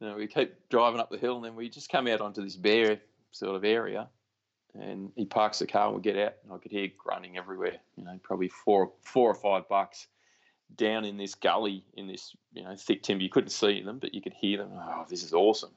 you 0.00 0.08
know, 0.08 0.16
we 0.16 0.26
keep 0.26 0.68
driving 0.68 1.00
up 1.00 1.10
the 1.10 1.18
hill, 1.18 1.36
and 1.36 1.44
then 1.44 1.56
we 1.56 1.68
just 1.68 1.90
come 1.90 2.06
out 2.06 2.20
onto 2.20 2.42
this 2.42 2.56
bare 2.56 3.00
sort 3.32 3.56
of 3.56 3.64
area, 3.64 4.08
and 4.74 5.12
he 5.16 5.24
parks 5.24 5.58
the 5.58 5.66
car, 5.66 5.86
and 5.86 5.96
we 5.96 6.02
get 6.02 6.16
out, 6.16 6.34
and 6.44 6.52
I 6.52 6.58
could 6.58 6.72
hear 6.72 6.88
grunting 6.98 7.36
everywhere. 7.36 7.76
You 7.96 8.04
know, 8.04 8.18
probably 8.22 8.48
four, 8.48 8.92
four 9.02 9.30
or 9.30 9.34
five 9.34 9.68
bucks 9.68 10.06
down 10.76 11.04
in 11.04 11.16
this 11.16 11.34
gully 11.34 11.84
in 11.94 12.06
this 12.06 12.34
you 12.52 12.62
know 12.62 12.74
thick 12.76 13.02
timber. 13.02 13.22
You 13.22 13.30
couldn't 13.30 13.50
see 13.50 13.82
them, 13.82 13.98
but 13.98 14.14
you 14.14 14.22
could 14.22 14.34
hear 14.34 14.58
them. 14.58 14.70
Oh, 14.72 15.04
this 15.08 15.22
is 15.22 15.34
awesome. 15.34 15.72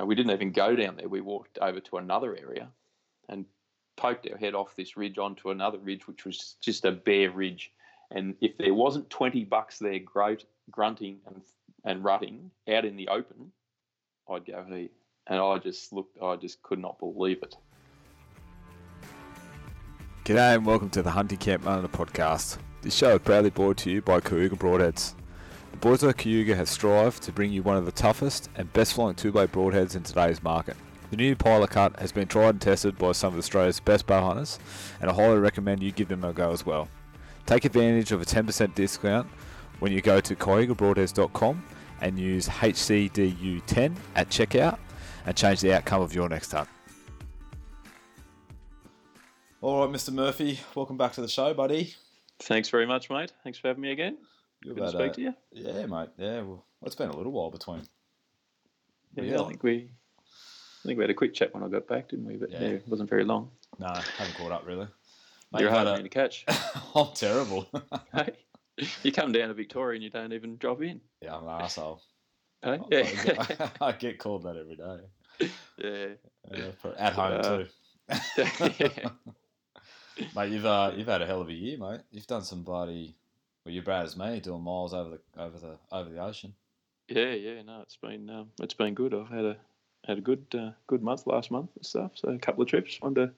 Uh, 0.00 0.06
we 0.06 0.14
didn't 0.14 0.32
even 0.32 0.52
go 0.52 0.74
down 0.74 0.96
there. 0.96 1.08
We 1.08 1.20
walked 1.20 1.58
over 1.58 1.80
to 1.80 1.98
another 1.98 2.36
area, 2.36 2.68
and 3.28 3.44
poked 3.96 4.28
our 4.30 4.38
head 4.38 4.54
off 4.54 4.74
this 4.76 4.96
ridge 4.96 5.18
onto 5.18 5.50
another 5.50 5.78
ridge, 5.78 6.06
which 6.08 6.24
was 6.24 6.56
just 6.60 6.84
a 6.84 6.92
bare 6.92 7.30
ridge. 7.30 7.72
And 8.10 8.34
if 8.40 8.58
there 8.58 8.74
wasn't 8.74 9.08
20 9.10 9.44
bucks 9.44 9.78
there 9.78 9.98
grunt, 9.98 10.44
grunting 10.70 11.20
and, 11.26 11.42
and 11.84 12.04
rutting 12.04 12.50
out 12.68 12.84
in 12.84 12.96
the 12.96 13.08
open, 13.08 13.52
I'd 14.30 14.46
go 14.46 14.64
here. 14.68 14.88
And 15.26 15.40
I 15.40 15.58
just 15.58 15.92
looked, 15.92 16.18
I 16.22 16.36
just 16.36 16.62
could 16.62 16.78
not 16.78 16.98
believe 16.98 17.42
it. 17.42 17.56
G'day 20.24 20.54
and 20.54 20.66
welcome 20.66 20.90
to 20.90 21.02
the 21.02 21.10
Hunting 21.10 21.38
Camp 21.38 21.64
Down 21.64 21.78
Under 21.78 21.88
podcast. 21.88 22.58
This 22.82 22.94
show 22.94 23.14
is 23.14 23.20
proudly 23.20 23.50
brought 23.50 23.76
to 23.78 23.90
you 23.90 24.02
by 24.02 24.20
Kayuga 24.20 24.56
Broadheads. 24.56 25.14
The 25.72 25.76
boys 25.78 26.02
of 26.02 26.16
Kayuga 26.16 26.54
have 26.56 26.68
strived 26.68 27.22
to 27.24 27.32
bring 27.32 27.52
you 27.52 27.62
one 27.62 27.76
of 27.76 27.84
the 27.84 27.92
toughest 27.92 28.48
and 28.56 28.72
best 28.72 28.94
flying 28.94 29.14
two-way 29.14 29.46
broadheads 29.46 29.96
in 29.96 30.02
today's 30.02 30.42
market. 30.42 30.76
The 31.10 31.16
new 31.16 31.34
Pilot 31.34 31.70
Cut 31.70 31.98
has 32.00 32.12
been 32.12 32.28
tried 32.28 32.50
and 32.50 32.60
tested 32.60 32.96
by 32.98 33.12
some 33.12 33.32
of 33.32 33.38
Australia's 33.38 33.80
best 33.80 34.06
bow 34.06 34.24
hunters, 34.24 34.58
and 35.00 35.10
I 35.10 35.14
highly 35.14 35.38
recommend 35.38 35.82
you 35.82 35.92
give 35.92 36.08
them 36.08 36.24
a 36.24 36.32
go 36.32 36.52
as 36.52 36.64
well. 36.64 36.88
Take 37.46 37.64
advantage 37.64 38.12
of 38.12 38.22
a 38.22 38.24
10% 38.24 38.74
discount 38.74 39.28
when 39.80 39.92
you 39.92 40.00
go 40.00 40.20
to 40.20 40.36
kayugabroadheads.com 40.36 41.64
and 42.02 42.18
use 42.18 42.48
HCDU10 42.48 43.96
at 44.16 44.28
checkout 44.28 44.78
and 45.24 45.36
change 45.36 45.60
the 45.60 45.72
outcome 45.72 46.02
of 46.02 46.14
your 46.14 46.28
next 46.28 46.52
hunt. 46.52 46.68
All 49.62 49.86
right, 49.86 49.94
Mr. 49.94 50.12
Murphy, 50.12 50.58
welcome 50.74 50.96
back 50.96 51.12
to 51.12 51.22
the 51.22 51.28
show, 51.28 51.54
buddy. 51.54 51.94
Thanks 52.40 52.68
very 52.68 52.84
much, 52.84 53.08
mate. 53.08 53.32
Thanks 53.44 53.58
for 53.58 53.68
having 53.68 53.80
me 53.80 53.92
again. 53.92 54.18
Good 54.62 54.76
to 54.76 54.88
speak 54.88 55.00
uh, 55.00 55.14
to 55.14 55.20
you. 55.20 55.34
Yeah, 55.52 55.86
mate. 55.86 56.08
Yeah, 56.18 56.42
well, 56.42 56.64
it's 56.84 56.96
been 56.96 57.08
a 57.08 57.16
little 57.16 57.32
while 57.32 57.50
between. 57.50 57.82
Yeah, 59.14 59.24
yeah, 59.24 59.40
I 59.40 59.48
think 59.48 59.62
we 59.62 59.88
I 60.84 60.88
think 60.88 60.98
we 60.98 61.04
had 61.04 61.10
a 61.10 61.14
quick 61.14 61.32
chat 61.32 61.54
when 61.54 61.62
I 61.62 61.68
got 61.68 61.86
back, 61.86 62.08
didn't 62.08 62.26
we? 62.26 62.36
But 62.36 62.50
yeah, 62.50 62.60
yeah 62.60 62.68
it 62.68 62.88
wasn't 62.88 63.08
very 63.08 63.24
long. 63.24 63.50
No, 63.78 63.86
haven't 63.86 64.34
caught 64.36 64.50
up 64.50 64.66
really. 64.66 64.88
Mate, 65.52 65.60
You're 65.60 65.70
hard 65.70 65.86
a... 65.86 66.02
to 66.02 66.08
catch. 66.08 66.44
Uh, 66.48 66.56
I'm 66.96 67.14
terrible. 67.14 67.68
hey, 68.14 68.30
you 69.02 69.12
come 69.12 69.32
down 69.32 69.48
to 69.48 69.54
Victoria 69.54 69.96
and 69.96 70.04
you 70.04 70.10
don't 70.10 70.32
even 70.32 70.56
drop 70.56 70.82
in. 70.82 71.00
Yeah, 71.20 71.36
I'm 71.36 71.44
an 71.44 71.62
asshole. 71.62 72.02
Hey? 72.64 72.78
Yeah. 72.92 72.98
I, 73.00 73.44
get, 73.44 73.72
I 73.80 73.90
get 73.90 74.18
called 74.20 74.44
that 74.44 74.56
every 74.56 74.76
day. 74.76 75.50
Yeah. 75.78 76.06
yeah 76.56 76.92
at 76.96 77.12
home 77.12 77.40
uh, 77.40 77.42
too. 77.42 77.66
mate, 80.36 80.52
you've 80.52 80.64
uh, 80.64 80.92
you've 80.94 81.08
had 81.08 81.22
a 81.22 81.26
hell 81.26 81.40
of 81.40 81.48
a 81.48 81.52
year, 81.52 81.76
mate. 81.76 82.02
You've 82.12 82.28
done 82.28 82.44
some 82.44 82.62
bloody. 82.62 83.16
Well, 83.64 83.74
you're 83.74 83.82
bad 83.82 84.04
as 84.04 84.16
me, 84.16 84.38
doing 84.38 84.62
miles 84.62 84.94
over 84.94 85.10
the 85.10 85.42
over 85.42 85.58
the 85.58 85.76
over 85.90 86.08
the 86.08 86.22
ocean. 86.22 86.54
Yeah, 87.08 87.32
yeah, 87.32 87.62
no, 87.62 87.80
it's 87.80 87.96
been 87.96 88.30
um, 88.30 88.50
it's 88.60 88.74
been 88.74 88.94
good. 88.94 89.12
I've 89.12 89.28
had 89.28 89.44
a 89.44 89.56
had 90.04 90.18
a 90.18 90.20
good 90.20 90.46
uh, 90.56 90.70
good 90.86 91.02
month 91.02 91.26
last 91.26 91.50
month 91.50 91.70
and 91.74 91.84
stuff. 91.84 92.12
So 92.14 92.28
a 92.28 92.38
couple 92.38 92.62
of 92.62 92.68
trips, 92.68 93.00
one 93.00 93.16
to 93.16 93.32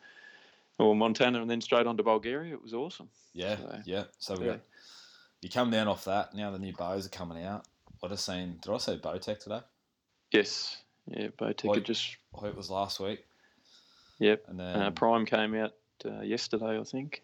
well, 0.79 0.95
Montana 0.95 1.41
and 1.41 1.51
then 1.51 1.61
straight 1.61 1.87
on 1.87 1.97
to 1.97 2.03
Bulgaria. 2.03 2.55
It 2.55 2.63
was 2.63 2.75
awesome. 2.75 3.09
Yeah, 3.33 3.57
so, 3.57 3.79
yeah. 3.85 4.05
So 4.19 4.35
we 4.35 4.47
yeah. 4.47 4.53
got, 4.53 4.61
you 5.45 5.51
come 5.51 5.71
down 5.71 5.89
off 5.89 6.05
that. 6.07 6.35
Now 6.35 6.51
the 6.51 6.59
new 6.59 6.73
bows 6.73 7.07
are 7.07 7.11
coming 7.11 7.45
out. 7.45 7.67
What 8.01 8.13
a 8.13 8.17
scene! 8.17 8.59
Did 8.61 8.73
I 8.73 8.79
say 8.79 8.99
Bowtech 8.99 9.41
today? 9.41 9.61
Yes. 10.33 10.79
Yeah, 11.07 11.29
Bowtech 11.39 11.85
just. 11.85 12.17
I 12.41 12.47
it 12.49 12.57
was 12.57 12.71
last 12.71 12.99
week. 13.01 13.25
Yep. 14.19 14.45
And 14.49 14.59
then 14.59 14.83
uh, 14.83 14.91
Prime 14.91 15.27
came 15.27 15.55
out 15.55 15.73
uh, 16.05 16.23
yesterday, 16.23 16.79
I 16.79 16.85
think. 16.85 17.23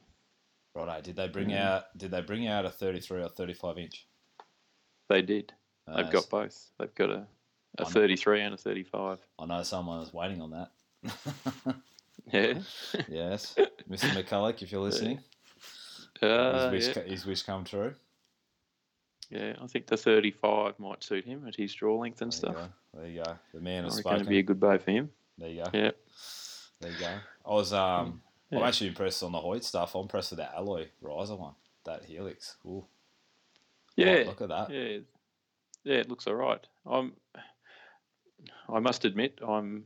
Right. 0.75 1.03
Did 1.03 1.17
they 1.17 1.29
bring 1.29 1.53
out? 1.53 1.97
Did 1.97 2.11
they 2.11 2.21
bring 2.21 2.47
out 2.47 2.65
a 2.65 2.71
thirty-three 2.71 3.23
or 3.23 3.29
thirty-five 3.29 3.79
inch? 3.79 4.07
They 5.09 5.23
did. 5.23 5.53
Uh, 5.89 5.97
They've 5.97 6.13
got 6.13 6.31
both. 6.31 6.71
They've 6.79 6.95
got 6.95 7.11
a 7.11 7.27
a 7.79 7.85
33 7.85 8.41
and 8.43 8.55
a 8.55 8.57
35. 8.57 9.19
I 9.39 9.47
know 9.47 9.63
someone 9.63 10.03
is 10.03 10.13
waiting 10.13 10.41
on 10.41 10.51
that. 10.51 10.71
yeah. 12.33 12.59
yes. 13.09 13.55
Mr. 13.89 14.11
McCulloch, 14.11 14.63
if 14.63 14.73
you're 14.73 14.81
listening. 14.81 15.21
Uh, 16.23 16.71
his, 16.71 16.87
wish, 16.87 16.97
yeah. 16.97 17.03
his 17.05 17.27
wish 17.27 17.43
come 17.43 17.65
true. 17.65 17.95
Yeah, 19.31 19.55
I 19.63 19.67
think 19.69 19.87
the 19.87 19.97
35 19.97 20.79
might 20.79 21.05
suit 21.05 21.25
him 21.25 21.45
at 21.47 21.55
his 21.55 21.73
draw 21.73 21.99
length 21.99 22.21
and 22.21 22.33
there 22.33 22.37
stuff. 22.37 22.57
You 22.57 23.01
there 23.01 23.09
you 23.09 23.23
go. 23.25 23.39
The 23.55 23.61
man 23.61 23.85
is 23.85 24.01
going 24.01 24.19
to 24.19 24.25
be 24.25 24.39
a 24.39 24.43
good 24.43 24.59
bow 24.59 24.79
for 24.79 24.91
him. 24.91 25.11
There 25.39 25.49
you 25.49 25.65
go. 25.65 25.71
Yeah. 25.73 25.91
There 26.81 26.91
you 26.91 26.99
go. 26.99 27.15
I 27.47 27.51
was 27.51 27.73
um, 27.73 28.21
yeah. 28.51 28.59
I'm 28.59 28.65
actually 28.65 28.89
impressed 28.89 29.23
on 29.23 29.33
the 29.33 29.39
Hoyt 29.39 29.65
stuff. 29.65 29.95
I'm 29.95 30.03
impressed 30.03 30.33
with 30.33 30.39
that 30.39 30.55
alloy 30.57 30.89
riser 31.01 31.37
one, 31.37 31.55
that 31.85 32.05
helix. 32.05 32.57
Ooh. 32.67 32.85
Yeah. 33.97 34.23
Oh, 34.25 34.29
look 34.29 34.41
at 34.41 34.49
that. 34.49 34.71
Yeah. 34.71 34.99
Yeah, 35.85 35.97
it 35.97 36.11
looks 36.11 36.27
all 36.27 36.35
right. 36.35 36.67
I'm 36.85 37.13
I 38.69 38.81
must 38.81 39.05
admit, 39.05 39.39
I'm 39.47 39.85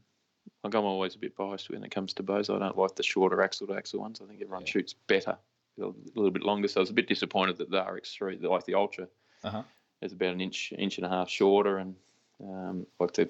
like 0.63 0.75
I'm 0.75 0.85
always 0.85 1.15
a 1.15 1.19
bit 1.19 1.37
biased 1.37 1.71
when 1.71 1.85
it 1.85 1.91
comes 1.91 2.15
to 2.15 2.23
bows. 2.23 2.51
I 2.51 2.59
don't 2.59 2.77
like 2.77 2.97
the 2.97 3.03
shorter 3.03 3.43
axle 3.43 3.67
to 3.69 3.75
axle 3.75 4.01
ones. 4.01 4.21
I 4.23 4.27
think 4.27 4.41
everyone 4.41 4.63
yeah. 4.63 4.73
shoots 4.73 4.95
better, 5.07 5.37
a 5.81 5.93
little 6.15 6.31
bit 6.31 6.43
longer. 6.43 6.69
So 6.69 6.81
I 6.81 6.83
was 6.83 6.91
a 6.91 6.95
bit 6.95 7.09
disappointed 7.09 7.59
that 7.59 7.71
the 7.71 7.83
RX3, 7.83 8.43
like 8.43 8.65
the 8.65 8.75
Ultra, 8.75 9.09
uh-huh. 9.45 9.63
is 10.03 10.13
about 10.13 10.35
an 10.35 10.41
inch, 10.41 10.73
inch 10.77 10.99
and 10.99 11.07
a 11.07 11.09
half 11.09 11.29
shorter, 11.29 11.79
and 11.79 11.95
um, 12.43 12.87
like 12.99 13.13
the 13.13 13.29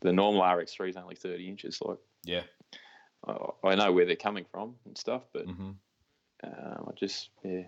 the 0.00 0.12
normal 0.12 0.42
RX3 0.42 0.90
is 0.90 0.96
only 0.96 1.14
30 1.14 1.48
inches. 1.48 1.80
Like, 1.82 1.98
yeah, 2.24 2.42
I, 3.26 3.36
I 3.64 3.74
know 3.74 3.92
where 3.92 4.06
they're 4.06 4.16
coming 4.16 4.46
from 4.50 4.74
and 4.86 4.96
stuff, 4.96 5.22
but 5.32 5.46
mm-hmm. 5.46 5.70
um, 6.44 6.88
I 6.88 6.92
just 6.96 7.30
yeah, 7.42 7.64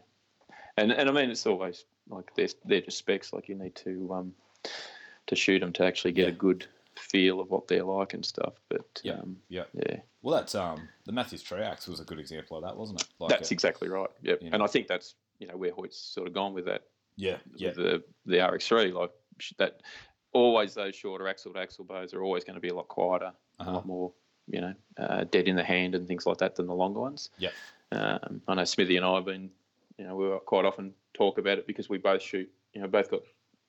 and 0.76 0.92
and 0.92 1.08
I 1.08 1.12
mean 1.12 1.30
it's 1.30 1.46
always 1.46 1.84
like 2.08 2.34
they're 2.34 2.48
they're 2.64 2.80
just 2.80 2.98
specs. 2.98 3.32
Like 3.32 3.48
you 3.48 3.54
need 3.54 3.74
to 3.76 4.12
um, 4.12 4.34
to 5.26 5.36
shoot 5.36 5.60
them 5.60 5.72
to 5.74 5.84
actually 5.84 6.12
get 6.12 6.28
yeah. 6.28 6.34
a 6.34 6.36
good 6.36 6.66
feel 6.96 7.40
of 7.40 7.50
what 7.50 7.68
they're 7.68 7.84
like 7.84 8.14
and 8.14 8.24
stuff. 8.24 8.54
But 8.68 9.00
yeah, 9.02 9.14
um, 9.14 9.36
yeah, 9.48 9.64
yeah. 9.74 9.96
Well, 10.22 10.36
that's 10.36 10.54
um, 10.54 10.88
the 11.04 11.12
Mathews 11.12 11.42
Triax 11.42 11.88
was 11.88 12.00
a 12.00 12.04
good 12.04 12.18
example 12.18 12.56
of 12.56 12.62
that, 12.64 12.76
wasn't 12.76 13.02
it? 13.02 13.08
Like 13.18 13.30
that's 13.30 13.50
a, 13.50 13.54
exactly 13.54 13.88
right. 13.88 14.10
Yep. 14.22 14.42
You 14.42 14.50
know, 14.50 14.54
and 14.54 14.62
I 14.62 14.66
think 14.66 14.86
that's 14.86 15.14
you 15.38 15.46
know 15.46 15.56
where 15.56 15.72
Hoyt's 15.72 15.98
sort 15.98 16.26
of 16.26 16.34
gone 16.34 16.54
with 16.54 16.66
that. 16.66 16.82
Yeah, 17.16 17.36
yeah. 17.56 17.72
the 17.72 18.02
the 18.26 18.36
RX3, 18.36 18.92
like 18.92 19.10
that, 19.58 19.82
always 20.32 20.74
those 20.74 20.94
shorter 20.94 21.28
axle 21.28 21.52
to 21.52 21.60
axle 21.60 21.84
bows 21.84 22.14
are 22.14 22.22
always 22.22 22.44
going 22.44 22.54
to 22.54 22.60
be 22.60 22.68
a 22.68 22.74
lot 22.74 22.88
quieter, 22.88 23.32
uh-huh. 23.58 23.70
a 23.70 23.72
lot 23.72 23.86
more, 23.86 24.12
you 24.46 24.60
know, 24.60 24.74
uh, 24.98 25.24
dead 25.24 25.48
in 25.48 25.56
the 25.56 25.64
hand 25.64 25.94
and 25.94 26.08
things 26.08 26.26
like 26.26 26.38
that 26.38 26.56
than 26.56 26.66
the 26.66 26.74
longer 26.74 27.00
ones. 27.00 27.30
Yeah. 27.38 27.50
Um, 27.90 28.40
I 28.48 28.54
know 28.54 28.64
Smithy 28.64 28.96
and 28.96 29.04
I 29.04 29.16
have 29.16 29.26
been, 29.26 29.50
you 29.98 30.06
know, 30.06 30.16
we 30.16 30.30
quite 30.46 30.64
often 30.64 30.94
talk 31.14 31.38
about 31.38 31.58
it 31.58 31.66
because 31.66 31.88
we 31.88 31.98
both 31.98 32.22
shoot, 32.22 32.50
you 32.72 32.80
know, 32.80 32.88
both 32.88 33.10
got 33.10 33.22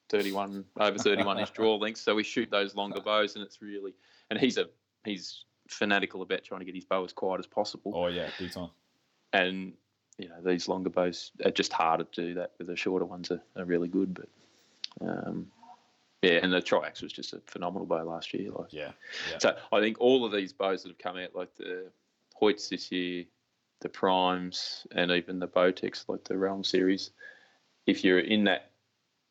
31 0.09 0.63
over 0.79 0.97
31 0.97 1.39
inch 1.39 1.53
draw 1.53 1.75
lengths. 1.75 2.01
So 2.01 2.15
we 2.15 2.23
shoot 2.23 2.49
those 2.49 2.75
longer 2.75 3.01
bows, 3.05 3.35
and 3.35 3.43
it's 3.43 3.61
really 3.61 3.93
and 4.29 4.39
he's 4.39 4.57
a 4.57 4.69
he's 5.03 5.45
fanatical 5.69 6.21
about 6.21 6.43
trying 6.43 6.59
to 6.59 6.65
get 6.65 6.75
his 6.75 6.85
bow 6.85 7.03
as 7.03 7.13
quiet 7.13 7.39
as 7.39 7.47
possible. 7.47 7.93
Oh 7.95 8.07
yeah, 8.07 8.29
big 8.39 8.51
time. 8.51 8.69
And 9.33 9.73
you 10.17 10.29
know 10.29 10.41
these 10.43 10.67
longer 10.67 10.89
bows 10.89 11.31
are 11.43 11.51
just 11.51 11.73
harder 11.73 12.03
to 12.03 12.21
do 12.21 12.33
that. 12.35 12.51
With 12.57 12.67
the 12.67 12.75
shorter 12.75 13.05
ones 13.05 13.31
are, 13.31 13.41
are 13.55 13.65
really 13.65 13.87
good, 13.87 14.13
but 14.13 15.07
um, 15.07 15.47
yeah, 16.21 16.39
and 16.41 16.53
the 16.53 16.61
Triax 16.61 17.01
was 17.01 17.11
just 17.11 17.33
a 17.33 17.41
phenomenal 17.47 17.85
bow 17.85 18.03
last 18.03 18.33
year. 18.33 18.51
Like 18.51 18.71
yeah, 18.71 18.91
yeah. 19.31 19.37
So 19.39 19.55
I 19.71 19.79
think 19.79 19.99
all 19.99 20.25
of 20.25 20.31
these 20.31 20.53
bows 20.53 20.83
that 20.83 20.89
have 20.89 20.97
come 20.97 21.17
out, 21.17 21.35
like 21.35 21.53
the 21.55 21.91
Hoyts 22.39 22.69
this 22.69 22.91
year, 22.91 23.25
the 23.81 23.89
Primes, 23.89 24.87
and 24.91 25.11
even 25.11 25.39
the 25.39 25.47
Bowtechs, 25.47 26.05
like 26.07 26.23
the 26.23 26.37
Realm 26.37 26.63
series, 26.63 27.11
if 27.85 28.03
you're 28.03 28.19
in 28.19 28.45
that 28.45 28.71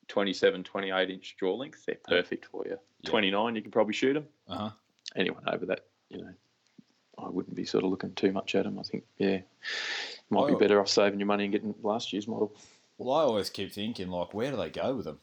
27, 0.09 0.65
28 0.65 1.11
inch 1.11 1.37
draw 1.39 1.55
length, 1.55 1.85
they're 1.87 1.97
perfect 2.07 2.47
for 2.47 2.65
you. 2.67 2.79
Yeah. 3.03 3.11
29, 3.11 3.57
you 3.57 3.63
can 3.63 3.71
probably 3.71 3.95
shoot 3.95 4.15
them. 4.15 4.27
Uh-huh. 4.49 4.71
Anyone 5.17 5.45
over 5.47 5.67
that, 5.67 5.87
you 6.09 6.19
know, 6.19 6.33
I 7.23 7.29
wouldn't 7.29 7.57
be 7.57 7.65
sort 7.65 7.85
of 7.85 7.91
looking 7.91 8.13
too 8.15 8.33
much 8.33 8.55
at 8.55 8.65
them. 8.65 8.79
I 8.79 8.83
think, 8.83 9.05
yeah, 9.19 9.41
might 10.31 10.49
be 10.49 10.55
better 10.55 10.81
off 10.81 10.89
saving 10.89 11.21
your 11.21 11.27
money 11.27 11.45
and 11.45 11.53
getting 11.53 11.75
last 11.83 12.13
year's 12.13 12.29
model. 12.29 12.55
Well, 12.99 13.17
I 13.17 13.23
always 13.23 13.51
keep 13.51 13.73
thinking, 13.73 14.09
like, 14.09 14.35
where 14.35 14.51
do 14.51 14.57
they 14.57 14.71
go 14.71 14.95
with 14.95 15.07
them? 15.07 15.19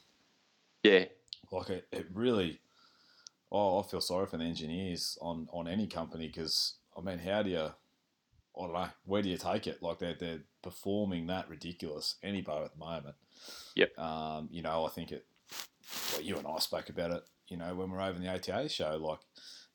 Yeah. 0.84 1.06
Like, 1.52 1.70
it, 1.70 1.88
it 1.92 2.08
really, 2.14 2.60
oh, 3.52 3.80
I 3.80 3.84
feel 3.84 4.02
sorry 4.02 4.28
for 4.28 4.38
the 4.38 4.44
engineers 4.44 5.18
on, 5.22 5.48
on 5.52 5.68
any 5.68 5.88
company 5.88 6.28
because, 6.28 6.76
I 6.98 7.02
mean, 7.02 7.20
how 7.20 7.44
do 7.44 7.50
you, 7.50 7.60
I 7.60 7.72
don't 8.62 8.74
know, 8.74 8.88
where 9.06 9.22
do 9.22 9.30
you 9.30 9.38
take 9.38 9.68
it? 9.68 9.82
Like, 9.82 10.00
they're, 10.00 10.16
they're 10.20 10.42
performing 10.62 11.28
that 11.28 11.50
ridiculous, 11.50 12.16
any 12.24 12.42
bow 12.42 12.66
at 12.66 12.74
the 12.74 12.80
moment. 12.80 13.16
Yep. 13.76 13.98
Um, 13.98 14.50
you 14.52 14.62
know, 14.62 14.86
I 14.86 14.90
think 14.90 15.12
it. 15.12 15.26
Well, 16.12 16.22
you 16.22 16.38
and 16.38 16.46
I 16.46 16.60
spoke 16.60 16.90
about 16.90 17.12
it. 17.12 17.24
You 17.48 17.58
know, 17.58 17.74
when 17.76 17.92
we 17.92 17.98
are 17.98 18.02
over 18.02 18.18
in 18.18 18.24
the 18.24 18.30
ATA 18.30 18.70
show, 18.70 18.98
like 18.98 19.20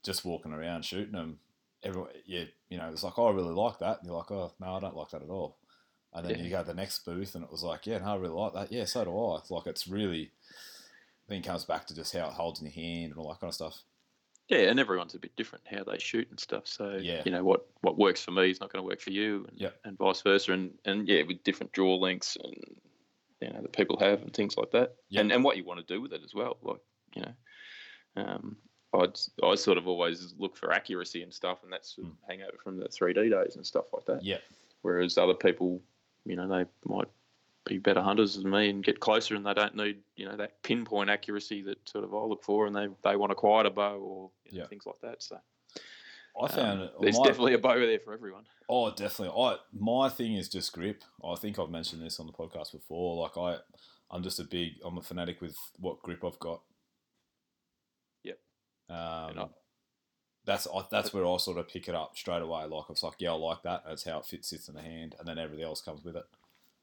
just 0.05 0.25
walking 0.25 0.53
around 0.53 0.85
shooting 0.85 1.13
them. 1.13 1.39
Everyone, 1.85 2.11
yeah, 2.27 2.45
you 2.69 2.79
know, 2.79 2.89
it's 2.91 3.03
like, 3.03 3.19
oh, 3.19 3.27
I 3.27 3.33
really 3.33 3.55
like 3.55 3.79
that. 3.79 3.99
And 3.99 4.07
you're 4.07 4.17
like, 4.17 4.31
oh, 4.31 4.53
no, 4.61 4.75
I 4.75 4.81
don't 4.81 4.97
like 4.97 5.11
that 5.11 5.23
at 5.23 5.29
all. 5.29 5.59
And 6.13 6.25
then 6.27 6.39
yeah. 6.39 6.45
you 6.45 6.51
go 6.51 6.61
to 6.61 6.67
the 6.67 6.75
next 6.75 7.05
booth, 7.05 7.35
and 7.35 7.45
it 7.45 7.51
was 7.51 7.63
like, 7.63 7.87
yeah, 7.87 7.99
no, 7.99 8.07
I 8.07 8.17
really 8.17 8.35
like 8.35 8.55
that. 8.55 8.73
Yeah, 8.73 8.85
so 8.85 9.05
do 9.05 9.11
I. 9.11 9.39
It's 9.39 9.51
like 9.51 9.67
it's 9.67 9.87
really, 9.89 10.31
then 11.29 11.39
it 11.39 11.45
comes 11.45 11.65
back 11.65 11.87
to 11.89 11.95
just 11.95 12.15
how 12.15 12.27
it 12.29 12.33
holds 12.35 12.61
in 12.61 12.67
your 12.67 12.73
hand 12.75 13.11
and 13.11 13.19
all 13.19 13.29
that 13.31 13.41
kind 13.41 13.51
of 13.51 13.55
stuff. 13.55 13.83
Yeah, 14.49 14.59
and 14.71 14.79
everyone's 14.79 15.15
a 15.15 15.19
bit 15.19 15.35
different 15.37 15.65
how 15.67 15.85
they 15.85 15.99
shoot 15.99 16.29
and 16.31 16.39
stuff. 16.39 16.67
So 16.67 16.99
Yeah. 17.01 17.23
you 17.25 17.33
know 17.33 17.43
what 17.43 17.67
what 17.81 17.97
works 17.97 18.23
for 18.23 18.31
me 18.31 18.51
is 18.51 18.61
not 18.61 18.71
going 18.71 18.83
to 18.83 18.87
work 18.89 19.01
for 19.01 19.11
you, 19.11 19.47
and, 19.49 19.59
Yep. 19.59 19.81
and 19.85 19.99
vice 19.99 20.21
versa. 20.23 20.53
And 20.53 20.79
and 20.85 21.09
yeah, 21.09 21.23
with 21.23 21.43
different 21.45 21.73
draw 21.73 21.97
lengths 21.97 22.37
and 22.37 22.55
you 23.41 23.51
know 23.51 23.63
that 23.63 23.73
people 23.73 23.99
have 23.99 24.21
and 24.23 24.33
things 24.35 24.57
like 24.59 24.71
that, 24.73 24.97
Yep. 25.09 25.21
and 25.23 25.33
and 25.33 25.45
what 25.45 25.57
you 25.57 25.65
want 25.65 25.81
to 25.81 25.95
do 25.95 26.01
with 26.01 26.13
it 26.13 26.23
as 26.23 26.35
well. 26.35 26.59
Like 26.63 26.81
you 27.17 27.23
know, 27.23 27.33
um, 28.17 28.57
I'd 28.95 29.19
I 29.43 29.55
sort 29.57 29.79
of 29.79 29.89
always 29.89 30.35
look 30.39 30.57
for 30.57 30.73
accuracy 30.73 31.23
and 31.23 31.33
stuff, 31.35 31.63
and 31.65 31.73
that's 31.73 31.97
Mm. 31.97 32.13
hangover 32.29 32.57
from 32.63 32.77
the 32.79 32.89
3D 32.89 33.29
days 33.31 33.57
and 33.57 33.67
stuff 33.67 33.93
like 33.93 34.05
that. 34.07 34.23
Yeah, 34.23 34.39
Whereas 34.83 35.19
other 35.19 35.35
people, 35.35 35.81
you 36.25 36.37
know, 36.37 36.47
they 36.49 36.65
might 36.85 37.09
be 37.65 37.79
better 37.79 38.03
hunters 38.03 38.37
than 38.37 38.51
me 38.51 38.69
and 38.69 38.85
get 38.85 39.01
closer, 39.01 39.35
and 39.35 39.45
they 39.47 39.55
don't 39.55 39.75
need, 39.75 40.03
you 40.17 40.27
know, 40.27 40.37
that 40.37 40.63
pinpoint 40.63 41.09
accuracy 41.11 41.63
that 41.63 41.89
sort 41.89 42.05
of 42.05 42.15
I 42.15 42.19
look 42.19 42.43
for, 42.45 42.67
and 42.67 42.77
they 42.77 42.89
they 43.03 43.17
want 43.17 43.33
a 43.33 43.35
quieter 43.35 43.71
bow 43.71 43.97
or 43.99 44.31
you 44.45 44.59
know, 44.59 44.65
Yeah. 44.65 44.69
things 44.69 44.87
like 44.87 45.01
that. 45.01 45.23
So 45.23 45.41
I 46.41 46.49
found 46.49 46.81
um, 46.83 46.87
it. 46.89 46.93
there's 47.01 47.19
my- 47.19 47.25
definitely 47.25 47.55
a 47.55 47.59
bow 47.59 47.79
there 47.79 47.99
for 48.01 48.13
everyone. 48.13 48.45
Oh, 48.69 48.91
definitely. 48.91 49.35
I 49.43 49.57
my 49.73 50.09
thing 50.09 50.35
is 50.35 50.49
just 50.49 50.73
grip. 50.73 51.05
I 51.25 51.35
think 51.37 51.59
I've 51.59 51.71
mentioned 51.71 52.03
this 52.03 52.19
on 52.21 52.27
the 52.27 52.33
podcast 52.33 52.73
before. 52.73 53.17
Like 53.23 53.37
I, 53.37 53.59
I'm 54.11 54.23
just 54.23 54.39
a 54.41 54.45
big. 54.45 54.75
I'm 54.85 54.99
a 54.99 55.03
fanatic 55.03 55.41
with 55.41 55.57
what 55.79 56.03
grip 56.03 56.25
I've 56.25 56.39
got. 56.39 56.61
Um, 58.91 59.49
that's 60.47 60.67
that's 60.91 61.15
where 61.15 61.27
I 61.27 61.37
sort 61.39 61.57
of 61.59 61.69
pick 61.69 61.89
it 61.89 61.95
up 61.95 62.17
straight 62.19 62.43
away. 62.43 62.65
Like 62.67 62.85
it's 62.91 63.03
like 63.03 63.15
yeah, 63.19 63.31
I 63.33 63.35
like 63.37 63.63
that. 63.63 63.85
That's 63.87 64.05
how 64.05 64.19
it 64.19 64.27
fits 64.27 64.49
sits 64.49 64.69
in 64.69 64.75
the 64.75 64.83
hand, 64.83 65.15
and 65.19 65.27
then 65.27 65.39
everything 65.39 65.65
else 65.65 65.81
comes 65.81 66.05
with 66.05 66.17
it. 66.17 66.25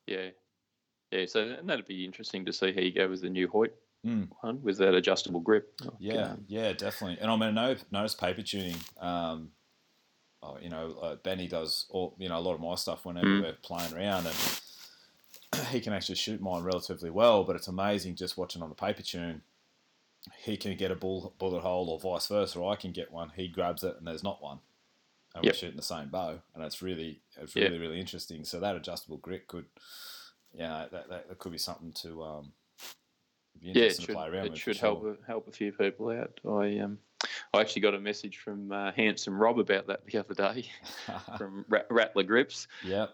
Yeah, 0.07 0.30
yeah. 1.12 1.25
So 1.27 1.42
and 1.42 1.69
that'd 1.69 1.86
be 1.86 2.03
interesting 2.06 2.44
to 2.45 2.53
see 2.53 2.74
how 2.74 2.81
you 2.81 2.92
go 2.92 3.07
with 3.09 3.21
the 3.21 3.30
new 3.30 3.48
Hoyt 3.48 3.74
Mm. 4.03 4.30
one 4.42 4.63
with 4.63 4.80
that 4.80 4.95
adjustable 4.95 5.42
grip. 5.42 5.75
Like, 5.80 5.94
Yeah, 6.00 6.33
yeah, 6.48 6.74
definitely. 6.74 7.19
And 7.21 7.30
I 7.30 7.36
mean, 7.36 7.53
no, 7.53 7.75
notice 7.92 8.15
paper 8.15 8.42
tuning. 8.42 8.77
Um, 9.00 9.51
oh, 10.42 10.57
you 10.59 10.69
know, 10.69 10.94
uh, 11.03 11.15
Benny 11.18 11.48
does 11.48 11.86
all 11.92 12.15
you 12.18 12.27
know 12.30 12.39
a 12.39 12.42
lot 12.42 12.56
of 12.56 12.62
my 12.62 12.74
stuff 12.74 13.06
whenever 13.06 13.27
Mm. 13.27 13.42
we're 13.44 13.53
playing 13.62 13.94
around, 13.94 14.25
and 14.25 14.62
he 15.69 15.80
can 15.81 15.94
actually 15.94 16.15
shoot 16.15 16.42
mine 16.42 16.63
relatively 16.63 17.12
well. 17.12 17.44
But 17.44 17.57
it's 17.57 17.68
amazing 17.68 18.15
just 18.15 18.38
watching 18.39 18.63
on 18.63 18.69
the 18.69 18.75
paper 18.75 19.03
tune. 19.03 19.44
He 20.44 20.56
can 20.57 20.75
get 20.77 20.91
a 20.91 20.95
bull, 20.95 21.33
bullet 21.39 21.62
hole, 21.62 21.89
or 21.89 22.00
vice 22.00 22.27
versa. 22.27 22.59
Or 22.59 22.71
I 22.71 22.75
can 22.75 22.91
get 22.91 23.12
one. 23.12 23.31
He 23.35 23.47
grabs 23.47 23.83
it, 23.83 23.95
and 23.97 24.06
there's 24.07 24.23
not 24.23 24.41
one, 24.41 24.59
and 25.35 25.44
Yep. 25.44 25.53
we're 25.53 25.57
shooting 25.57 25.75
the 25.77 25.81
same 25.81 26.09
bow, 26.09 26.39
and 26.53 26.63
it's 26.63 26.81
really, 26.81 27.21
it's 27.38 27.56
Yep. 27.56 27.69
really, 27.69 27.79
really 27.81 28.00
interesting. 28.00 28.44
So 28.44 28.59
that 28.59 28.75
adjustable 28.75 29.18
grip 29.18 29.47
could, 29.47 29.65
yeah, 30.53 30.85
that, 30.91 31.09
that, 31.09 31.27
that 31.29 31.39
could 31.39 31.51
be 31.51 31.57
something 31.57 31.91
to 32.03 32.23
um, 32.23 32.53
be 33.59 33.68
yeah, 33.68 33.71
it 33.71 33.77
interesting 33.77 34.06
should, 34.06 34.15
play 34.15 34.27
around 34.27 34.45
it 34.45 34.51
with. 34.51 34.59
should 34.59 34.75
sure. 34.75 34.89
help 34.89 35.03
a, 35.06 35.25
help 35.25 35.47
a 35.47 35.51
few 35.51 35.71
people 35.71 36.09
out. 36.12 36.39
I 36.47 36.77
um, 36.79 37.00
I 37.53 37.59
actually 37.62 37.81
got 37.81 37.94
a 37.94 38.00
message 38.00 38.38
from 38.38 38.71
uh, 38.71 38.91
Handsome 38.94 39.38
Rob 39.39 39.59
about 39.59 39.88
that 39.88 40.06
the 40.06 40.17
other 40.19 40.33
day 40.33 40.65
from 41.38 41.65
Rat- 41.67 41.88
Rattler 41.89 42.24
Grips. 42.24 42.67
yeah, 42.83 43.07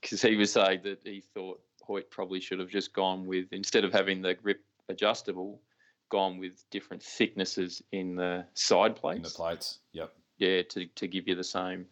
because 0.00 0.22
he 0.22 0.36
was 0.36 0.52
saying 0.52 0.80
that 0.84 1.00
he 1.04 1.20
thought 1.34 1.60
Hoyt 1.82 2.10
probably 2.10 2.40
should 2.40 2.58
have 2.60 2.70
just 2.70 2.92
gone 2.92 3.26
with 3.26 3.52
instead 3.52 3.84
of 3.84 3.92
having 3.92 4.22
the 4.22 4.34
grip 4.34 4.60
adjustable, 4.88 5.60
gone 6.08 6.38
with 6.38 6.64
different 6.70 7.02
thicknesses 7.02 7.82
in 7.92 8.16
the 8.16 8.44
side 8.54 8.88
in 8.88 8.94
the 8.94 9.00
plates. 9.00 9.32
plates. 9.32 9.78
Yep. 9.92 10.12
yeah, 10.38 10.62
to, 10.62 10.86
to 10.86 11.08
give 11.08 11.28
you 11.28 11.34
the 11.34 11.44
same 11.44 11.86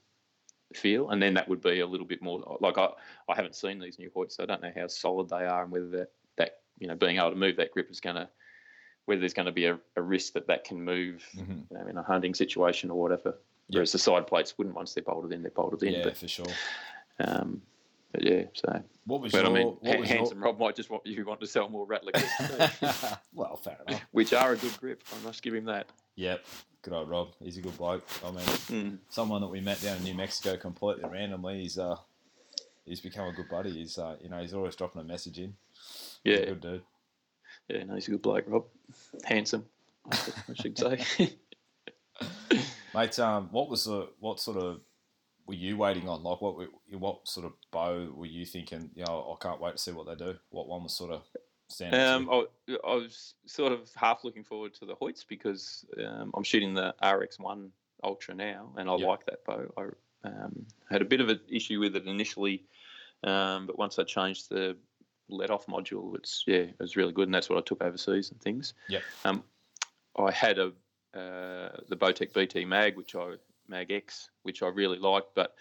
feel, 0.74 1.10
and 1.10 1.22
then 1.22 1.34
that 1.34 1.48
would 1.48 1.60
be 1.60 1.80
a 1.80 1.86
little 1.86 2.06
bit 2.06 2.22
more 2.22 2.58
like 2.60 2.78
I 2.78 2.88
I 3.28 3.34
haven't 3.34 3.54
seen 3.54 3.78
these 3.78 3.98
new 3.98 4.10
Hoyts, 4.10 4.32
so 4.32 4.42
I 4.42 4.46
don't 4.46 4.62
know 4.62 4.72
how 4.74 4.86
solid 4.86 5.28
they 5.28 5.44
are 5.44 5.62
and 5.62 5.72
whether 5.72 5.88
that 5.90 6.10
that 6.36 6.60
you 6.78 6.86
know 6.88 6.94
being 6.94 7.18
able 7.18 7.30
to 7.30 7.36
move 7.36 7.56
that 7.56 7.72
grip 7.72 7.90
is 7.90 8.00
going 8.00 8.16
to 8.16 8.28
whether 9.06 9.20
there's 9.20 9.34
going 9.34 9.46
to 9.46 9.52
be 9.52 9.66
a, 9.66 9.78
a 9.96 10.02
risk 10.02 10.32
that 10.34 10.46
that 10.46 10.64
can 10.64 10.82
move 10.82 11.24
hmm 11.34 11.60
you 11.70 11.78
know, 11.78 11.86
in 11.88 11.96
a 11.96 12.02
hunting 12.02 12.34
situation 12.34 12.90
or 12.90 13.00
whatever. 13.00 13.38
Whereas 13.68 13.92
the 13.92 13.98
side 13.98 14.26
plates 14.26 14.58
wouldn't 14.58 14.76
once 14.76 14.92
they're 14.92 15.02
bolted 15.02 15.32
in, 15.32 15.42
they're 15.42 15.50
bolted 15.50 15.82
in. 15.82 15.94
Yeah, 15.94 16.04
But, 16.04 16.16
for 16.16 16.28
sure. 16.28 16.52
um, 17.20 17.62
but 18.12 18.22
yeah, 18.22 18.44
so 18.54 18.82
What 19.06 19.20
was 19.22 19.32
but 19.32 19.42
your? 19.44 19.50
I 19.50 19.54
mean, 19.54 19.66
what 19.80 19.98
was 19.98 20.08
your- 20.08 20.18
handsome 20.18 20.42
Rob 20.42 20.58
might 20.58 20.76
just 20.76 20.90
want 20.90 21.04
you 21.06 21.24
want 21.24 21.40
to 21.40 21.46
sell 21.46 21.68
more 21.68 21.86
Rattler 21.86 22.12
grips, 22.12 23.14
well, 23.34 23.56
fair 23.56 23.78
enough. 23.88 24.02
which 24.12 24.32
are 24.32 24.52
a 24.52 24.56
good 24.56 24.76
grip. 24.78 25.02
I 25.14 25.24
must 25.24 25.42
give 25.42 25.54
him 25.54 25.64
that. 25.66 25.86
Yep. 26.16 26.44
Good 26.82 26.92
old 26.94 27.08
Rob. 27.08 27.28
He's 27.40 27.56
a 27.58 27.60
good 27.60 27.76
bloke. 27.78 28.06
I 28.24 28.30
mean, 28.30 28.44
Mm. 28.44 28.98
someone 29.08 29.40
that 29.40 29.46
we 29.48 29.60
met 29.60 29.80
down 29.80 29.96
in 29.98 30.02
New 30.04 30.14
Mexico 30.14 30.56
completely 30.56 31.08
randomly. 31.08 31.60
He's 31.62 31.78
uh, 31.78 31.96
he's 32.84 33.00
become 33.00 33.28
a 33.28 33.32
good 33.32 33.48
buddy. 33.48 33.70
He's 33.70 33.98
uh, 33.98 34.16
you 34.20 34.28
know, 34.28 34.40
he's 34.40 34.52
always 34.54 34.74
dropping 34.76 35.00
a 35.00 35.04
message 35.04 35.38
in. 35.38 35.54
He's 36.24 36.34
a 36.36 36.40
Yeah, 36.40 36.44
good 36.46 36.60
dude. 36.60 36.82
yeah, 37.68 37.84
no, 37.84 37.94
he's 37.94 38.08
a 38.08 38.10
good 38.12 38.22
bloke, 38.22 38.44
Rob. 38.48 38.64
Handsome, 39.24 39.64
I 40.10 40.16
should- 40.16 40.34
I 40.48 40.54
should 40.54 40.78
say. 40.78 41.30
Mate, 42.94 43.18
um, 43.20 43.48
what 43.52 43.70
was 43.70 43.84
the 43.84 44.08
what 44.20 44.38
sort 44.38 44.58
of 44.58 44.80
were 45.46 45.54
you 45.54 45.76
waiting 45.76 46.08
on? 46.08 46.22
Like, 46.22 46.40
what 46.40 46.56
what 46.90 47.28
sort 47.28 47.46
of 47.46 47.52
bow 47.70 48.10
were 48.14 48.26
you 48.26 48.44
thinking? 48.44 48.90
You 48.94 49.04
know, 49.04 49.36
I 49.38 49.42
can't 49.42 49.60
wait 49.60 49.76
to 49.76 49.82
see 49.82 49.92
what 49.92 50.06
they 50.06 50.14
do. 50.14 50.36
What 50.50 50.68
one 50.68 50.82
was 50.82 50.96
sort 50.96 51.10
of 51.12 51.22
standing? 51.68 52.00
um, 52.00 52.28
I, 52.30 52.76
I 52.86 52.94
was 52.94 53.34
sort 53.46 53.72
of 53.72 53.90
half 53.96 54.24
looking 54.24 54.44
forward 54.44 54.74
to 54.74 54.86
the 54.86 54.94
Hoyts 54.94 55.24
because 55.26 55.84
um, 55.98 56.32
I'm 56.34 56.44
shooting 56.44 56.74
the 56.74 56.94
RX1 57.02 57.70
Ultra 58.04 58.34
now, 58.34 58.72
and 58.76 58.88
I 58.88 58.96
Yep. 58.96 59.08
like 59.08 59.26
that 59.26 59.44
bow. 59.44 59.72
I 59.76 60.28
um, 60.28 60.66
had 60.90 61.02
a 61.02 61.06
bit 61.06 61.20
of 61.20 61.28
an 61.28 61.40
issue 61.48 61.80
with 61.80 61.96
it 61.96 62.06
initially, 62.06 62.64
um, 63.24 63.66
but 63.66 63.78
once 63.78 63.98
I 63.98 64.04
changed 64.04 64.48
the 64.48 64.76
let 65.28 65.50
off 65.50 65.66
module, 65.66 66.14
it's 66.16 66.44
yeah, 66.46 66.56
it 66.56 66.76
was 66.78 66.96
really 66.96 67.12
good, 67.12 67.28
and 67.28 67.34
that's 67.34 67.48
what 67.48 67.58
I 67.58 67.62
took 67.62 67.82
overseas 67.82 68.30
and 68.30 68.40
things. 68.40 68.74
Yep. 68.88 69.02
Um, 69.24 69.44
I 70.16 70.30
had 70.30 70.58
a 70.58 70.72
uh, 71.14 71.76
the 71.88 71.96
Bowtech 71.96 72.32
BT 72.32 72.64
Mag, 72.64 72.96
which 72.96 73.14
I 73.14 73.34
Mag 73.72 73.90
X, 73.90 74.30
which 74.42 74.62
I 74.62 74.68
really 74.68 74.98
like, 74.98 75.24
but 75.34 75.54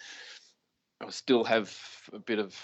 I 1.01 1.09
still 1.09 1.43
have 1.43 1.75
a 2.13 2.19
bit 2.19 2.37
of 2.37 2.55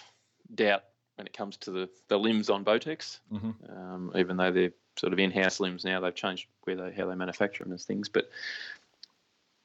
doubt 0.54 0.84
when 1.16 1.26
it 1.26 1.34
comes 1.34 1.58
to 1.58 1.72
the, 1.72 1.90
the 2.10 2.20
limbs 2.20 2.50
on 2.50 2.64
Bowtechs. 2.64 3.20
hmm 3.30 3.52
Um, 3.68 4.12
even 4.16 4.38
though 4.38 4.52
they're 4.52 4.74
sort 4.96 5.14
of 5.14 5.20
in-house 5.20 5.60
limbs 5.60 5.84
now, 5.84 6.00
they've 6.00 6.14
changed 6.14 6.48
where 6.64 6.76
they 6.76 6.92
how 6.92 7.08
they 7.08 7.16
manufacture 7.16 7.64
them 7.64 7.72
and 7.72 7.82
things. 7.82 8.10
But 8.10 8.30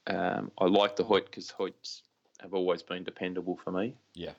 um, 0.07 0.51
I 0.59 0.65
like 0.65 0.97
the 0.97 1.05
Hoyt 1.05 1.27
because 1.27 1.53
Hoyts 1.53 2.03
have 2.41 2.55
always 2.55 2.83
been 2.83 3.05
dependable 3.05 3.57
for 3.57 3.71
me. 3.71 3.95
Yeah. 4.15 4.33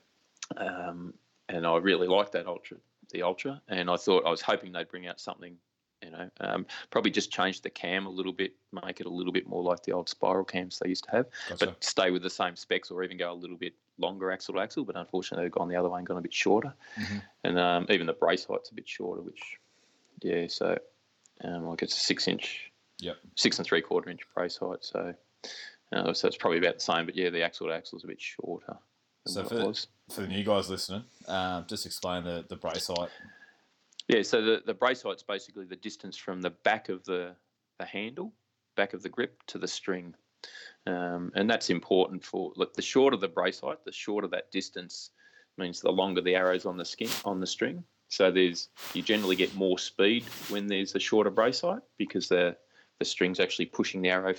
Um, 0.56 1.14
and 1.48 1.66
I 1.66 1.76
really 1.76 2.08
like 2.08 2.32
that 2.32 2.46
Ultra, 2.46 2.78
the 3.10 3.22
Ultra, 3.22 3.62
and 3.68 3.90
I 3.90 3.96
thought 3.96 4.26
I 4.26 4.30
was 4.30 4.40
hoping 4.40 4.72
they'd 4.72 4.88
bring 4.88 5.06
out 5.06 5.20
something, 5.20 5.56
you 6.04 6.10
know, 6.10 6.30
um, 6.40 6.66
probably 6.90 7.10
just 7.10 7.32
change 7.32 7.62
the 7.62 7.70
cam 7.70 8.06
a 8.06 8.10
little 8.10 8.32
bit, 8.32 8.54
make 8.84 9.00
it 9.00 9.06
a 9.06 9.10
little 9.10 9.32
bit 9.32 9.48
more 9.48 9.62
like 9.62 9.82
the 9.82 9.92
old 9.92 10.08
spiral 10.08 10.44
cams 10.44 10.78
they 10.78 10.88
used 10.88 11.04
to 11.04 11.10
have, 11.10 11.26
Gotcha. 11.48 11.66
but 11.66 11.84
stay 11.84 12.10
with 12.10 12.22
the 12.22 12.30
same 12.30 12.56
specs 12.56 12.90
or 12.90 13.02
even 13.02 13.16
go 13.16 13.32
a 13.32 13.34
little 13.34 13.56
bit 13.56 13.74
longer 13.98 14.30
axle 14.30 14.54
to 14.54 14.60
axle. 14.60 14.84
But 14.84 14.96
unfortunately, 14.96 15.44
they've 15.44 15.52
gone 15.52 15.68
the 15.68 15.76
other 15.76 15.88
way 15.88 15.98
and 15.98 16.06
gone 16.06 16.18
a 16.18 16.20
bit 16.22 16.34
shorter, 16.34 16.74
Mhm. 16.96 17.22
and 17.44 17.58
um, 17.58 17.86
even 17.88 18.06
the 18.06 18.12
brace 18.12 18.44
height's 18.44 18.70
a 18.70 18.74
bit 18.74 18.88
shorter, 18.88 19.22
which, 19.22 19.40
yeah, 20.22 20.46
so 20.48 20.78
um, 21.42 21.66
like 21.66 21.82
it's 21.82 21.96
a 21.96 22.00
six 22.00 22.28
inch, 22.28 22.70
Yep. 22.98 23.16
six 23.34 23.58
and 23.58 23.66
three 23.66 23.80
quarter 23.80 24.10
inch 24.10 24.22
brace 24.34 24.56
height, 24.56 24.84
so. 24.84 25.14
Uh, 25.92 26.12
so 26.12 26.26
it's 26.26 26.36
probably 26.36 26.58
about 26.58 26.74
the 26.74 26.80
same, 26.80 27.06
but 27.06 27.14
yeah, 27.14 27.30
the 27.30 27.42
axle 27.42 27.68
to 27.68 27.72
axle 27.72 27.96
is 27.98 28.02
a 28.04 28.06
bit 28.08 28.20
shorter 28.20 28.76
So 29.26 29.44
for. 29.44 29.72
For 30.10 30.20
the 30.22 30.26
new 30.26 30.42
guys 30.42 30.68
listening, 30.68 31.04
um, 31.28 31.64
just 31.68 31.86
explain 31.86 32.24
the 32.24 32.44
the 32.48 32.56
brace 32.56 32.88
height. 32.88 33.10
Yeah, 34.08 34.22
so 34.22 34.42
the, 34.42 34.62
the 34.66 34.74
brace 34.74 35.02
height's 35.02 35.22
basically 35.22 35.64
the 35.64 35.76
distance 35.76 36.16
from 36.16 36.42
the 36.42 36.50
back 36.50 36.88
of 36.88 37.04
the, 37.04 37.34
the 37.78 37.86
handle, 37.86 38.32
back 38.76 38.92
of 38.92 39.02
the 39.02 39.08
grip 39.08 39.42
to 39.46 39.58
the 39.58 39.68
string. 39.68 40.14
Um, 40.86 41.32
and 41.34 41.48
that's 41.48 41.70
important 41.70 42.22
for 42.22 42.52
look, 42.56 42.74
the 42.74 42.82
shorter 42.82 43.16
the 43.16 43.28
brace 43.28 43.60
height, 43.60 43.84
the 43.84 43.92
shorter 43.92 44.28
that 44.28 44.50
distance 44.50 45.10
means 45.56 45.80
the 45.80 45.90
longer 45.90 46.20
the 46.20 46.34
arrows 46.34 46.66
on 46.66 46.76
the 46.76 46.84
skin 46.84 47.08
on 47.24 47.40
the 47.40 47.46
string. 47.46 47.82
So 48.08 48.30
there's 48.30 48.68
you 48.92 49.02
generally 49.02 49.36
get 49.36 49.54
more 49.54 49.78
speed 49.78 50.24
when 50.50 50.66
there's 50.66 50.94
a 50.94 51.00
shorter 51.00 51.30
brace 51.30 51.62
height 51.62 51.80
because 51.96 52.28
the 52.28 52.56
the 52.98 53.04
string's 53.04 53.40
actually 53.40 53.66
pushing 53.66 54.02
the 54.02 54.10
arrow 54.10 54.34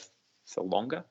for 0.46 0.64
longer. 0.64 1.04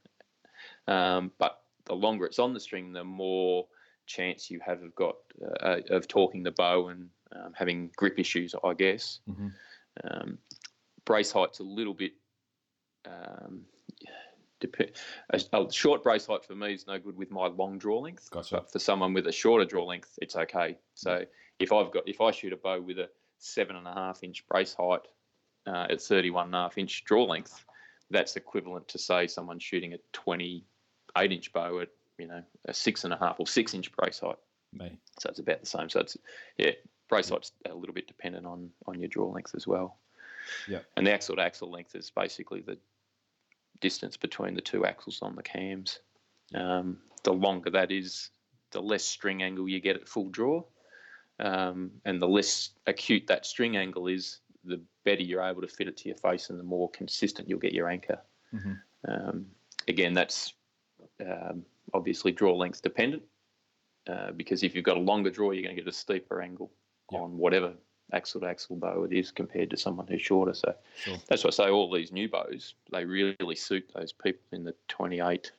Um, 0.86 1.32
but 1.38 1.62
the 1.86 1.94
longer 1.94 2.26
it's 2.26 2.38
on 2.38 2.54
the 2.54 2.60
string, 2.60 2.92
the 2.92 3.04
more 3.04 3.66
chance 4.06 4.50
you 4.50 4.60
have 4.64 4.82
of 4.82 4.94
got 4.94 5.16
uh, 5.60 5.80
of 5.90 6.06
torquing 6.06 6.44
the 6.44 6.52
bow 6.52 6.88
and 6.88 7.08
um, 7.34 7.52
having 7.54 7.90
grip 7.96 8.18
issues, 8.18 8.54
I 8.64 8.74
guess. 8.74 9.20
Mhm. 9.28 9.52
Um, 10.04 10.38
brace 11.04 11.32
height's 11.32 11.60
a 11.60 11.64
little 11.64 11.94
bit. 11.94 12.12
Um, 13.06 13.66
dep- 14.60 14.96
a, 15.30 15.40
a 15.52 15.72
short 15.72 16.02
brace 16.02 16.26
height 16.26 16.44
for 16.44 16.54
me 16.54 16.74
is 16.74 16.86
no 16.86 16.98
good 16.98 17.16
with 17.16 17.30
my 17.30 17.46
long 17.46 17.78
draw 17.78 18.00
length. 18.00 18.30
Gotcha. 18.30 18.56
But 18.56 18.72
for 18.72 18.78
someone 18.78 19.12
with 19.12 19.26
a 19.26 19.32
shorter 19.32 19.64
draw 19.64 19.84
length, 19.84 20.18
it's 20.22 20.36
okay. 20.36 20.78
So 20.94 21.24
if 21.58 21.72
I've 21.72 21.90
got 21.92 22.08
if 22.08 22.20
I 22.20 22.30
shoot 22.30 22.52
a 22.52 22.56
bow 22.56 22.80
with 22.80 22.98
a 22.98 23.08
seven 23.38 23.76
and 23.76 23.86
a 23.86 23.92
half 23.92 24.22
inch 24.22 24.46
brace 24.48 24.74
height 24.74 25.06
uh, 25.66 25.86
at 25.90 26.00
31 26.00 26.46
and 26.46 26.54
a 26.54 26.58
half 26.58 26.78
inch 26.78 27.04
draw 27.04 27.24
length, 27.24 27.64
that's 28.10 28.36
equivalent 28.36 28.88
to 28.88 28.98
say 28.98 29.26
someone 29.26 29.58
shooting 29.58 29.94
a 29.94 29.98
28 30.12 31.32
inch 31.32 31.52
bow 31.52 31.80
at 31.80 31.88
you 32.18 32.26
know 32.26 32.42
a 32.66 32.74
six 32.74 33.04
and 33.04 33.12
a 33.12 33.16
half 33.16 33.40
or 33.40 33.46
six 33.46 33.74
inch 33.74 33.92
brace 33.92 34.20
height. 34.20 34.38
Me. 34.72 34.98
So 35.20 35.28
it's 35.28 35.38
about 35.38 35.60
the 35.60 35.66
same. 35.66 35.88
So 35.88 36.00
it's 36.00 36.16
yeah, 36.58 36.72
brace 37.08 37.28
height's 37.28 37.52
a 37.68 37.74
little 37.74 37.94
bit 37.94 38.06
dependent 38.06 38.46
on 38.46 38.70
on 38.86 38.98
your 38.98 39.08
draw 39.08 39.30
length 39.30 39.54
as 39.54 39.66
well. 39.66 39.98
Yeah. 40.68 40.80
And 40.96 41.06
the 41.06 41.12
axle 41.12 41.36
to 41.36 41.42
axle 41.42 41.70
length 41.70 41.94
is 41.94 42.10
basically 42.10 42.60
the 42.60 42.78
distance 43.80 44.16
between 44.16 44.54
the 44.54 44.60
two 44.60 44.84
axles 44.84 45.20
on 45.22 45.36
the 45.36 45.42
cams. 45.42 46.00
Um, 46.54 46.98
the 47.22 47.32
longer 47.32 47.70
that 47.70 47.90
is, 47.90 48.30
the 48.70 48.80
less 48.80 49.04
string 49.04 49.42
angle 49.42 49.68
you 49.68 49.80
get 49.80 49.96
at 49.96 50.08
full 50.08 50.28
draw. 50.28 50.62
Um, 51.40 51.90
and 52.04 52.20
the 52.20 52.28
less 52.28 52.70
acute 52.86 53.26
that 53.26 53.46
string 53.46 53.76
angle 53.76 54.06
is, 54.06 54.40
the 54.66 54.80
better 55.04 55.22
you're 55.22 55.42
able 55.42 55.60
to 55.60 55.68
fit 55.68 55.88
it 55.88 55.96
to 55.98 56.08
your 56.08 56.16
face 56.16 56.48
and 56.48 56.58
the 56.58 56.64
more 56.64 56.88
consistent 56.90 57.48
you'll 57.48 57.58
get 57.58 57.74
your 57.74 57.88
anchor. 57.88 58.18
Mm-hmm. 58.54 58.72
Um, 59.06 59.46
again, 59.88 60.14
that's 60.14 60.54
um, 61.20 61.64
obviously 61.92 62.32
draw 62.32 62.54
length 62.56 62.80
dependent 62.80 63.22
uh, 64.08 64.32
because 64.32 64.62
if 64.62 64.74
you've 64.74 64.84
got 64.84 64.96
a 64.96 65.00
longer 65.00 65.30
draw, 65.30 65.50
you're 65.50 65.62
going 65.62 65.76
to 65.76 65.82
get 65.82 65.88
a 65.88 65.92
steeper 65.92 66.40
angle 66.40 66.70
On 67.12 67.36
whatever 67.38 67.74
axle 68.12 68.40
to 68.40 68.46
axle 68.46 68.76
bow 68.76 69.04
it 69.04 69.12
is 69.12 69.30
compared 69.30 69.70
to 69.70 69.76
someone 69.76 70.06
who's 70.06 70.22
shorter. 70.22 70.54
So 70.54 70.74
Sure. 70.96 71.18
that's 71.26 71.42
why 71.44 71.48
I 71.48 71.50
say 71.50 71.68
all 71.70 71.90
these 71.92 72.12
new 72.12 72.28
bows, 72.28 72.74
they 72.92 73.04
really 73.04 73.56
suit 73.56 73.90
those 73.94 74.12
people 74.12 74.42
in 74.52 74.64
the 74.64 74.74
28 74.88 75.52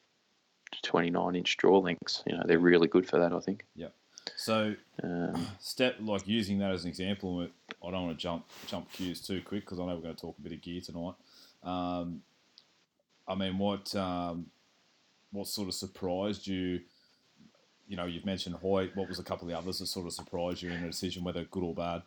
to 0.72 0.82
29 0.82 1.36
inch 1.36 1.58
draw 1.58 1.80
lengths. 1.80 2.24
You 2.28 2.38
know, 2.38 2.44
they're 2.46 2.60
really 2.60 2.88
good 2.88 3.08
for 3.08 3.20
that, 3.20 3.34
I 3.34 3.40
think. 3.40 3.66
Yeah. 3.76 3.90
So 4.36 4.76
Um, 5.04 5.48
step 5.60 5.98
like 6.00 6.28
using 6.28 6.60
that 6.60 6.72
as 6.72 6.84
an 6.84 6.90
example. 6.90 7.48
I 7.84 7.92
don't 7.92 8.06
want 8.06 8.18
to 8.18 8.22
jump 8.22 8.46
jump 8.68 8.92
cues 8.92 9.22
too 9.26 9.42
quick 9.42 9.62
because 9.62 9.80
I 9.80 9.86
know 9.86 9.96
we're 9.96 10.02
going 10.02 10.16
to 10.16 10.22
talk 10.22 10.38
a 10.38 10.42
bit 10.42 10.54
of 10.54 10.62
gear 10.62 10.82
tonight. 10.82 11.14
Um, 11.64 12.22
I 13.28 13.36
mean, 13.36 13.58
what 13.58 13.94
um, 13.96 14.48
what 15.32 15.48
sort 15.48 15.68
of 15.68 15.74
surprised 15.74 16.48
you? 16.48 16.82
You 17.88 17.98
know, 17.98 18.06
you've 18.06 18.26
mentioned 18.26 18.56
Hoyt. 18.56 18.96
What 18.96 19.08
was 19.08 19.20
a 19.20 19.24
couple 19.24 19.48
of 19.48 19.52
the 19.52 19.58
others 19.58 19.80
that 19.80 19.88
sort 19.88 20.08
of 20.08 20.14
surprised 20.14 20.62
you 20.62 20.72
in 20.72 20.84
a 20.84 20.88
decision, 20.88 21.24
whether 21.24 21.44
good 21.46 21.64
or 21.64 21.74
bad? 21.76 22.02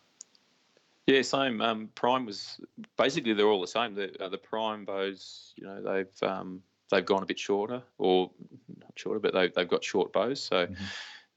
Yeah, 1.07 1.21
same. 1.21 1.61
Um, 1.61 1.89
Prime 1.95 2.25
was 2.25 2.59
basically 2.97 3.33
they're 3.33 3.47
all 3.47 3.61
the 3.61 3.67
same. 3.67 3.95
The 3.95 4.23
uh, 4.23 4.29
the 4.29 4.37
Prime 4.37 4.85
bows, 4.85 5.53
you 5.55 5.65
know, 5.65 5.81
they've 5.81 6.29
um, 6.29 6.61
they've 6.91 7.05
gone 7.05 7.23
a 7.23 7.25
bit 7.25 7.39
shorter, 7.39 7.81
or 7.97 8.29
not 8.77 8.91
shorter, 8.95 9.19
but 9.19 9.33
they've 9.33 9.53
they've 9.53 9.67
got 9.67 9.83
short 9.83 10.13
bows. 10.13 10.41
So 10.41 10.67
Mhm. 10.67 10.75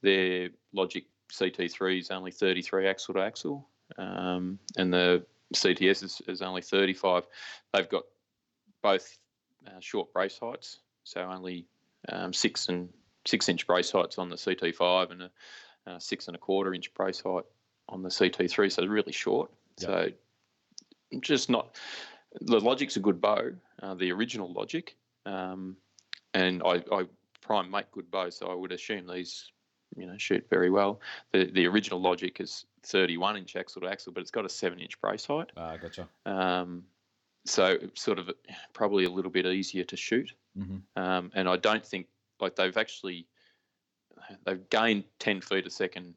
their 0.03 0.51
Logic 0.73 1.07
CT3 1.33 2.01
is 2.01 2.11
only 2.11 2.33
33 2.33 2.87
axle 2.87 3.15
to 3.15 3.21
axle, 3.23 3.69
um, 3.97 4.59
and 4.77 4.93
the 4.93 5.25
CT5 5.55 6.03
is, 6.03 6.23
is 6.27 6.43
only 6.43 6.61
35. 6.61 7.27
They've 7.73 7.89
got 7.89 8.05
both 8.83 9.19
uh, 9.67 9.81
short 9.81 10.13
brace 10.13 10.39
heights, 10.39 10.81
so 11.05 11.23
only 11.23 11.67
um, 12.11 12.33
six 12.35 12.69
and 12.69 12.91
six 13.26 13.49
inch 13.49 13.67
brace 13.67 13.91
heights 13.91 14.19
on 14.19 14.29
the 14.29 14.37
CT5 14.37 15.11
and 15.11 15.23
a, 15.23 15.31
a 15.87 16.00
six 16.00 16.26
and 16.26 16.37
a 16.37 16.38
quarter 16.38 16.75
inch 16.75 16.93
brace 16.95 17.21
height 17.21 17.45
on 17.88 18.02
the 18.02 18.09
CT3. 18.09 18.71
So 18.71 18.87
really 18.87 19.12
short. 19.12 19.50
Yeah. 19.79 19.87
So 19.87 20.09
just 21.21 21.50
not 21.50 21.76
the 22.41 22.61
Logic's 22.61 22.97
a 22.97 23.00
good 23.00 23.21
bow, 23.21 23.52
uh, 23.83 23.95
the 23.95 24.11
original 24.11 24.52
Logic, 24.52 24.95
um, 25.26 25.76
and 26.35 26.62
I, 26.64 26.83
I 26.91 27.07
prime 27.41 27.71
make 27.71 27.91
good 27.93 28.11
bows, 28.11 28.37
so 28.37 28.47
I 28.47 28.55
would 28.55 28.73
assume 28.73 29.07
these, 29.07 29.50
you 29.97 30.07
know, 30.07 30.17
shoot 30.17 30.47
very 30.49 30.71
well. 30.71 31.00
The 31.33 31.50
the 31.52 31.67
original 31.67 32.00
Logic 32.00 32.41
is 32.41 32.64
31 32.85 33.37
inch 33.37 33.57
axle 33.57 33.83
to 33.83 33.88
axle, 33.88 34.12
but 34.12 34.21
it's 34.21 34.31
got 34.31 34.45
a 34.45 34.49
seven 34.49 34.81
inch 34.81 35.00
brace 35.00 35.26
height. 35.26 35.50
Ah, 35.57 35.76
gotcha. 35.76 36.09
Um, 36.25 36.85
so 37.45 37.76
sort 37.95 38.19
of 38.19 38.31
probably 38.73 39.05
a 39.05 39.11
little 39.11 39.31
bit 39.31 39.47
easier 39.47 39.85
to 39.85 39.97
shoot. 39.97 40.33
Mm-hmm. 40.59 41.02
Um, 41.02 41.31
and 41.35 41.49
I 41.49 41.57
don't 41.57 41.85
think 41.85 42.07
like 42.43 42.57
they've 42.57 42.77
actually 42.77 43.27
they've 44.45 44.69
gained 44.69 45.05
10 45.21 45.41
feet 45.41 45.67
a 45.67 45.71
second 45.71 46.15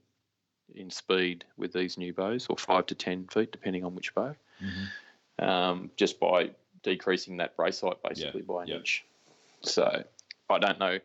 in 0.74 0.90
speed 0.90 1.46
with 1.58 1.72
these 1.72 1.98
new 1.98 2.12
bows, 2.12 2.48
or 2.50 2.58
five 2.58 2.86
to 2.88 2.96
10 2.96 3.28
feet 3.28 3.52
depending 3.52 3.86
on 3.86 3.96
which 3.96 4.14
bow, 4.14 4.36
Mm-hmm. 4.64 5.46
um, 5.48 5.92
just 5.96 6.20
by 6.20 6.50
decreasing 6.82 7.38
that 7.38 7.56
brace 7.58 7.82
height 7.82 7.98
basically 8.04 8.42
by 8.42 8.64
an 8.64 8.70
yeah. 8.70 8.76
inch. 8.78 9.06
So 9.62 10.04
I 10.50 10.60
don't 10.60 10.80
know. 10.80 10.98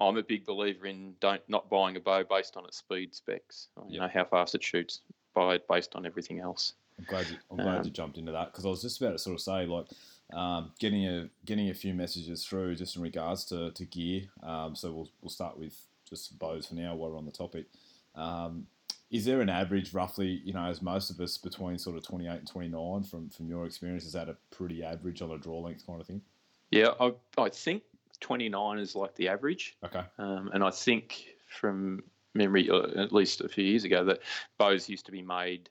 I'm 0.00 0.16
a 0.16 0.22
big 0.22 0.44
believer 0.46 0.86
in 0.86 1.14
don't 1.20 1.42
not 1.48 1.68
buying 1.70 1.96
a 1.96 2.00
bow 2.00 2.22
based 2.24 2.56
on 2.56 2.64
its 2.64 2.78
speed 2.78 3.14
specs. 3.14 3.68
You 3.88 3.94
Yeah. 3.96 4.00
know 4.02 4.08
how 4.12 4.24
fast 4.24 4.54
it 4.54 4.62
shoots. 4.62 5.00
Buy 5.34 5.54
it 5.54 5.66
based 5.68 5.94
on 5.96 6.04
everything 6.06 6.40
else. 6.40 6.74
I'm 6.98 7.04
glad 7.06 7.26
you, 7.28 7.38
I'm 7.50 7.56
glad 7.56 7.78
Um, 7.78 7.84
you 7.84 7.90
jumped 7.90 8.18
into 8.18 8.32
that 8.32 8.52
because 8.52 8.66
I 8.66 8.68
was 8.68 8.82
just 8.82 9.00
about 9.00 9.12
to 9.12 9.18
sort 9.18 9.34
of 9.34 9.40
say 9.40 9.64
like 9.66 9.86
um, 10.32 10.72
getting 10.78 11.06
a 11.06 11.28
getting 11.44 11.70
a 11.70 11.74
few 11.74 11.94
messages 11.94 12.44
through 12.44 12.76
just 12.76 12.96
in 12.96 13.02
regards 13.02 13.44
to, 13.46 13.70
to 13.72 13.84
gear. 13.84 14.22
Um, 14.42 14.74
so 14.74 14.92
we'll 14.92 15.10
we'll 15.20 15.30
start 15.30 15.58
with 15.58 15.76
just 16.08 16.38
bows 16.38 16.66
for 16.66 16.74
now 16.74 16.94
while 16.94 17.10
we're 17.10 17.18
on 17.18 17.26
the 17.26 17.32
topic. 17.32 17.66
Um, 18.14 18.66
is 19.10 19.26
there 19.26 19.42
an 19.42 19.50
average 19.50 19.92
roughly, 19.92 20.40
you 20.44 20.54
know, 20.54 20.64
as 20.64 20.80
most 20.80 21.10
of 21.10 21.20
us 21.20 21.36
between 21.36 21.78
sort 21.78 21.96
of 21.96 22.02
28 22.02 22.30
and 22.30 22.48
29 22.48 23.02
from 23.04 23.28
from 23.30 23.48
your 23.48 23.66
experience, 23.66 24.04
is 24.04 24.12
that 24.12 24.28
a 24.28 24.36
pretty 24.50 24.82
average 24.82 25.20
on 25.20 25.30
a 25.30 25.38
draw 25.38 25.60
length 25.60 25.86
kind 25.86 26.00
of 26.00 26.06
thing? 26.06 26.22
Yeah, 26.70 26.92
I, 26.98 27.12
I 27.36 27.50
think 27.50 27.82
29 28.20 28.78
is 28.78 28.96
like 28.96 29.14
the 29.14 29.28
average. 29.28 29.76
Okay. 29.84 30.02
Um, 30.18 30.50
and 30.54 30.64
I 30.64 30.70
think 30.70 31.26
from 31.48 32.02
memory, 32.34 32.70
uh, 32.70 33.00
at 33.00 33.12
least 33.12 33.42
a 33.42 33.48
few 33.48 33.64
years 33.64 33.84
ago, 33.84 34.04
that 34.04 34.20
bows 34.56 34.88
used 34.88 35.04
to 35.06 35.12
be 35.12 35.20
made, 35.20 35.68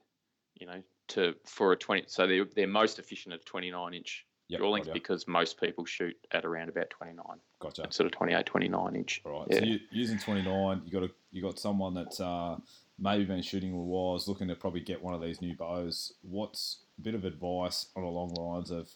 you 0.54 0.66
know, 0.66 0.80
to 1.08 1.34
for 1.44 1.72
a 1.72 1.76
20. 1.76 2.04
So 2.06 2.28
they're, 2.28 2.44
they're 2.44 2.68
most 2.68 3.00
efficient 3.00 3.34
at 3.34 3.44
29 3.44 3.94
inch 3.94 4.24
Yep, 4.48 4.60
draw 4.60 4.70
length 4.70 4.92
because 4.92 5.26
most 5.26 5.58
people 5.58 5.84
shoot 5.84 6.16
at 6.32 6.44
around 6.44 6.68
about 6.68 6.90
29, 6.90 7.24
Gotcha. 7.58 7.86
sort 7.90 8.06
of 8.06 8.12
28, 8.12 8.44
29 8.44 8.96
inch. 8.96 9.22
All 9.24 9.32
right. 9.32 9.46
Yeah. 9.50 9.58
So 9.60 9.64
you, 9.64 9.80
using 9.90 10.18
29, 10.18 10.82
you 10.84 10.92
got 10.92 11.04
a, 11.04 11.10
you 11.30 11.40
got 11.40 11.58
someone 11.58 11.94
that's 11.94 12.20
uh, 12.20 12.56
maybe 12.98 13.24
been 13.24 13.42
shooting 13.42 13.72
a 13.72 13.76
while, 13.76 14.16
is 14.16 14.28
looking 14.28 14.48
to 14.48 14.54
probably 14.54 14.80
get 14.80 15.02
one 15.02 15.14
of 15.14 15.22
these 15.22 15.40
new 15.40 15.56
bows. 15.56 16.12
What's 16.22 16.78
a 16.98 17.02
bit 17.02 17.14
of 17.14 17.24
advice 17.24 17.86
on 17.96 18.02
along 18.02 18.34
lines 18.34 18.70
of 18.70 18.90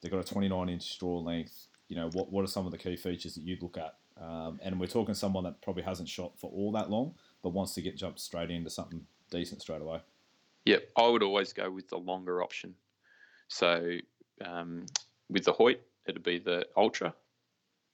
they've 0.00 0.10
got 0.10 0.20
a 0.20 0.24
29 0.24 0.68
inch 0.68 0.98
draw 0.98 1.18
length. 1.18 1.66
You 1.88 1.96
know, 1.96 2.10
what 2.12 2.30
what 2.30 2.44
are 2.44 2.48
some 2.48 2.66
of 2.66 2.72
the 2.72 2.78
key 2.78 2.96
features 2.96 3.34
that 3.34 3.42
you'd 3.42 3.62
look 3.62 3.78
at? 3.78 3.94
Um, 4.20 4.58
and 4.62 4.80
we're 4.80 4.86
talking 4.86 5.14
someone 5.14 5.44
that 5.44 5.60
probably 5.62 5.84
hasn't 5.84 6.08
shot 6.08 6.32
for 6.38 6.50
all 6.50 6.72
that 6.72 6.90
long, 6.90 7.14
but 7.42 7.50
wants 7.50 7.74
to 7.74 7.82
get 7.82 7.96
jumped 7.96 8.20
straight 8.20 8.50
into 8.50 8.68
something 8.68 9.06
decent 9.30 9.62
straight 9.62 9.80
away. 9.80 10.00
Yeah, 10.64 10.78
I 10.96 11.06
would 11.06 11.22
always 11.22 11.52
go 11.52 11.70
with 11.70 11.88
the 11.88 11.98
longer 11.98 12.42
option. 12.42 12.74
So 13.46 13.98
um, 14.44 14.86
with 15.28 15.44
the 15.44 15.52
Hoyt, 15.52 15.80
it'd 16.06 16.22
be 16.22 16.38
the 16.38 16.66
Ultra, 16.76 17.14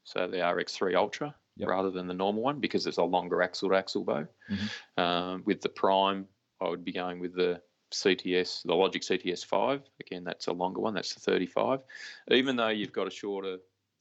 so 0.05 0.27
the 0.27 0.39
RX3 0.39 0.95
Ultra, 0.95 1.35
Yep. 1.57 1.69
rather 1.69 1.91
than 1.91 2.09
the 2.09 2.15
normal 2.15 2.43
one 2.43 2.59
because 2.59 2.85
it's 2.89 2.97
a 2.99 3.03
longer 3.05 3.41
axle 3.41 3.69
to 3.69 3.77
axle 3.77 4.03
bow. 4.03 4.27
Mhm. 4.51 5.01
Um, 5.01 5.43
with 5.45 5.61
the 5.61 5.69
Prime, 5.69 6.27
I 6.61 6.69
would 6.69 6.85
be 6.85 6.91
going 6.93 7.21
with 7.21 7.35
the 7.35 7.63
CT5, 7.93 8.63
the 8.65 8.75
Logic 8.75 9.03
CTS 9.03 9.45
5. 9.45 9.89
Again, 10.01 10.25
that's 10.25 10.49
a 10.49 10.53
longer 10.53 10.81
one, 10.81 10.95
that's 10.95 11.15
the 11.15 11.21
35. 11.21 11.81
Even 12.29 12.57
though 12.57 12.69
you've 12.71 12.93
got 12.93 13.07
a 13.07 13.11
shorter 13.11 13.59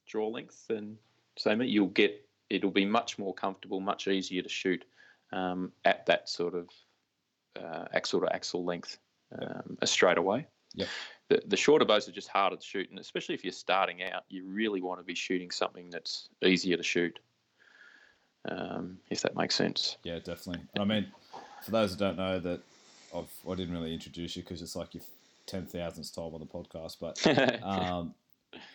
draw 0.08 0.30
length 0.30 0.66
than 0.68 0.98
Same, 1.38 1.62
you'll 1.62 1.88
get 1.88 2.28
it'll 2.50 2.72
be 2.72 2.86
much 2.86 3.18
more 3.18 3.34
comfortable, 3.34 3.80
much 3.80 4.08
easier 4.08 4.42
to 4.44 4.50
shoot 4.50 4.84
um, 5.32 5.72
at 5.86 6.06
that 6.06 6.30
sort 6.30 6.54
of 6.54 6.70
uh, 7.56 7.86
axle 7.94 8.20
to 8.22 8.32
axle 8.36 8.64
length 8.64 9.00
um, 9.40 9.78
straight 9.84 10.18
away. 10.20 10.46
Yep. 10.76 10.88
The, 11.34 11.42
the 11.48 11.58
shorter 11.58 11.84
bows 11.84 12.08
are 12.08 12.12
just 12.12 12.28
harder 12.28 12.58
to 12.58 12.64
shoot, 12.64 12.92
and 12.92 13.00
especially 13.00 13.34
if 13.34 13.44
you're 13.44 13.52
starting 13.52 14.04
out, 14.04 14.24
you 14.30 14.46
really 14.46 14.82
want 14.82 15.00
to 15.00 15.04
be 15.04 15.16
shooting 15.16 15.50
something 15.50 15.90
that's 15.90 16.30
easier 16.44 16.78
to 16.78 16.84
shoot. 16.84 17.18
Um, 18.48 19.00
if 19.10 19.22
that 19.22 19.36
makes 19.36 19.56
sense. 19.56 19.98
Yeah, 20.04 20.20
definitely. 20.20 20.62
And 20.76 20.84
I 20.84 20.86
mean, 20.86 21.08
for 21.66 21.72
those 21.72 21.94
who 21.94 21.98
don't 21.98 22.18
know, 22.18 22.40
that 22.40 22.62
I've 23.16 23.32
I 23.50 23.56
didn't 23.56 23.74
really 23.74 23.96
introduce 23.96 24.36
you 24.36 24.44
because 24.44 24.62
it's 24.62 24.76
like 24.76 24.94
your 24.94 25.02
ten 25.48 25.66
thousandth 25.66 26.14
time 26.14 26.36
on 26.36 26.40
the 26.40 26.46
podcast, 26.46 26.98
but 27.02 27.64
um, 27.64 28.14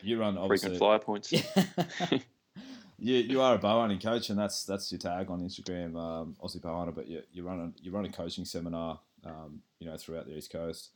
you 0.03 0.19
run 0.19 0.37
obviously. 0.37 0.71
Frequent 0.71 0.79
flyer 0.79 0.99
points. 0.99 1.33
you, 2.99 3.15
you 3.15 3.41
are 3.41 3.55
a 3.55 3.59
bow 3.59 3.83
hunting 3.83 4.01
coach, 4.01 4.31
and 4.31 4.39
that's 4.39 4.65
that's 4.65 4.91
your 4.91 4.99
tag 4.99 5.31
on 5.31 5.43
Instagram, 5.43 5.97
um, 5.97 6.35
Aussie 6.43 6.61
Bow 6.61 6.77
Hunter. 6.77 6.93
But 6.93 7.07
you, 7.07 7.23
you 7.33 7.45
run 7.45 7.61
a 7.61 7.85
you 7.85 7.93
run 7.93 8.05
a 8.05 8.11
coaching 8.11 8.45
seminar, 8.45 8.99
um, 9.25 9.61
you 9.79 9.87
know, 9.87 9.97
throughout 9.97 10.27
the 10.27 10.37
East 10.37 10.51
Coast. 10.51 10.89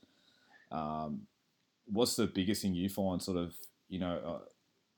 Um, 0.73 1.21
what's 1.85 2.15
the 2.15 2.27
biggest 2.27 2.61
thing 2.61 2.73
you 2.75 2.89
find, 2.89 3.21
sort 3.21 3.37
of, 3.37 3.55
you 3.89 3.99
know, 3.99 4.17
uh, 4.25 4.45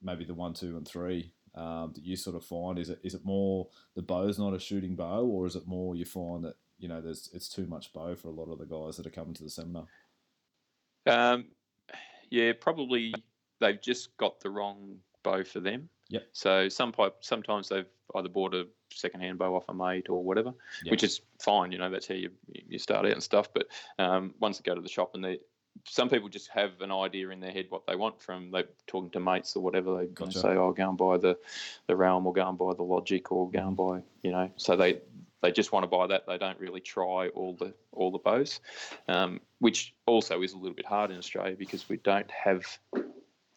maybe 0.01 0.23
the 0.25 0.33
one, 0.33 0.53
two, 0.53 0.77
and 0.77 0.87
three 0.87 1.33
um, 1.55 1.91
that 1.95 2.03
you 2.03 2.15
sort 2.15 2.35
of 2.35 2.43
find? 2.45 2.77
Is 2.79 2.89
it 2.89 2.99
is 3.03 3.13
it 3.15 3.23
more 3.25 3.67
the 3.95 4.01
bow's 4.01 4.37
not 4.39 4.53
a 4.53 4.59
shooting 4.59 4.95
bow, 4.95 5.25
or 5.25 5.45
is 5.45 5.55
it 5.55 5.67
more 5.67 5.95
you 5.95 6.05
find 6.05 6.43
that 6.43 6.55
you 6.77 6.87
know 6.87 7.01
there's 7.01 7.29
it's 7.33 7.49
too 7.49 7.65
much 7.67 7.93
bow 7.93 8.15
for 8.15 8.27
a 8.27 8.31
lot 8.31 8.51
of 8.51 8.59
the 8.59 8.65
guys 8.65 8.97
that 8.97 9.07
are 9.07 9.11
coming 9.11 9.33
to 9.35 9.43
the 9.43 9.49
seminar? 9.49 9.87
Um, 11.07 11.45
yeah, 12.29 12.53
probably 12.59 13.13
they've 13.59 13.81
just 13.81 14.15
got 14.17 14.39
the 14.39 14.49
wrong 14.49 14.97
bow 15.23 15.43
for 15.43 15.59
them. 15.59 15.89
yeah 16.09 16.19
So 16.33 16.67
some 16.69 16.91
pipe, 16.91 17.17
sometimes 17.21 17.69
they've 17.69 17.85
either 18.15 18.29
bought 18.29 18.53
a 18.53 18.67
second-hand 18.91 19.37
bow 19.37 19.55
off 19.55 19.65
a 19.69 19.73
mate 19.73 20.09
or 20.09 20.23
whatever, 20.23 20.53
Yeah. 20.83 20.91
which 20.91 21.03
is 21.03 21.21
fine. 21.41 21.71
You 21.71 21.77
know, 21.77 21.89
that's 21.89 22.07
how 22.07 22.15
you 22.15 22.31
you 22.47 22.79
start 22.79 23.05
out 23.05 23.11
and 23.13 23.23
stuff. 23.23 23.49
But 23.53 23.67
um, 23.99 24.33
once 24.39 24.57
they 24.57 24.63
go 24.63 24.75
to 24.75 24.81
the 24.81 24.89
shop 24.89 25.11
and 25.15 25.23
they, 25.23 25.39
some 25.83 26.09
people 26.09 26.29
just 26.29 26.47
have 26.49 26.81
an 26.81 26.91
idea 26.91 27.29
in 27.29 27.39
their 27.39 27.51
head 27.51 27.65
what 27.69 27.85
they 27.85 27.95
want 27.95 28.21
from 28.21 28.51
they 28.51 28.63
talking 28.87 29.09
to 29.11 29.19
mates 29.19 29.55
or 29.55 29.63
whatever. 29.63 29.97
They 29.97 30.07
Gotcha. 30.07 30.39
say, 30.39 30.49
"Oh, 30.49 30.71
go 30.71 30.89
and 30.89 30.97
buy 30.97 31.17
the 31.17 31.37
the 31.87 31.95
Realm 31.95 32.25
or 32.25 32.33
go 32.33 32.47
and 32.47 32.57
buy 32.57 32.73
the 32.73 32.83
Logic 32.83 33.31
or 33.31 33.49
go 33.49 33.67
and 33.67 33.77
buy," 33.77 34.01
you 34.21 34.31
know. 34.31 34.49
So 34.55 34.75
they 34.75 35.01
they 35.41 35.51
just 35.51 35.71
want 35.71 35.83
to 35.83 35.87
buy 35.87 36.07
that. 36.07 36.25
They 36.25 36.37
don't 36.37 36.59
really 36.59 36.81
try 36.81 37.27
all 37.29 37.55
the 37.59 37.73
all 37.91 38.11
the 38.11 38.17
bows, 38.19 38.59
um, 39.07 39.39
which 39.59 39.93
also 40.05 40.41
is 40.41 40.53
a 40.53 40.57
little 40.57 40.75
bit 40.75 40.85
hard 40.85 41.11
in 41.11 41.17
Australia 41.17 41.55
because 41.57 41.87
we 41.89 41.97
don't 41.97 42.29
have 42.31 42.65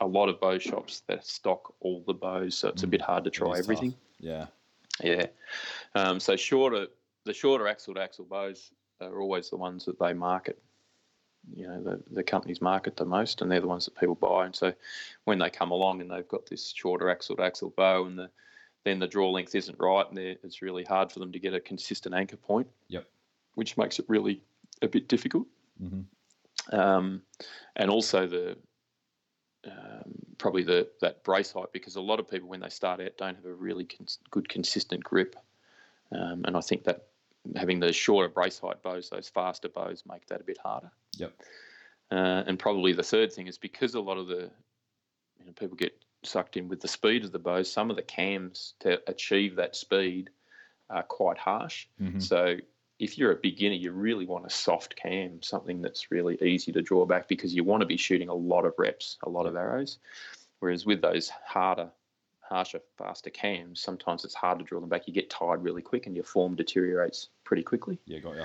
a 0.01 0.07
lot 0.07 0.29
of 0.29 0.41
bow 0.41 0.59
shops 0.59 1.03
that 1.09 1.27
stock 1.27 1.75
all 1.81 2.03
the 2.07 2.15
bows, 2.15 2.57
so 2.57 2.69
it's 2.69 2.83
a 2.83 2.87
bit 2.87 3.01
hard 3.01 3.25
to 3.25 3.31
try 3.31 3.59
everything. 3.59 3.93
tough. 3.93 4.01
Yeah. 4.21 4.47
Yeah. 5.03 5.27
Um, 5.95 6.21
so 6.21 6.37
shorter, 6.37 6.89
the 7.25 7.33
shorter 7.33 7.67
axle 7.67 7.95
to 7.95 8.03
axle 8.03 8.25
bows 8.25 8.71
are 9.01 9.21
always 9.21 9.51
the 9.51 9.57
ones 9.57 9.85
that 9.87 9.99
they 9.99 10.13
market. 10.13 10.61
You 11.55 11.67
know, 11.67 11.83
the, 11.83 12.03
the 12.11 12.23
companies 12.23 12.61
market 12.61 12.97
the 12.97 13.05
most, 13.05 13.41
and 13.41 13.51
they're 13.51 13.61
the 13.61 13.67
ones 13.67 13.85
that 13.87 13.99
people 13.99 14.15
buy. 14.15 14.47
And 14.47 14.55
so 14.55 14.73
when 15.25 15.39
they 15.39 15.51
come 15.51 15.71
along 15.71 16.01
and 16.01 16.11
they've 16.11 16.29
got 16.29 16.47
this 16.47 16.71
shorter 16.71 17.09
axle 17.09 17.37
to 17.37 17.43
axle 17.43 17.73
bow, 17.77 18.05
and 18.05 18.19
the 18.19 18.31
then 18.85 18.99
the 18.99 19.09
draw 19.09 19.31
length 19.31 19.55
isn't 19.55 19.79
right, 19.79 20.07
and 20.09 20.19
it's 20.19 20.63
really 20.63 20.85
hard 20.85 21.13
for 21.13 21.19
them 21.19 21.33
to 21.33 21.39
get 21.39 21.53
a 21.53 21.61
consistent 21.61 22.15
anchor 22.15 22.37
point. 22.37 22.69
Yep. 22.89 23.07
Which 23.55 23.77
makes 23.77 23.99
it 23.99 24.05
really 24.09 24.43
a 24.83 24.89
bit 24.89 25.09
difficult. 25.09 25.47
hmm 25.79 26.03
Um, 26.73 27.23
and 27.77 27.91
also 27.91 28.27
the 28.27 28.57
um, 29.67 30.15
probably 30.39 30.63
the 30.63 30.89
that 31.01 31.25
brace 31.25 31.53
height 31.53 31.73
because 31.73 31.97
a 31.97 32.01
lot 32.01 32.21
of 32.21 32.31
people 32.31 32.49
when 32.49 32.61
they 32.61 32.69
start 32.69 33.01
out 33.01 33.17
don't 33.17 33.35
have 33.35 33.45
a 33.45 33.53
really 33.53 33.85
cons- 33.85 34.19
good 34.31 34.49
consistent 34.49 35.03
grip, 35.03 35.37
um, 36.13 36.45
and 36.45 36.57
I 36.57 36.61
think 36.61 36.85
that 36.85 37.09
having 37.57 37.81
the 37.81 37.93
shorter 37.93 38.29
brace 38.29 38.59
height 38.59 38.83
bows, 38.83 39.11
those 39.11 39.29
faster 39.29 39.69
bows, 39.69 40.05
make 40.09 40.27
that 40.27 40.41
a 40.41 40.45
bit 40.45 40.59
harder. 40.59 40.91
Yep. 41.21 41.33
Uh, 42.11 42.45
and 42.47 42.59
probably 42.59 42.93
the 42.93 43.03
third 43.03 43.33
thing 43.33 43.47
is 43.47 43.59
because 43.59 43.95
a 43.95 44.01
lot 44.01 44.17
of 44.17 44.29
the 44.29 44.51
you 45.39 45.47
know, 45.47 45.53
people 45.53 45.77
get 45.77 45.93
sucked 46.25 46.57
in 46.57 46.69
with 46.69 46.81
the 46.81 46.89
speed 46.89 47.25
of 47.25 47.33
the 47.33 47.39
bows. 47.39 47.71
Some 47.71 47.91
of 47.91 47.97
the 47.97 48.03
cams 48.03 48.75
to 48.81 49.01
achieve 49.09 49.57
that 49.57 49.77
speed 49.77 50.31
are 50.91 51.03
quite 51.03 51.39
harsh. 51.39 51.87
hmm 51.99 52.19
So 52.19 52.57
if 52.99 53.17
you're 53.17 53.33
a 53.33 53.37
beginner, 53.37 53.77
you 53.77 53.93
really 53.93 54.27
want 54.27 54.47
a 54.47 54.51
soft 54.51 54.97
cam, 54.97 55.41
something 55.43 55.81
that's 55.81 56.11
really 56.11 56.37
easy 56.43 56.73
to 56.73 56.83
draw 56.83 57.07
back 57.07 57.29
because 57.29 57.55
you 57.55 57.63
want 57.63 57.81
to 57.81 57.87
be 57.87 57.97
shooting 57.97 58.29
a 58.29 58.35
lot 58.35 58.65
of 58.65 58.75
reps, 58.77 59.19
a 59.23 59.29
lot 59.29 59.47
of 59.47 59.55
arrows. 59.55 59.99
Whereas 60.59 60.85
with 60.85 61.01
those 61.01 61.31
harder, 61.47 61.91
harsher, 62.41 62.81
faster 62.97 63.31
cams, 63.31 63.81
sometimes 63.81 64.25
it's 64.25 64.35
hard 64.35 64.59
to 64.59 64.65
draw 64.65 64.81
them 64.81 64.89
back. 64.89 65.07
You 65.07 65.15
get 65.15 65.31
tired 65.31 65.63
really 65.63 65.83
quick 65.83 66.07
and 66.07 66.17
your 66.17 66.25
form 66.25 66.57
deteriorates 66.57 67.29
pretty 67.45 67.63
quickly. 67.63 68.01
Yeah, 68.07 68.19
got 68.19 68.37
ya. 68.37 68.45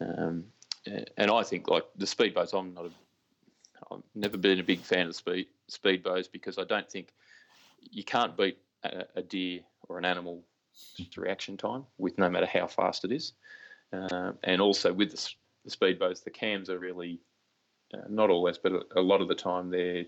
Um, 0.00 0.44
and 0.86 1.30
I 1.30 1.42
think 1.42 1.68
like 1.68 1.84
the 1.96 2.06
speed 2.06 2.34
bows, 2.34 2.52
I'm 2.52 2.74
not 2.74 2.86
a, 2.86 2.90
I've 3.92 4.02
never 4.14 4.36
been 4.36 4.60
a 4.60 4.64
big 4.64 4.80
fan 4.80 5.08
of 5.08 5.16
speed 5.16 5.46
speed 5.68 6.02
bows 6.02 6.28
because 6.28 6.58
I 6.58 6.64
don't 6.64 6.90
think 6.90 7.12
you 7.90 8.04
can't 8.04 8.36
beat 8.36 8.58
a, 8.84 9.04
a 9.16 9.22
deer 9.22 9.60
or 9.88 9.98
an 9.98 10.04
animal 10.04 10.42
reaction 11.16 11.56
time 11.56 11.84
with 11.98 12.18
no 12.18 12.30
matter 12.30 12.46
how 12.46 12.66
fast 12.66 13.04
it 13.04 13.12
is. 13.12 13.32
Um, 13.92 14.38
and 14.44 14.60
also 14.60 14.92
with 14.92 15.10
the, 15.10 15.30
the 15.64 15.70
speed 15.70 15.98
bows, 15.98 16.20
the 16.20 16.30
cams 16.30 16.70
are 16.70 16.78
really 16.78 17.20
uh, 17.92 17.98
not 18.08 18.30
always, 18.30 18.58
but 18.58 18.72
a, 18.72 18.82
a 18.96 19.00
lot 19.00 19.20
of 19.20 19.28
the 19.28 19.34
time 19.34 19.70
they're, 19.70 20.04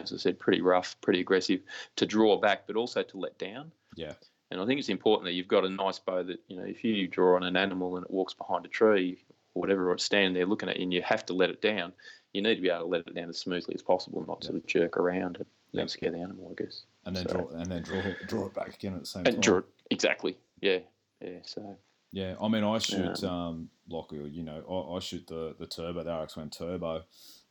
as 0.00 0.12
I 0.12 0.16
said, 0.16 0.38
pretty 0.38 0.62
rough, 0.62 0.96
pretty 1.02 1.20
aggressive 1.20 1.60
to 1.96 2.06
draw 2.06 2.38
back, 2.38 2.66
but 2.66 2.76
also 2.76 3.02
to 3.02 3.18
let 3.18 3.38
down. 3.38 3.70
Yeah. 3.94 4.14
And 4.50 4.60
I 4.60 4.66
think 4.66 4.78
it's 4.78 4.88
important 4.88 5.26
that 5.26 5.32
you've 5.32 5.48
got 5.48 5.64
a 5.64 5.68
nice 5.70 5.98
bow 5.98 6.22
that, 6.22 6.40
you 6.48 6.56
know, 6.56 6.64
if 6.64 6.82
you 6.84 7.08
draw 7.08 7.36
on 7.36 7.42
an 7.42 7.56
animal 7.56 7.96
and 7.96 8.04
it 8.04 8.10
walks 8.10 8.34
behind 8.34 8.64
a 8.64 8.68
tree 8.68 9.22
whatever, 9.54 9.90
or 9.90 9.94
it's 9.94 10.04
standing 10.04 10.34
there 10.34 10.46
looking 10.46 10.68
at 10.68 10.76
you 10.76 10.84
and 10.84 10.92
you 10.92 11.02
have 11.02 11.26
to 11.26 11.34
let 11.34 11.50
it 11.50 11.60
down, 11.60 11.92
you 12.32 12.42
need 12.42 12.54
to 12.56 12.60
be 12.60 12.68
able 12.70 12.80
to 12.80 12.86
let 12.86 13.06
it 13.06 13.14
down 13.14 13.28
as 13.28 13.38
smoothly 13.38 13.74
as 13.74 13.82
possible, 13.82 14.24
not 14.26 14.42
sort 14.44 14.56
of 14.56 14.66
jerk 14.66 14.96
around 14.96 15.36
and, 15.36 15.46
Yeah. 15.72 15.86
scare 15.86 16.10
the 16.10 16.18
animal, 16.18 16.48
I 16.56 16.62
guess. 16.62 16.84
And 17.04 17.16
then 17.16 17.28
So- 17.28 17.34
draw 17.34 17.48
and 17.48 17.66
then 17.66 17.82
draw 17.82 18.02
draw 18.26 18.46
it 18.46 18.54
back 18.54 18.74
again 18.74 18.94
at 18.94 19.00
the 19.00 19.06
same 19.06 19.24
time. 19.24 19.34
And 19.34 19.42
draw, 19.42 19.62
exactly. 19.90 20.36
Yeah. 20.60 20.78
Yeah. 21.20 21.38
So, 21.44 21.76
Yeah, 22.14 22.36
I 22.40 22.48
mean, 22.48 22.62
I 22.64 22.78
shoot 22.78 23.24
Um, 23.24 23.30
um, 23.30 23.70
like 23.88 24.12
you 24.12 24.42
know, 24.42 24.62
I, 24.68 24.96
I 24.96 24.98
shoot 25.00 25.26
the 25.26 25.54
the 25.58 25.66
turbo, 25.66 26.02
the 26.02 26.10
RX1 26.10 26.50
turbo. 26.56 27.04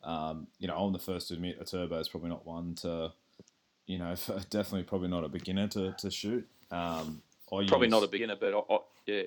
Um, 0.03 0.47
you 0.59 0.67
know, 0.67 0.75
I'm 0.75 0.93
the 0.93 0.99
first 0.99 1.27
to 1.27 1.35
admit 1.35 1.57
a 1.59 1.65
turbo 1.65 1.99
is 1.99 2.09
probably 2.09 2.29
not 2.29 2.45
one 2.45 2.73
to, 2.75 3.11
you 3.85 3.97
know, 3.99 4.15
for, 4.15 4.39
definitely 4.49 4.83
probably 4.83 5.09
not 5.09 5.23
a 5.23 5.29
beginner 5.29 5.67
to, 5.69 5.93
to 5.93 6.09
shoot. 6.11 6.47
Um, 6.71 7.21
I 7.51 7.65
probably 7.67 7.87
use, 7.87 7.91
not 7.91 8.03
a 8.03 8.07
beginner, 8.07 8.35
but 8.39 8.53
I, 8.53 8.73
I, 8.73 8.79
yeah, 9.05 9.23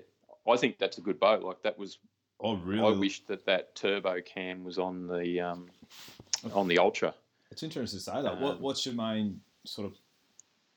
I 0.48 0.56
think 0.56 0.78
that's 0.78 0.98
a 0.98 1.00
good 1.00 1.20
bow. 1.20 1.38
Like 1.38 1.62
that 1.62 1.78
was, 1.78 1.98
I 2.44 2.54
really, 2.62 2.86
I 2.86 2.90
wish 2.98 3.24
that 3.26 3.46
that 3.46 3.74
turbo 3.74 4.20
cam 4.20 4.64
was 4.64 4.78
on 4.78 5.06
the 5.06 5.40
um, 5.40 5.66
on 6.52 6.68
the 6.68 6.78
Ultra. 6.78 7.14
it's 7.50 7.62
interesting 7.62 7.98
to 7.98 8.04
say 8.04 8.22
that. 8.22 8.40
what 8.40 8.56
um, 8.56 8.60
what's 8.60 8.84
your 8.84 8.94
main 8.94 9.40
sort 9.64 9.86
of, 9.86 9.94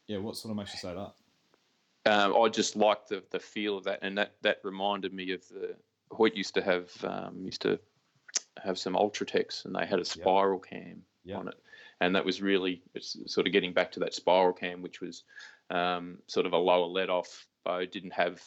yeah, 0.08 0.18
what 0.18 0.38
sort 0.38 0.52
of 0.52 0.58
makes 0.58 0.74
you 0.74 0.80
say 0.80 0.94
that? 0.96 1.12
Um, 2.12 2.36
I 2.42 2.48
just 2.48 2.76
liked 2.76 3.10
the 3.10 3.22
the 3.32 3.40
feel 3.40 3.78
of 3.78 3.84
that, 3.84 4.00
and 4.02 4.18
that 4.18 4.36
that 4.42 4.60
reminded 4.64 5.14
me 5.14 5.32
of 5.32 5.48
the 5.50 5.76
Hoyt 6.12 6.36
used 6.36 6.54
to 6.54 6.62
have 6.62 6.92
um, 7.04 7.36
used 7.44 7.62
to 7.64 7.78
have 8.64 8.80
some 8.80 8.94
UltraTecs, 8.94 9.66
and 9.66 9.76
they 9.76 9.86
had 9.86 10.00
a 10.00 10.06
spiral 10.06 10.60
cam 10.60 11.04
Yeah. 11.26 11.38
on 11.38 11.50
it, 11.50 11.56
and 12.00 12.16
that 12.16 12.24
was 12.24 12.42
really 12.42 12.82
it's 12.94 13.18
sort 13.26 13.46
of 13.46 13.52
getting 13.52 13.74
back 13.74 13.92
to 13.94 14.00
that 14.00 14.14
spiral 14.14 14.54
cam, 14.54 14.82
which 14.82 15.02
was 15.02 15.24
um, 15.70 16.20
sort 16.28 16.46
of 16.46 16.54
a 16.54 16.58
lower 16.58 16.86
let 16.88 17.10
off 17.10 17.46
bow, 17.66 17.84
didn't 17.86 18.14
have 18.14 18.42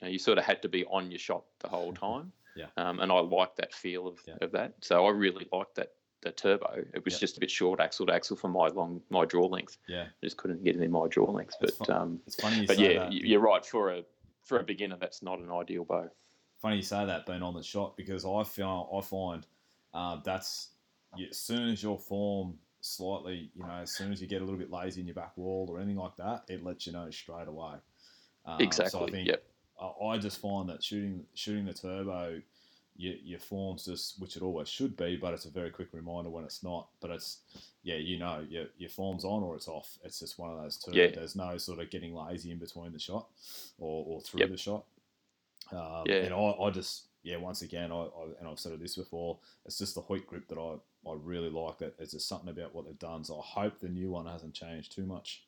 you, 0.00 0.06
know, 0.06 0.12
you 0.12 0.18
sort 0.18 0.36
of 0.36 0.44
had 0.44 0.60
to 0.62 0.68
be 0.68 0.84
on 0.84 1.10
your 1.10 1.18
shot 1.18 1.44
the 1.60 1.68
whole 1.68 1.92
time. 1.94 2.30
Yeah. 2.58 2.66
Um, 2.76 3.00
and 3.00 3.10
I 3.12 3.20
liked 3.20 3.56
that 3.58 3.72
feel 3.72 4.06
of, 4.08 4.18
Yeah. 4.26 4.34
of 4.42 4.50
that, 4.52 4.74
so 4.80 5.06
I 5.06 5.10
really 5.10 5.46
liked 5.52 5.76
that 5.76 5.92
the 6.22 6.32
turbo. 6.32 6.84
It 6.94 7.04
was 7.04 7.16
just 7.20 7.36
a 7.36 7.40
bit 7.40 7.50
short 7.50 7.78
axle 7.78 8.04
to 8.06 8.12
axle 8.12 8.36
for 8.36 8.48
my 8.48 8.66
long 8.68 9.00
my 9.08 9.24
draw 9.24 9.46
length. 9.46 9.78
Yeah, 9.86 10.02
I 10.02 10.26
just 10.26 10.36
couldn't 10.36 10.64
get 10.64 10.74
it 10.74 10.82
in 10.82 10.90
my 10.90 11.06
draw 11.08 11.30
length, 11.30 11.54
It's 11.60 11.76
but. 11.76 11.86
fun- 11.86 11.96
Um, 11.96 12.20
it's 12.26 12.34
funny 12.34 12.60
you 12.62 12.66
but 12.66 12.76
say 12.76 12.94
yeah, 12.94 12.98
that. 13.04 13.12
you- 13.12 13.26
you're 13.28 13.40
right. 13.40 13.64
For 13.64 13.90
a 13.92 14.04
for 14.42 14.58
a 14.58 14.64
beginner, 14.64 14.96
that's 14.98 15.22
not 15.22 15.38
an 15.38 15.50
ideal 15.50 15.84
bow. 15.84 16.10
funny 16.56 16.76
you 16.76 16.82
say 16.82 17.04
that 17.06 17.24
being 17.24 17.40
on 17.42 17.54
the 17.54 17.62
shot 17.62 17.96
because 17.96 18.24
I 18.24 18.42
found 18.42 18.88
I 18.92 19.00
find 19.00 19.46
uh, 19.94 20.16
that's 20.24 20.70
as 21.30 21.36
soon 21.38 21.68
as 21.68 21.82
your 21.82 21.96
form 21.98 22.58
slightly, 22.80 23.50
you 23.54 23.62
know, 23.62 23.70
as 23.82 23.92
soon 23.94 24.10
as 24.12 24.20
you 24.20 24.26
get 24.26 24.42
a 24.42 24.44
little 24.44 24.58
bit 24.58 24.70
lazy 24.70 25.00
in 25.00 25.06
your 25.06 25.14
back 25.14 25.36
wall 25.36 25.66
or 25.70 25.78
anything 25.78 25.96
like 25.98 26.16
that, 26.16 26.44
it 26.48 26.64
lets 26.64 26.86
you 26.86 26.92
know 26.92 27.08
straight 27.10 27.46
away. 27.48 27.74
Um, 28.44 28.60
exactly. 28.60 28.90
So 29.00 29.06
I 29.06 29.10
think 29.10 29.28
yep. 29.28 29.44
I, 29.80 30.18
just 30.18 30.40
find 30.40 30.68
that 30.68 30.82
shooting 30.82 31.24
shooting 31.34 31.66
the 31.66 31.74
turbo, 31.74 32.40
your, 32.96 33.14
your 33.22 33.38
form's 33.38 33.84
just 33.84 34.20
which 34.20 34.36
it 34.36 34.42
always 34.42 34.68
should 34.68 34.96
be, 34.96 35.16
but 35.16 35.32
it's 35.34 35.44
a 35.44 35.50
very 35.50 35.70
quick 35.70 35.88
reminder 35.92 36.30
when 36.30 36.44
it's 36.44 36.62
not. 36.62 36.88
But 37.00 37.10
it's 37.12 37.38
yeah, 37.82 37.96
you 37.96 38.18
know, 38.18 38.44
your 38.48 38.66
your 38.76 38.90
form's 38.90 39.24
on 39.24 39.42
or 39.42 39.54
it's 39.56 39.68
off. 39.68 39.98
It's 40.04 40.18
just 40.20 40.38
one 40.38 40.50
of 40.50 40.60
those 40.60 40.76
two. 40.76 40.92
Yeah. 40.92 41.10
There's 41.14 41.36
no 41.36 41.56
sort 41.58 41.78
of 41.80 41.90
getting 41.90 42.14
lazy 42.14 42.50
in 42.50 42.58
between 42.58 42.92
the 42.92 42.98
shot 42.98 43.28
or, 43.78 44.04
or 44.06 44.20
through 44.20 44.40
Yep. 44.40 44.50
the 44.50 44.56
shot. 44.56 44.84
Um, 45.72 46.04
Yeah. 46.06 46.16
And 46.24 46.34
I, 46.34 46.38
I 46.38 46.70
just 46.70 47.04
yeah, 47.22 47.36
once 47.36 47.62
again, 47.62 47.92
I, 47.92 47.96
I 48.04 48.24
and 48.40 48.48
I've 48.48 48.58
said 48.58 48.72
it 48.72 48.80
this 48.80 48.96
before. 48.96 49.38
It's 49.66 49.78
just 49.78 49.94
the 49.94 50.00
Hoyt 50.00 50.26
grip 50.26 50.48
that 50.48 50.58
I, 50.58 50.76
I 51.08 51.14
really 51.22 51.50
like. 51.50 51.78
That 51.78 51.94
it's 51.98 52.12
just 52.12 52.28
something 52.28 52.48
about 52.48 52.74
what 52.74 52.86
they've 52.86 52.98
done. 52.98 53.24
So 53.24 53.38
I 53.38 53.60
hope 53.62 53.78
the 53.78 53.88
new 53.88 54.10
one 54.10 54.26
hasn't 54.26 54.54
changed 54.54 54.92
too 54.92 55.04
much, 55.04 55.44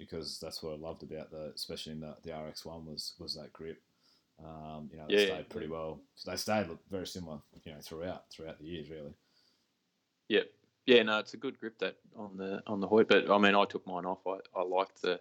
because 0.00 0.40
that's 0.40 0.62
what 0.62 0.72
I 0.72 0.76
loved 0.76 1.02
about 1.04 1.30
the, 1.30 1.52
especially 1.54 1.92
in 1.92 2.00
the, 2.00 2.16
the 2.24 2.32
RX 2.32 2.64
one 2.64 2.86
was 2.86 3.12
was 3.20 3.34
that 3.34 3.52
grip. 3.52 3.80
Um, 4.42 4.88
you 4.90 4.96
know, 4.98 5.04
they 5.06 5.14
Yeah. 5.14 5.34
stayed 5.34 5.48
pretty 5.50 5.68
well. 5.68 6.00
So 6.16 6.30
they 6.30 6.36
stayed 6.38 6.66
very 6.90 7.06
similar, 7.06 7.38
you 7.62 7.72
know, 7.72 7.78
throughout 7.80 8.28
throughout 8.30 8.58
the 8.58 8.64
years, 8.64 8.88
really. 8.88 9.12
Yep. 10.28 10.50
Yeah. 10.86 11.02
No, 11.02 11.18
it's 11.18 11.34
a 11.34 11.36
good 11.36 11.58
grip 11.60 11.78
that 11.78 11.96
on 12.16 12.36
the 12.36 12.62
on 12.66 12.80
the 12.80 12.88
Hoyt. 12.88 13.08
But 13.08 13.30
I 13.30 13.38
mean, 13.38 13.54
I 13.54 13.64
took 13.66 13.86
mine 13.86 14.06
off. 14.06 14.26
I, 14.26 14.38
I 14.58 14.62
liked 14.62 15.02
the. 15.02 15.20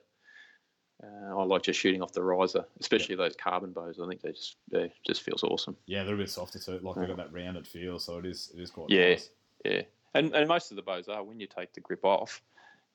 Uh, 1.02 1.38
I 1.38 1.44
like 1.44 1.62
just 1.64 1.80
shooting 1.80 2.02
off 2.02 2.12
the 2.12 2.22
riser, 2.24 2.66
especially 2.82 3.16
those 3.16 3.36
carbon 3.36 3.72
bows. 3.72 4.00
I 4.02 4.08
think 4.08 4.22
they 4.22 4.32
just 4.32 4.58
they 4.70 4.92
just 5.06 5.22
feels 5.22 5.44
awesome. 5.44 5.78
Yeah, 5.86 6.04
they're 6.04 6.16
a 6.16 6.18
bit 6.18 6.30
softer 6.30 6.60
too. 6.60 6.80
Like 6.80 6.96
they've 6.96 7.08
got 7.08 7.18
that 7.18 7.32
rounded 7.34 7.68
feel, 7.68 8.00
so 8.00 8.18
it 8.20 8.26
is 8.26 8.52
it 8.56 8.62
is 8.62 8.70
quite 8.72 8.90
Yeah. 8.90 9.10
nice. 9.12 9.30
Yeah, 9.66 9.82
and 10.14 10.34
and 10.34 10.48
most 10.48 10.72
of 10.72 10.76
the 10.78 10.82
bows 10.82 11.08
are 11.08 11.24
when 11.24 11.40
you 11.40 11.48
take 11.48 11.74
the 11.74 11.80
grip 11.82 12.04
off, 12.04 12.42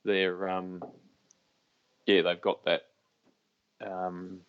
they're 0.05 0.49
um, 0.51 0.83
yeah, 2.07 2.23
they've 2.23 2.40
got 2.40 2.64
that 2.64 2.87
um, 3.81 4.40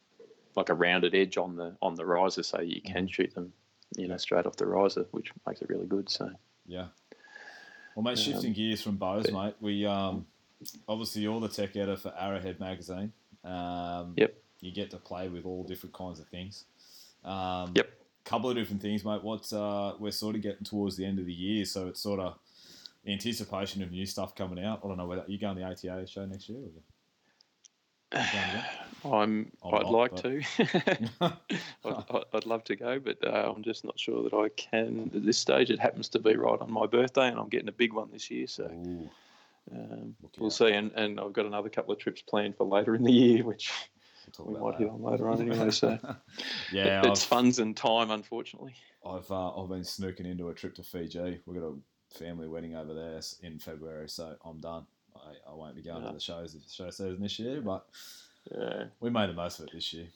like 0.55 0.69
a 0.69 0.73
rounded 0.73 1.15
edge 1.15 1.37
on 1.37 1.55
the 1.55 1.75
on 1.81 1.95
the 1.95 2.05
riser, 2.05 2.43
so 2.43 2.61
you 2.61 2.81
can 2.81 3.07
shoot 3.07 3.33
them, 3.33 3.53
you 3.97 4.07
know, 4.07 4.17
straight 4.17 4.45
off 4.45 4.55
the 4.55 4.65
riser, 4.65 5.05
which 5.11 5.31
makes 5.47 5.61
it 5.61 5.69
really 5.69 5.87
good. 5.87 6.09
So 6.09 6.31
Yeah. 6.65 6.87
Well, 7.95 8.03
mate, 8.03 8.11
Um, 8.11 8.15
shifting 8.17 8.53
gears 8.53 8.81
from 8.81 8.97
bows, 8.97 9.31
mate. 9.31 9.55
We 9.61 9.85
um, 9.85 10.25
obviously 10.87 11.21
you're 11.21 11.39
the 11.39 11.47
tech 11.47 11.75
editor 11.75 11.97
for 11.97 12.13
Arrowhead 12.17 12.59
magazine. 12.59 13.13
Um, 13.43 14.13
Yep. 14.17 14.35
You 14.61 14.71
get 14.71 14.89
to 14.91 14.97
play 14.97 15.27
with 15.29 15.45
all 15.45 15.63
different 15.63 15.93
kinds 15.93 16.19
of 16.19 16.27
things. 16.27 16.65
Um, 17.23 17.71
Yep. 17.75 17.89
Couple 18.23 18.49
of 18.49 18.55
different 18.55 18.81
things, 18.81 19.05
mate. 19.05 19.23
What's 19.23 19.53
uh, 19.53 19.93
we're 19.99 20.11
sort 20.11 20.35
of 20.35 20.41
getting 20.41 20.65
towards 20.65 20.97
the 20.97 21.05
end 21.05 21.19
of 21.19 21.27
the 21.27 21.33
year, 21.33 21.63
so 21.63 21.87
it's 21.87 22.01
sort 22.01 22.19
of 22.19 22.39
anticipation 23.05 23.83
of 23.83 23.91
new 23.91 24.05
stuff 24.05 24.33
coming 24.33 24.63
out. 24.63 24.81
I 24.83 24.87
don't 24.87 24.97
know 24.97 25.05
whether 25.05 25.23
you 25.27 25.37
going 25.37 25.55
to 25.55 25.61
the 25.61 25.67
ATA 25.67 26.07
show 26.07 26.25
next 26.25 26.49
year. 26.49 26.57
Or 26.57 26.61
you 26.61 26.69
going 26.69 26.77
again? 26.79 26.94
I'm 29.05 29.51
I'd 29.63 29.83
like 29.85 30.11
but- 30.11 30.23
to. 30.23 30.41
I'd, 31.85 32.25
I'd- 32.33 32.47
love 32.47 32.63
to 32.65 32.75
go, 32.75 32.99
but 32.99 33.17
uh, 33.25 33.53
I'm 33.55 33.63
just 33.63 33.85
not 33.85 33.99
sure 33.99 34.23
that 34.23 34.33
I 34.33 34.49
can 34.49 35.11
at 35.13 35.25
this 35.25 35.37
stage. 35.37 35.69
It 35.69 35.79
happens 35.79 36.09
to 36.09 36.19
be 36.19 36.35
right 36.35 36.59
on 36.59 36.71
my 36.71 36.85
birthday, 36.87 37.27
and 37.27 37.39
I'm 37.39 37.49
getting 37.49 37.69
a 37.69 37.73
big 37.73 37.93
one 37.93 38.09
this 38.11 38.31
year, 38.31 38.47
so 38.47 38.65
um, 39.71 40.15
we'll 40.37 40.47
out. 40.47 40.53
see. 40.53 40.71
And, 40.71 40.91
and 40.93 41.19
I've 41.19 41.33
got 41.33 41.45
another 41.45 41.69
couple 41.69 41.93
of 41.93 41.99
trips 41.99 42.21
planned 42.21 42.55
for 42.55 42.65
later 42.65 42.95
in 42.95 43.03
the 43.03 43.11
year, 43.11 43.43
which 43.43 43.71
we 44.39 44.53
might 44.53 44.59
about 44.59 44.79
hit 44.79 44.89
on 44.89 45.03
later 45.03 45.29
on 45.29 45.41
anyway. 45.41 45.71
So 45.71 45.97
yeah, 46.71 47.01
it's 47.05 47.23
I've, 47.23 47.27
funds 47.27 47.59
and 47.59 47.75
time, 47.75 48.11
unfortunately. 48.11 48.75
I've 49.05 49.29
uh, 49.29 49.61
I've 49.61 49.69
been 49.69 49.81
snooking 49.81 50.25
into 50.25 50.49
a 50.49 50.53
trip 50.53 50.75
to 50.75 50.83
Fiji. 50.83 51.41
We've 51.45 51.61
got 51.61 51.67
a 51.67 51.75
family 52.17 52.47
wedding 52.47 52.75
over 52.75 52.93
there 52.93 53.19
in 53.41 53.59
February, 53.59 54.09
so 54.09 54.35
I'm 54.43 54.59
done. 54.59 54.85
I, 55.15 55.51
I 55.51 55.53
won't 55.53 55.75
be 55.75 55.81
going 55.81 56.03
to 56.05 56.11
the 56.13 56.19
shows 56.19 56.55
if 56.55 56.63
the 56.65 56.69
show 56.71 56.89
season 56.89 57.21
this 57.21 57.39
year, 57.39 57.61
but 57.61 57.85
Yeah, 58.51 58.85
we 58.99 59.09
made 59.09 59.29
the 59.29 59.33
most 59.33 59.59
of 59.59 59.67
it 59.67 59.73
this 59.73 59.93
year. 59.93 60.07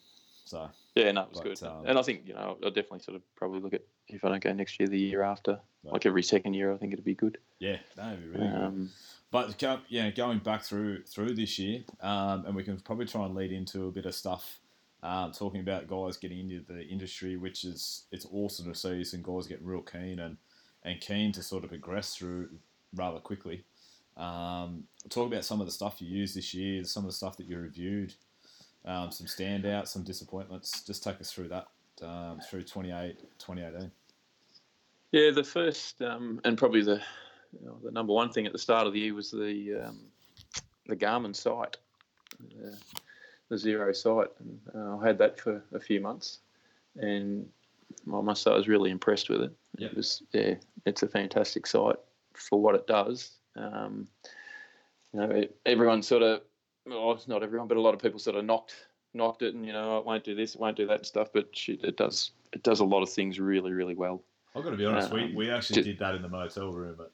So 0.44 0.68
yeah, 0.94 1.12
no, 1.12 1.22
it 1.22 1.30
was 1.30 1.38
But, 1.40 1.44
good. 1.60 1.62
um, 1.68 1.86
and 1.86 1.98
I 1.98 2.02
think 2.02 2.22
you 2.26 2.34
know 2.34 2.56
I'll 2.62 2.70
definitely 2.70 3.00
sort 3.00 3.16
of 3.16 3.22
probably 3.36 3.60
look 3.60 3.74
at 3.74 3.82
if 4.08 4.24
I 4.24 4.28
don't 4.28 4.42
go 4.42 4.52
next 4.52 4.80
year, 4.80 4.88
the 4.88 4.98
year 4.98 5.22
after, 5.22 5.60
Right. 5.84 5.92
like 5.94 6.06
every 6.06 6.22
second 6.22 6.54
year, 6.54 6.72
I 6.72 6.76
think 6.76 6.92
it'd 6.92 7.04
be 7.04 7.14
good. 7.14 7.38
yeah, 7.58 7.78
that 7.96 8.10
would 8.12 8.22
be 8.22 8.38
really 8.38 8.50
good. 8.50 8.62
Um, 8.62 8.90
But 9.30 9.62
yeah, 9.88 10.10
going 10.10 10.40
back 10.40 10.62
through 10.62 11.04
through 11.04 11.34
this 11.34 11.58
year, 11.58 11.84
um, 12.00 12.44
and 12.46 12.54
we 12.56 12.64
can 12.64 12.78
probably 12.80 13.06
try 13.06 13.24
and 13.26 13.34
lead 13.34 13.52
into 13.52 13.86
a 13.86 13.90
bit 13.92 14.04
of 14.06 14.14
stuff, 14.14 14.58
um, 15.04 15.30
talking 15.32 15.60
about 15.60 15.86
guys 15.86 16.16
getting 16.16 16.40
into 16.50 16.60
the 16.72 16.82
industry, 16.86 17.36
which 17.36 17.64
is 17.64 18.04
it's 18.10 18.26
awesome 18.32 18.66
to 18.66 18.74
see 18.78 19.04
some 19.04 19.22
guys 19.22 19.46
getting 19.46 19.64
real 19.66 19.82
keen 19.82 20.18
and 20.18 20.36
and 20.82 21.00
keen 21.00 21.30
to 21.32 21.42
sort 21.42 21.62
of 21.62 21.70
progress 21.70 22.16
through 22.16 22.48
rather 22.96 23.20
quickly. 23.20 23.62
Um, 24.16 24.84
talk 25.08 25.26
about 25.26 25.44
some 25.44 25.60
of 25.60 25.66
the 25.66 25.72
stuff 25.72 26.00
you 26.00 26.08
used 26.08 26.36
this 26.36 26.52
year, 26.52 26.84
some 26.84 27.04
of 27.04 27.10
the 27.10 27.16
stuff 27.16 27.36
that 27.38 27.46
you 27.46 27.58
reviewed, 27.58 28.14
um, 28.84 29.10
some 29.10 29.26
standouts, 29.26 29.88
some 29.88 30.02
disappointments. 30.02 30.82
Just 30.82 31.02
take 31.02 31.20
us 31.20 31.32
through 31.32 31.48
that 31.48 31.68
um, 32.02 32.40
through 32.48 32.64
28, 32.64 33.18
2018. 33.38 33.90
Yeah, 35.12 35.30
the 35.30 35.44
first 35.44 36.00
um, 36.02 36.40
and 36.44 36.56
probably 36.56 36.82
the 36.82 37.02
you 37.52 37.66
know, 37.66 37.78
the 37.82 37.90
number 37.90 38.12
one 38.12 38.30
thing 38.30 38.46
at 38.46 38.52
the 38.52 38.58
start 38.58 38.86
of 38.86 38.92
the 38.92 39.00
year 39.00 39.14
was 39.14 39.30
the 39.30 39.86
um, 39.86 40.00
the 40.86 40.96
Garmin 40.96 41.34
sight, 41.34 41.76
the, 42.38 42.76
the 43.48 43.56
Xero 43.56 43.94
sight, 43.94 44.28
and 44.38 44.60
uh, 44.74 44.98
I 44.98 45.06
had 45.06 45.18
that 45.18 45.40
for 45.40 45.62
a 45.72 45.80
few 45.80 46.00
months, 46.00 46.38
and 46.96 47.48
I 48.12 48.20
must 48.20 48.42
say 48.42 48.52
I 48.52 48.56
was 48.56 48.68
really 48.68 48.90
impressed 48.90 49.28
with 49.30 49.42
it. 49.42 49.52
Yep. 49.78 49.90
It 49.90 49.96
was 49.96 50.22
yeah, 50.32 50.54
it's 50.86 51.02
a 51.02 51.08
fantastic 51.08 51.66
sight 51.66 51.96
for 52.34 52.60
what 52.60 52.74
it 52.74 52.86
does. 52.86 53.32
Um, 53.60 54.08
you 55.12 55.20
know, 55.20 55.44
everyone 55.66 56.02
sort 56.02 56.22
of 56.22 56.42
well, 56.86 57.12
it's 57.12 57.28
not 57.28 57.42
everyone, 57.42 57.68
but 57.68 57.76
a 57.76 57.80
lot 57.80 57.94
of 57.94 58.00
people 58.00 58.18
sort 58.18 58.36
of 58.36 58.44
knocked 58.44 58.74
knocked 59.12 59.42
it, 59.42 59.54
and 59.54 59.66
you 59.66 59.72
know, 59.72 59.98
it 59.98 60.06
won't 60.06 60.24
do 60.24 60.34
this, 60.34 60.54
it 60.54 60.60
won't 60.60 60.76
do 60.76 60.86
that 60.86 60.98
and 60.98 61.06
stuff. 61.06 61.28
But 61.32 61.54
shit, 61.54 61.84
it 61.84 61.96
does 61.96 62.32
it 62.52 62.62
does 62.62 62.80
a 62.80 62.84
lot 62.84 63.02
of 63.02 63.10
things 63.10 63.38
really, 63.38 63.72
really 63.72 63.94
well. 63.94 64.22
I've 64.54 64.64
got 64.64 64.70
to 64.70 64.76
be 64.76 64.84
honest, 64.86 65.12
we, 65.12 65.24
Um, 65.24 65.34
we 65.34 65.50
actually 65.50 65.82
ju- 65.82 65.92
did 65.92 65.98
that 66.00 66.14
in 66.16 66.22
the 66.22 66.28
motel 66.28 66.72
room 66.72 66.98
at 67.00 67.10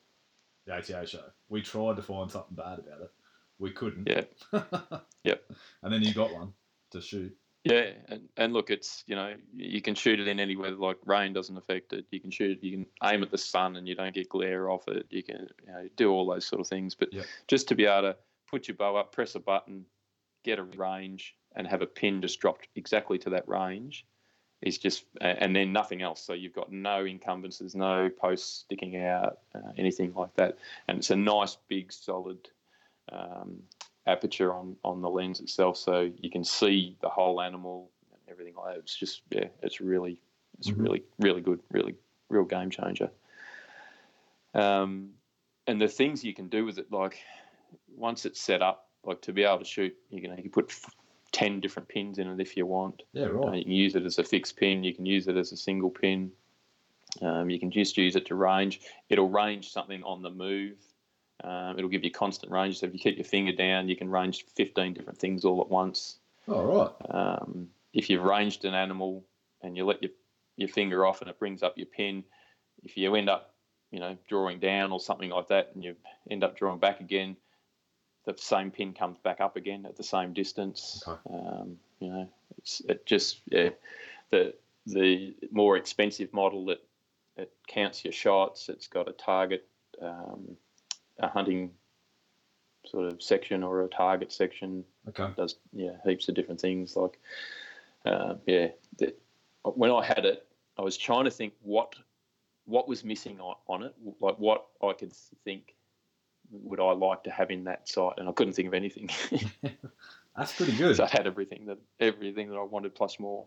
the 0.67 0.95
ATA 0.95 1.07
show. 1.07 1.25
We 1.49 1.61
tried 1.61 1.97
to 1.97 2.03
find 2.03 2.31
something 2.31 2.57
bad 2.57 2.79
about 2.79 3.03
it. 3.03 3.11
We 3.59 3.71
couldn't. 3.71 4.09
Yeah. 4.09 4.25
Yep. 5.25 5.43
And 5.83 5.93
then 5.93 6.03
you 6.03 6.15
got 6.15 6.33
one 6.33 6.53
to 6.93 7.01
shoot. 7.01 7.37
Yeah, 7.67 7.91
and, 8.09 8.29
and 8.37 8.53
look, 8.53 8.71
it's 8.71 9.03
you 9.09 9.17
know 9.17 9.35
you 9.53 9.83
can 9.83 9.97
shoot 9.97 10.21
it 10.21 10.29
in 10.29 10.39
any 10.39 10.55
weather. 10.55 10.77
Like 10.77 10.99
rain 11.05 11.33
doesn't 11.33 11.57
affect 11.57 11.93
it. 11.93 12.07
You 12.13 12.21
can 12.21 12.31
shoot 12.31 12.53
it. 12.53 12.65
You 12.65 12.71
can 12.71 12.87
aim 13.03 13.25
at 13.25 13.33
the 13.33 13.39
sun 13.39 13.75
and 13.75 13.89
you 13.89 13.97
don't 13.97 14.15
get 14.15 14.29
glare 14.29 14.71
off 14.71 14.87
it. 14.87 15.07
You 15.11 15.25
can 15.25 15.49
you 15.67 15.73
know, 15.73 15.89
do 15.97 16.13
all 16.13 16.27
those 16.27 16.47
sort 16.47 16.61
of 16.61 16.69
things. 16.69 16.95
But 16.95 17.13
Yep. 17.13 17.27
just 17.49 17.67
to 17.69 17.75
be 17.75 17.87
able 17.87 18.13
to 18.13 18.17
put 18.49 18.69
your 18.69 18.77
bow 18.77 18.95
up, 18.95 19.11
press 19.11 19.35
a 19.35 19.41
button, 19.41 19.85
get 20.45 20.61
a 20.61 20.63
range, 20.63 21.35
and 21.57 21.67
have 21.67 21.83
a 21.83 21.87
pin 21.87 22.23
just 22.23 22.39
dropped 22.39 22.69
exactly 22.77 23.19
to 23.19 23.31
that 23.31 23.49
range 23.49 24.07
is 24.63 24.79
just 24.79 25.05
and 25.21 25.55
then 25.55 25.73
nothing 25.73 26.03
else. 26.03 26.23
So 26.23 26.35
you've 26.35 26.55
got 26.55 26.71
no 26.71 27.05
encumbrances, 27.05 27.75
no 27.75 28.09
posts 28.09 28.61
sticking 28.61 28.97
out, 29.03 29.39
uh, 29.57 29.73
anything 29.77 30.15
like 30.15 30.35
that. 30.37 30.57
And 30.87 30.99
it's 30.99 31.11
a 31.11 31.17
nice 31.17 31.57
big 31.69 31.93
solid 31.93 32.49
um, 33.11 33.63
aperture 34.07 34.53
on 34.53 34.77
on 34.85 35.01
the 35.03 35.11
lens 35.11 35.41
itself, 35.41 35.77
so 35.77 36.11
you 36.21 36.31
can 36.31 36.45
see 36.45 36.97
the 37.01 37.09
whole 37.09 37.41
animal 37.41 37.91
and 38.13 38.21
everything 38.31 38.55
like 38.55 38.75
that. 38.75 38.81
It's 38.81 38.97
just 38.97 39.23
yeah, 39.31 39.49
it's 39.63 39.81
really 39.81 40.21
it's 40.59 40.71
Mhm. 40.71 40.83
really 40.83 41.03
really 41.19 41.41
good, 41.41 41.61
really 41.71 41.95
real 42.29 42.45
game 42.45 42.71
changer. 42.71 43.11
Um, 44.55 45.11
and 45.67 45.81
the 45.81 45.89
things 45.89 46.25
you 46.25 46.35
can 46.35 46.49
do 46.49 46.65
with 46.65 46.79
it, 46.79 46.91
like 46.91 47.19
once 47.95 48.25
it's 48.25 48.41
set 48.41 48.63
up, 48.63 48.89
like 49.05 49.21
to 49.23 49.33
be 49.33 49.45
able 49.45 49.59
to 49.59 49.65
shoot, 49.65 49.95
you 50.11 50.21
can 50.21 50.31
you 50.37 50.43
can 50.45 50.51
put 50.51 50.71
f- 50.71 50.95
ten 51.33 51.61
different 51.61 51.89
pins 51.89 52.19
in 52.19 52.29
it 52.29 52.41
if 52.41 52.57
you 52.57 52.67
want. 52.67 53.03
Yeah, 53.13 53.27
Uh, 53.27 53.31
right. 53.33 53.59
you 53.59 53.65
can 53.65 53.73
use 53.73 53.95
it 53.97 54.05
as 54.05 54.19
a 54.19 54.25
fixed 54.25 54.57
pin. 54.57 54.85
You 54.85 54.95
can 54.95 55.07
use 55.07 55.29
it 55.29 55.37
as 55.37 55.53
a 55.53 55.57
single 55.57 55.91
pin. 55.91 56.33
Um, 57.23 57.49
you 57.51 57.59
can 57.59 57.71
just 57.71 57.97
use 57.97 58.15
it 58.15 58.27
to 58.27 58.35
range. 58.35 58.81
It'll 59.09 59.29
range 59.29 59.71
something 59.71 60.03
on 60.03 60.23
the 60.23 60.31
move. 60.31 60.77
Um, 61.47 61.79
it'll 61.79 61.91
give 61.91 62.03
you 62.03 62.11
constant 62.11 62.51
range. 62.51 62.81
So 62.81 62.87
if 62.87 62.93
you 62.93 62.99
keep 62.99 63.17
your 63.17 63.25
finger 63.25 63.53
down, 63.53 63.89
you 63.89 63.95
can 63.95 64.11
range 64.11 64.45
15 64.57 64.95
different 64.95 65.19
things 65.19 65.45
all 65.45 65.61
at 65.61 65.69
once. 65.69 66.17
All 66.49 66.65
right. 66.65 67.11
Um, 67.11 67.69
if 67.93 68.11
you've 68.11 68.25
ranged 68.25 68.65
an 68.65 68.75
animal 68.75 69.25
and 69.63 69.77
you 69.77 69.85
let 69.85 70.03
your, 70.03 70.11
your 70.57 70.69
finger 70.69 71.07
off 71.07 71.21
and 71.21 71.31
it 71.31 71.39
brings 71.39 71.63
up 71.63 71.79
your 71.79 71.87
pin, 71.87 72.25
if 72.83 72.97
you 72.97 73.15
end 73.15 73.31
up, 73.31 73.55
you 73.93 74.01
know, 74.01 74.17
drawing 74.29 74.59
down 74.59 74.91
or 74.91 74.99
something 74.99 75.31
like 75.31 75.49
that 75.49 75.71
and 75.75 75.85
you 75.85 75.95
end 76.29 76.43
up 76.43 76.57
drawing 76.57 76.81
back 76.81 77.01
again, 77.01 77.37
the 78.25 78.35
same 78.37 78.73
pin 78.73 78.93
comes 78.93 79.19
back 79.19 79.41
up 79.41 79.57
again 79.57 79.87
at 79.87 79.97
the 79.97 80.03
same 80.03 80.33
distance. 80.33 81.05
Okay. 81.07 81.21
Um, 81.31 81.79
you 82.01 82.09
know, 82.11 82.29
it's 82.59 82.83
it 82.89 83.07
just 83.07 83.41
yeah, 83.47 83.71
the 84.31 84.53
the 84.87 85.35
more 85.53 85.77
expensive 85.77 86.33
model 86.33 86.67
that 86.67 86.83
it 87.37 87.53
counts 87.69 88.05
your 88.05 88.13
shots. 88.13 88.69
It's 88.69 88.89
got 88.89 89.09
a 89.09 89.13
target, 89.13 89.67
um, 90.03 90.57
a 91.19 91.29
hunting 91.29 91.71
sort 92.87 93.13
of 93.13 93.23
section 93.23 93.63
or 93.63 93.83
a 93.85 93.89
target 93.89 94.33
section 94.33 94.85
Okay. 95.09 95.29
does 95.37 95.57
yeah 95.73 95.93
heaps 96.05 96.29
of 96.29 96.35
different 96.35 96.61
things 96.61 96.95
like 96.97 97.19
uh, 98.05 98.35
yeah 98.47 98.69
the, 98.99 99.15
when 99.65 99.91
I 99.91 100.05
had 100.05 100.25
it 100.25 100.47
I 100.79 100.83
was 100.83 100.97
trying 100.97 101.25
to 101.25 101.31
think 101.31 101.55
what 101.63 101.95
what 102.67 102.87
was 102.89 103.05
missing 103.05 103.41
on, 103.41 103.57
on 103.69 103.83
it 103.83 103.95
like 104.21 104.39
what 104.39 104.67
I 104.83 104.93
could 104.93 105.13
think 105.45 105.75
would 106.51 106.79
I 106.81 106.93
like 106.93 107.25
to 107.25 107.31
have 107.31 107.51
in 107.51 107.65
that 107.65 107.89
sight 107.89 108.15
and 108.19 108.29
I 108.29 108.33
couldn't 108.33 108.53
think 108.53 108.69
of 108.69 108.75
anything 108.75 109.09
That's 110.37 110.53
pretty 110.53 110.77
good. 110.77 110.97
so 110.97 111.05
I 111.05 111.09
had 111.09 111.27
everything 111.27 111.67
that 111.67 111.79
everything 111.99 112.51
that 112.51 112.57
I 112.57 112.63
wanted 112.63 112.95
plus 112.95 113.19
more 113.19 113.47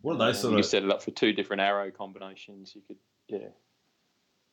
What 0.00 0.14
are 0.20 0.26
they 0.32 0.38
sort 0.38 0.52
you 0.52 0.58
of? 0.58 0.64
could 0.64 0.70
set 0.70 0.84
it 0.84 0.90
up 0.90 1.02
for 1.02 1.10
two 1.10 1.32
different 1.34 1.60
arrow 1.60 1.90
combinations 1.90 2.72
you 2.74 2.80
could 2.86 2.96
yeah 3.28 3.48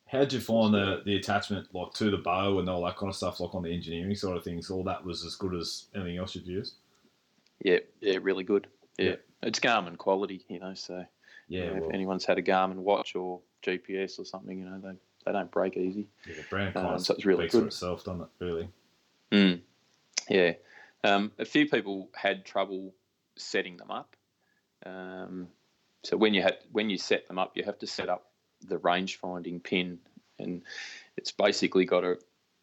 How'd 0.08 0.32
you 0.32 0.40
find 0.40 0.74
the, 0.74 1.02
the 1.06 1.16
attachment 1.16 1.74
like 1.74 1.92
to 1.94 2.12
the 2.12 2.18
bow 2.18 2.60
and 2.60 2.70
all 2.70 2.84
that 2.86 2.98
kind 2.98 3.10
of 3.10 3.16
stuff, 3.16 3.40
like 3.40 3.56
on 3.56 3.64
the 3.64 3.74
engineering 3.74 4.16
side 4.16 4.36
of 4.38 4.44
things? 4.44 4.70
All 4.70 4.84
that 4.84 5.04
was 5.04 5.26
as 5.26 5.36
good 5.36 5.56
as 5.56 5.86
anything 5.96 6.18
else 6.18 6.36
you've 6.36 6.46
used. 6.46 6.76
yeah 7.64 7.80
yeah 8.02 8.20
really 8.22 8.44
good 8.44 8.68
yeah, 9.00 9.10
Yeah. 9.12 9.16
it's 9.42 9.60
Garmin 9.60 9.98
quality 9.98 10.46
you 10.50 10.60
know 10.60 10.74
so 10.76 11.04
Yeah. 11.48 11.62
you 11.62 11.68
know, 11.68 11.74
well, 11.80 11.90
if 11.90 11.94
anyone's 11.96 12.26
had 12.26 12.38
a 12.38 12.44
Garmin 12.44 12.76
watch 12.78 13.16
or 13.16 13.40
GPS 13.66 14.20
or 14.20 14.26
something 14.26 14.60
you 14.60 14.66
know 14.66 14.80
they, 14.80 14.94
they 15.26 15.32
don't 15.32 15.50
break 15.50 15.78
easy 15.78 16.08
yeah, 16.28 16.36
the 16.36 16.44
brand 16.50 16.76
um, 16.78 16.84
kind 16.84 16.96
of 16.96 17.02
so 17.06 17.14
it's 17.16 17.26
really 17.26 17.46
speaks 17.50 17.56
for 17.62 17.66
itself, 17.68 18.04
doesn't 18.04 18.22
it? 18.22 18.28
Really. 18.40 18.70
Mm. 19.32 19.62
Yeah. 20.30 20.54
Um, 21.04 21.32
a 21.40 21.46
few 21.46 21.68
people 21.68 22.10
had 22.14 22.46
trouble 22.46 22.94
setting 23.36 23.78
them 23.78 23.90
up. 23.90 24.16
Um, 24.86 25.48
so 26.04 26.18
when 26.18 26.34
you 26.36 26.42
had 26.44 26.58
when 26.72 26.90
you 26.90 26.98
set 26.98 27.28
them 27.28 27.40
up, 27.40 27.54
you 27.56 27.64
have 27.64 27.80
to 27.80 27.88
set 27.88 28.10
up 28.10 28.28
the 28.68 28.78
range 28.80 29.18
finding 29.18 29.60
pin, 29.60 30.00
and 30.40 30.62
it's 31.18 31.32
basically 31.32 31.86
got 31.86 32.04
a 32.04 32.18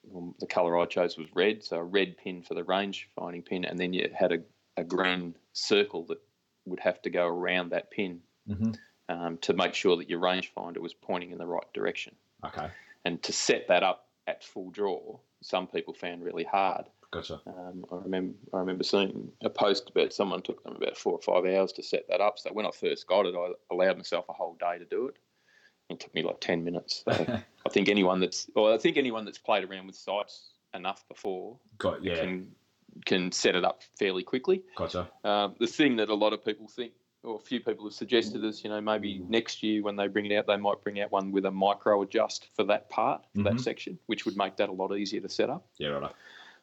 well, 0.05 0.35
the 0.41 0.47
color 0.47 0.79
I 0.79 0.87
chose 0.87 1.19
was 1.19 1.29
red, 1.35 1.63
so 1.63 1.77
a 1.77 1.85
red 1.85 2.17
pin 2.17 2.43
for 2.43 2.55
the 2.55 2.65
range 2.65 3.09
finding 3.15 3.43
pin, 3.43 3.65
and 3.65 3.79
then 3.79 3.93
you 3.93 4.11
had 4.15 4.33
a, 4.33 4.39
a 4.79 4.85
green 4.85 5.35
circle 5.53 6.05
that 6.07 6.19
would 6.65 6.81
have 6.81 7.03
to 7.03 7.11
go 7.11 7.27
around 7.27 7.71
that 7.71 7.91
pin 7.91 8.21
Mm-hmm. 8.51 8.73
um, 9.09 9.39
to 9.39 9.53
make 9.53 9.75
sure 9.75 9.97
that 9.97 10.09
your 10.09 10.21
rangefinder 10.21 10.79
was 10.79 10.95
pointing 10.95 11.31
in 11.31 11.39
the 11.39 11.47
right 11.47 11.73
direction. 11.73 12.15
Okay. 12.45 12.69
And 13.05 13.23
to 13.23 13.33
set 13.33 13.69
that 13.69 13.83
up 13.83 14.09
at 14.27 14.43
full 14.43 14.71
draw, 14.71 15.19
some 15.43 15.67
people 15.67 15.95
found 15.95 16.25
really 16.25 16.45
hard. 16.45 16.87
Gotcha. 17.13 17.41
Um, 17.47 17.85
I 17.93 17.97
remember 17.97 18.35
I 18.55 18.59
remember 18.59 18.85
seeing 18.85 19.33
a 19.43 19.51
post 19.51 19.91
about 19.91 20.13
someone 20.13 20.43
took 20.43 20.63
them 20.63 20.77
about 20.77 20.97
four 20.97 21.13
or 21.13 21.21
five 21.21 21.45
hours 21.45 21.73
to 21.73 21.83
set 21.83 22.09
that 22.09 22.21
up. 22.21 22.39
So 22.39 22.51
when 22.53 22.67
I 22.67 22.71
first 22.71 23.07
got 23.07 23.27
it, 23.27 23.35
I 23.37 23.51
allowed 23.73 23.97
myself 23.97 24.27
a 24.29 24.33
whole 24.33 24.57
day 24.61 24.79
to 24.79 24.85
do 24.85 25.09
it. 25.09 25.17
It 25.91 26.01
took 26.01 26.15
me 26.15 26.23
like 26.23 26.41
ten 26.41 26.65
minutes. 26.65 27.03
So 27.05 27.41
I 27.67 27.69
think 27.69 27.89
anyone 27.89 28.21
that's, 28.21 28.49
well, 28.55 28.73
I 28.73 28.79
think 28.79 28.97
anyone 28.97 29.25
that's 29.25 29.39
played 29.39 29.65
around 29.69 29.87
with 29.87 29.97
sights 29.97 30.51
enough 30.73 31.05
before 31.09 31.57
Got 31.79 32.03
yeah. 32.05 32.15
can 32.21 32.53
can 33.05 33.33
set 33.33 33.55
it 33.55 33.65
up 33.65 33.83
fairly 33.99 34.23
quickly. 34.23 34.63
Gotcha. 34.77 35.09
Um, 35.25 35.55
the 35.59 35.67
thing 35.67 35.97
that 35.97 36.09
a 36.09 36.15
lot 36.15 36.33
of 36.33 36.45
people 36.45 36.69
think, 36.69 36.93
or 37.23 37.37
a 37.37 37.39
few 37.41 37.61
people 37.61 37.85
have 37.87 37.93
suggested, 37.95 38.45
is 38.45 38.63
you 38.65 38.71
know 38.71 38.81
maybe 38.81 39.23
next 39.29 39.63
year 39.63 39.83
when 39.83 39.97
they 39.97 40.07
bring 40.07 40.27
it 40.27 40.37
out, 40.37 40.47
they 40.47 40.57
might 40.57 40.81
bring 40.83 41.01
out 41.01 41.11
one 41.11 41.33
with 41.33 41.45
a 41.45 41.51
micro 41.51 42.03
adjust 42.03 42.49
for 42.55 42.65
that 42.65 42.89
part, 42.89 43.23
for 43.35 43.41
Mhm. 43.43 43.45
that 43.51 43.61
section, 43.61 43.99
which 44.07 44.25
would 44.25 44.37
make 44.37 44.57
that 44.57 44.69
a 44.69 44.73
lot 44.73 44.97
easier 44.97 45.21
to 45.21 45.29
set 45.29 45.51
up. 45.51 45.67
Yeah. 45.79 45.89
Right. 45.89 46.13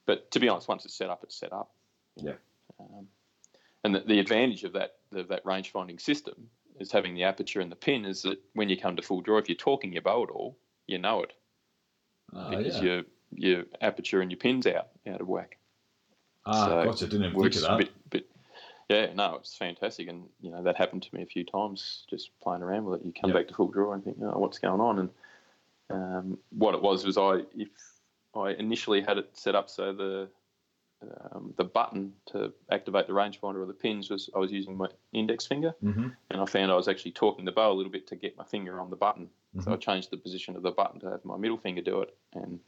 But 0.06 0.32
to 0.32 0.40
be 0.40 0.48
honest, 0.48 0.68
once 0.70 0.86
it's 0.86 0.94
set 0.96 1.10
up, 1.10 1.24
it's 1.24 1.36
set 1.36 1.52
up. 1.52 1.72
Yeah. 2.16 2.36
Um, 2.80 3.08
and 3.84 3.96
the, 3.96 4.00
the 4.00 4.20
advantage 4.20 4.64
of 4.64 4.74
that 4.74 4.96
of 5.12 5.28
that 5.30 5.46
range 5.46 5.72
finding 5.72 6.00
system 6.00 6.50
is 6.80 6.92
having 6.92 7.16
the 7.16 7.24
aperture 7.24 7.62
and 7.62 7.72
the 7.72 7.76
pin 7.76 8.06
is 8.06 8.22
that 8.24 8.40
when 8.54 8.70
you 8.70 8.78
come 8.78 8.96
to 8.96 9.02
full 9.02 9.22
draw, 9.22 9.38
if 9.38 9.50
you're 9.50 9.56
torquing 9.58 9.94
your 9.94 10.02
bow 10.02 10.24
at 10.24 10.30
all, 10.30 10.58
you 10.88 10.98
know 10.98 11.22
it 11.24 11.34
Ah, 12.36 12.50
because 12.50 12.76
yeah. 12.78 12.84
your 12.84 13.04
your 13.34 13.64
aperture 13.82 14.22
and 14.22 14.32
your 14.32 14.38
pin's 14.40 14.66
out 14.68 14.88
out 15.08 15.22
of 15.22 15.28
whack. 15.28 15.58
Ah, 16.46 16.66
so 16.66 16.84
gotcha. 16.86 17.08
Didn't 17.08 17.28
even 17.28 17.42
think 17.42 17.56
of 17.56 17.62
that. 17.62 17.78
bit, 17.78 18.10
bit 18.10 18.30
yeah, 18.90 19.14
no, 19.14 19.36
it's 19.36 19.56
fantastic, 19.56 20.08
and 20.08 20.24
you 20.42 20.50
know 20.50 20.64
that 20.64 20.78
happened 20.78 21.04
to 21.04 21.16
me 21.16 21.22
a 21.22 21.26
few 21.26 21.44
times 21.44 22.06
just 22.10 22.32
playing 22.42 22.64
around 22.64 22.86
with 22.86 23.02
it. 23.02 23.06
You 23.06 23.14
come 23.14 23.32
Yep. 23.32 23.36
back 23.38 23.48
to 23.50 23.54
full 23.54 23.68
draw 23.68 23.94
and 23.94 24.04
think, 24.04 24.18
oh, 24.22 24.40
what's 24.40 24.60
going 24.60 24.80
on? 24.80 25.00
And 25.00 25.10
um, 25.90 26.38
what 26.58 26.74
it 26.74 26.82
was 26.82 27.06
was 27.06 27.18
I 27.18 27.42
if 27.56 27.70
I 28.36 28.52
initially 28.52 29.02
had 29.02 29.18
it 29.18 29.30
set 29.34 29.56
up 29.56 29.70
so 29.70 29.92
the 29.94 30.30
um, 31.02 31.54
the 31.58 31.64
button 31.64 32.14
to 32.28 32.52
activate 32.72 33.08
the 33.08 33.14
rangefinder 33.14 33.62
or 33.62 33.66
the 33.66 33.74
pins 33.74 34.10
was 34.10 34.30
I 34.36 34.40
was 34.40 34.52
using 34.52 34.76
my 34.78 34.88
index 35.14 35.46
finger, 35.46 35.76
Mm-hmm. 35.84 36.08
and 36.32 36.42
I 36.42 36.46
found 36.46 36.72
I 36.72 36.76
was 36.76 36.88
actually 36.88 37.12
torquing 37.14 37.46
the 37.46 37.52
bow 37.52 37.72
a 37.72 37.74
little 37.76 37.92
bit 37.92 38.08
to 38.08 38.16
get 38.16 38.38
my 38.38 38.44
finger 38.44 38.80
on 38.80 38.90
the 38.90 38.96
button. 38.96 39.30
So 39.64 39.74
I 39.74 39.76
changed 39.78 40.12
the 40.12 40.18
position 40.18 40.56
of 40.56 40.62
the 40.62 40.70
button 40.72 41.00
to 41.00 41.10
have 41.10 41.26
my 41.26 41.36
middle 41.38 41.58
finger 41.58 41.82
do 41.82 42.02
it, 42.02 42.16
and 42.34 42.60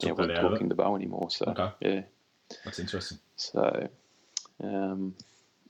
yeah, 0.00 0.08
Took 0.08 0.16
that 0.16 0.22
wasn't 0.28 0.38
out 0.38 0.52
of 0.52 0.58
torquing 0.60 0.68
the 0.68 0.74
bow 0.74 0.96
anymore. 0.96 1.30
So 1.30 1.44
Okay. 1.46 1.70
yeah. 1.80 2.02
That's 2.64 2.78
interesting. 2.80 3.18
So 3.36 3.88
um, 4.62 5.14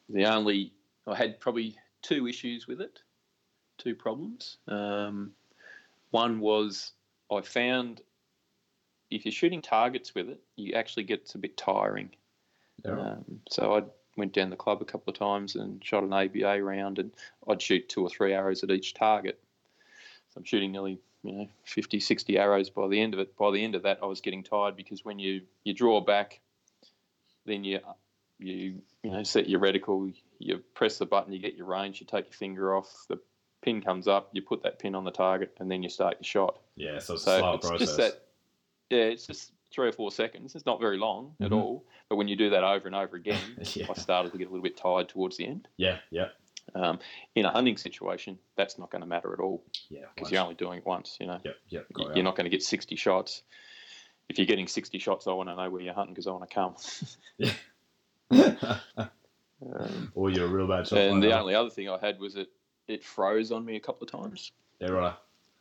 the 0.08 0.24
only 0.26 0.72
I 1.06 1.14
had 1.16 1.38
probably 1.40 1.76
two 2.02 2.26
issues 2.28 2.66
with 2.66 2.80
it, 2.80 3.00
two 3.78 3.94
problems. 3.94 4.56
Um, 4.68 5.32
one 6.12 6.40
was 6.40 6.92
I 7.30 7.40
found 7.42 8.00
if 9.10 9.24
you're 9.24 9.32
shooting 9.32 9.62
targets 9.62 10.14
with 10.14 10.28
it, 10.28 10.40
you 10.56 10.74
actually 10.74 11.04
get 11.04 11.32
a 11.34 11.38
bit 11.38 11.56
tiring. 11.56 12.10
Yeah. 12.84 12.92
Um, 12.92 13.40
so 13.48 13.76
I 13.76 13.82
went 14.16 14.32
down 14.32 14.50
the 14.50 14.56
club 14.56 14.82
a 14.82 14.84
couple 14.84 15.10
of 15.10 15.18
times 15.18 15.56
and 15.56 15.84
shot 15.84 16.04
an 16.04 16.12
ABA 16.12 16.62
round, 16.62 16.98
and 16.98 17.12
I'd 17.48 17.62
shoot 17.62 17.88
two 17.88 18.02
or 18.02 18.10
three 18.10 18.32
arrows 18.32 18.62
at 18.62 18.70
each 18.70 18.94
target. 18.94 19.40
So 20.30 20.38
I'm 20.38 20.44
shooting 20.44 20.72
nearly, 20.72 20.98
you 21.22 21.32
know, 21.32 21.48
50, 21.64 22.00
60 22.00 22.38
arrows 22.38 22.70
by 22.70 22.88
the 22.88 23.00
end 23.00 23.14
of 23.14 23.20
it. 23.20 23.36
By 23.36 23.50
the 23.50 23.62
end 23.62 23.74
of 23.74 23.82
that, 23.82 23.98
I 24.02 24.06
was 24.06 24.20
getting 24.20 24.42
tired 24.42 24.76
because 24.76 25.04
when 25.04 25.18
you, 25.18 25.42
you 25.64 25.72
draw 25.72 26.00
back, 26.00 26.40
then 27.46 27.64
you 27.64 27.80
you 28.38 28.80
you 29.02 29.10
know 29.10 29.22
set 29.22 29.48
your 29.48 29.60
reticle, 29.60 30.14
you 30.38 30.58
press 30.74 30.98
the 30.98 31.06
button, 31.06 31.32
you 31.32 31.38
get 31.38 31.54
your 31.54 31.66
range, 31.66 32.00
you 32.00 32.06
take 32.06 32.26
your 32.26 32.34
finger 32.34 32.74
off, 32.74 33.06
the 33.08 33.18
pin 33.62 33.80
comes 33.80 34.06
up, 34.06 34.28
you 34.32 34.42
put 34.42 34.62
that 34.62 34.78
pin 34.78 34.94
on 34.94 35.04
the 35.04 35.10
target, 35.10 35.56
and 35.58 35.70
then 35.70 35.82
you 35.82 35.88
start 35.88 36.16
your 36.20 36.24
shot. 36.24 36.58
yeah, 36.76 36.98
so 36.98 37.14
it's 37.14 37.26
a 37.26 37.38
slow 37.38 37.54
it's 37.54 37.66
process. 37.66 37.86
just 37.88 37.98
that, 37.98 38.22
yeah, 38.90 38.98
it's 39.04 39.26
just 39.26 39.52
three 39.70 39.88
or 39.88 39.92
four 39.92 40.10
seconds. 40.10 40.54
It's 40.54 40.64
not 40.66 40.80
very 40.80 40.96
long 40.98 41.34
at 41.40 41.50
Mhm. 41.50 41.56
all. 41.62 41.84
But 42.08 42.16
when 42.16 42.26
you 42.28 42.36
do 42.36 42.48
that 42.50 42.64
over 42.64 42.86
and 42.86 42.96
over 42.96 43.16
again, 43.16 43.40
yeah. 43.74 43.86
I 43.90 43.94
started 43.94 44.32
to 44.32 44.38
get 44.38 44.48
a 44.48 44.50
little 44.50 44.62
bit 44.62 44.76
tired 44.76 45.08
towards 45.10 45.36
the 45.36 45.46
end. 45.46 45.68
yeah, 45.76 45.98
yeah, 46.10 46.28
Um, 46.74 46.98
in 47.34 47.44
a 47.44 47.50
hunting 47.50 47.76
situation, 47.76 48.38
that's 48.56 48.78
not 48.78 48.90
going 48.90 49.02
to 49.02 49.06
matter 49.06 49.32
at 49.34 49.40
all 49.40 49.62
yeah. 49.90 50.06
because 50.14 50.30
you're 50.32 50.40
only 50.42 50.54
doing 50.54 50.78
it 50.78 50.86
once. 50.86 51.18
You 51.20 51.26
know, 51.26 51.38
yep, 51.44 51.56
yep, 51.68 51.86
you're 52.14 52.24
not 52.24 52.34
going 52.36 52.44
to 52.46 52.50
get 52.50 52.62
60 52.62 52.96
shots. 52.96 53.42
If 54.30 54.38
you're 54.38 54.46
getting 54.46 54.66
60 54.68 54.98
shots, 54.98 55.26
I 55.26 55.32
want 55.32 55.48
to 55.50 55.54
know 55.56 55.68
where 55.70 55.82
you're 55.82 55.94
hunting 55.94 56.14
because 56.14 56.26
I 56.26 56.30
want 56.32 56.48
to 56.48 56.54
come. 56.54 56.74
Um, 58.30 59.10
or 60.14 60.30
you're 60.30 60.46
a 60.46 60.48
real 60.48 60.66
bad 60.68 60.86
shot. 60.86 60.98
and 60.98 61.22
the 61.22 61.38
only 61.38 61.54
other 61.54 61.70
thing 61.70 61.88
I 61.88 61.98
had 61.98 62.18
was 62.20 62.36
it 62.36 62.48
it 62.86 63.04
froze 63.04 63.50
on 63.52 63.64
me 63.64 63.76
a 63.76 63.80
couple 63.80 64.06
of 64.06 64.10
times. 64.12 64.52
Yeah, 64.80 64.88
right. 64.88 65.14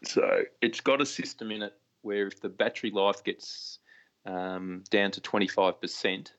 So 0.04 0.44
it's 0.62 0.80
got 0.82 1.02
a 1.02 1.06
system 1.06 1.52
in 1.52 1.64
it 1.64 1.74
where 2.08 2.28
if 2.28 2.40
the 2.40 2.50
battery 2.50 2.90
life 2.90 3.24
gets 3.24 3.80
um, 4.26 4.84
down 4.90 5.12
to 5.12 5.22
25%, 5.22 6.32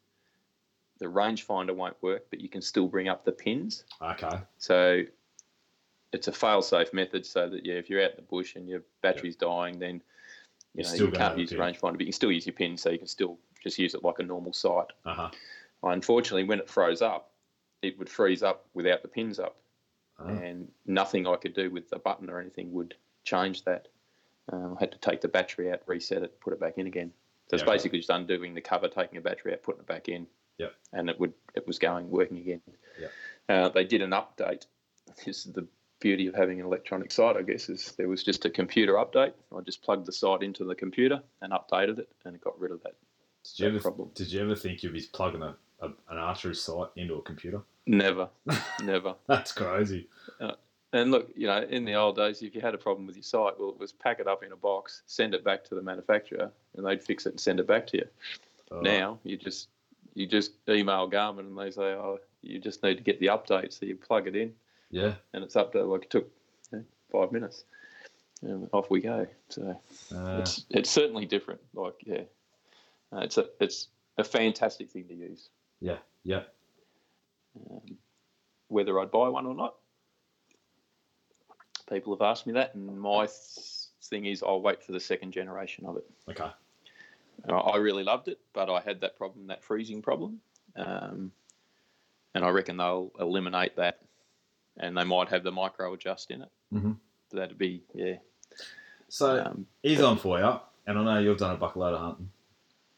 the 0.98 1.06
rangefinder 1.06 1.74
won't 1.74 1.96
work, 2.02 2.24
but 2.30 2.40
you 2.40 2.48
can 2.48 2.62
still 2.62 2.88
bring 2.88 3.08
up 3.08 3.24
the 3.24 3.32
pins. 3.32 3.84
Okay. 4.02 4.40
So 4.56 5.02
it's 6.12 6.26
a 6.26 6.32
fail-safe 6.32 6.92
method 6.92 7.24
so 7.26 7.48
that, 7.50 7.64
yeah, 7.64 7.74
if 7.74 7.88
you're 7.90 8.02
out 8.02 8.10
in 8.12 8.16
the 8.16 8.22
bush 8.22 8.56
and 8.56 8.66
your 8.68 8.82
battery's 9.02 9.36
dying, 9.36 9.78
then 9.78 10.02
You're 10.74 10.84
know 10.84 10.90
still 10.94 11.06
you 11.06 11.12
can't 11.12 11.38
use 11.38 11.52
your 11.52 11.60
rangefinder, 11.60 11.92
but 11.92 12.00
you 12.00 12.06
can 12.06 12.12
still 12.14 12.32
use 12.32 12.46
your 12.46 12.54
pin, 12.54 12.76
so 12.76 12.90
you 12.90 12.98
can 12.98 13.06
still 13.06 13.38
just 13.62 13.78
use 13.78 13.94
it 13.94 14.02
like 14.02 14.18
a 14.18 14.22
normal 14.22 14.52
sight. 14.52 14.86
Uh 15.04 15.14
huh. 15.14 15.30
Unfortunately, 15.82 16.44
when 16.44 16.58
it 16.58 16.68
froze 16.68 17.02
up, 17.02 17.30
it 17.82 17.98
would 17.98 18.08
freeze 18.08 18.42
up 18.42 18.66
without 18.74 19.02
the 19.02 19.08
pins 19.08 19.38
up 19.38 19.56
Oh. 20.20 20.26
and 20.26 20.68
nothing 20.84 21.28
I 21.28 21.36
could 21.36 21.54
do 21.54 21.70
with 21.70 21.90
the 21.90 21.98
button 22.00 22.28
or 22.28 22.40
anything 22.40 22.72
would 22.72 22.96
change 23.22 23.62
that. 23.64 23.86
Um, 24.52 24.76
I 24.76 24.80
had 24.80 24.92
to 24.92 24.98
take 24.98 25.20
the 25.20 25.28
battery 25.28 25.70
out, 25.70 25.82
reset 25.86 26.22
it, 26.22 26.40
put 26.40 26.52
it 26.52 26.60
back 26.60 26.78
in 26.78 26.86
again. 26.86 27.12
So 27.48 27.54
it's 27.54 27.62
Yeah, 27.62 27.72
basically 27.72 27.98
just 27.98 28.10
undoing 28.10 28.54
the 28.54 28.60
cover, 28.60 28.88
taking 28.88 29.18
a 29.18 29.20
battery 29.20 29.52
out, 29.52 29.62
putting 29.62 29.80
it 29.80 29.86
back 29.86 30.08
in. 30.08 30.26
Yep. 30.58 30.74
And 30.92 31.08
it 31.08 31.18
would 31.20 31.32
it 31.54 31.66
was 31.66 31.78
going 31.78 32.10
working 32.10 32.38
again. 32.38 32.60
Yep. 33.00 33.12
Uh, 33.48 33.68
they 33.70 33.84
did 33.84 34.02
an 34.02 34.10
update. 34.10 34.66
This 35.24 35.46
is 35.46 35.52
the 35.54 35.66
beauty 36.00 36.26
of 36.26 36.34
having 36.34 36.60
an 36.60 36.66
electronic 36.66 37.10
sight, 37.10 37.36
I 37.36 37.42
guess, 37.42 37.68
is 37.68 37.92
there 37.96 38.08
was 38.08 38.22
just 38.22 38.44
a 38.44 38.50
computer 38.50 38.94
update. 38.94 39.32
I 39.56 39.60
just 39.62 39.82
plugged 39.82 40.06
the 40.06 40.12
sight 40.12 40.42
into 40.42 40.64
the 40.64 40.74
computer 40.74 41.22
and 41.40 41.52
updated 41.52 41.98
it, 41.98 42.08
and 42.24 42.34
it 42.34 42.42
got 42.42 42.60
rid 42.60 42.70
of 42.70 42.82
that. 42.82 42.94
Did 43.44 43.58
you 43.58 43.68
ever 43.68 43.80
problem. 43.80 44.10
did 44.14 44.30
you 44.30 44.40
ever 44.42 44.54
think 44.54 44.82
you'd 44.82 44.92
be 44.92 45.02
plugging 45.12 45.42
a, 45.42 45.56
a 45.80 45.86
an 45.86 46.18
archery 46.18 46.54
sight 46.54 46.88
into 46.96 47.14
a 47.14 47.22
computer? 47.22 47.62
Never, 47.86 48.28
never. 48.82 49.14
That's 49.26 49.52
crazy. 49.52 50.08
And 50.92 51.10
look, 51.10 51.30
you 51.36 51.46
know, 51.46 51.62
in 51.62 51.84
the 51.84 51.94
old 51.94 52.16
days, 52.16 52.42
if 52.42 52.54
you 52.54 52.62
had 52.62 52.74
a 52.74 52.78
problem 52.78 53.06
with 53.06 53.16
your 53.16 53.22
sight, 53.22 53.54
well, 53.58 53.68
it 53.70 53.78
was 53.78 53.92
pack 53.92 54.20
it 54.20 54.26
up 54.26 54.42
in 54.42 54.52
a 54.52 54.56
box, 54.56 55.02
send 55.06 55.34
it 55.34 55.44
back 55.44 55.62
to 55.64 55.74
the 55.74 55.82
manufacturer, 55.82 56.50
and 56.76 56.86
they'd 56.86 57.02
fix 57.02 57.26
it 57.26 57.30
and 57.30 57.40
send 57.40 57.60
it 57.60 57.66
back 57.66 57.86
to 57.88 57.98
you. 57.98 58.04
Oh, 58.70 58.80
Now 58.80 59.18
you 59.22 59.36
just 59.36 59.68
you 60.14 60.26
just 60.26 60.52
email 60.68 61.08
Garmin 61.10 61.40
and 61.40 61.58
they 61.58 61.70
say, 61.70 61.92
oh, 61.92 62.18
you 62.42 62.58
just 62.58 62.82
need 62.82 62.96
to 62.96 63.02
get 63.02 63.20
the 63.20 63.26
update, 63.26 63.72
so 63.78 63.84
you 63.84 63.96
plug 63.96 64.26
it 64.28 64.34
in 64.36 64.54
Yeah. 64.90 65.14
and 65.34 65.44
it's 65.44 65.56
updated. 65.56 65.88
Like 65.90 66.04
it 66.04 66.10
took 66.10 66.30
you 66.72 66.78
know, 66.78 66.84
five 67.12 67.32
minutes, 67.32 67.64
and 68.42 68.68
off 68.72 68.88
we 68.90 69.00
go. 69.02 69.26
So 69.50 69.78
Uh, 70.14 70.38
it's 70.40 70.64
it's 70.70 70.88
certainly 70.90 71.26
different. 71.26 71.60
Like 71.74 71.96
yeah, 72.06 72.22
uh, 73.12 73.18
it's 73.18 73.36
a 73.36 73.46
it's 73.60 73.88
a 74.16 74.24
fantastic 74.24 74.90
thing 74.90 75.06
to 75.08 75.14
use. 75.14 75.50
yeah. 75.80 75.98
Yeah. 76.24 76.44
Um, 77.70 77.98
whether 78.68 78.98
I'd 79.00 79.10
buy 79.10 79.28
one 79.28 79.46
or 79.46 79.54
not, 79.54 79.74
people 81.88 82.14
have 82.14 82.22
asked 82.22 82.46
me 82.46 82.52
that, 82.54 82.74
and 82.74 82.98
my 83.00 83.26
th- 83.26 83.76
thing 84.04 84.26
is 84.26 84.42
I'll 84.42 84.60
wait 84.62 84.82
for 84.82 84.92
the 84.92 85.00
second 85.00 85.32
generation 85.32 85.86
of 85.86 85.96
it. 85.96 86.04
Okay. 86.30 86.50
I- 87.48 87.76
really 87.76 88.02
loved 88.04 88.28
it, 88.28 88.40
but 88.52 88.68
I 88.68 88.80
had 88.80 89.00
that 89.02 89.16
problem, 89.16 89.46
that 89.46 89.62
freezing 89.62 90.02
problem, 90.02 90.40
um, 90.76 91.30
and 92.34 92.44
I 92.44 92.48
reckon 92.48 92.76
they'll 92.76 93.12
eliminate 93.20 93.76
that, 93.76 94.00
and 94.78 94.96
they 94.96 95.04
might 95.04 95.28
have 95.28 95.44
the 95.44 95.52
micro 95.52 95.92
adjust 95.94 96.30
in 96.30 96.42
it. 96.42 96.48
Mhm. 96.72 96.96
That'd 97.30 97.58
be 97.58 97.82
yeah. 97.94 98.16
So 99.08 99.42
Um, 99.44 99.66
he's 99.82 100.00
on 100.02 100.18
for 100.18 100.38
you, 100.38 100.60
and 100.86 100.98
I 100.98 101.04
know 101.04 101.18
you've 101.20 101.38
done 101.38 101.54
a 101.54 101.58
bucket 101.58 101.76
load 101.78 101.94
of 101.94 102.00
hunting, 102.00 102.30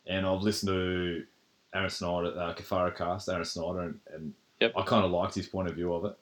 and 0.07 0.27
I've 0.27 0.43
listened 0.43 0.69
to 0.71 1.27
Aaron 1.75 1.91
Snyder, 1.91 2.29
uh, 2.39 2.55
Kifaru 2.55 2.97
cast, 2.97 3.29
Aaron 3.29 3.45
Snyder, 3.45 3.81
and, 3.81 4.01
and 4.13 4.35
Yep. 4.61 4.73
I 4.77 4.83
kind 4.83 5.05
of 5.05 5.11
liked 5.11 5.35
his 5.35 5.49
point 5.49 5.69
of 5.69 5.75
view 5.75 5.93
of 5.95 6.05
it. 6.07 6.19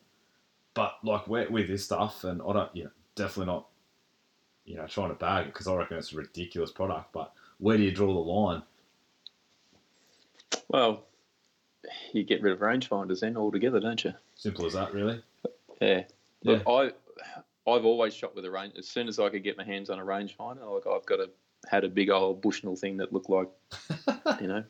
But 0.78 0.94
like 1.02 1.26
with, 1.26 1.50
with 1.50 1.66
this 1.66 1.84
stuff, 1.84 2.22
and 2.22 2.40
I 2.40 2.52
don't, 2.52 2.76
you 2.76 2.84
know, 2.84 2.90
definitely 3.16 3.52
not, 3.52 3.66
you 4.64 4.76
know, 4.76 4.86
trying 4.86 5.08
to 5.08 5.16
bag 5.16 5.46
it 5.46 5.52
because 5.52 5.66
I 5.66 5.74
reckon 5.74 5.96
it's 5.96 6.12
a 6.12 6.16
ridiculous 6.16 6.70
product. 6.70 7.12
But 7.12 7.32
where 7.58 7.76
do 7.76 7.82
you 7.82 7.90
draw 7.90 8.14
the 8.14 8.20
line? 8.20 8.62
well, 10.68 11.02
you 12.12 12.22
get 12.22 12.42
rid 12.42 12.52
of 12.52 12.60
rangefinders 12.60 13.18
then 13.18 13.36
altogether, 13.36 13.80
don't 13.80 14.04
you? 14.04 14.14
Simple 14.36 14.66
as 14.66 14.74
that, 14.74 14.94
really. 14.94 15.20
Yeah. 15.80 16.04
Look, 16.44 16.62
I 16.68 16.92
I've 17.68 17.84
always 17.84 18.14
shot 18.14 18.36
with 18.36 18.44
a 18.44 18.50
range. 18.50 18.74
As 18.78 18.86
soon 18.86 19.08
as 19.08 19.18
I 19.18 19.30
could 19.30 19.42
get 19.42 19.56
my 19.56 19.64
hands 19.64 19.90
on 19.90 19.98
a 19.98 20.04
rangefinder, 20.04 20.72
like 20.72 20.86
I've 20.86 21.06
got 21.06 21.18
a 21.18 21.28
had 21.70 21.84
a 21.84 21.88
big 21.88 22.08
old 22.10 22.40
Bushnell 22.40 22.76
thing 22.76 22.96
that 22.96 23.12
looked 23.12 23.28
like 23.28 23.48
you 24.40 24.46
know 24.46 24.64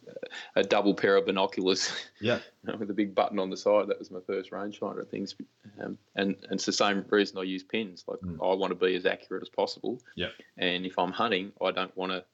a 0.56 0.62
double 0.64 0.94
pair 0.94 1.16
of 1.16 1.26
binoculars 1.26 1.92
Yeah. 2.20 2.40
you 2.64 2.72
know, 2.72 2.78
with 2.78 2.90
a 2.90 2.94
big 2.94 3.14
button 3.14 3.38
on 3.38 3.50
the 3.50 3.56
side. 3.56 3.86
That 3.88 3.98
was 3.98 4.10
my 4.10 4.20
first 4.26 4.50
rangefinder 4.50 5.06
things, 5.08 5.34
um, 5.80 5.96
and 6.16 6.34
and 6.44 6.52
it's 6.54 6.66
the 6.66 6.72
same 6.72 7.04
reason 7.08 7.38
I 7.38 7.42
use 7.42 7.62
pins. 7.62 8.04
Like 8.08 8.18
Mm. 8.20 8.38
I 8.42 8.54
want 8.54 8.70
to 8.72 8.86
be 8.86 8.94
as 8.96 9.06
accurate 9.06 9.42
as 9.42 9.48
possible. 9.48 10.00
Yep. 10.16 10.32
And 10.56 10.84
if 10.86 10.98
I'm 10.98 11.12
hunting, 11.12 11.52
I 11.62 11.70
don't 11.70 11.96
want 11.96 12.12
to 12.12 12.24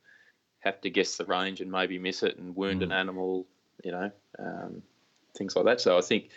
have 0.61 0.81
to 0.81 0.89
guess 0.91 1.17
the 1.19 1.27
range 1.27 1.61
and 1.61 1.71
maybe 1.71 1.99
miss 1.99 2.23
it 2.23 2.39
and 2.39 2.57
wound 2.57 2.81
Mm. 2.81 2.85
an 2.85 2.93
animal. 2.93 3.47
You 3.85 3.93
know, 3.93 4.11
um, 4.39 4.83
things 5.37 5.55
like 5.57 5.65
that. 5.67 5.81
So 5.81 5.99
I 5.99 6.01
think 6.01 6.31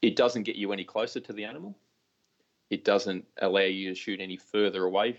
it 0.00 0.16
doesn't 0.16 0.44
get 0.44 0.56
you 0.56 0.72
any 0.72 0.84
closer 0.84 1.20
to 1.20 1.32
the 1.32 1.44
animal. 1.44 1.76
It 2.70 2.84
doesn't 2.84 3.26
allow 3.42 3.60
you 3.60 3.90
to 3.90 3.94
shoot 3.94 4.20
any 4.20 4.36
further 4.38 4.84
away 4.84 5.18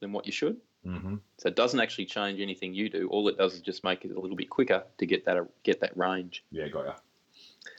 than 0.00 0.12
what 0.12 0.26
you 0.26 0.32
should. 0.32 0.60
Mm-hmm. 0.86 1.16
So 1.38 1.48
it 1.48 1.54
doesn't 1.56 1.78
actually 1.80 2.06
change 2.06 2.40
anything 2.40 2.74
you 2.74 2.88
do. 2.88 3.08
All 3.08 3.28
it 3.28 3.38
does 3.38 3.54
is 3.54 3.60
just 3.60 3.84
make 3.84 4.04
it 4.04 4.10
a 4.10 4.18
little 4.20 4.36
bit 4.36 4.50
quicker 4.50 4.82
to 4.98 5.06
get 5.06 5.24
that 5.26 5.38
get 5.62 5.80
that 5.80 5.96
range. 5.96 6.44
Yeah, 6.50 6.68
got 6.68 6.86
ya. 6.86 6.94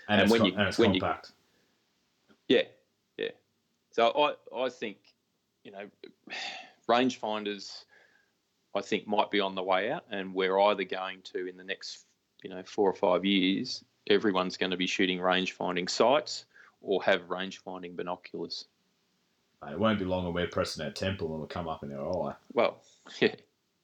And, 0.08 0.22
And 0.22 0.32
when 0.32 0.40
co- 0.42 0.46
you- 0.48 0.54
and 0.56 0.68
it's 0.70 0.78
when 0.80 0.94
you- 0.94 1.02
compact. 1.02 1.32
Yeah, 2.48 2.64
yeah. 3.18 3.30
So 3.92 4.10
I 4.54 4.58
I 4.66 4.70
think 4.70 4.98
you 5.64 5.72
know 5.72 5.90
rangefinders 6.90 7.84
I 8.76 8.82
think 8.82 9.08
might 9.08 9.30
be 9.32 9.40
on 9.40 9.54
the 9.56 9.64
way 9.64 9.92
out, 9.92 10.04
and 10.10 10.34
we're 10.34 10.60
either 10.60 10.84
going 10.84 11.22
to 11.26 11.48
in 11.48 11.58
the 11.58 11.64
next 11.64 12.06
you 12.44 12.50
know 12.50 12.64
four 12.64 12.90
or 12.90 12.96
five 12.96 13.24
years, 13.26 13.84
everyone's 14.08 14.58
going 14.58 14.72
to 14.72 14.78
be 14.78 14.88
shooting 14.88 15.22
range 15.22 15.52
finding 15.54 15.88
sights 15.88 16.46
or 16.82 17.04
have 17.04 17.30
range 17.30 17.60
finding 17.60 17.96
binoculars. 17.96 18.66
It 19.70 19.80
won't 19.80 19.98
be 20.00 20.04
long 20.04 20.26
when 20.26 20.34
we're 20.34 20.48
pressing 20.48 20.84
our 20.84 20.92
temple 20.92 21.28
and 21.28 21.36
it'll 21.36 21.48
come 21.48 21.70
up 21.70 21.84
in 21.84 21.94
our 21.94 22.28
eye. 22.32 22.36
Well, 22.52 22.82
yeah, 23.20 23.36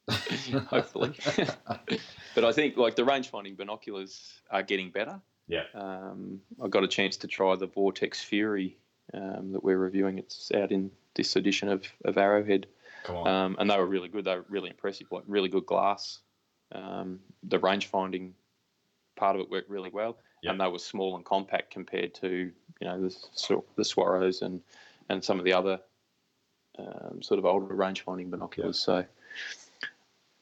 hopefully. 0.68 1.14
but 2.36 2.46
I 2.46 2.52
think 2.52 2.78
like 2.78 2.96
the 2.96 3.06
range 3.06 3.30
finding 3.30 3.56
binoculars 3.56 4.42
are 4.50 4.64
getting 4.64 4.92
better. 4.92 5.20
Yeah. 5.48 5.64
Um, 5.74 6.42
I 6.64 6.68
got 6.68 6.84
a 6.84 6.88
chance 6.88 7.18
to 7.18 7.28
try 7.28 7.56
the 7.56 7.68
Vortex 7.68 8.22
Fury 8.22 8.78
um, 9.14 9.52
that 9.54 9.64
we're 9.64 9.78
reviewing. 9.78 10.20
It's 10.20 10.52
out 10.52 10.72
in 10.72 10.92
this 11.16 11.36
edition 11.36 11.70
of, 11.70 11.86
of 12.06 12.18
Arrowhead. 12.18 12.68
Come 13.04 13.16
on. 13.18 13.28
Um, 13.28 13.56
and 13.60 13.70
they 13.70 13.78
were 13.78 13.88
really 13.88 14.10
good. 14.10 14.26
They 14.26 14.36
were 14.36 14.46
really 14.50 14.70
impressive. 14.70 15.08
Like 15.12 15.24
really 15.28 15.50
good 15.50 15.66
glass. 15.66 16.20
Um, 16.72 17.20
the 17.44 17.58
range 17.58 17.88
finding 17.88 18.36
part 19.16 19.36
of 19.36 19.42
it 19.42 19.50
worked 19.50 19.70
really 19.70 19.90
well, 19.90 20.18
Yeah. 20.44 20.52
and 20.52 20.62
they 20.62 20.68
were 20.68 20.80
small 20.80 21.16
and 21.16 21.26
compact 21.26 21.72
compared 21.72 22.14
to 22.16 22.52
you 22.80 22.88
know 22.88 23.02
the 23.02 23.64
the 23.76 23.84
Swaros 23.84 24.42
and 24.44 24.62
and 25.10 25.24
some 25.24 25.40
of 25.40 25.46
the 25.46 25.54
other 25.54 25.80
um, 26.80 27.22
sort 27.22 27.38
of 27.40 27.46
older 27.46 27.66
range 27.76 28.02
finding 28.02 28.30
binoculars. 28.30 28.80
So 28.80 29.04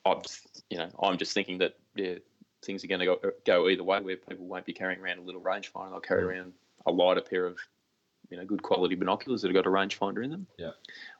I'm 0.05 0.21
you 0.69 0.77
know 0.77 0.89
I'm 1.01 1.17
just 1.17 1.33
thinking 1.33 1.57
that 1.59 1.75
yeah 1.95 2.15
things 2.63 2.83
are 2.83 2.87
going 2.87 2.99
to 2.99 3.05
go 3.05 3.19
go 3.45 3.69
either 3.69 3.83
way 3.83 3.99
where 3.99 4.17
people 4.17 4.45
won't 4.45 4.65
be 4.65 4.73
carrying 4.73 4.99
around 4.99 5.19
a 5.19 5.21
little 5.21 5.41
range 5.41 5.67
finder. 5.69 5.91
They'll 5.91 5.99
carry 5.99 6.23
Mm. 6.23 6.27
around 6.27 6.53
a 6.85 6.91
lighter 6.91 7.21
pair 7.21 7.45
of 7.45 7.57
you 8.29 8.37
know 8.37 8.45
good 8.45 8.61
quality 8.63 8.95
binoculars 8.95 9.41
that 9.41 9.49
have 9.49 9.55
got 9.55 9.69
a 9.69 9.71
rangefinder 9.73 10.23
in 10.23 10.31
them. 10.31 10.47
Yeah. 10.57 10.71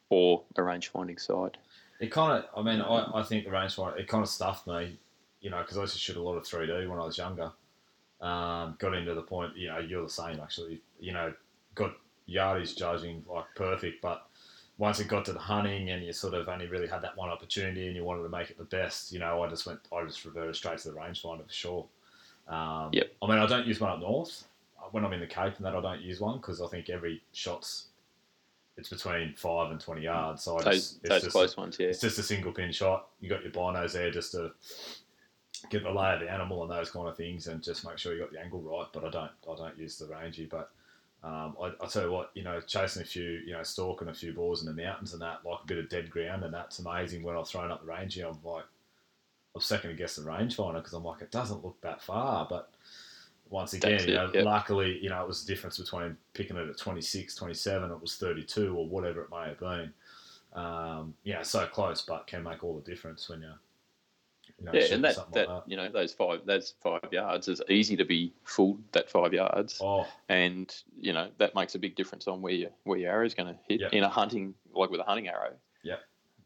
Or 0.09 0.43
a 0.55 0.63
range 0.63 0.87
finding 0.89 1.17
sight. 1.17 1.57
It 1.99 2.11
kind 2.11 2.31
of, 2.43 2.45
I 2.55 2.61
mean, 2.61 2.79
I, 2.79 3.11
I 3.19 3.23
think 3.23 3.43
the 3.43 3.49
rangefinder, 3.49 3.99
it 3.99 4.07
kind 4.07 4.23
of 4.23 4.29
stuffed 4.29 4.67
me, 4.67 4.97
you 5.41 5.49
know, 5.49 5.59
because 5.61 5.77
I 5.77 5.81
used 5.81 5.93
to 5.93 5.99
shoot 5.99 6.15
a 6.15 6.21
lot 6.21 6.35
of 6.35 6.43
3D 6.43 6.87
when 6.87 6.99
I 6.99 7.05
was 7.05 7.17
younger. 7.17 7.51
Um, 8.21 8.75
got 8.79 8.93
into 8.93 9.13
the 9.15 9.21
point, 9.23 9.57
you 9.57 9.67
know, 9.67 9.79
you're 9.79 10.03
the 10.03 10.09
same 10.09 10.39
actually, 10.39 10.81
you 10.99 11.11
know, 11.11 11.33
got 11.75 11.93
yardage 12.25 12.75
judging 12.75 13.25
like 13.27 13.45
perfect, 13.55 14.01
but 14.01 14.26
once 14.77 14.99
it 14.99 15.07
got 15.07 15.25
to 15.25 15.33
the 15.33 15.39
hunting 15.39 15.89
and 15.89 16.03
you 16.03 16.13
sort 16.13 16.33
of 16.33 16.47
only 16.47 16.67
really 16.67 16.87
had 16.87 17.01
that 17.01 17.17
one 17.17 17.29
opportunity 17.29 17.87
and 17.87 17.95
you 17.95 18.03
wanted 18.03 18.23
to 18.23 18.29
make 18.29 18.49
it 18.49 18.57
the 18.57 18.63
best, 18.63 19.11
you 19.11 19.19
know, 19.19 19.41
I 19.41 19.49
just 19.49 19.65
went, 19.65 19.79
I 19.91 20.03
just 20.05 20.23
reverted 20.23 20.55
straight 20.55 20.77
to 20.79 20.91
the 20.91 20.95
rangefinder 20.95 21.45
for 21.47 21.53
sure. 21.53 21.85
Um, 22.47 22.89
Yep. 22.93 23.11
I 23.21 23.27
mean, 23.27 23.39
I 23.39 23.47
don't 23.47 23.65
use 23.65 23.79
one 23.79 23.91
up 23.91 23.99
north. 23.99 24.43
When 24.91 25.03
I'm 25.03 25.11
in 25.13 25.19
the 25.19 25.27
Cape 25.27 25.53
and 25.57 25.65
that, 25.65 25.75
I 25.75 25.81
don't 25.81 26.01
use 26.01 26.19
one 26.19 26.37
because 26.37 26.61
I 26.61 26.67
think 26.67 26.89
every 26.89 27.21
shot's 27.33 27.87
it's 28.77 28.89
between 28.89 29.33
five 29.35 29.71
and 29.71 29.79
twenty 29.79 30.03
yards. 30.03 30.43
So 30.43 30.59
I 30.59 30.63
Those, 30.63 30.73
just, 30.75 30.99
it's 31.01 31.09
those 31.09 31.21
just 31.23 31.31
close 31.31 31.57
ones, 31.57 31.77
yeah. 31.79 31.87
it's 31.87 31.99
just 31.99 32.19
a 32.19 32.23
single 32.23 32.51
pin 32.51 32.71
shot. 32.71 33.07
You 33.19 33.29
got 33.29 33.41
your 33.41 33.51
binos 33.51 33.93
there 33.93 34.11
just 34.11 34.31
to 34.33 34.51
get 35.71 35.83
the 35.83 35.91
lay 35.91 36.13
of 36.13 36.19
the 36.19 36.31
animal 36.31 36.61
and 36.61 36.71
those 36.71 36.91
kind 36.91 37.07
of 37.07 37.17
things, 37.17 37.47
and 37.47 37.61
just 37.63 37.83
make 37.85 37.97
sure 37.97 38.13
you 38.13 38.19
got 38.19 38.31
the 38.31 38.39
angle 38.39 38.61
right. 38.61 38.85
But 38.93 39.03
I 39.03 39.09
don't, 39.09 39.31
I 39.51 39.55
don't 39.55 39.77
use 39.77 39.97
the 39.97 40.05
rangy. 40.05 40.45
But 40.45 40.69
um, 41.23 41.55
I, 41.61 41.71
I 41.81 41.87
tell 41.87 42.03
you 42.03 42.11
what, 42.11 42.31
you 42.35 42.43
know, 42.43 42.61
chasing 42.61 43.01
a 43.01 43.05
few, 43.05 43.41
you 43.45 43.53
know, 43.53 43.63
stalking 43.63 44.07
a 44.07 44.13
few 44.13 44.33
boars 44.33 44.61
in 44.61 44.67
the 44.67 44.81
mountains 44.81 45.13
and 45.13 45.21
that, 45.21 45.39
like 45.45 45.59
a 45.63 45.67
bit 45.67 45.77
of 45.79 45.89
dead 45.89 46.09
ground, 46.09 46.43
and 46.43 46.53
that's 46.53 46.79
amazing. 46.79 47.23
When 47.23 47.35
I've 47.35 47.47
thrown 47.47 47.71
up 47.71 47.81
the 47.81 47.87
rangy, 47.87 48.21
I'm 48.21 48.37
like, 48.43 48.65
I'm 49.55 49.61
second 49.61 49.89
to 49.89 49.95
guess 49.95 50.15
the 50.15 50.21
rangefinder 50.21 50.75
because 50.75 50.93
I'm 50.93 51.03
like, 51.03 51.21
it 51.21 51.31
doesn't 51.31 51.65
look 51.65 51.81
that 51.81 52.01
far, 52.01 52.45
but 52.49 52.71
once 53.49 53.73
again, 53.73 53.91
That's 53.91 54.05
you 54.05 54.13
it, 54.13 54.15
know, 54.15 54.31
yep. 54.33 54.45
luckily, 54.45 54.99
you 55.01 55.09
know, 55.09 55.21
it 55.21 55.27
was 55.27 55.43
the 55.43 55.51
difference 55.53 55.77
between 55.77 56.17
picking 56.33 56.57
it 56.57 56.69
at 56.69 56.77
26, 56.77 57.35
27, 57.35 57.91
it 57.91 58.01
was 58.01 58.15
32 58.17 58.75
or 58.75 58.87
whatever 58.87 59.21
it 59.21 59.31
may 59.31 59.47
have 59.49 59.59
been. 59.59 59.93
Um, 60.53 61.13
yeah, 61.23 61.41
so 61.41 61.65
close, 61.65 62.01
but 62.01 62.27
can 62.27 62.43
make 62.43 62.63
all 62.63 62.75
the 62.75 62.89
difference 62.89 63.29
when 63.29 63.41
you're, 63.41 63.59
you 64.59 64.65
know, 64.65 64.71
Yeah, 64.73 64.93
and 64.93 65.03
that, 65.03 65.15
that 65.33 65.47
like 65.47 65.47
that. 65.47 65.63
you 65.67 65.77
know 65.77 65.89
those 65.89 66.13
five 66.13 66.41
that's 66.45 66.73
five 66.81 67.07
yards 67.11 67.47
is 67.47 67.61
easy 67.69 67.95
to 67.97 68.05
be 68.05 68.33
fooled 68.43 68.81
that 68.93 69.09
five 69.09 69.33
yards, 69.33 69.79
Oh, 69.83 70.07
and 70.29 70.75
you 70.99 71.13
know 71.13 71.29
that 71.37 71.53
makes 71.55 71.75
a 71.75 71.79
big 71.79 71.95
difference 71.95 72.27
on 72.27 72.41
where 72.41 72.53
your 72.53 72.69
where 72.83 72.97
your 72.99 73.11
arrow's 73.11 73.33
going 73.33 73.53
to 73.53 73.59
hit 73.67 73.81
Yep. 73.81 73.93
in 73.93 74.03
a 74.03 74.09
hunting 74.09 74.53
like 74.73 74.89
with 74.89 74.99
a 74.99 75.03
hunting 75.03 75.27
arrow. 75.27 75.53
Yeah, 75.83 75.97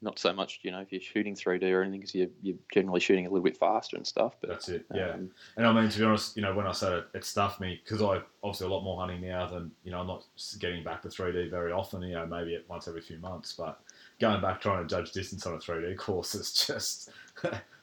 Not 0.02 0.20
so 0.20 0.34
much, 0.34 0.60
you 0.64 0.72
know, 0.72 0.80
if 0.82 0.92
you're 0.92 1.02
shooting 1.02 1.36
3D 1.36 1.64
or 1.72 1.82
anything, 1.84 2.00
because 2.02 2.14
you're, 2.16 2.28
you're 2.42 2.58
generally 2.74 3.00
shooting 3.00 3.26
a 3.26 3.30
little 3.30 3.44
bit 3.44 3.58
faster 3.58 3.96
and 3.98 4.06
stuff. 4.06 4.34
But 4.42 4.50
that's 4.50 4.68
it. 4.70 4.86
Yeah. 4.94 5.12
um, 5.12 5.32
And 5.58 5.66
I 5.66 5.72
mean, 5.74 5.90
to 5.90 6.00
be 6.00 6.06
honest, 6.06 6.36
you 6.36 6.42
know, 6.44 6.54
when 6.54 6.68
I 6.68 6.72
said 6.74 6.92
it, 6.94 7.06
it 7.14 7.24
stuffed 7.26 7.60
me 7.62 7.80
because 7.84 8.02
I 8.02 8.22
obviously 8.44 8.68
a 8.68 8.70
lot 8.70 8.84
more 8.84 9.00
hunting 9.00 9.22
now 9.22 9.48
than 9.48 9.72
you 9.84 9.92
know. 9.92 10.00
I'm 10.02 10.08
not 10.08 10.26
getting 10.60 10.84
back 10.84 11.02
to 11.04 11.08
3D 11.08 11.50
very 11.50 11.72
often. 11.72 12.02
You 12.04 12.16
know, 12.16 12.26
maybe 12.26 12.60
once 12.68 12.88
every 12.88 13.02
few 13.02 13.18
months. 13.20 13.54
But 13.54 13.80
going 14.20 14.42
back 14.42 14.60
trying 14.62 14.86
to 14.86 14.88
judge 14.96 15.12
distance 15.12 15.46
on 15.48 15.54
a 15.56 15.58
3D 15.58 15.98
course 15.98 16.36
is 16.36 16.52
just. 16.68 17.10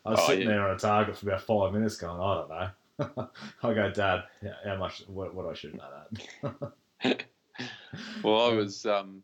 I 0.09 0.13
was 0.13 0.21
Oh, 0.23 0.27
sitting 0.29 0.49
yeah. 0.49 0.55
there 0.55 0.69
on 0.69 0.75
a 0.75 0.79
target 0.79 1.17
for 1.19 1.29
about 1.29 1.43
five 1.43 1.73
minutes, 1.75 1.97
going, 1.99 2.19
I 2.21 2.35
don't 2.35 2.49
know. 2.49 3.29
I 3.63 3.75
go, 3.75 3.91
Dad, 3.91 4.25
how- 4.65 4.77
much? 4.77 5.03
What, 5.07 5.35
what 5.35 5.43
do 5.45 5.51
I 5.51 5.55
shoot 5.55 5.79
that 5.79 6.65
at? 7.05 7.25
well, 8.25 8.51
I 8.51 8.55
was 8.55 8.87
um, 8.87 9.23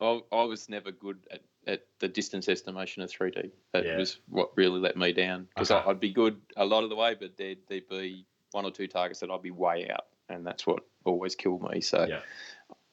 I, 0.00 0.20
I 0.30 0.42
was 0.44 0.68
never 0.68 0.92
good 0.92 1.26
at, 1.30 1.40
at 1.66 1.86
the 2.00 2.08
distance 2.08 2.48
estimation 2.50 3.02
of 3.02 3.10
3D. 3.10 3.50
That 3.72 3.84
Yeah. 3.86 3.96
was 3.96 4.18
what 4.28 4.50
really 4.56 4.78
let 4.78 4.96
me 4.96 5.12
down 5.14 5.48
because 5.54 5.70
Okay. 5.70 5.88
I'd 5.88 6.00
be 6.00 6.12
good 6.12 6.38
a 6.58 6.64
lot 6.64 6.84
of 6.84 6.90
the 6.90 6.96
way, 6.96 7.14
but 7.18 7.36
there'd, 7.38 7.58
there'd 7.68 7.88
be 7.88 8.26
one 8.52 8.64
or 8.66 8.70
two 8.70 8.86
targets 8.86 9.20
that 9.20 9.30
I'd 9.30 9.42
be 9.42 9.50
way 9.50 9.88
out, 9.90 10.06
and 10.28 10.46
that's 10.46 10.66
what 10.66 10.80
always 11.04 11.34
killed 11.34 11.62
me. 11.72 11.80
So, 11.80 12.04
Yeah. 12.08 12.20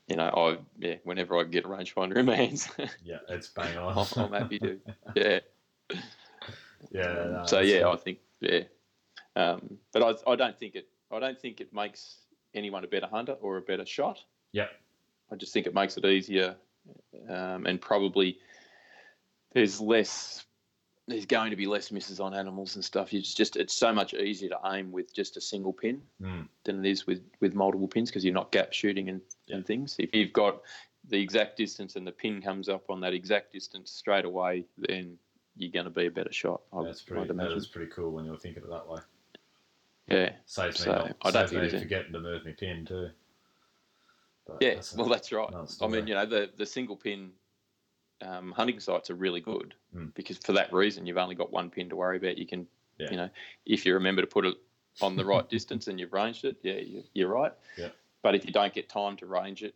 you 0.07 0.15
know, 0.15 0.29
I 0.29 0.57
yeah, 0.79 0.95
whenever 1.03 1.37
I 1.37 1.43
get 1.43 1.65
a 1.65 1.67
rangefinder 1.67 2.15
in 2.15 2.25
my 2.25 2.35
hands, 2.43 2.69
yeah, 3.03 3.17
it's 3.29 3.49
bang 3.49 3.77
on. 3.77 4.07
I'm, 4.15 4.23
I'm 4.23 4.31
happy 4.31 4.59
to. 4.59 4.79
Yeah. 5.15 5.39
Yeah. 6.91 7.03
no, 7.31 7.43
so 7.45 7.59
yeah. 7.59 7.87
I 7.89 7.95
think 7.97 8.19
yeah, 8.39 8.61
um, 9.35 9.77
but 9.93 10.03
I, 10.03 10.31
I 10.31 10.35
don't 10.35 10.57
think 10.57 10.75
it. 10.75 10.87
I 11.11 11.19
don't 11.19 11.39
think 11.39 11.61
it 11.61 11.73
makes 11.73 12.17
anyone 12.53 12.83
a 12.83 12.87
better 12.87 13.07
hunter 13.07 13.33
or 13.41 13.57
a 13.57 13.61
better 13.61 13.85
shot. 13.85 14.19
Yeah. 14.51 14.67
I 15.31 15.35
just 15.35 15.53
think 15.53 15.67
it 15.67 15.73
makes 15.73 15.97
it 15.97 16.05
easier, 16.05 16.55
um, 17.29 17.65
and 17.65 17.79
probably 17.81 18.39
there's 19.53 19.79
less. 19.81 20.43
There's 21.09 21.25
going 21.25 21.51
to 21.51 21.55
be 21.55 21.67
less 21.67 21.89
misses 21.89 22.19
on 22.19 22.33
animals 22.33 22.75
and 22.75 22.83
stuff. 22.83 23.13
It's 23.13 23.33
just 23.33 23.55
it's 23.55 23.73
so 23.73 23.93
much 23.93 24.13
easier 24.13 24.49
to 24.49 24.59
aim 24.73 24.91
with 24.91 25.13
just 25.13 25.37
a 25.37 25.41
single 25.41 25.71
pin 25.71 26.01
Mm. 26.21 26.47
than 26.65 26.85
it 26.85 26.89
is 26.89 27.07
with 27.07 27.21
with 27.39 27.55
multiple 27.55 27.87
pins 27.87 28.09
because 28.09 28.25
you're 28.25 28.33
not 28.33 28.51
gap 28.51 28.73
shooting 28.73 29.07
and, 29.09 29.21
and 29.49 29.65
things. 29.65 29.95
If 29.99 30.13
you've 30.13 30.33
got 30.33 30.61
the 31.09 31.17
exact 31.21 31.55
distance 31.57 31.95
and 31.95 32.05
the 32.05 32.11
pin 32.11 32.41
comes 32.41 32.67
up 32.67 32.89
on 32.89 32.99
that 33.01 33.13
exact 33.13 33.53
distance 33.53 33.89
straight 33.91 34.25
away, 34.25 34.65
then 34.77 35.17
you're 35.57 35.71
going 35.71 35.85
to 35.85 35.91
be 35.91 36.05
a 36.05 36.11
better 36.11 36.31
shot. 36.31 36.61
I, 36.73 36.83
That's 36.83 37.01
I'd 37.01 37.07
pretty. 37.07 37.33
That 37.33 37.51
is 37.51 37.67
pretty 37.67 37.91
cool 37.91 38.11
when 38.11 38.25
you're 38.25 38.37
thinking 38.37 38.63
it 38.63 38.69
that 38.69 38.87
way. 38.87 38.99
Yeah. 40.07 40.31
Saves 40.45 40.85
me 40.85 40.91
not. 40.93 41.15
I 41.21 41.31
don't 41.31 41.49
saves 41.49 41.51
think 41.61 41.73
me 41.73 41.79
forgetting 41.79 42.13
to 42.13 42.19
move 42.19 42.45
my 42.45 42.51
pin 42.51 42.85
too. 42.85 43.09
But 44.45 44.57
Yeah, 44.61 44.75
that's 44.75 44.95
well, 44.95 45.09
that's 45.09 45.31
right. 45.31 45.49
I 45.81 45.87
mean, 45.87 46.07
you 46.07 46.13
know, 46.13 46.25
the, 46.25 46.49
the 46.55 46.65
single 46.65 46.95
pin 46.95 47.31
um, 48.21 48.51
hunting 48.51 48.79
sights 48.79 49.09
are 49.09 49.15
really 49.15 49.41
good 49.41 49.73
Mm. 49.95 50.13
because 50.15 50.37
for 50.37 50.51
that 50.53 50.73
reason, 50.73 51.05
you've 51.05 51.17
only 51.17 51.35
got 51.35 51.51
one 51.51 51.69
pin 51.69 51.87
to 51.89 51.95
worry 51.95 52.17
about. 52.17 52.37
You 52.37 52.45
can, 52.45 52.67
Yeah. 52.97 53.07
you 53.11 53.17
know, 53.17 53.29
if 53.65 53.85
you 53.85 53.93
remember 53.93 54.21
to 54.21 54.27
put 54.27 54.45
it 54.45 54.55
on 55.01 55.15
the 55.15 55.25
right 55.25 55.47
distance 55.57 55.87
and 55.87 55.99
you've 55.99 56.13
ranged 56.13 56.43
it, 56.45 56.57
yeah, 56.61 56.75
you, 56.75 57.03
you're 57.13 57.29
right. 57.29 57.53
Yeah. 57.77 57.89
But 58.21 58.35
if 58.35 58.45
you 58.45 58.51
don't 58.51 58.73
get 58.73 58.89
time 58.89 59.15
to 59.17 59.25
range 59.25 59.63
it, 59.63 59.75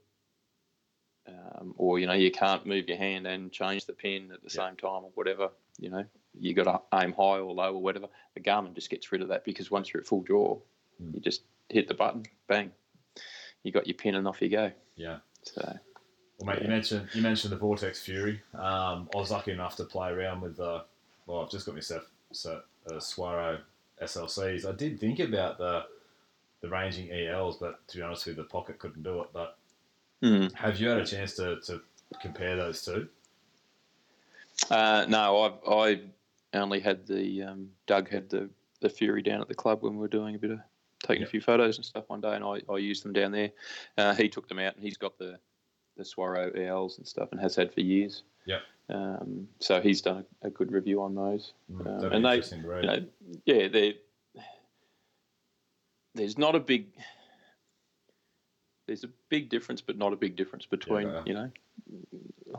um, 1.27 1.73
or 1.77 1.99
you 1.99 2.07
know, 2.07 2.13
you 2.13 2.31
can't 2.31 2.65
move 2.65 2.87
your 2.87 2.97
hand 2.97 3.27
and 3.27 3.51
change 3.51 3.85
the 3.85 3.93
pin 3.93 4.31
at 4.33 4.41
the 4.43 4.49
Yeah. 4.53 4.67
same 4.67 4.75
time 4.75 5.03
or 5.03 5.11
whatever, 5.15 5.49
you 5.79 5.89
know, 5.89 6.05
you 6.39 6.53
got 6.53 6.63
to 6.65 6.97
aim 6.99 7.11
high 7.13 7.39
or 7.39 7.53
low 7.53 7.73
or 7.75 7.81
whatever. 7.81 8.07
The 8.35 8.41
Garmin 8.41 8.73
just 8.73 8.89
gets 8.89 9.11
rid 9.11 9.21
of 9.21 9.27
that 9.29 9.43
because 9.45 9.69
once 9.71 9.93
you're 9.93 10.01
at 10.01 10.07
full 10.07 10.21
draw, 10.21 10.59
Mm. 11.01 11.15
you 11.15 11.19
just 11.19 11.43
hit 11.69 11.87
the 11.87 11.93
button, 11.93 12.25
bang, 12.47 12.71
you 13.63 13.71
got 13.71 13.87
your 13.87 13.95
pin 13.95 14.15
and 14.15 14.27
off 14.27 14.41
you 14.41 14.49
go. 14.49 14.71
yeah. 14.95 15.19
So. 15.43 15.61
Well, 16.39 16.55
mate, 16.55 16.61
you 16.63 16.67
mentioned 16.69 17.09
you 17.13 17.21
mentioned 17.21 17.51
the 17.51 17.57
Vortex 17.57 18.01
Fury. 18.03 18.41
Um, 18.53 19.09
I 19.13 19.17
was 19.17 19.31
lucky 19.31 19.51
enough 19.51 19.75
to 19.77 19.85
play 19.85 20.09
around 20.11 20.41
with. 20.41 20.59
Uh, 20.59 20.83
well, 21.25 21.41
I've 21.43 21.49
just 21.51 21.65
got 21.65 21.75
myself 21.75 22.03
so, 22.31 22.61
uh, 22.87 22.93
Swaro 22.95 23.59
SLCs. 24.01 24.65
I 24.67 24.71
did 24.73 24.99
think 24.99 25.19
about 25.19 25.57
the 25.59 25.85
the 26.61 26.69
ranging 26.69 27.11
ELs, 27.11 27.57
but 27.57 27.87
to 27.87 27.97
be 27.97 28.03
honest 28.03 28.25
with 28.27 28.37
you, 28.37 28.43
the 28.43 28.49
pocket 28.49 28.77
couldn't 28.79 29.01
do 29.03 29.21
it. 29.21 29.29
But 29.33 29.57
Mm. 30.23 30.51
have 30.53 30.79
you 30.79 30.87
had 30.89 30.99
a 30.99 31.05
chance 31.05 31.33
to, 31.35 31.59
to 31.61 31.81
compare 32.21 32.55
those 32.55 32.83
two? 32.85 33.07
Uh, 34.69 35.05
no, 35.09 35.59
I 35.65 35.73
I 35.89 36.01
only 36.53 36.79
had 36.79 37.07
the 37.07 37.43
um, 37.43 37.69
Doug 37.87 38.09
had 38.09 38.29
the, 38.29 38.49
the 38.81 38.89
Fury 38.89 39.21
down 39.23 39.41
at 39.41 39.47
the 39.47 39.55
club 39.55 39.81
when 39.81 39.93
we 39.93 39.99
were 39.99 40.07
doing 40.07 40.35
a 40.35 40.37
bit 40.37 40.51
of 40.51 40.59
taking 41.03 41.21
Yep. 41.21 41.27
a 41.29 41.31
few 41.31 41.41
photos 41.41 41.77
and 41.77 41.85
stuff 41.85 42.03
one 42.07 42.21
day, 42.21 42.35
and 42.35 42.43
I, 42.43 42.61
I 42.71 42.77
used 42.77 43.03
them 43.03 43.13
down 43.13 43.31
there. 43.31 43.51
Uh, 43.97 44.13
he 44.13 44.29
took 44.29 44.47
them 44.47 44.59
out, 44.59 44.75
and 44.75 44.83
he's 44.83 44.97
got 44.97 45.17
the 45.17 45.39
the 45.97 46.03
Swaro 46.03 46.55
ELs 46.67 46.97
and 46.99 47.07
stuff, 47.07 47.29
and 47.31 47.41
has 47.41 47.55
had 47.55 47.73
for 47.73 47.81
years. 47.81 48.23
Yep. 48.45 48.61
Um, 48.89 49.47
so 49.59 49.81
he's 49.81 50.01
done 50.01 50.25
a, 50.43 50.47
a 50.47 50.49
good 50.51 50.71
review 50.71 51.01
on 51.01 51.15
those. 51.15 51.53
Mm, 51.71 52.03
Um, 52.03 52.11
and 52.11 52.25
they-. 52.25 52.57
You 52.57 52.87
know, 52.87 53.05
yeah, 53.45 53.67
they 53.67 53.97
there's 56.13 56.37
not 56.37 56.55
a 56.55 56.59
big 56.59 56.87
there's 58.91 59.05
a 59.05 59.09
big 59.29 59.47
difference, 59.47 59.79
but 59.79 59.97
not 59.97 60.11
a 60.11 60.17
big 60.17 60.35
difference 60.35 60.65
between 60.65 61.07
Yeah. 61.07 61.23
you 61.25 61.33
know, 61.33 61.51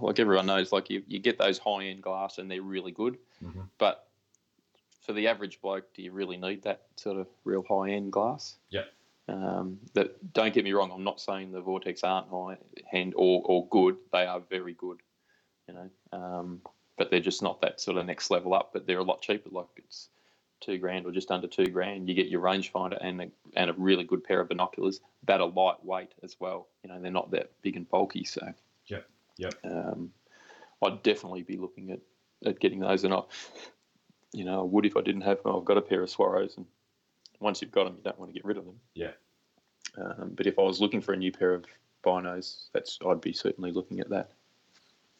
like 0.00 0.18
everyone 0.18 0.46
knows, 0.46 0.72
like 0.72 0.88
you, 0.88 1.02
you 1.06 1.18
get 1.18 1.36
those 1.36 1.58
high 1.58 1.84
end 1.84 2.02
glass 2.02 2.38
and 2.38 2.50
they're 2.50 2.62
really 2.62 2.90
good, 2.92 3.18
Mhm. 3.44 3.68
but 3.76 4.08
for 5.02 5.12
the 5.12 5.28
average 5.28 5.60
bloke, 5.60 5.92
do 5.92 6.00
you 6.02 6.10
really 6.10 6.38
need 6.38 6.62
that 6.62 6.86
sort 6.96 7.18
of 7.18 7.28
real 7.44 7.62
high 7.68 7.90
end 7.90 8.12
glass? 8.12 8.56
Yeah. 8.70 8.84
Um, 9.28 9.78
but 9.92 10.32
don't 10.32 10.54
get 10.54 10.64
me 10.64 10.72
wrong, 10.72 10.90
I'm 10.90 11.04
not 11.04 11.20
saying 11.20 11.52
the 11.52 11.60
Vortex 11.60 12.02
aren't 12.02 12.28
high 12.28 12.56
end 12.92 13.12
or, 13.14 13.42
or 13.44 13.66
good. 13.68 13.98
They 14.10 14.24
are 14.24 14.40
very 14.40 14.72
good, 14.72 15.00
you 15.68 15.74
know. 15.74 15.90
Um, 16.12 16.62
but 16.96 17.10
they're 17.10 17.20
just 17.20 17.42
not 17.42 17.60
that 17.60 17.78
sort 17.78 17.98
of 17.98 18.06
next 18.06 18.30
level 18.30 18.54
up. 18.54 18.72
But 18.72 18.86
they're 18.86 18.98
a 18.98 19.02
lot 19.04 19.20
cheaper. 19.20 19.50
Like 19.50 19.66
it's 19.76 20.08
two 20.62 20.78
grand 20.78 21.06
or 21.06 21.12
just 21.12 21.30
under 21.30 21.46
two 21.46 21.66
grand, 21.66 22.08
you 22.08 22.14
get 22.14 22.28
your 22.28 22.40
rangefinder 22.40 22.98
and 23.00 23.20
a, 23.20 23.26
and 23.56 23.70
a 23.70 23.74
really 23.74 24.04
good 24.04 24.24
pair 24.24 24.40
of 24.40 24.48
binoculars 24.48 25.00
that 25.26 25.40
are 25.40 25.48
lightweight 25.48 26.12
as 26.22 26.36
well. 26.40 26.68
You 26.82 26.90
know, 26.90 27.00
they're 27.00 27.10
not 27.10 27.30
that 27.32 27.50
big 27.62 27.76
and 27.76 27.88
bulky. 27.88 28.24
So, 28.24 28.52
Yep, 28.86 29.06
yep. 29.36 29.54
Um, 29.64 30.12
I'd 30.82 31.02
definitely 31.02 31.42
be 31.42 31.56
looking 31.56 31.90
at, 31.90 32.00
at 32.44 32.60
getting 32.60 32.80
those. 32.80 33.04
And 33.04 33.14
I, 33.14 33.22
you 34.32 34.44
know, 34.44 34.60
I 34.60 34.64
would 34.64 34.86
if 34.86 34.96
I 34.96 35.02
didn't 35.02 35.22
have 35.22 35.42
them. 35.42 35.54
I've 35.54 35.64
got 35.64 35.78
a 35.78 35.82
pair 35.82 36.02
of 36.02 36.10
Swaros, 36.10 36.56
and 36.56 36.66
once 37.40 37.62
you've 37.62 37.72
got 37.72 37.84
them, 37.84 37.94
you 37.96 38.02
don't 38.02 38.18
want 38.18 38.30
to 38.30 38.34
get 38.34 38.44
rid 38.44 38.56
of 38.56 38.64
them. 38.64 38.80
Yeah. 38.94 39.12
Um, 39.96 40.32
but 40.34 40.46
if 40.46 40.58
I 40.58 40.62
was 40.62 40.80
looking 40.80 41.00
for 41.00 41.12
a 41.12 41.16
new 41.16 41.32
pair 41.32 41.54
of 41.54 41.64
binos, 42.04 42.68
that's 42.72 42.98
I'd 43.06 43.20
be 43.20 43.32
certainly 43.32 43.72
looking 43.72 44.00
at 44.00 44.08
that. 44.10 44.30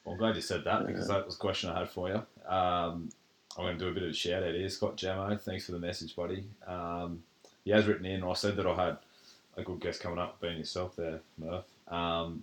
Well, 0.04 0.14
I'm 0.14 0.18
glad 0.18 0.34
you 0.34 0.42
said 0.42 0.64
that 0.64 0.86
because 0.86 1.08
that 1.08 1.24
was 1.24 1.36
a 1.36 1.38
question 1.38 1.70
I 1.70 1.80
had 1.80 1.90
for 1.90 2.08
you. 2.08 2.50
Um, 2.52 3.10
I'm 3.56 3.64
going 3.64 3.78
to 3.78 3.84
do 3.84 3.90
a 3.90 3.94
bit 3.94 4.02
of 4.04 4.10
a 4.10 4.14
shout 4.14 4.42
out 4.42 4.54
here. 4.54 4.68
Scott 4.68 4.96
Jamo, 4.96 5.38
thanks 5.40 5.66
for 5.66 5.72
the 5.72 5.78
message, 5.78 6.16
buddy. 6.16 6.44
Um, 6.66 7.22
he 7.64 7.70
has 7.70 7.86
written 7.86 8.06
in, 8.06 8.24
I 8.24 8.32
said 8.32 8.56
that 8.56 8.66
I 8.66 8.74
had 8.74 8.96
a 9.56 9.62
good 9.62 9.80
guest 9.80 10.00
coming 10.00 10.18
up, 10.18 10.40
being 10.40 10.58
yourself 10.58 10.96
there, 10.96 11.20
Murph. 11.38 11.64
Um, 11.88 12.42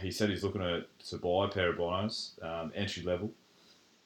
he 0.00 0.10
said 0.10 0.28
he's 0.28 0.44
looking 0.44 0.60
to, 0.60 0.84
to 1.08 1.16
buy 1.16 1.46
a 1.46 1.48
pair 1.48 1.70
of 1.70 1.76
binos, 1.76 2.42
um, 2.44 2.72
entry 2.74 3.02
level. 3.02 3.30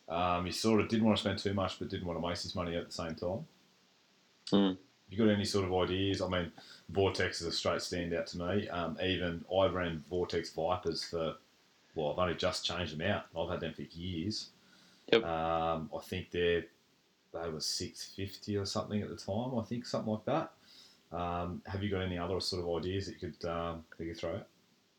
Um, 0.08 0.46
he 0.46 0.52
sort 0.52 0.80
of 0.80 0.88
didn't 0.88 1.04
want 1.04 1.18
to 1.18 1.22
spend 1.22 1.38
too 1.38 1.54
much, 1.54 1.78
but 1.78 1.88
didn't 1.88 2.06
want 2.06 2.18
to 2.18 2.24
waste 2.24 2.44
his 2.44 2.54
money 2.54 2.76
at 2.76 2.86
the 2.86 2.92
same 2.92 3.14
time. 3.14 3.46
Hmm. 4.50 4.72
You 5.10 5.18
got 5.18 5.32
any 5.32 5.44
sort 5.44 5.64
of 5.64 5.74
ideas? 5.74 6.20
I 6.22 6.28
mean, 6.28 6.52
Vortex 6.90 7.40
is 7.40 7.46
a 7.48 7.52
straight 7.52 7.80
standout 7.80 8.26
to 8.26 8.38
me. 8.38 8.68
Um, 8.68 8.96
even 9.02 9.44
I 9.54 9.66
ran 9.66 10.04
Vortex 10.08 10.50
Vipers 10.50 11.04
for, 11.04 11.34
well, 11.94 12.12
I've 12.12 12.18
only 12.18 12.34
just 12.34 12.64
changed 12.64 12.96
them 12.96 13.10
out. 13.10 13.24
I've 13.36 13.50
had 13.50 13.60
them 13.60 13.74
for 13.74 13.82
years. 13.82 14.48
Yep. 15.12 15.24
Um, 15.24 15.90
I 15.96 16.00
think 16.02 16.30
they're 16.30 16.64
they 17.32 17.48
were 17.48 17.60
six 17.60 18.12
fifty 18.14 18.56
or 18.56 18.64
something 18.64 19.02
at 19.02 19.08
the 19.08 19.16
time. 19.16 19.58
I 19.58 19.62
think 19.62 19.86
something 19.86 20.12
like 20.12 20.24
that. 20.24 20.52
Um, 21.10 21.62
have 21.66 21.82
you 21.82 21.90
got 21.90 22.02
any 22.02 22.18
other 22.18 22.38
sort 22.40 22.62
of 22.62 22.84
ideas 22.84 23.06
that 23.06 23.20
you 23.20 23.30
could 23.30 23.48
um, 23.48 23.84
that 23.96 24.04
you 24.04 24.12
could 24.12 24.20
throw 24.20 24.34
out? 24.36 24.46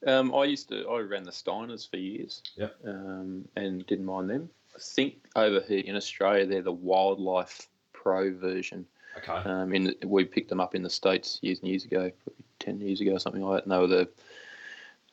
Um, 0.08 0.34
I 0.34 0.46
used 0.46 0.70
to 0.70 0.88
I 0.88 1.02
ran 1.02 1.24
the 1.24 1.32
Steiners 1.32 1.90
for 1.90 1.98
years. 1.98 2.42
Yep. 2.56 2.76
Um, 2.86 3.48
and 3.56 3.86
didn't 3.88 4.06
mind 4.06 4.30
them. 4.30 4.50
I 4.76 4.80
think 4.80 5.16
over 5.36 5.62
here 5.62 5.84
in 5.86 5.96
Australia 5.96 6.46
they're 6.46 6.62
the 6.62 6.72
Wildlife 6.72 7.68
Pro 7.94 8.34
version. 8.34 8.86
Okay. 9.18 9.34
Um, 9.34 9.74
in 9.74 9.94
we 10.06 10.24
picked 10.24 10.50
them 10.50 10.62
up 10.62 10.76
in 10.76 10.84
the 10.84 10.90
states 10.90 11.40
years 11.42 11.60
and 11.60 11.68
years 11.68 11.84
ago, 11.84 12.12
probably 12.24 12.46
ten 12.60 12.80
years 12.80 13.02
ago 13.02 13.14
or 13.14 13.20
something 13.20 13.42
like 13.42 13.58
that. 13.58 13.64
And 13.64 13.72
they 13.72 13.78
were 13.78 13.88
the 13.88 14.10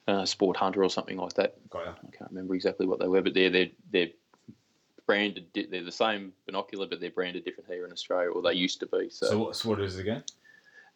uh, 0.09 0.25
Sport 0.25 0.57
Hunter 0.57 0.85
or 0.85 0.91
something 0.91 1.17
like 1.17 1.35
that. 1.35 1.57
Got 1.71 1.87
ya. 1.87 1.93
I 1.93 2.17
can't 2.17 2.31
remember 2.31 2.55
exactly 2.55 2.87
what 2.87 3.01
they 3.01 3.09
were, 3.09 3.23
but 3.23 3.35
they're 3.35 3.51
they're 3.51 3.71
they're 3.91 4.11
branded. 5.07 5.53
di- 5.53 5.67
They're 5.67 5.85
the 5.85 5.93
same 5.93 6.33
binocular, 6.47 6.87
but 6.87 7.01
they're 7.01 7.11
branded 7.11 7.45
different 7.45 7.71
here 7.71 7.87
in 7.87 7.93
Australia, 7.93 8.31
or 8.31 8.43
they 8.43 8.53
used 8.55 8.81
to 8.81 8.87
be. 8.87 9.09
So, 9.11 9.27
So, 9.27 9.39
what, 9.39 9.57
so 9.57 9.69
what 9.71 9.81
is 9.81 9.97
it 9.97 10.01
again? 10.03 10.25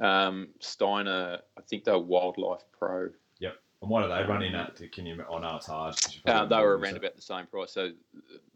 um, 0.00 0.48
Steiner, 0.61 1.40
I 1.58 1.61
think 1.62 1.84
they're 1.84 1.98
Wildlife 1.98 2.62
Pro. 2.78 3.11
Yep. 3.38 3.56
And 3.82 3.90
what 3.90 4.02
are 4.02 4.08
they 4.08 4.28
running 4.28 4.54
at? 4.54 4.80
Can 4.92 5.06
you? 5.06 5.14
I 5.14 5.40
know 5.40 5.56
it's 5.56 5.66
hard. 5.66 5.94
Uh, 6.26 6.44
they 6.46 6.56
were 6.56 6.76
around 6.76 6.94
it. 6.96 6.98
about 6.98 7.16
the 7.16 7.22
same 7.22 7.46
price. 7.46 7.72
So 7.72 7.90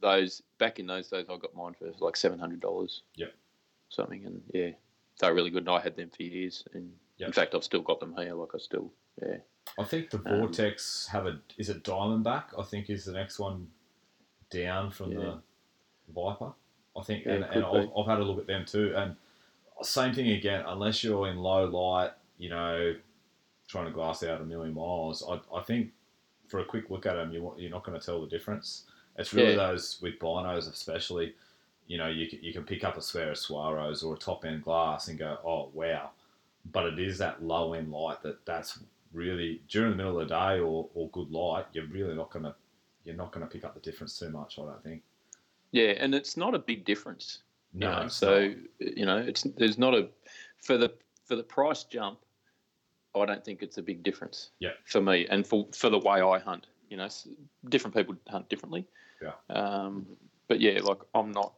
those 0.00 0.42
back 0.58 0.78
in 0.78 0.86
those 0.86 1.08
days, 1.08 1.26
I 1.28 1.36
got 1.36 1.54
mine 1.54 1.74
for 1.78 1.90
like 2.04 2.16
seven 2.16 2.38
hundred 2.38 2.60
dollars. 2.60 3.02
Yep. 3.16 3.32
Something, 3.88 4.24
and 4.26 4.42
yeah, 4.52 4.70
they 5.20 5.28
were 5.28 5.34
really 5.34 5.50
good. 5.50 5.62
And 5.62 5.70
I 5.70 5.80
had 5.80 5.96
them 5.96 6.10
for 6.14 6.22
years, 6.24 6.64
and 6.74 6.92
Yep. 7.18 7.28
in 7.28 7.32
fact, 7.32 7.54
I've 7.54 7.62
still 7.64 7.80
got 7.82 8.00
them 8.00 8.14
here. 8.16 8.34
Like 8.34 8.50
I 8.54 8.58
still, 8.58 8.92
yeah. 9.22 9.36
I 9.78 9.84
think 9.84 10.10
the 10.10 10.18
Um, 10.18 10.24
Vortex 10.40 11.06
have 11.06 11.26
a 11.26 11.40
is 11.56 11.68
it 11.70 11.84
Diamondback? 11.84 12.58
I 12.58 12.62
think 12.62 12.90
is 12.90 13.04
the 13.06 13.12
next 13.12 13.38
one 13.38 13.68
down 14.62 14.90
from 14.90 15.12
Yeah. 15.12 15.18
the 15.18 16.12
Viper. 16.14 16.52
I 16.96 17.02
think, 17.02 17.24
Yeah, 17.24 17.32
and, 17.32 17.44
and 17.44 17.64
I've, 17.64 17.88
I've 17.96 18.06
had 18.06 18.20
a 18.20 18.24
look 18.24 18.38
at 18.38 18.46
them 18.46 18.64
too. 18.64 18.94
And 18.96 19.16
same 19.82 20.14
thing 20.14 20.30
again. 20.30 20.64
Unless 20.66 21.02
you're 21.02 21.28
in 21.28 21.36
low 21.38 21.64
light, 21.64 22.12
you 22.38 22.48
know, 22.50 22.94
trying 23.68 23.86
to 23.86 23.90
glass 23.90 24.22
out 24.22 24.40
a 24.40 24.44
million 24.44 24.74
miles, 24.74 25.24
I, 25.28 25.40
I 25.54 25.62
think 25.62 25.90
for 26.48 26.60
a 26.60 26.64
quick 26.64 26.90
look 26.90 27.06
at 27.06 27.14
them, 27.14 27.32
you, 27.32 27.52
you're 27.58 27.70
not 27.70 27.84
going 27.84 27.98
to 27.98 28.04
tell 28.04 28.20
the 28.20 28.28
difference. 28.28 28.84
It's 29.16 29.32
really 29.34 29.50
Yeah. 29.50 29.68
those 29.68 29.98
with 30.00 30.18
binos, 30.18 30.70
especially. 30.70 31.34
You 31.86 31.98
know, 31.98 32.08
you 32.08 32.28
can, 32.28 32.38
you 32.42 32.52
can 32.52 32.64
pick 32.64 32.84
up 32.84 32.96
a 32.96 33.02
square 33.02 33.30
of 33.32 33.36
Swaros 33.36 34.04
or 34.04 34.14
a 34.14 34.18
top 34.18 34.44
end 34.44 34.62
glass 34.62 35.08
and 35.08 35.18
go, 35.18 35.38
oh 35.44 35.70
wow. 35.74 36.10
But 36.72 36.86
it 36.86 36.98
is 36.98 37.18
that 37.18 37.42
low 37.42 37.74
end 37.74 37.90
light 37.90 38.22
that 38.22 38.44
that's 38.46 38.78
really 39.12 39.60
during 39.68 39.90
the 39.90 39.96
middle 39.96 40.18
of 40.18 40.28
the 40.28 40.34
day 40.34 40.60
or, 40.60 40.88
or 40.94 41.08
good 41.10 41.30
light, 41.30 41.66
you're 41.72 41.86
really 41.86 42.14
not 42.14 42.30
gonna 42.30 42.54
you're 43.04 43.16
not 43.16 43.32
gonna 43.32 43.46
pick 43.46 43.64
up 43.64 43.74
the 43.74 43.80
difference 43.80 44.18
too 44.18 44.30
much. 44.30 44.58
I 44.58 44.62
don't 44.62 44.82
think. 44.82 45.02
Yeah, 45.72 45.94
and 45.98 46.14
it's 46.14 46.36
not 46.36 46.54
a 46.54 46.58
big 46.58 46.84
difference. 46.84 47.42
you 47.72 47.80
No, 47.80 48.02
know, 48.02 48.08
so 48.08 48.48
not. 48.48 48.96
you 48.96 49.06
know, 49.06 49.18
it's 49.18 49.42
there's 49.42 49.78
not 49.78 49.94
a 49.94 50.08
for 50.58 50.78
the 50.78 50.92
for 51.24 51.36
the 51.36 51.42
price 51.42 51.84
jump. 51.84 52.18
I 53.16 53.24
don't 53.26 53.44
think 53.44 53.62
it's 53.62 53.78
a 53.78 53.82
big 53.82 54.02
difference. 54.02 54.50
Yeah. 54.58 54.72
For 54.86 55.00
me, 55.00 55.26
and 55.28 55.46
for 55.46 55.68
for 55.72 55.90
the 55.90 55.98
way 55.98 56.20
I 56.20 56.38
hunt, 56.38 56.66
you 56.90 56.96
know, 56.96 57.08
different 57.68 57.94
people 57.96 58.16
hunt 58.28 58.48
differently. 58.48 58.86
Yeah. 59.22 59.32
Um, 59.50 60.06
but 60.48 60.60
yeah, 60.60 60.80
like 60.82 60.98
I'm 61.14 61.30
not, 61.32 61.54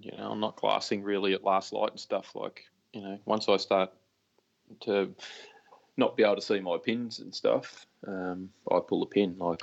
you 0.00 0.12
know, 0.16 0.30
I'm 0.30 0.40
not 0.40 0.56
glassing 0.56 1.02
really 1.02 1.32
at 1.34 1.44
last 1.44 1.72
light 1.72 1.90
and 1.90 2.00
stuff. 2.00 2.34
Like 2.34 2.64
you 2.92 3.02
know, 3.02 3.18
once 3.24 3.48
I 3.48 3.56
start 3.56 3.90
to 4.80 5.14
not 5.96 6.16
be 6.16 6.22
able 6.22 6.36
to 6.36 6.42
see 6.42 6.60
my 6.60 6.76
pins 6.78 7.20
and 7.20 7.34
stuff, 7.34 7.86
um, 8.06 8.50
I 8.70 8.80
pull 8.86 9.00
the 9.00 9.06
pin. 9.06 9.36
Like 9.38 9.62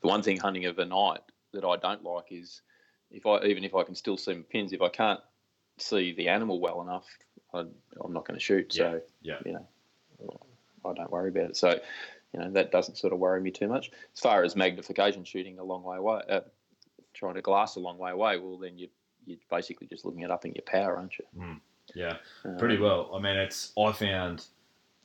the 0.00 0.08
one 0.08 0.22
thing 0.22 0.38
hunting 0.38 0.66
of 0.66 0.78
a 0.78 0.84
night 0.84 1.20
that 1.52 1.64
I 1.64 1.76
don't 1.76 2.02
like 2.04 2.26
is 2.30 2.62
if 3.10 3.26
I 3.26 3.44
even 3.44 3.64
if 3.64 3.74
I 3.74 3.82
can 3.82 3.94
still 3.94 4.16
see 4.16 4.34
my 4.34 4.42
pins, 4.50 4.72
if 4.72 4.82
I 4.82 4.88
can't 4.88 5.20
see 5.78 6.12
the 6.12 6.28
animal 6.28 6.60
well 6.60 6.82
enough, 6.82 7.06
I, 7.52 7.60
I'm 7.60 8.12
not 8.12 8.26
going 8.26 8.38
to 8.38 8.44
shoot. 8.44 8.72
So 8.72 9.00
yeah. 9.22 9.38
you 9.44 9.52
know, 9.52 9.68
I 10.84 10.92
don't 10.94 11.10
worry 11.10 11.30
about 11.30 11.50
it. 11.50 11.56
So 11.56 11.78
you 12.32 12.40
know 12.40 12.50
that 12.50 12.72
doesn't 12.72 12.96
sort 12.96 13.12
of 13.12 13.18
worry 13.18 13.40
me 13.40 13.50
too 13.50 13.68
much. 13.68 13.90
As 14.14 14.20
far 14.20 14.42
as 14.44 14.56
magnification 14.56 15.24
shooting 15.24 15.58
a 15.58 15.64
long 15.64 15.82
way 15.82 15.96
away, 15.96 16.22
uh, 16.28 16.40
trying 17.14 17.34
to 17.34 17.42
glass 17.42 17.76
a 17.76 17.80
long 17.80 17.98
way 17.98 18.10
away, 18.10 18.38
well 18.38 18.58
then 18.58 18.78
you 18.78 18.88
you're 19.26 19.38
basically 19.50 19.86
just 19.86 20.04
looking 20.04 20.22
at 20.22 20.30
upping 20.30 20.54
your 20.54 20.64
power, 20.66 20.96
aren't 20.96 21.18
you? 21.18 21.24
Yeah, 21.94 22.16
Um, 22.44 22.56
pretty 22.58 22.78
well. 22.78 23.10
I 23.14 23.20
mean, 23.20 23.36
it's 23.36 23.72
I 23.78 23.92
found 23.92 24.46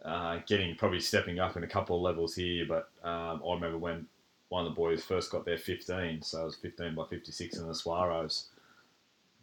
uh, 0.04 0.40
getting 0.48 0.76
probably 0.76 1.00
stepping 1.00 1.40
up 1.40 1.58
in 1.58 1.64
a 1.64 1.68
couple 1.68 1.96
of 1.96 2.02
levels 2.02 2.36
here, 2.36 2.66
but 2.68 2.90
um, 3.04 3.42
I 3.48 3.54
remember 3.54 3.78
when 3.78 4.08
one 4.50 4.66
of 4.66 4.72
the 4.72 4.76
boys 4.76 5.04
first 5.04 5.32
got 5.32 5.46
their 5.46 5.58
15, 5.58 6.22
so 6.22 6.42
it 6.42 6.46
was 6.46 6.56
15 6.56 6.96
by 6.96 7.06
56 7.06 7.58
in 7.58 7.68
the 7.68 7.74
Swaros. 7.74 8.46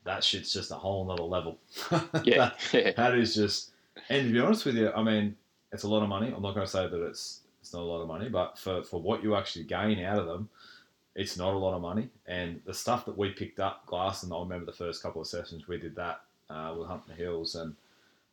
That 0.04 0.22
shit's 0.22 0.52
just 0.52 0.70
a 0.70 0.74
whole 0.74 1.04
nother 1.04 1.22
level. 1.22 1.59
Yeah, 2.24 2.52
yeah, 2.72 2.92
that 2.96 3.14
is 3.14 3.34
just. 3.34 3.70
And 4.09 4.28
to 4.28 4.32
be 4.32 4.40
honest 4.40 4.66
with 4.66 4.76
you, 4.76 4.92
I 4.92 5.02
mean, 5.02 5.36
it's 5.72 5.84
a 5.84 5.88
lot 5.88 6.02
of 6.02 6.09
money. 6.09 6.32
I'm 6.34 6.42
not 6.42 6.54
going 6.54 6.66
to 6.66 6.70
say 6.72 6.86
that 6.88 7.07
it's 7.07 7.40
it's 7.66 7.72
not 7.72 7.82
a 7.82 7.84
lot 7.84 8.00
of 8.00 8.07
money, 8.07 8.28
but 8.28 8.57
for, 8.57 8.84
for 8.84 9.00
what 9.02 9.24
you 9.24 9.34
actually 9.34 9.64
gain 9.64 9.98
out 10.04 10.20
of 10.20 10.26
them, 10.26 10.48
it's 11.16 11.36
not 11.36 11.52
a 11.52 11.59
lot 11.59 11.74
of 11.74 11.82
money. 11.82 12.09
And 12.26 12.61
the 12.64 12.74
stuff 12.74 13.04
that 13.07 13.18
we 13.18 13.30
picked 13.30 13.59
up, 13.59 13.84
glass, 13.86 14.22
and 14.22 14.32
I 14.32 14.38
remember 14.38 14.66
the 14.66 14.72
first 14.72 15.02
couple 15.02 15.20
of 15.20 15.26
sessions 15.26 15.66
we 15.66 15.78
did 15.78 15.96
that 15.96 16.20
uh, 16.48 16.74
with 16.78 16.86
Hunting 16.86 17.09
the 17.09 17.14
Hills, 17.14 17.57
and 17.57 17.74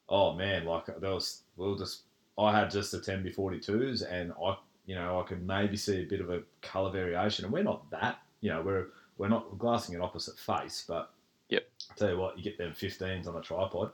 oh 0.08 0.34
man, 0.36 0.66
like 0.66 0.86
there 0.86 1.12
was, 1.12 1.42
we 1.58 1.68
were 1.68 1.78
just, 1.78 2.02
I 2.38 2.52
had 2.52 2.70
just 2.70 2.92
the 2.92 3.00
10B42s, 3.00 4.04
and 4.08 4.34
I, 4.34 4.56
you 4.86 4.96
know, 4.96 5.20
I 5.20 5.24
could 5.24 5.46
maybe 5.46 5.78
see 5.78 6.02
a 6.02 6.06
bit 6.06 6.22
of 6.22 6.30
a 6.30 6.44
color 6.62 6.92
variation, 6.92 7.46
and 7.46 7.54
we're 7.54 7.64
not 7.64 7.90
that, 7.92 8.20
you 8.42 8.50
know, 8.50 8.62
we're 8.62 8.88
we're 9.18 9.30
not 9.30 9.58
glassing 9.58 9.96
an 9.96 10.02
opposite 10.02 10.38
face, 10.38 10.84
but 10.88 11.12
Yep. 11.50 11.64
I 11.92 11.96
tell 11.96 12.10
you 12.10 12.18
what, 12.18 12.38
you 12.38 12.44
get 12.44 12.58
them 12.58 12.74
15s 12.74 13.28
on 13.28 13.36
a 13.36 13.42
tripod, 13.42 13.92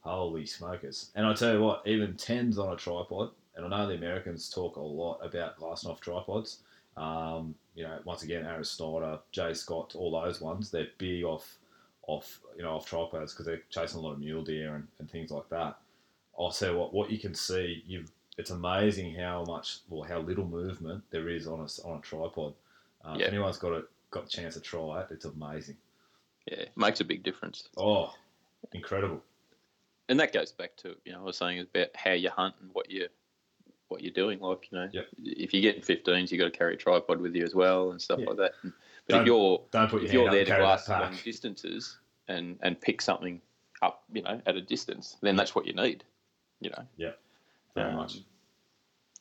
holy 0.00 0.46
smokers! 0.46 1.10
And 1.14 1.26
I 1.26 1.34
tell 1.34 1.52
you 1.54 1.60
what, 1.60 1.82
even 1.86 2.14
10s 2.14 2.58
on 2.58 2.72
a 2.72 2.76
tripod, 2.76 3.30
and 3.54 3.64
I 3.64 3.68
know 3.68 3.86
the 3.86 3.94
Americans 3.94 4.50
talk 4.50 4.76
a 4.76 4.80
lot 4.80 5.18
about 5.22 5.56
glassing 5.56 5.90
off 5.90 6.00
tripods. 6.00 6.60
Um, 6.96 7.54
you 7.74 7.82
know, 7.82 7.98
once 8.04 8.22
again, 8.22 8.46
Aron 8.46 8.64
Snyder, 8.64 9.18
Jay 9.30 9.52
Scott, 9.52 9.94
all 9.94 10.10
those 10.10 10.40
ones, 10.40 10.70
they're 10.70 10.88
big 10.98 11.24
off, 11.24 11.58
off 12.06 12.40
you 12.56 12.62
know, 12.62 12.76
off 12.76 12.86
tripods 12.86 13.32
because 13.32 13.46
they're 13.46 13.62
chasing 13.68 13.98
a 13.98 14.02
lot 14.02 14.12
of 14.12 14.18
mule 14.18 14.42
deer 14.42 14.74
and, 14.74 14.88
and 14.98 15.10
things 15.10 15.30
like 15.30 15.48
that. 15.50 15.76
I'll 16.38 16.50
say 16.50 16.70
what 16.74 16.92
what 16.94 17.10
you 17.10 17.18
can 17.18 17.34
see, 17.34 17.82
you've 17.86 18.10
it's 18.38 18.50
amazing 18.50 19.14
how 19.14 19.44
much 19.44 19.78
or 19.90 20.06
how 20.06 20.18
little 20.20 20.46
movement 20.46 21.02
there 21.10 21.28
is 21.28 21.46
on 21.46 21.60
a 21.60 21.86
on 21.88 21.98
a 21.98 22.00
tripod. 22.02 22.54
Um, 23.04 23.18
Yeah. 23.18 23.26
If 23.26 23.32
anyone's 23.32 23.58
got 23.58 23.72
a 23.72 23.84
got 24.10 24.24
the 24.24 24.30
chance 24.30 24.54
to 24.54 24.60
try 24.60 25.00
it, 25.02 25.08
it's 25.10 25.24
amazing. 25.24 25.76
yeah, 26.46 26.58
it 26.58 26.76
makes 26.76 27.00
a 27.00 27.04
big 27.04 27.22
difference. 27.22 27.68
Oh, 27.76 28.14
incredible! 28.72 29.22
and 30.08 30.20
that 30.20 30.32
goes 30.32 30.52
back 30.52 30.76
to 30.76 30.96
you 31.04 31.12
know 31.12 31.20
I 31.20 31.22
was 31.22 31.36
saying 31.38 31.60
about 31.60 31.88
how 31.96 32.12
you 32.12 32.30
hunt 32.30 32.54
and 32.60 32.70
what 32.72 32.90
you 32.90 33.08
what 33.88 34.02
you're 34.02 34.12
doing. 34.12 34.40
Like 34.40 34.70
you 34.70 34.78
know, 34.78 34.88
Yep. 34.92 35.06
if 35.24 35.54
you're 35.54 35.62
getting 35.62 35.82
15s, 35.82 36.30
you 36.30 36.38
got 36.38 36.44
to 36.44 36.50
carry 36.50 36.74
a 36.74 36.76
tripod 36.76 37.20
with 37.20 37.34
you 37.36 37.44
as 37.44 37.54
well 37.54 37.90
and 37.92 38.02
stuff 38.02 38.18
Yeah. 38.20 38.26
like 38.26 38.36
that. 38.38 38.52
And- 38.62 38.72
But 39.06 39.12
Don't- 39.14 39.20
if 39.22 39.26
you're 39.28 39.64
Don't 39.70 39.88
put 39.90 40.02
your 40.02 40.06
if 40.08 40.12
you're 40.12 40.30
there 40.32 40.44
to 40.44 40.56
glass 40.56 40.88
long 40.88 41.16
distances 41.24 41.96
and 42.26 42.58
and 42.62 42.80
pick 42.80 43.00
something 43.00 43.40
up, 43.82 44.02
you 44.12 44.22
know, 44.22 44.42
at 44.46 44.56
a 44.56 44.60
distance, 44.60 45.16
then 45.20 45.36
that's 45.36 45.54
what 45.54 45.64
you 45.66 45.72
need. 45.74 46.02
You 46.60 46.70
know, 46.70 46.86
Very 47.76 47.90
Um, 47.90 47.96
much. 47.96 48.18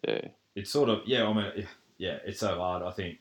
Yeah, 0.08 0.28
It's 0.56 0.72
sort 0.72 0.89
of 0.89 1.01
yeah. 1.06 1.28
I 1.28 1.34
mean, 1.34 1.68
yeah, 1.97 2.20
it's 2.26 2.39
so 2.39 2.56
hard. 2.58 2.82
I 2.84 2.91
think 2.91 3.20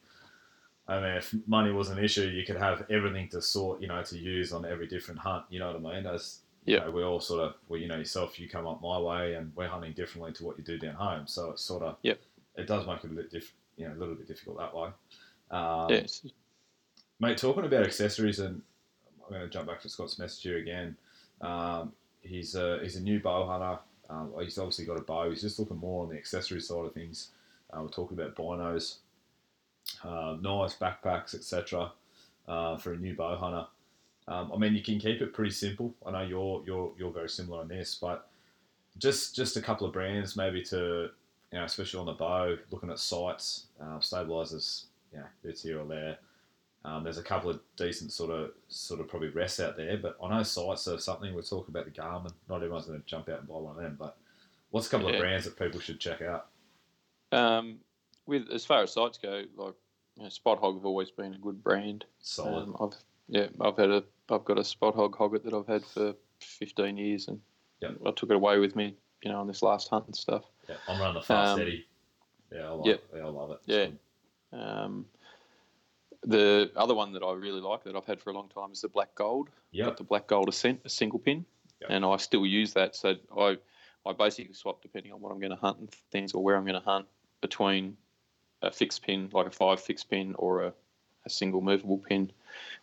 I 0.86 0.96
mean, 1.00 1.16
if 1.16 1.34
money 1.46 1.72
was 1.72 1.88
an 1.88 1.98
issue, 1.98 2.28
you 2.28 2.44
could 2.44 2.56
have 2.56 2.84
everything 2.90 3.28
to 3.30 3.40
sort, 3.40 3.80
you 3.80 3.88
know, 3.88 4.02
to 4.02 4.18
use 4.18 4.52
on 4.52 4.64
every 4.66 4.86
different 4.86 5.18
hunt. 5.18 5.44
You 5.48 5.58
know 5.58 5.72
what 5.72 5.92
I 5.94 5.94
mean? 5.96 6.06
As 6.06 6.40
you 6.66 6.74
Yeah. 6.74 6.84
know, 6.84 6.90
we 6.90 7.02
all 7.02 7.20
sort 7.20 7.40
of, 7.40 7.54
well, 7.68 7.80
you 7.80 7.88
know, 7.88 7.96
yourself, 7.96 8.38
you 8.38 8.48
come 8.50 8.66
up 8.66 8.82
my 8.82 8.98
way, 8.98 9.34
and 9.34 9.50
we're 9.56 9.66
hunting 9.66 9.92
differently 9.94 10.32
to 10.34 10.44
what 10.44 10.58
you 10.58 10.64
do 10.64 10.76
down 10.78 10.94
home. 10.94 11.26
So 11.26 11.50
it's 11.52 11.62
sort 11.62 11.82
of, 11.82 11.96
Yep. 12.02 12.20
it 12.56 12.66
does 12.66 12.86
make 12.86 13.02
it 13.02 13.10
a 13.10 13.14
bit 13.14 13.30
diff, 13.30 13.54
you 13.78 13.88
know, 13.88 13.94
a 13.94 13.98
little 13.98 14.14
bit 14.14 14.28
difficult 14.28 14.58
that 14.58 14.74
way. 14.76 14.90
Um, 15.50 15.90
yes. 15.90 16.26
Mate, 17.18 17.38
talking 17.38 17.64
about 17.64 17.84
accessories, 17.84 18.38
and 18.40 18.60
I'm 19.24 19.30
going 19.30 19.40
to 19.40 19.48
jump 19.48 19.66
back 19.68 19.80
to 19.82 19.88
Scott's 19.88 20.18
message 20.18 20.42
here 20.42 20.58
again. 20.58 20.96
Um, 21.40 21.94
he's 22.20 22.54
a 22.56 22.78
he's 22.82 22.96
a 22.96 23.02
new 23.02 23.20
bow 23.20 23.46
hunter. 23.46 23.78
Um, 24.10 24.32
he's 24.40 24.58
obviously 24.58 24.84
got 24.84 24.98
a 24.98 25.02
bow. 25.02 25.30
He's 25.30 25.42
just 25.42 25.58
looking 25.58 25.78
more 25.78 26.02
on 26.02 26.10
the 26.10 26.16
accessory 26.16 26.60
side 26.60 26.84
of 26.84 26.92
things. 26.92 27.30
Uh, 27.72 27.82
we're 27.82 27.88
talking 27.88 28.18
about 28.18 28.36
binos, 28.36 28.98
uh, 30.04 30.36
nice 30.40 30.76
backpacks, 30.76 31.34
etc. 31.34 31.92
Uh, 32.46 32.76
for 32.76 32.92
a 32.92 32.96
new 32.96 33.14
bow 33.14 33.36
hunter. 33.36 33.66
Um, 34.26 34.52
I 34.54 34.58
mean, 34.58 34.74
you 34.74 34.82
can 34.82 34.98
keep 34.98 35.20
it 35.20 35.32
pretty 35.32 35.50
simple. 35.50 35.94
I 36.04 36.10
know 36.10 36.22
you're 36.22 36.62
you're 36.66 36.92
you're 36.98 37.12
very 37.12 37.28
similar 37.28 37.60
on 37.60 37.68
this, 37.68 37.94
but 37.94 38.28
just 38.98 39.34
just 39.34 39.56
a 39.56 39.62
couple 39.62 39.86
of 39.86 39.92
brands 39.92 40.36
maybe 40.36 40.62
to 40.62 41.10
you 41.52 41.58
know, 41.58 41.64
especially 41.64 42.00
on 42.00 42.06
the 42.06 42.12
bow, 42.12 42.56
looking 42.70 42.90
at 42.90 42.98
sights, 42.98 43.66
uh, 43.80 44.00
stabilizers, 44.00 44.86
know, 45.18 45.24
bits 45.42 45.62
here 45.62 45.80
or 45.80 45.86
there. 45.86 46.18
Um, 46.84 47.02
there's 47.02 47.18
a 47.18 47.22
couple 47.22 47.48
of 47.50 47.60
decent 47.76 48.12
sort 48.12 48.30
of 48.30 48.50
sort 48.68 49.00
of 49.00 49.08
probably 49.08 49.28
rests 49.28 49.58
out 49.58 49.76
there, 49.76 49.96
but 49.96 50.16
I 50.22 50.28
know 50.28 50.42
sights 50.42 50.86
are 50.86 50.98
something 50.98 51.34
we're 51.34 51.42
talking 51.42 51.74
about 51.74 51.86
the 51.86 51.90
Garmin. 51.90 52.32
Not 52.48 52.56
everyone's 52.56 52.86
going 52.86 53.00
to 53.00 53.06
jump 53.06 53.28
out 53.30 53.38
and 53.38 53.48
buy 53.48 53.54
one 53.54 53.76
of 53.76 53.82
them, 53.82 53.96
but 53.98 54.16
what's 54.70 54.86
a 54.86 54.90
couple 54.90 55.08
of 55.08 55.18
brands 55.18 55.46
that 55.46 55.58
people 55.58 55.80
should 55.80 55.98
check 55.98 56.20
out? 56.20 56.48
Um, 57.32 57.78
with 58.26 58.50
as 58.52 58.66
far 58.66 58.82
as 58.82 58.92
sights 58.92 59.18
go, 59.18 59.44
like 59.56 59.74
you 60.16 60.22
know, 60.24 60.28
Spot 60.28 60.58
Hogg 60.60 60.76
have 60.76 60.84
always 60.84 61.10
been 61.10 61.34
a 61.34 61.38
good 61.38 61.62
brand. 61.64 62.04
Solid. 62.20 62.64
Um, 62.64 62.76
I've 62.80 62.96
yeah, 63.28 63.46
I've 63.60 63.78
had 63.78 63.90
a 63.90 64.04
I've 64.28 64.44
got 64.44 64.58
a 64.58 64.64
Spot 64.64 64.94
Hogg 64.94 65.16
Hogg-It 65.16 65.44
that 65.44 65.54
I've 65.54 65.66
had 65.66 65.84
for 65.84 66.14
15 66.40 66.96
years, 66.98 67.28
and 67.28 67.40
Yep. 67.80 67.96
I 68.06 68.10
took 68.12 68.30
it 68.30 68.36
away 68.36 68.58
with 68.58 68.76
me, 68.76 68.94
you 69.22 69.30
know, 69.30 69.40
on 69.40 69.46
this 69.46 69.62
last 69.62 69.88
hunt 69.88 70.06
and 70.06 70.16
stuff. 70.16 70.44
yeah, 70.68 70.76
I'm 70.88 71.00
running 71.00 71.14
the 71.14 71.22
fast 71.22 71.54
um, 71.54 71.60
Eddie. 71.60 71.86
Yeah, 72.52 72.68
I 72.68 72.70
like 72.70 72.86
yep. 72.86 73.02
Yeah, 73.14 73.22
I 73.22 73.28
love 73.28 73.50
it. 73.50 73.58
Yeah. 73.66 73.86
The 76.26 76.70
other 76.76 76.94
one 76.94 77.12
that 77.12 77.22
I 77.22 77.32
really 77.32 77.60
like 77.60 77.84
that 77.84 77.94
I've 77.96 78.06
had 78.06 78.20
for 78.20 78.30
a 78.30 78.34
long 78.34 78.48
time 78.48 78.72
is 78.72 78.80
the 78.80 78.88
Black 78.88 79.14
Gold. 79.14 79.50
Yep. 79.72 79.86
Got 79.86 79.96
the 79.98 80.04
Black 80.04 80.26
Gold 80.26 80.48
Ascent, 80.48 80.80
a 80.84 80.88
single 80.88 81.18
pin, 81.18 81.44
Yep. 81.80 81.90
and 81.90 82.04
I 82.04 82.16
still 82.16 82.46
use 82.46 82.72
that. 82.74 82.96
So 82.96 83.16
I 83.36 83.58
I 84.06 84.12
basically 84.12 84.54
swap 84.54 84.82
depending 84.82 85.12
on 85.12 85.20
what 85.20 85.32
I'm 85.32 85.38
going 85.40 85.50
to 85.50 85.56
hunt 85.56 85.78
and 85.78 85.90
things 86.10 86.34
or 86.34 86.42
where 86.42 86.56
I'm 86.56 86.64
going 86.64 86.80
to 86.80 86.86
hunt 86.88 87.06
between 87.40 87.96
a 88.62 88.70
fixed 88.70 89.02
pin, 89.02 89.28
like 89.32 89.46
a 89.46 89.50
five 89.50 89.80
fixed 89.80 90.10
pin, 90.10 90.34
or 90.38 90.62
a, 90.64 90.72
a 91.26 91.30
single 91.30 91.60
movable 91.62 91.98
pin, 91.98 92.30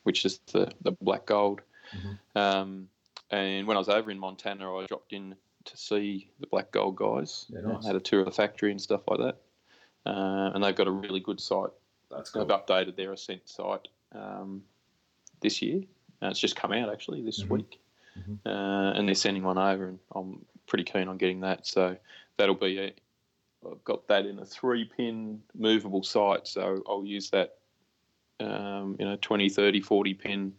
which 0.04 0.26
is 0.26 0.40
the 0.52 0.72
the 0.82 0.92
Black 1.02 1.26
Gold. 1.26 1.62
Mhm. 1.96 2.18
Um, 2.40 2.90
and 3.32 3.68
when 3.68 3.78
I 3.78 3.80
was 3.80 3.90
over 3.90 4.12
in 4.12 4.20
Montana, 4.20 4.76
I 4.76 4.86
dropped 4.88 5.14
in 5.14 5.36
to 5.66 5.78
see 5.78 6.30
the 6.40 6.48
Black 6.48 6.72
Gold 6.72 6.96
guys. 6.96 7.46
Yeah, 7.50 7.62
nice. 7.62 7.86
had 7.86 7.96
a 7.96 8.00
tour 8.00 8.20
of 8.22 8.26
the 8.26 8.32
factory 8.32 8.72
and 8.72 8.82
stuff 8.82 9.02
like 9.08 9.20
that. 9.20 9.38
Uh, 10.06 10.52
and 10.54 10.64
they've 10.64 10.76
got 10.76 10.88
a 10.88 10.92
really 10.92 11.20
good 11.20 11.40
sight 11.40 11.70
That's 12.12 12.30
cool. 12.30 12.46
They've 12.46 12.58
updated 12.58 12.96
their 12.96 13.14
Ascent 13.14 13.48
sight 13.48 13.88
um, 14.14 14.64
this 15.42 15.62
year. 15.62 15.82
Uh, 16.22 16.28
it's 16.28 16.40
just 16.40 16.56
come 16.56 16.72
out 16.72 16.92
actually 16.92 17.22
this 17.22 17.44
Mhm. 17.44 17.50
week, 17.50 17.80
Mhm. 18.18 18.40
uh, 18.46 18.94
and 18.98 19.08
they're 19.08 19.16
sending 19.16 19.44
one 19.44 19.58
over, 19.58 19.88
and 19.90 20.00
I'm 20.14 20.46
pretty 20.68 20.84
keen 20.84 21.08
on 21.08 21.18
getting 21.18 21.42
that. 21.42 21.66
So 21.66 21.98
that'll 22.38 22.56
be 22.56 22.78
a. 22.80 22.94
I've 23.70 23.84
got 23.84 24.08
that 24.08 24.26
in 24.26 24.40
a 24.40 24.46
three-pin 24.46 25.44
movable 25.54 26.02
sight, 26.04 26.48
so 26.48 26.84
I'll 26.88 27.06
use 27.06 27.30
that. 27.32 27.58
Um, 28.40 28.96
you 28.98 29.06
know, 29.06 29.16
20, 29.22 29.50
30, 29.50 29.82
40 29.82 30.16
pin 30.16 30.56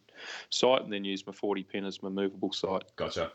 sight, 0.50 0.82
and 0.82 0.92
then 0.92 1.05
use 1.05 1.26
my 1.26 1.32
40 1.32 1.64
pin 1.64 1.84
as 1.84 2.00
my 2.00 2.09
movable 2.09 2.53
sight 2.53 2.84
Gotcha. 2.94 3.32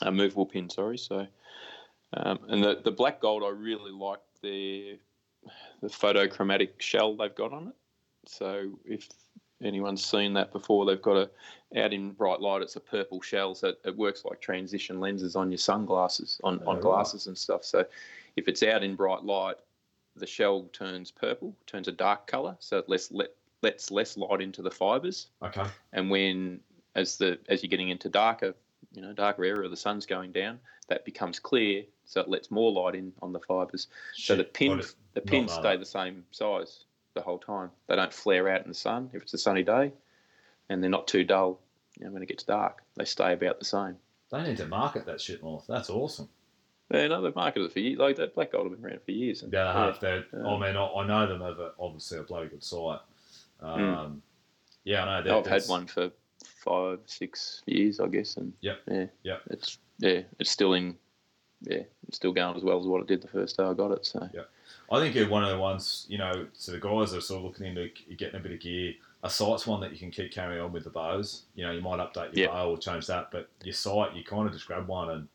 a 0.00 0.10
movable 0.10 0.46
pin. 0.46 0.70
Sorry. 0.70 0.96
So, 0.96 1.26
um, 2.14 2.38
and 2.48 2.64
the 2.64 2.80
the 2.82 2.90
black 2.90 3.20
gold, 3.20 3.42
I 3.42 3.48
really 3.48 3.92
like 3.92 4.20
their 4.40 4.96
the 5.80 5.88
photochromatic 5.88 6.80
shell 6.80 7.16
they've 7.16 7.34
got 7.34 7.52
on 7.52 7.68
it. 7.68 7.74
So 8.26 8.78
if 8.84 9.08
anyone's 9.62 10.04
seen 10.04 10.32
that 10.34 10.52
before, 10.52 10.84
they've 10.86 11.02
got 11.02 11.16
a 11.16 11.30
out 11.80 11.92
in 11.92 12.12
bright 12.12 12.40
light. 12.40 12.62
It's 12.62 12.76
a 12.76 12.80
purple 12.80 13.20
shell, 13.20 13.54
so 13.54 13.72
it, 13.84 13.96
works 13.96 14.24
like 14.24 14.40
transition 14.40 15.00
lenses 15.00 15.36
on 15.36 15.50
your 15.50 15.58
sunglasses 15.58 16.40
on 16.44 16.60
Oh, 16.64 16.70
on 16.70 16.74
right. 16.76 16.82
glasses 16.82 17.26
and 17.26 17.36
stuff. 17.36 17.64
So 17.64 17.84
if 18.36 18.48
it's 18.48 18.62
out 18.62 18.82
in 18.82 18.94
bright 18.96 19.24
light, 19.24 19.56
the 20.16 20.26
shell 20.26 20.68
turns 20.72 21.10
purple, 21.10 21.54
turns 21.66 21.88
a 21.88 21.92
dark 21.92 22.26
color, 22.26 22.56
so 22.60 22.78
it 22.78 22.88
lets 22.88 23.10
let 23.10 23.34
lets 23.62 23.90
less 23.90 24.16
light 24.16 24.40
into 24.40 24.60
the 24.60 24.70
fibers 24.70 25.28
Okay. 25.42 25.64
and 25.92 26.10
when 26.10 26.58
as 26.96 27.16
the 27.16 27.38
as 27.48 27.62
you're 27.62 27.70
getting 27.70 27.90
into 27.90 28.08
darker 28.08 28.54
you 28.92 29.00
know 29.00 29.12
darker 29.12 29.44
area 29.44 29.68
the 29.68 29.76
sun's 29.76 30.04
going 30.04 30.32
down 30.32 30.58
that 30.88 31.04
becomes 31.04 31.38
clear 31.38 31.84
so 32.04 32.20
it 32.20 32.28
lets 32.28 32.50
more 32.50 32.70
light 32.72 32.94
in 32.94 33.12
on 33.22 33.32
the 33.32 33.40
fibers 33.40 33.88
so 34.14 34.34
the 34.36 34.42
Shit, 34.44 34.54
pins 34.54 34.96
the 35.14 35.20
pins 35.20 35.52
stay 35.52 35.76
the 35.76 35.84
same 35.84 36.24
size 36.30 36.84
the 37.14 37.20
whole 37.22 37.38
time 37.38 37.70
they 37.88 37.96
don't 37.96 38.12
flare 38.12 38.48
out 38.48 38.62
in 38.62 38.68
the 38.68 38.74
sun 38.74 39.10
if 39.12 39.22
it's 39.22 39.34
a 39.34 39.38
sunny 39.38 39.62
day 39.62 39.92
and 40.68 40.82
they're 40.82 40.90
not 40.90 41.06
too 41.08 41.24
dull 41.24 41.60
you 41.98 42.06
know 42.06 42.12
when 42.12 42.22
it 42.22 42.28
gets 42.28 42.42
dark 42.44 42.82
they 42.96 43.04
stay 43.04 43.32
about 43.34 43.58
the 43.58 43.64
same 43.64 43.96
They 44.30 44.42
need 44.42 44.56
to 44.58 44.66
market 44.66 45.04
that 45.06 45.20
shit 45.20 45.42
more. 45.42 45.62
That's 45.68 45.90
awesome. 45.90 46.28
yeah, 46.90 47.08
no, 47.08 47.20
they've 47.20 47.34
marketed 47.34 47.66
it 47.66 47.72
for 47.72 47.80
years. 47.80 47.98
Like 47.98 48.16
that 48.16 48.34
black 48.34 48.52
gold 48.52 48.70
have 48.70 48.80
been 48.80 48.90
around 48.90 49.02
for 49.04 49.10
years. 49.12 49.42
And, 49.42 49.52
Yeah, 49.52 49.64
they 49.72 49.78
have. 49.78 50.00
They're, 50.00 50.24
Yeah. 50.32 50.46
I 50.48 50.58
mean, 50.58 50.76
I, 50.76 50.86
I 50.86 51.06
know 51.06 51.26
them 51.26 51.42
a, 51.42 51.72
obviously 51.78 52.18
a 52.18 52.22
bloody 52.22 52.48
good 52.48 52.64
sight. 52.64 53.00
Um, 53.60 54.22
Yeah, 54.84 55.04
I 55.04 55.20
know. 55.20 55.24
that- 55.28 55.36
I've 55.36 55.46
had 55.46 55.64
one 55.68 55.86
for 55.86 56.10
five, 56.64 57.00
six 57.06 57.62
years, 57.66 58.00
I 58.00 58.08
guess, 58.08 58.36
and 58.36 58.52
Yep. 58.60 58.80
yeah, 58.90 59.06
Yep. 59.22 59.42
it's 59.50 59.78
yeah, 59.98 60.22
it's 60.38 60.50
still 60.50 60.72
in, 60.74 60.96
yeah, 61.64 61.82
it's 62.08 62.16
still 62.16 62.32
going 62.32 62.56
as 62.56 62.64
well 62.64 62.80
as 62.80 62.86
what 62.86 63.00
it 63.00 63.06
did 63.06 63.22
the 63.22 63.28
first 63.28 63.56
day 63.56 63.64
I 63.64 63.74
got 63.74 63.92
it. 63.92 64.04
So 64.06 64.28
yeah, 64.32 64.42
I 64.90 65.00
think 65.00 65.14
you're 65.14 65.28
one 65.28 65.44
of 65.44 65.50
the 65.50 65.58
ones, 65.58 66.06
you 66.08 66.18
know, 66.18 66.46
So 66.54 66.72
the 66.72 66.80
guys 66.80 67.14
are 67.14 67.20
sort 67.20 67.38
of 67.38 67.44
looking 67.44 67.66
into 67.66 67.88
getting 68.16 68.40
a 68.40 68.42
bit 68.42 68.52
of 68.52 68.60
gear, 68.60 68.94
a 69.22 69.30
sight's 69.30 69.66
one 69.66 69.80
that 69.80 69.92
you 69.92 69.98
can 69.98 70.10
keep 70.10 70.32
carrying 70.32 70.60
on 70.60 70.72
with 70.72 70.84
the 70.84 70.90
bows. 70.90 71.44
You 71.54 71.64
know, 71.64 71.72
you 71.72 71.80
might 71.80 71.98
update 72.00 72.34
your 72.34 72.44
Yep. 72.44 72.50
bow 72.50 72.70
or 72.70 72.78
change 72.78 73.06
that, 73.06 73.30
but 73.30 73.48
your 73.62 73.74
sight, 73.74 74.14
you 74.14 74.24
kind 74.24 74.46
of 74.46 74.52
just 74.52 74.66
grab 74.66 74.88
one 74.88 75.10
and 75.10 75.28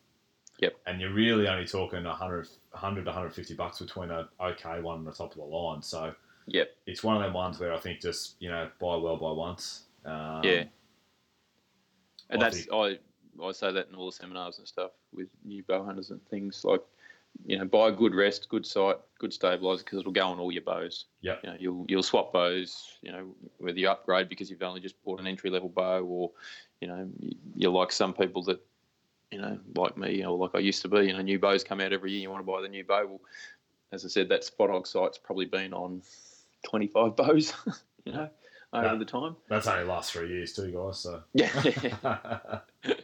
Yep. 0.58 0.74
and 0.86 1.00
you're 1.00 1.12
really 1.12 1.48
only 1.48 1.66
talking 1.66 2.04
100, 2.04 2.48
100 2.72 3.04
to 3.04 3.10
150 3.10 3.54
bucks 3.54 3.78
between 3.78 4.10
a 4.10 4.28
okay 4.40 4.80
one 4.80 4.98
and 4.98 5.06
the 5.06 5.12
top 5.12 5.30
of 5.32 5.36
the 5.38 5.44
line. 5.44 5.82
So 5.82 6.14
Yep. 6.46 6.74
it's 6.86 7.02
one 7.04 7.16
of 7.16 7.22
them 7.22 7.32
ones 7.32 7.58
where 7.60 7.72
I 7.72 7.78
think 7.78 8.00
just, 8.00 8.36
you 8.40 8.50
know, 8.50 8.68
buy 8.80 8.96
well, 8.96 9.16
buy 9.16 9.30
once. 9.32 9.84
Um, 10.04 10.42
Yeah. 10.44 10.64
and 12.30 12.42
I 12.42 12.50
that's 12.50 12.66
I 12.72 12.98
I 13.42 13.52
say 13.52 13.72
that 13.72 13.88
in 13.88 13.94
all 13.94 14.06
the 14.06 14.12
seminars 14.12 14.58
and 14.58 14.66
stuff 14.68 14.90
with 15.14 15.28
new 15.44 15.62
bow 15.62 15.84
hunters 15.84 16.10
and 16.10 16.24
things 16.28 16.64
like. 16.64 16.82
You 17.46 17.58
know, 17.58 17.66
buy 17.66 17.88
a 17.88 17.92
good 17.92 18.14
rest, 18.14 18.48
good 18.48 18.66
sight, 18.66 18.96
good 19.20 19.32
stabilizer 19.32 19.84
because 19.84 20.00
it'll 20.00 20.10
go 20.12 20.26
on 20.26 20.40
all 20.40 20.50
your 20.50 20.62
bows. 20.62 21.04
Yeah, 21.20 21.36
You 21.44 21.50
know, 21.50 21.56
you'll 21.60 21.84
you'll 21.86 22.02
swap 22.02 22.32
bows. 22.32 22.96
You 23.02 23.12
know, 23.12 23.34
whether 23.58 23.78
you 23.78 23.88
upgrade 23.88 24.28
because 24.30 24.50
you've 24.50 24.62
only 24.62 24.80
just 24.80 25.00
bought 25.04 25.20
an 25.20 25.26
entry 25.26 25.48
level 25.50 25.68
bow, 25.68 26.00
or 26.00 26.32
you 26.80 26.88
know, 26.88 27.08
you- 27.20 27.36
you're 27.54 27.70
like 27.70 27.92
some 27.92 28.12
people 28.14 28.42
that, 28.44 28.60
you 29.30 29.38
know, 29.40 29.56
like 29.76 29.96
me 29.96 30.24
or 30.24 30.36
like 30.36 30.52
I 30.54 30.58
used 30.58 30.82
to 30.82 30.88
be. 30.88 31.00
You 31.06 31.12
know, 31.12 31.20
new 31.22 31.38
bows 31.38 31.62
come 31.62 31.80
out 31.80 31.92
every 31.92 32.10
year. 32.12 32.22
You 32.22 32.30
want 32.30 32.44
to 32.44 32.50
buy 32.50 32.60
the 32.62 32.68
new 32.68 32.82
bow. 32.82 33.06
Well, 33.06 33.20
as 33.92 34.04
I 34.04 34.08
said, 34.08 34.30
that 34.30 34.42
Spot 34.42 34.70
Hogg 34.70 34.86
sight's 34.86 35.18
probably 35.18 35.46
been 35.46 35.72
on 35.74 36.02
25 36.64 37.14
bows. 37.16 37.52
You 38.04 38.12
know, 38.14 38.30
over 38.72 38.86
Yeah. 38.86 38.94
the 38.96 39.04
time. 39.04 39.36
That's 39.48 39.68
only 39.68 39.84
last 39.84 40.12
three 40.12 40.28
years 40.30 40.54
too, 40.54 40.72
guys. 40.72 40.98
So 41.00 41.22
Yeah. 41.34 42.60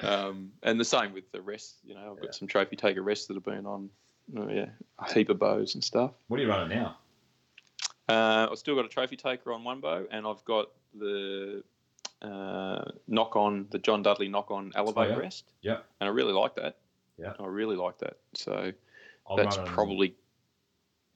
um, 0.00 0.52
and 0.62 0.78
the 0.80 0.84
same 0.84 1.12
with 1.12 1.30
the 1.32 1.40
rest. 1.40 1.76
You 1.84 1.94
know, 1.94 2.10
I've 2.12 2.16
got 2.20 2.26
Yeah. 2.26 2.30
some 2.32 2.48
trophy 2.48 2.76
taker 2.76 3.02
rests 3.02 3.26
that 3.26 3.34
have 3.34 3.44
been 3.44 3.66
on, 3.66 3.90
oh, 4.36 4.48
yeah, 4.48 4.66
a 4.98 5.12
heap 5.12 5.28
of 5.30 5.38
bows 5.38 5.74
and 5.74 5.82
stuff. 5.84 6.12
what 6.28 6.38
are 6.38 6.42
you 6.42 6.48
running 6.48 6.76
now? 6.78 6.96
Uh, 8.08 8.46
I've 8.50 8.58
still 8.58 8.76
got 8.76 8.84
a 8.84 8.88
trophy 8.88 9.16
taker 9.16 9.52
on 9.52 9.64
one 9.64 9.80
bow, 9.80 10.06
and 10.10 10.26
I've 10.26 10.44
got 10.44 10.70
the 10.94 11.64
uh, 12.22 12.84
Nock 13.08 13.34
On 13.36 13.66
the 13.70 13.78
John 13.78 14.02
Dudley 14.02 14.28
Nock 14.28 14.50
On 14.50 14.70
elevate 14.74 15.08
Oh, 15.08 15.10
yeah. 15.10 15.16
rest. 15.16 15.44
Yeah. 15.62 15.78
and 16.00 16.08
I 16.08 16.12
really 16.12 16.32
like 16.32 16.54
that. 16.56 16.76
Yeah. 17.18 17.32
I 17.40 17.46
really 17.46 17.76
like 17.76 17.98
that. 17.98 18.16
So 18.34 18.72
I'm 19.28 19.36
that's 19.36 19.56
probably 19.66 20.14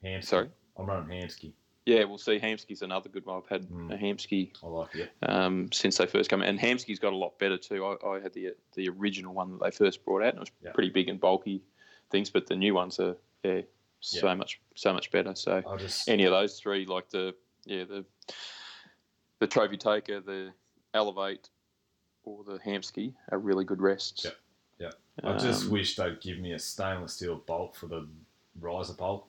Hamskea. 0.04 0.24
sorry. 0.24 0.48
I'm 0.76 0.86
running 0.86 1.22
Hamskea. 1.22 1.52
Yeah, 1.90 2.04
we'll 2.04 2.18
see. 2.18 2.38
Hamskea's 2.38 2.82
another 2.82 3.08
good 3.08 3.26
one. 3.26 3.38
I've 3.42 3.48
had 3.48 3.68
Mm. 3.68 3.92
a 3.92 3.98
Hamskea 3.98 4.52
I 4.62 4.66
like 4.68 4.94
it. 4.94 5.12
um, 5.22 5.72
since 5.72 5.96
they 5.98 6.06
first 6.06 6.30
came 6.30 6.40
out. 6.40 6.46
And 6.48 6.58
Hamskea's 6.58 7.00
got 7.00 7.12
a 7.12 7.16
lot 7.16 7.36
better 7.40 7.56
too. 7.58 7.84
I, 7.84 7.96
I 8.16 8.20
had 8.20 8.32
the 8.32 8.54
the 8.74 8.88
original 8.90 9.34
one 9.34 9.50
that 9.52 9.60
they 9.62 9.70
first 9.72 10.04
brought 10.04 10.22
out, 10.22 10.28
and 10.34 10.36
it 10.36 10.40
was 10.40 10.50
Yeah. 10.62 10.72
pretty 10.72 10.90
big 10.90 11.08
and 11.08 11.18
bulky 11.18 11.62
things. 12.10 12.30
But 12.30 12.46
the 12.46 12.54
new 12.54 12.74
ones 12.74 13.00
are 13.00 13.16
yeah, 13.42 13.62
so 13.98 14.26
Yeah. 14.28 14.34
much 14.34 14.60
so 14.76 14.92
much 14.92 15.10
better. 15.10 15.34
So 15.34 15.62
just 15.78 16.08
any 16.08 16.24
of 16.24 16.30
those 16.30 16.60
three, 16.60 16.86
like 16.86 17.10
the 17.10 17.34
yeah 17.64 17.84
the 17.84 18.04
the 19.40 19.46
trophy 19.48 19.76
taker, 19.76 20.20
the 20.20 20.52
elevate, 20.94 21.48
or 22.24 22.44
the 22.44 22.58
Hamskea, 22.58 23.14
are 23.32 23.38
really 23.38 23.64
good 23.64 23.80
rests. 23.80 24.26
Yeah. 24.78 24.90
I 25.24 25.36
just 25.38 25.64
Um, 25.66 25.72
wish 25.72 25.96
they'd 25.96 26.20
give 26.20 26.38
me 26.38 26.52
a 26.52 26.58
stainless 26.58 27.14
steel 27.14 27.36
bolt 27.36 27.74
for 27.76 27.86
the 27.88 28.08
riser 28.60 28.94
bolt. 28.94 29.26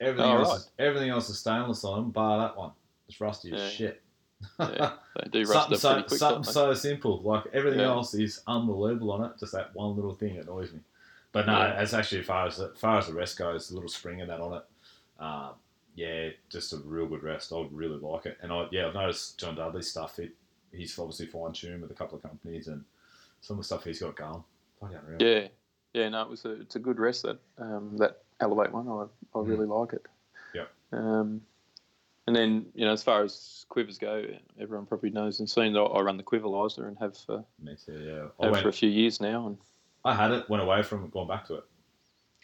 Everything 0.00 0.30
Oh, 0.30 0.38
else, 0.38 0.48
right. 0.48 0.56
is, 0.58 0.70
everything 0.78 1.10
else 1.10 1.28
is 1.28 1.38
stainless 1.38 1.84
on 1.84 1.96
them, 2.00 2.10
bar 2.10 2.38
that 2.38 2.56
one. 2.56 2.72
It's 3.08 3.20
rusty 3.20 3.52
as 3.52 3.60
Yeah. 3.60 3.68
shit. 3.68 4.02
Yeah, 4.58 4.92
they 5.22 5.30
do 5.30 5.40
rust 5.50 5.52
something 5.52 5.78
so, 5.78 5.92
pretty 5.94 6.08
quick. 6.08 6.18
something 6.18 6.44
so 6.52 6.72
simple. 6.74 7.20
Like 7.22 7.44
everything 7.52 7.80
Yeah. 7.80 7.88
else 7.88 8.14
is 8.14 8.40
unbelievable 8.46 9.12
on 9.12 9.24
it. 9.30 9.38
Just 9.38 9.52
that 9.52 9.74
one 9.74 9.94
little 9.96 10.14
thing 10.14 10.38
annoys 10.38 10.72
me. 10.72 10.80
But 11.32 11.46
no, 11.46 11.58
Yeah. 11.58 11.80
it's 11.82 11.92
actually 11.92 12.20
as 12.20 12.26
far 12.26 12.46
as 12.46 12.58
as 12.58 12.78
far 12.78 12.98
as 12.98 13.06
the 13.08 13.12
rest 13.14 13.36
goes, 13.38 13.68
the 13.68 13.74
little 13.74 13.88
spring 13.90 14.20
and 14.22 14.30
that 14.30 14.40
on 14.40 14.54
it. 14.54 14.64
Um, 15.22 15.50
yeah, 15.94 16.30
just 16.48 16.72
a 16.72 16.78
real 16.78 17.06
good 17.06 17.22
rest. 17.22 17.52
I 17.52 17.56
would 17.56 17.72
really 17.72 17.98
like 17.98 18.24
it. 18.26 18.38
And 18.40 18.50
I 18.52 18.66
yeah, 18.70 18.86
I've 18.88 18.94
noticed 18.94 19.38
John 19.38 19.54
Dudley's 19.56 19.88
stuff. 19.90 20.18
It, 20.18 20.32
he's 20.72 20.98
obviously 20.98 21.26
fine 21.26 21.52
tuned 21.52 21.82
with 21.82 21.90
a 21.90 21.94
couple 21.94 22.16
of 22.16 22.22
companies 22.22 22.68
and 22.68 22.84
some 23.42 23.54
of 23.54 23.58
the 23.58 23.64
stuff 23.64 23.84
he's 23.84 24.00
got 24.00 24.16
going. 24.16 24.42
Bloody 24.80 24.94
unreal. 24.94 25.20
Yeah, 25.20 25.48
yeah. 25.92 26.08
No, 26.08 26.22
it 26.22 26.30
was 26.30 26.44
a 26.46 26.52
it's 26.62 26.76
a 26.76 26.80
good 26.80 26.98
rest 26.98 27.24
that 27.24 27.38
um, 27.58 27.96
that 27.98 28.22
Elevate 28.40 28.72
one. 28.72 28.88
I 28.88 29.02
I 29.38 29.42
Mm. 29.42 29.48
really 29.48 29.66
like 29.66 29.92
it. 29.92 30.06
Yeah. 30.54 30.66
Um, 30.92 31.42
and 32.26 32.34
then 32.34 32.66
you 32.74 32.84
know, 32.84 32.92
as 32.92 33.02
far 33.02 33.22
as 33.22 33.64
quivers 33.68 33.98
go, 33.98 34.24
everyone 34.58 34.86
probably 34.86 35.10
knows 35.10 35.40
and 35.40 35.48
seen 35.48 35.72
that 35.74 35.80
I 35.80 36.00
run 36.00 36.16
the 36.16 36.22
Quiverizer 36.22 36.86
and 36.88 36.98
have 36.98 37.16
for 37.16 37.44
Me 37.58 37.76
too. 37.76 37.92
Yeah, 37.98 38.28
I 38.40 38.44
have 38.44 38.52
went. 38.52 38.62
for 38.62 38.68
a 38.68 38.72
few 38.72 38.88
years 38.90 39.20
now. 39.20 39.46
And 39.46 39.58
I 40.04 40.14
had 40.14 40.30
it, 40.32 40.48
went 40.48 40.62
away 40.62 40.82
from 40.82 41.04
it, 41.04 41.10
gone 41.10 41.28
back 41.28 41.46
to 41.48 41.56
it. 41.56 41.64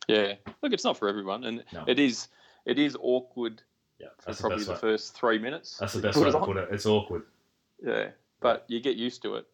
yeah, 0.09 0.35
look, 0.63 0.73
it's 0.73 0.85
not 0.85 0.97
for 0.99 1.09
everyone, 1.09 1.45
and 1.45 1.65
No. 1.73 1.85
it 1.87 1.99
is 1.99 2.29
it 2.65 2.79
is 2.79 2.97
awkward 3.01 3.63
Yeah, 3.99 4.09
for 4.19 4.27
that's 4.27 4.39
the 4.39 4.43
probably 4.43 4.59
best 4.65 4.69
the 4.69 4.77
first 4.77 5.15
three 5.17 5.39
minutes. 5.39 5.79
That's 5.79 5.95
the 5.95 6.03
best 6.03 6.19
way 6.19 6.31
to 6.31 6.39
put 6.41 6.57
it. 6.59 6.69
It's 6.71 6.87
awkward. 6.87 7.23
Yeah, 7.83 8.11
but 8.41 8.65
you 8.69 8.81
get 8.81 8.97
used 8.97 9.23
to 9.23 9.37
it 9.37 9.47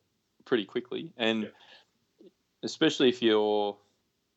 pretty 0.44 0.64
quickly, 0.64 1.12
and 1.16 1.44
Yeah. 1.44 2.28
especially 2.62 3.08
if 3.08 3.22
you're 3.22 3.76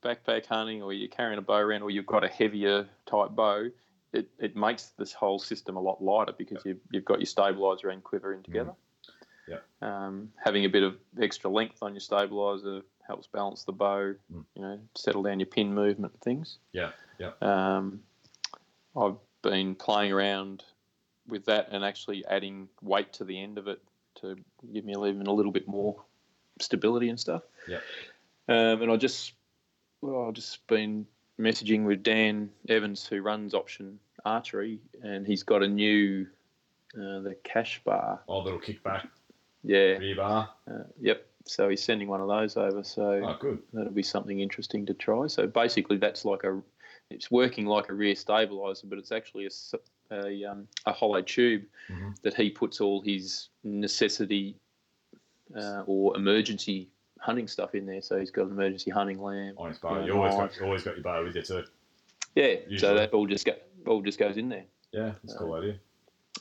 backpack 0.06 0.46
hunting 0.46 0.82
or 0.84 0.94
you're 0.94 1.10
carrying 1.10 1.40
a 1.40 1.42
bow 1.42 1.58
around 1.58 1.82
or 1.82 1.90
you've 1.90 2.06
got 2.06 2.24
a 2.24 2.28
heavier 2.28 2.88
type 3.06 3.32
bow, 3.32 3.70
it, 4.14 4.30
it 4.40 4.56
makes 4.56 4.92
this 4.98 5.12
whole 5.12 5.40
system 5.40 5.76
a 5.76 5.82
lot 5.82 6.02
lighter 6.02 6.34
because 6.38 6.64
you've, 6.66 6.80
you've 6.92 7.06
got 7.06 7.20
your 7.20 7.26
stabilizer 7.26 7.90
and 7.90 8.04
quiver 8.04 8.34
in 8.34 8.44
together. 8.44 8.74
Yeah. 9.48 9.58
Um, 9.82 10.32
having 10.44 10.66
a 10.66 10.70
bit 10.70 10.84
of 10.84 10.96
extra 11.22 11.50
length 11.50 11.80
on 11.82 11.94
your 11.94 12.00
stabilizer 12.00 12.82
helps 13.06 13.28
balance 13.28 13.64
the 13.64 13.72
bow, 13.72 14.16
Mm. 14.34 14.46
you 14.56 14.62
know, 14.62 14.80
settle 14.96 15.24
down 15.24 15.40
your 15.40 15.48
pin 15.48 15.74
movement 15.74 16.14
and 16.14 16.22
things. 16.22 16.58
Yeah, 16.72 16.92
yeah. 17.20 17.32
Um, 17.42 18.02
I've 18.96 19.18
been 19.42 19.76
playing 19.76 20.12
around 20.12 20.64
with 21.28 21.46
that 21.46 21.70
and 21.72 21.84
actually 21.84 22.26
adding 22.26 22.70
weight 22.82 23.14
to 23.14 23.24
the 23.24 23.40
end 23.40 23.58
of 23.58 23.68
it 23.68 23.82
to 24.22 24.36
give 24.74 24.86
me 24.86 24.94
even 24.94 25.28
a 25.28 25.34
little 25.34 25.52
bit 25.52 25.68
more 25.68 25.96
stability 26.60 27.10
and 27.10 27.20
stuff. 27.20 27.44
Yeah. 27.68 27.80
Um, 28.48 28.82
and 28.82 28.92
I 28.92 28.96
just, 28.96 29.34
well, 30.06 30.28
I've 30.28 30.34
just 30.34 30.66
been 30.68 31.06
messaging 31.40 31.86
with 31.86 32.04
Dan 32.04 32.50
Evans, 32.70 33.06
who 33.06 33.22
runs 33.22 33.54
Option 33.54 34.00
Archery, 34.24 34.80
and 35.02 35.26
he's 35.26 35.44
got 35.44 35.64
a 35.64 35.68
new, 35.68 36.28
uh, 36.96 37.20
the 37.22 37.36
cash 37.44 37.82
bar. 37.84 38.22
Oh, 38.28 38.40
little 38.40 38.60
kickback, 38.60 39.08
Yeah. 39.64 39.98
rear 39.98 40.16
bar. 40.16 40.50
Uh, 40.70 40.84
yep. 41.00 41.28
So 41.48 41.70
he's 41.70 41.84
sending 41.84 42.08
one 42.08 42.22
of 42.22 42.28
those 42.28 42.58
over. 42.58 42.84
So 42.84 43.22
Oh, 43.24 43.38
good. 43.40 43.62
that'll 43.74 43.92
be 43.92 44.02
something 44.04 44.40
interesting 44.40 44.86
to 44.88 44.94
try. 44.96 45.28
So 45.28 45.46
basically, 45.46 45.98
that's 45.98 46.26
like 46.26 46.44
a, 46.44 46.62
it's 47.12 47.30
working 47.30 47.66
like 47.68 47.90
a 47.90 47.94
rear 47.94 48.16
stabilizer, 48.16 48.88
but 48.88 48.98
it's 48.98 49.12
actually 49.12 49.46
a 49.46 49.50
a, 50.12 50.44
um, 50.46 50.68
a 50.86 50.94
hollow 50.94 51.22
tube 51.24 51.64
Mhm. 51.90 52.22
that 52.22 52.36
he 52.36 52.52
puts 52.52 52.80
all 52.80 53.02
his 53.02 53.50
necessity 53.64 54.56
uh, 55.56 55.84
or 55.88 56.16
emergency 56.16 56.90
hunting 57.26 57.48
stuff 57.48 57.74
in 57.74 57.86
there. 57.86 58.02
So 58.02 58.20
he's 58.20 58.32
got 58.32 58.46
an 58.46 58.52
emergency 58.52 58.92
hunting 58.92 59.22
lamp. 59.22 59.60
On 59.60 59.70
his 59.70 59.80
bow. 59.80 60.06
You 60.06 60.14
always 60.14 60.36
got 60.36 60.56
you 60.58 60.66
always 60.66 60.84
got 60.84 60.96
your 60.96 61.04
bow 61.04 61.24
with 61.24 61.36
you 61.36 61.42
too. 61.42 61.64
Yeah. 62.36 62.56
Usually. 62.68 62.78
So 62.78 62.94
that 62.96 63.12
all 63.14 63.26
just 63.26 63.46
go, 63.46 63.54
all 63.88 64.02
just 64.02 64.20
goes 64.20 64.38
in 64.38 64.50
there. 64.50 64.66
Yeah, 64.92 65.12
that's 65.24 65.36
a 65.36 65.38
cool 65.38 65.56
idea. 65.56 65.76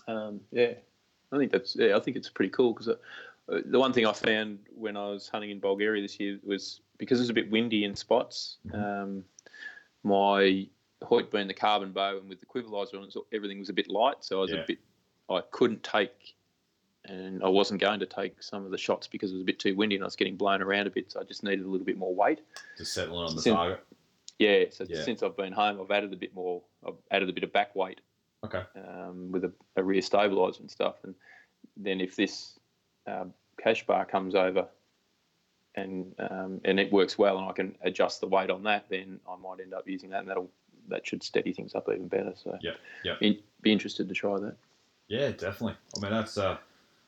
Um, 0.07 0.41
yeah, 0.53 0.75
I 1.33 1.39
think 1.39 1.51
that's 1.51 1.75
yeah, 1.75 1.97
I 1.97 2.01
think 2.01 2.17
it's 2.17 2.29
pretty 2.29 2.51
cool 2.51 2.73
because 2.73 2.89
uh, 2.89 2.97
the 3.67 3.79
one 3.79 3.93
thing 3.93 4.07
I 4.07 4.13
found 4.13 4.59
when 4.77 4.97
I 4.97 5.09
was 5.09 5.29
hunting 5.29 5.51
in 5.51 5.59
Bulgaria 5.61 6.03
this 6.03 6.21
year 6.21 6.39
was 6.45 6.81
because 6.99 7.19
it 7.19 7.23
was 7.23 7.31
a 7.31 7.35
bit 7.35 7.51
windy 7.51 7.85
in 7.85 7.97
spots. 7.97 8.59
Mhm. 8.69 9.03
Um, 9.03 9.25
my 10.03 10.69
Hoyt 11.03 11.31
being 11.31 11.49
the 11.49 11.55
carbon 11.55 11.93
bow 11.93 12.19
and 12.19 12.29
with 12.29 12.41
the 12.41 12.47
quiverizer 12.47 12.97
on 12.97 13.05
it, 13.05 13.13
so 13.13 13.27
everything 13.33 13.59
was 13.59 13.69
a 13.69 13.73
bit 13.73 13.89
light, 13.89 14.17
so 14.21 14.39
I 14.39 14.41
was 14.43 14.53
Yeah. 14.53 14.59
a 14.59 14.67
bit. 14.67 14.79
I 15.31 15.41
couldn't 15.51 15.83
take, 15.83 16.37
and 17.07 17.43
I 17.43 17.49
wasn't 17.49 17.81
going 17.81 18.01
to 18.01 18.07
take 18.07 18.43
some 18.43 18.65
of 18.65 18.71
the 18.71 18.79
shots 18.79 19.07
because 19.07 19.31
it 19.31 19.35
was 19.35 19.43
a 19.43 19.47
bit 19.47 19.59
too 19.59 19.75
windy 19.77 19.97
and 19.97 20.05
I 20.05 20.07
was 20.07 20.17
getting 20.17 20.37
blown 20.37 20.63
around 20.63 20.87
a 20.87 20.91
bit. 20.91 21.13
So 21.13 21.21
I 21.21 21.25
just 21.25 21.43
needed 21.43 21.65
a 21.65 21.69
little 21.69 21.85
bit 21.85 21.99
more 21.99 22.15
weight. 22.15 22.41
Just 22.79 22.93
settling 22.95 23.25
on 23.29 23.37
the 23.37 23.43
Sim- 23.43 23.55
target. 23.55 23.85
Yeah, 24.39 24.65
so 24.71 24.85
Yeah. 24.89 25.03
since 25.03 25.23
I've 25.23 25.37
been 25.37 25.53
home, 25.53 25.81
I've 25.81 25.91
added 25.91 26.13
a 26.13 26.17
bit 26.17 26.35
more. 26.35 26.63
I've 26.87 26.95
added 27.11 27.29
a 27.29 27.33
bit 27.33 27.45
of 27.45 27.53
back 27.53 27.75
weight 27.77 28.01
Okay. 28.45 28.63
um, 28.77 29.31
with 29.31 29.45
a, 29.45 29.53
a 29.77 29.83
rear 29.83 30.03
stabilizer 30.03 30.61
and 30.61 30.71
stuff. 30.71 30.97
And 31.05 31.15
then 31.77 32.01
if 32.01 32.17
this 32.17 32.59
um, 33.07 33.33
cash 33.63 33.87
bar 33.87 34.05
comes 34.07 34.35
over 34.35 34.67
and 35.77 36.15
um, 36.19 36.61
and 36.65 36.79
it 36.81 36.91
works 36.93 37.19
well, 37.19 37.37
and 37.39 37.47
I 37.49 37.53
can 37.53 37.77
adjust 37.83 38.21
the 38.21 38.27
weight 38.29 38.51
on 38.51 38.63
that, 38.65 38.87
then 38.89 39.21
I 39.29 39.37
might 39.37 39.61
end 39.61 39.75
up 39.75 39.89
using 39.89 40.11
that, 40.11 40.21
and 40.21 40.29
that'll 40.29 40.51
that 40.89 41.07
should 41.07 41.23
steady 41.23 41.53
things 41.53 41.75
up 41.75 41.89
even 41.89 42.09
better. 42.09 42.33
So 42.37 42.57
Yep, 42.61 42.77
yep. 43.05 43.21
be, 43.21 43.43
be 43.63 43.73
interested 43.73 44.07
to 44.09 44.15
try 44.15 44.39
that. 44.39 44.57
Yeah, 45.09 45.31
definitely. 45.31 45.77
I 45.97 46.01
mean, 46.01 46.11
that's. 46.13 46.37
Uh, 46.39 46.57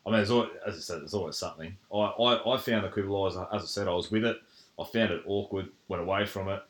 I 0.07 0.11
mean, 0.11 0.31
always, 0.31 0.51
as 0.67 0.77
I 0.77 0.79
said, 0.79 1.01
there's 1.01 1.15
always 1.15 1.37
something. 1.37 1.77
I, 1.93 1.97
I, 1.97 2.55
I 2.55 2.59
found 2.59 2.85
the 2.85 2.89
quiverizer, 2.89 3.53
as 3.55 3.63
I 3.63 3.67
said, 3.67 3.89
I 3.89 3.93
was 3.95 4.11
with 4.11 4.25
it. 4.25 4.37
I 4.79 4.85
found 4.85 5.11
it 5.11 5.23
awkward, 5.27 5.69
went 5.89 6.03
away 6.03 6.27
from 6.27 6.49
it, 6.49 6.63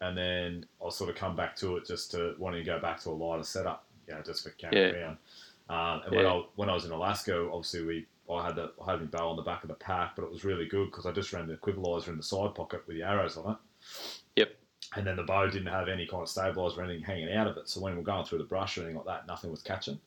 and 0.00 0.16
then 0.16 0.64
I 0.84 0.88
sort 0.90 1.10
of 1.10 1.16
come 1.16 1.36
back 1.36 1.54
to 1.56 1.76
it 1.76 1.86
just 1.86 2.10
to 2.12 2.34
wanting 2.38 2.64
to 2.64 2.70
go 2.70 2.78
back 2.80 3.00
to 3.00 3.10
a 3.10 3.12
lighter 3.12 3.42
setup, 3.42 3.84
you 4.06 4.14
know, 4.14 4.22
just 4.22 4.42
for 4.44 4.50
carrying 4.50 4.94
Yeah. 4.94 5.00
around. 5.00 5.18
Um, 5.68 6.02
and 6.06 6.16
when 6.16 6.26
I 6.26 6.42
when 6.56 6.70
I 6.70 6.74
was 6.74 6.86
in 6.86 6.92
Alaska, 6.92 7.46
obviously 7.52 7.84
we 7.84 8.06
I 8.32 8.46
had 8.46 8.56
the 8.56 8.72
I 8.82 8.92
had 8.92 9.00
my 9.00 9.06
bow 9.06 9.28
on 9.30 9.36
the 9.36 9.42
back 9.42 9.64
of 9.64 9.68
the 9.68 9.74
pack, 9.74 10.16
but 10.16 10.22
it 10.22 10.30
was 10.30 10.44
really 10.44 10.66
good 10.66 10.86
because 10.86 11.04
I 11.04 11.12
just 11.12 11.32
ran 11.32 11.46
the 11.46 11.56
quiverizer 11.56 12.08
in 12.08 12.16
the 12.16 12.22
side 12.22 12.54
pocket 12.54 12.86
with 12.86 12.96
the 12.96 13.02
arrows 13.02 13.36
on 13.36 13.52
it. 13.52 13.58
Yep. 14.36 14.54
And 14.96 15.06
then 15.06 15.16
the 15.16 15.24
bow 15.24 15.46
didn't 15.50 15.66
have 15.66 15.88
any 15.88 16.06
kind 16.06 16.22
of 16.22 16.28
stabilizer 16.30 16.80
or 16.80 16.84
anything 16.84 17.04
hanging 17.04 17.32
out 17.34 17.48
of 17.48 17.58
it, 17.58 17.68
so 17.68 17.80
when 17.80 17.92
we 17.92 17.98
were 17.98 18.04
going 18.04 18.24
through 18.24 18.38
the 18.38 18.44
brush 18.44 18.78
or 18.78 18.82
anything 18.82 18.96
like 18.96 19.06
that, 19.06 19.26
nothing 19.26 19.50
was 19.50 19.60
catching. 19.62 20.00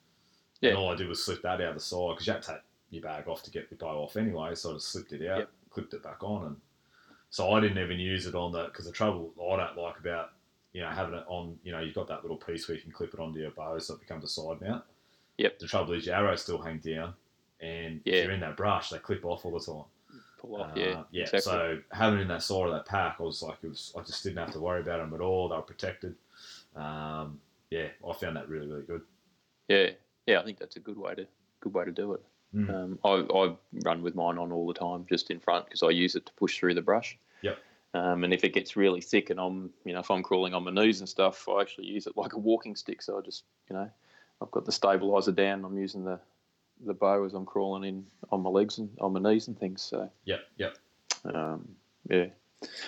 Yeah. 0.61 0.69
And 0.69 0.79
all 0.79 0.89
I 0.91 0.95
did 0.95 1.07
was 1.07 1.23
slip 1.23 1.41
that 1.43 1.61
out 1.61 1.69
of 1.69 1.73
the 1.75 1.79
side 1.79 2.09
because 2.13 2.25
you 2.25 2.33
had 2.33 2.41
to 2.43 2.51
take 2.53 2.61
your 2.91 3.01
bag 3.01 3.27
off 3.27 3.41
to 3.43 3.51
get 3.51 3.69
the 3.69 3.75
bow 3.75 4.03
off 4.03 4.15
anyway. 4.17 4.53
So 4.55 4.71
I 4.71 4.73
just 4.73 4.89
slipped 4.89 5.13
it 5.13 5.27
out, 5.27 5.39
Yep. 5.39 5.49
clipped 5.71 5.93
it 5.93 6.03
back 6.03 6.23
on, 6.23 6.45
and 6.45 6.55
so 7.29 7.51
I 7.53 7.59
didn't 7.59 7.77
even 7.83 7.99
use 7.99 8.27
it 8.27 8.35
on 8.35 8.51
the 8.51 8.65
because 8.65 8.85
the 8.85 8.91
trouble 8.91 9.33
I 9.41 9.55
don't 9.57 9.77
like 9.77 9.97
about 9.99 10.31
you 10.73 10.81
know 10.81 10.89
having 10.89 11.15
it 11.15 11.23
on 11.27 11.57
you 11.63 11.71
know 11.71 11.79
you've 11.79 11.95
got 11.95 12.07
that 12.09 12.21
little 12.21 12.37
piece 12.37 12.67
where 12.67 12.75
you 12.75 12.83
can 12.83 12.91
clip 12.91 13.13
it 13.13 13.19
onto 13.19 13.39
your 13.39 13.51
bow 13.51 13.77
so 13.79 13.95
it 13.95 13.99
becomes 14.01 14.23
a 14.23 14.27
side 14.27 14.61
mount. 14.61 14.83
Yep. 15.37 15.59
The 15.59 15.67
trouble 15.67 15.93
is 15.93 16.05
your 16.05 16.15
arrows 16.15 16.41
still 16.43 16.61
hang 16.61 16.77
down, 16.79 17.13
and 17.61 18.01
Yeah. 18.05 18.15
if 18.15 18.23
you're 18.25 18.33
in 18.33 18.41
that 18.41 18.57
brush, 18.57 18.89
they 18.89 18.99
clip 18.99 19.25
off 19.25 19.45
all 19.45 19.57
the 19.57 19.59
time. 19.59 19.85
Pull 20.37 20.55
off, 20.61 20.71
Uh, 20.71 20.79
yeah, 20.79 21.03
yeah. 21.11 21.21
exactly. 21.23 21.41
So 21.41 21.81
having 21.91 22.19
it 22.19 22.23
in 22.23 22.27
that 22.29 22.41
side 22.43 22.65
of 22.67 22.73
that 22.73 22.85
pack, 22.87 23.17
I 23.19 23.23
was 23.23 23.41
like, 23.43 23.57
it 23.63 23.67
was. 23.69 23.93
I 23.97 24.01
just 24.01 24.23
didn't 24.23 24.39
have 24.39 24.51
to 24.53 24.59
worry 24.59 24.81
about 24.81 24.97
them 24.97 25.13
at 25.13 25.21
all. 25.21 25.47
They 25.49 25.55
were 25.55 25.61
protected. 25.61 26.15
Um, 26.75 27.39
yeah, 27.69 27.87
I 28.07 28.13
found 28.13 28.35
that 28.37 28.49
really, 28.49 28.67
really 28.67 28.83
good. 28.83 29.01
yeah, 29.67 29.91
yeah. 30.25 30.39
I 30.39 30.43
think 30.43 30.57
that's 30.59 30.75
a 30.75 30.79
good 30.79 30.97
way 30.97 31.15
to 31.15 31.27
good 31.59 31.73
way 31.73 31.85
to 31.85 31.91
do 31.91 32.13
it. 32.13 32.23
Mm. 32.55 32.69
Um, 32.69 32.99
I, 33.05 33.37
I 33.37 33.55
run 33.85 34.01
with 34.01 34.15
mine 34.15 34.37
on 34.37 34.51
all 34.51 34.67
the 34.67 34.73
time, 34.73 35.05
just 35.09 35.31
in 35.31 35.39
front, 35.39 35.65
because 35.65 35.83
I 35.83 35.89
use 35.89 36.15
it 36.15 36.25
to 36.25 36.33
push 36.33 36.57
through 36.57 36.73
the 36.73 36.81
brush. 36.81 37.17
Yep. 37.41 37.57
Um, 37.93 38.23
and 38.23 38.33
if 38.33 38.43
it 38.43 38.53
gets 38.53 38.75
really 38.75 39.01
thick, 39.01 39.29
and 39.29 39.39
I'm, 39.39 39.69
you 39.85 39.93
know, 39.93 39.99
if 39.99 40.11
I'm 40.11 40.23
crawling 40.23 40.53
on 40.53 40.63
my 40.63 40.71
knees 40.71 40.99
and 40.99 41.09
stuff, 41.09 41.47
I 41.49 41.61
actually 41.61 41.87
use 41.87 42.07
it 42.07 42.17
like 42.17 42.33
a 42.33 42.39
walking 42.39 42.75
stick. 42.75 43.01
So 43.01 43.17
I 43.17 43.21
just, 43.21 43.43
you 43.69 43.75
know, 43.75 43.89
I've 44.41 44.51
got 44.51 44.65
the 44.65 44.71
stabilizer 44.71 45.31
down. 45.31 45.65
I'm 45.65 45.77
using 45.77 46.03
the, 46.03 46.19
the 46.85 46.93
bow 46.93 47.25
as 47.25 47.33
I'm 47.33 47.45
crawling 47.45 47.83
in 47.83 48.05
on 48.31 48.41
my 48.41 48.49
legs 48.49 48.77
and 48.77 48.89
on 48.99 49.13
my 49.13 49.19
knees 49.19 49.47
and 49.47 49.59
things. 49.59 49.81
So 49.81 50.09
Yep, 50.25 50.39
yep. 50.57 50.77
um, 51.33 51.67
yeah. 52.09 52.27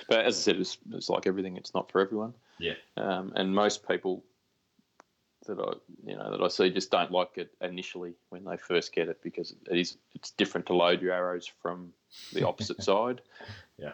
But 0.08 0.26
as 0.26 0.38
I 0.38 0.40
said, 0.40 0.56
it's, 0.58 0.78
it's 0.92 1.10
like 1.10 1.28
everything. 1.28 1.58
It's 1.58 1.74
not 1.74 1.92
for 1.92 2.00
everyone. 2.00 2.34
Yeah. 2.60 2.76
Um, 2.96 3.34
and 3.36 3.54
most 3.54 3.88
people 3.88 4.24
that 5.48 5.60
I, 5.60 5.74
you 6.10 6.16
know, 6.16 6.32
that 6.32 6.42
I 6.42 6.48
see 6.48 6.70
just 6.70 6.92
don't 6.92 7.12
like 7.12 7.32
it 7.38 7.52
initially 7.62 8.14
when 8.30 8.44
they 8.46 8.58
first 8.58 8.94
get 8.94 9.10
it 9.10 9.22
because 9.24 9.54
it 9.70 9.78
is 9.78 9.98
it's 10.16 10.32
different 10.32 10.68
to 10.68 10.74
load 10.74 11.02
your 11.02 11.14
arrows 11.14 11.52
from 11.62 11.94
the 12.34 12.48
opposite 12.48 12.82
side. 12.90 13.22
Yeah. 13.78 13.92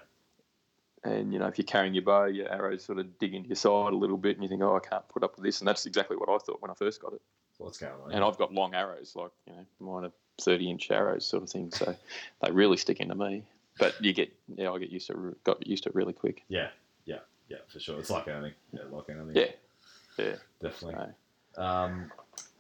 And 1.04 1.32
you 1.32 1.40
know, 1.40 1.48
if 1.48 1.58
you're 1.58 1.66
carrying 1.66 1.94
your 1.94 2.04
bow, 2.04 2.26
your 2.26 2.50
arrows 2.52 2.84
sort 2.84 3.00
of 3.00 3.18
dig 3.20 3.34
into 3.34 3.48
your 3.50 3.56
side 3.56 3.94
a 3.94 3.96
little 3.96 4.18
bit, 4.18 4.36
and 4.36 4.44
you 4.44 4.50
think, 4.50 4.62
"Oh, 4.62 4.76
I 4.76 4.86
can't 4.86 5.08
put 5.08 5.24
up 5.24 5.36
with 5.38 5.46
this." 5.46 5.62
And 5.62 5.68
that's 5.68 5.86
exactly 5.86 6.18
what 6.18 6.28
I 6.28 6.38
thought 6.40 6.62
when 6.62 6.70
I 6.70 6.74
first 6.74 7.02
got 7.02 7.14
it. 7.14 7.22
So 7.58 7.64
what's 7.64 7.78
going 7.78 7.94
on? 8.04 8.12
And 8.12 8.24
I've 8.24 8.38
got 8.38 8.54
long 8.54 8.74
arrows, 8.76 9.14
like 9.16 9.32
you 9.48 9.54
know, 9.54 9.66
mine 9.80 10.04
are 10.06 10.12
thirty-inch 10.42 10.92
arrows, 10.92 11.26
sort 11.26 11.44
of 11.44 11.50
thing. 11.50 11.72
So 11.72 11.96
they 12.42 12.52
really 12.52 12.76
stick 12.76 13.00
into 13.00 13.16
me. 13.16 13.44
But 13.78 13.96
you 14.04 14.12
get, 14.12 14.30
yeah, 14.56 14.72
I 14.72 14.78
get 14.78 14.90
used 14.90 15.08
to, 15.08 15.30
it- 15.30 15.44
got 15.46 15.66
used 15.66 15.84
to 15.84 15.90
it 15.90 15.96
really 15.96 16.12
quick. 16.12 16.44
yeah, 16.50 16.68
yeah, 17.06 17.20
yeah, 17.48 17.60
for 17.72 17.80
sure. 17.80 17.98
It's 17.98 18.10
like 18.10 18.28
anything. 18.28 18.52
Yeah, 18.74 18.82
like 18.92 19.10
anything. 19.10 19.36
Yeah, 19.38 20.24
yeah. 20.26 20.36
definitely. 20.62 20.96
So, 20.96 21.14
Um, 21.60 22.12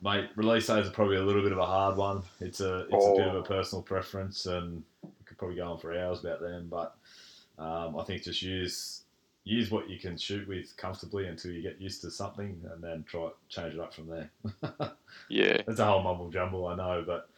mate, 0.03 0.29
release 0.35 0.67
days 0.67 0.87
are 0.87 0.91
probably 0.91 1.17
a 1.17 1.23
little 1.23 1.41
bit 1.41 1.51
of 1.51 1.57
a 1.57 1.65
hard 1.65 1.95
one. 1.97 2.21
It's 2.41 2.59
a 2.61 2.81
it's 2.91 3.05
a 3.05 3.13
bit 3.17 3.27
of 3.27 3.35
a 3.35 3.39
Oh. 3.39 3.43
personal 3.43 3.81
preference, 3.81 4.45
and 4.45 4.83
we 5.01 5.09
could 5.25 5.37
probably 5.37 5.55
go 5.55 5.71
on 5.71 5.79
for 5.79 5.97
hours 5.97 6.19
about 6.19 6.41
them. 6.41 6.67
But 6.69 6.95
um, 7.57 7.97
I 7.97 8.03
think 8.03 8.23
just 8.23 8.41
use 8.41 9.03
use 9.45 9.71
what 9.71 9.89
you 9.89 9.97
can 9.97 10.15
shoot 10.17 10.47
with 10.47 10.75
comfortably 10.77 11.25
until 11.27 11.51
you 11.51 11.61
get 11.63 11.79
used 11.81 12.01
to 12.01 12.11
something, 12.11 12.61
and 12.71 12.83
then 12.83 13.03
try 13.07 13.29
change 13.47 13.73
it 13.73 13.79
up 13.79 13.93
from 13.93 14.07
there. 14.07 14.29
Yeah. 15.27 15.61
That's 15.65 15.79
a 15.79 15.85
whole 15.85 16.03
mumble 16.03 16.29
jumble, 16.29 16.67
I 16.67 16.75
know, 16.75 17.03
but 17.05 17.29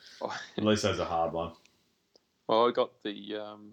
at 0.57 0.63
least 0.63 0.83
that's 0.83 0.99
a 0.99 1.05
hard 1.05 1.31
one. 1.31 1.51
Well, 2.47 2.67
I 2.67 2.71
got 2.71 3.01
the 3.03 3.35
um, 3.37 3.71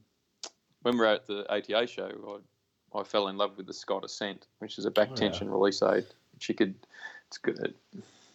when 0.82 0.94
we 0.94 1.00
were 1.00 1.06
at 1.06 1.26
the 1.26 1.44
ATA 1.52 1.86
show, 1.88 2.40
I, 2.94 2.98
I 2.98 3.02
fell 3.02 3.26
in 3.28 3.36
love 3.36 3.56
with 3.56 3.66
the 3.66 3.72
Scott 3.72 4.04
Ascent, 4.04 4.46
which 4.60 4.78
is 4.78 4.84
a 4.84 4.90
back 4.90 5.08
Oh, 5.10 5.14
yeah. 5.14 5.20
tension 5.20 5.50
release 5.50 5.82
aid. 5.82 6.06
Which 6.34 6.48
you 6.48 6.54
could, 6.54 6.74
it's 7.28 7.38
good. 7.38 7.74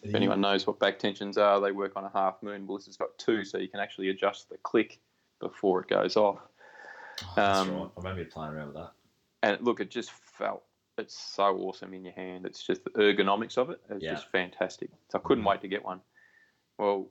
If 0.02 0.14
anyone 0.14 0.40
knows 0.40 0.66
what 0.66 0.78
back 0.78 0.98
tensions 0.98 1.36
are, 1.36 1.60
they 1.60 1.72
work 1.72 1.96
on 1.96 2.04
a 2.04 2.10
half 2.10 2.42
moon. 2.42 2.66
Well, 2.66 2.78
this 2.78 2.86
has 2.86 2.96
got 2.96 3.16
two, 3.18 3.44
so 3.44 3.58
you 3.58 3.68
can 3.68 3.80
actually 3.80 4.10
adjust 4.10 4.48
the 4.48 4.56
click 4.58 5.00
before 5.40 5.80
it 5.80 5.88
goes 5.88 6.16
off. 6.16 6.38
Oh, 6.40 7.32
that's 7.36 7.68
um, 7.68 7.74
right. 7.74 7.90
I 7.96 8.00
remember 8.00 8.24
playing 8.26 8.52
around 8.52 8.66
with 8.68 8.76
that. 8.76 8.92
And 9.42 9.60
look, 9.62 9.80
it 9.80 9.90
just 9.90 10.12
felt 10.12 10.62
it's 10.96 11.18
so 11.18 11.56
awesome 11.58 11.92
in 11.92 12.04
your 12.04 12.14
hand. 12.14 12.46
It's 12.46 12.62
just 12.62 12.84
the 12.84 12.90
ergonomics 12.90 13.58
of 13.58 13.70
it 13.70 13.80
is 13.90 14.02
Yeah. 14.02 14.14
just 14.14 14.30
fantastic. 14.30 14.90
So 15.10 15.18
I 15.18 15.22
couldn't 15.26 15.42
Mhm. 15.42 15.48
wait 15.48 15.60
to 15.62 15.68
get 15.68 15.84
one. 15.84 16.00
Well, 16.78 17.08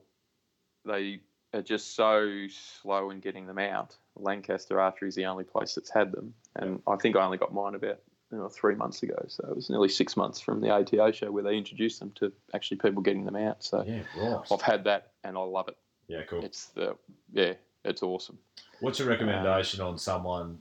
they 0.84 1.20
are 1.52 1.62
just 1.62 1.94
so 1.94 2.46
slow 2.48 3.10
in 3.10 3.20
getting 3.20 3.46
them 3.46 3.58
out. 3.58 3.96
Lancaster 4.16 4.80
Archery 4.80 5.08
is 5.08 5.14
the 5.14 5.26
only 5.26 5.44
place 5.44 5.74
that's 5.74 5.90
had 5.90 6.12
them, 6.12 6.34
and 6.56 6.82
I 6.86 6.96
think 6.96 7.16
I 7.16 7.24
only 7.24 7.38
got 7.38 7.52
mine 7.52 7.74
about 7.74 8.00
you 8.34 8.40
know, 8.40 8.48
three 8.48 8.74
months 8.74 9.02
ago. 9.02 9.14
So 9.28 9.46
it 9.48 9.54
was 9.54 9.70
nearly 9.70 9.88
six 9.88 10.16
months 10.16 10.40
from 10.40 10.60
the 10.60 10.70
ATA 10.70 11.12
show 11.12 11.30
where 11.30 11.42
they 11.44 11.56
introduced 11.56 12.00
them 12.00 12.10
to 12.16 12.32
actually 12.52 12.78
people 12.78 13.00
getting 13.02 13.24
them 13.24 13.36
out. 13.36 13.62
So 13.62 13.84
Yeah, 13.86 14.00
right. 14.18 14.40
I've 14.50 14.60
had 14.60 14.84
that, 14.84 15.12
and 15.22 15.36
I 15.38 15.40
love 15.40 15.68
it. 15.68 15.76
Yeah, 16.08 16.22
cool. 16.24 16.44
It's 16.44 16.66
the 16.66 16.96
yeah, 17.32 17.54
it's 17.84 18.02
awesome. 18.02 18.38
What's 18.80 18.98
your 18.98 19.08
recommendation 19.08 19.80
um, 19.80 19.88
on 19.88 19.98
someone, 19.98 20.58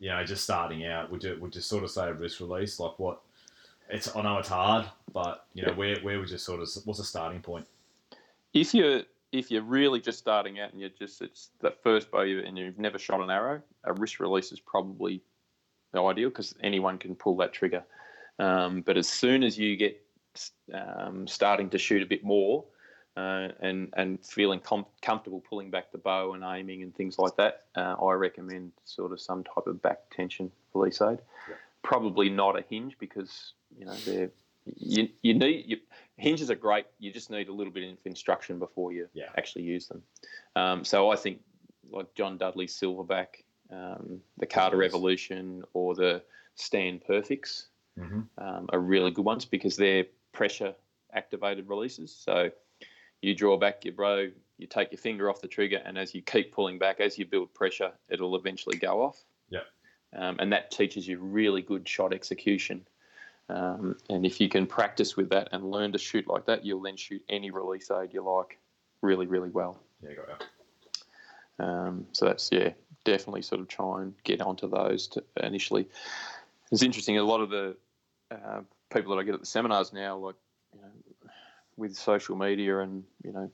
you 0.00 0.10
know, 0.10 0.24
just 0.24 0.42
starting 0.44 0.84
out? 0.86 1.10
Would 1.10 1.22
you 1.22 1.38
would 1.40 1.54
you 1.54 1.60
sort 1.60 1.84
of 1.84 1.90
say 1.90 2.08
a 2.08 2.12
wrist 2.12 2.40
release? 2.40 2.80
Like 2.80 2.98
what? 2.98 3.20
It's 3.88 4.14
I 4.14 4.22
know 4.22 4.38
it's 4.38 4.48
hard, 4.48 4.86
but 5.12 5.46
you 5.54 5.62
know, 5.62 5.70
Yeah. 5.70 5.76
where 5.76 5.96
where 6.00 6.18
would 6.18 6.30
you 6.30 6.38
sort 6.38 6.60
of 6.60 6.68
what's 6.84 6.98
the 6.98 7.04
starting 7.04 7.40
point? 7.40 7.66
if 8.54 8.74
you're 8.74 9.02
if 9.30 9.50
you're 9.50 9.62
really 9.62 9.98
just 9.98 10.18
starting 10.18 10.60
out 10.60 10.72
and 10.72 10.80
you're 10.80 10.90
just 10.90 11.22
it's 11.22 11.50
the 11.60 11.70
first 11.70 12.10
bow 12.10 12.20
and 12.20 12.58
you've 12.58 12.78
never 12.78 12.98
shot 12.98 13.20
an 13.20 13.30
arrow, 13.30 13.62
a 13.84 13.92
wrist 13.94 14.20
release 14.20 14.52
is 14.52 14.60
probably 14.60 15.22
ideal 15.94 16.28
because 16.28 16.54
anyone 16.62 16.98
can 16.98 17.14
pull 17.14 17.36
that 17.36 17.52
trigger. 17.52 17.84
Um, 18.38 18.80
but 18.80 18.96
as 18.96 19.08
soon 19.08 19.42
as 19.42 19.58
you 19.58 19.76
get 19.76 20.00
um, 20.72 21.26
starting 21.26 21.68
to 21.70 21.78
shoot 21.78 22.02
a 22.02 22.06
bit 22.06 22.24
more 22.24 22.64
uh, 23.16 23.48
and 23.60 23.92
and 23.96 24.24
feeling 24.24 24.58
com- 24.60 24.86
comfortable 25.02 25.40
pulling 25.40 25.70
back 25.70 25.92
the 25.92 25.98
bow 25.98 26.32
and 26.32 26.42
aiming 26.42 26.82
and 26.82 26.94
things 26.94 27.18
like 27.18 27.36
that, 27.36 27.64
uh, 27.76 27.94
I 28.02 28.12
recommend 28.14 28.72
sort 28.84 29.12
of 29.12 29.20
some 29.20 29.44
type 29.44 29.66
of 29.66 29.82
back 29.82 29.98
tension 30.10 30.50
release 30.74 31.00
aid. 31.02 31.18
Yeah. 31.48 31.56
Probably 31.82 32.30
not 32.30 32.58
a 32.58 32.64
hinge 32.68 32.96
because 32.98 33.52
you 33.78 33.84
know 33.84 33.94
they're 34.06 34.30
you, 34.76 35.08
you 35.22 35.34
need 35.34 35.64
you, 35.66 35.76
hinges 36.16 36.50
are 36.50 36.54
great. 36.54 36.86
You 37.00 37.12
just 37.12 37.30
need 37.30 37.48
a 37.48 37.52
little 37.52 37.72
bit 37.72 37.90
of 37.92 37.98
instruction 38.06 38.58
before 38.58 38.92
you 38.92 39.08
Yeah. 39.12 39.26
actually 39.36 39.64
use 39.64 39.88
them. 39.88 40.02
Um, 40.56 40.84
so 40.84 41.10
I 41.10 41.16
think 41.16 41.40
like 41.90 42.14
John 42.14 42.38
Dudley's 42.38 42.72
Silverback, 42.78 43.42
um, 43.72 44.20
the 44.38 44.46
Carter 44.46 44.76
Revolution, 44.76 45.64
or 45.72 45.94
the 45.94 46.22
Stan 46.54 47.00
PerfeX 47.00 47.66
Mm-hmm. 47.98 48.20
um, 48.38 48.70
are 48.72 48.78
really 48.78 49.10
good 49.10 49.26
ones 49.26 49.44
because 49.44 49.76
they're 49.76 50.06
pressure 50.32 50.74
activated 51.12 51.68
releases. 51.68 52.10
So 52.14 52.50
you 53.20 53.34
draw 53.34 53.58
back 53.58 53.84
your 53.84 53.92
bro, 53.92 54.30
you 54.56 54.66
take 54.66 54.92
your 54.92 54.98
finger 54.98 55.28
off 55.28 55.42
the 55.42 55.48
trigger, 55.48 55.82
and 55.84 55.98
as 55.98 56.14
you 56.14 56.22
keep 56.22 56.54
pulling 56.54 56.78
back, 56.78 57.00
as 57.00 57.18
you 57.18 57.26
build 57.26 57.52
pressure, 57.52 57.92
it'll 58.08 58.34
eventually 58.34 58.78
go 58.78 59.02
off. 59.02 59.22
Yep. 59.50 59.66
Um, 60.16 60.36
and 60.38 60.52
that 60.52 60.70
teaches 60.70 61.06
you 61.06 61.18
really 61.18 61.60
good 61.60 61.86
shot 61.86 62.14
execution. 62.14 62.86
Um, 63.50 63.96
and 64.08 64.24
if 64.24 64.40
you 64.40 64.48
can 64.48 64.66
practice 64.66 65.16
with 65.16 65.28
that 65.30 65.48
and 65.52 65.70
learn 65.70 65.92
to 65.92 65.98
shoot 65.98 66.26
like 66.26 66.46
that, 66.46 66.64
you'll 66.64 66.80
then 66.80 66.96
shoot 66.96 67.22
any 67.28 67.50
release 67.50 67.90
aid 67.90 68.14
you 68.14 68.22
like 68.22 68.58
really, 69.02 69.26
really 69.26 69.50
well. 69.50 69.78
Yeah, 70.02 70.14
got 70.14 70.28
ya. 70.28 71.66
Um, 71.66 72.06
so 72.12 72.24
that's 72.24 72.48
yeah, 72.50 72.70
definitely 73.04 73.42
sort 73.42 73.60
of 73.60 73.68
try 73.68 74.02
and 74.02 74.14
get 74.24 74.40
onto 74.40 74.68
those 74.68 75.06
to 75.08 75.24
initially. 75.42 75.88
It's 76.70 76.82
interesting. 76.82 77.18
A 77.18 77.22
lot 77.24 77.40
of 77.40 77.50
the 77.50 77.76
uh, 78.30 78.60
people 78.92 79.14
that 79.14 79.20
I 79.20 79.24
get 79.24 79.34
at 79.34 79.40
the 79.40 79.46
seminars 79.46 79.92
now, 79.92 80.16
like 80.16 80.36
you 80.74 80.80
know, 80.80 81.30
with 81.76 81.96
social 81.96 82.36
media 82.36 82.78
and 82.80 83.04
you 83.22 83.32
know 83.32 83.50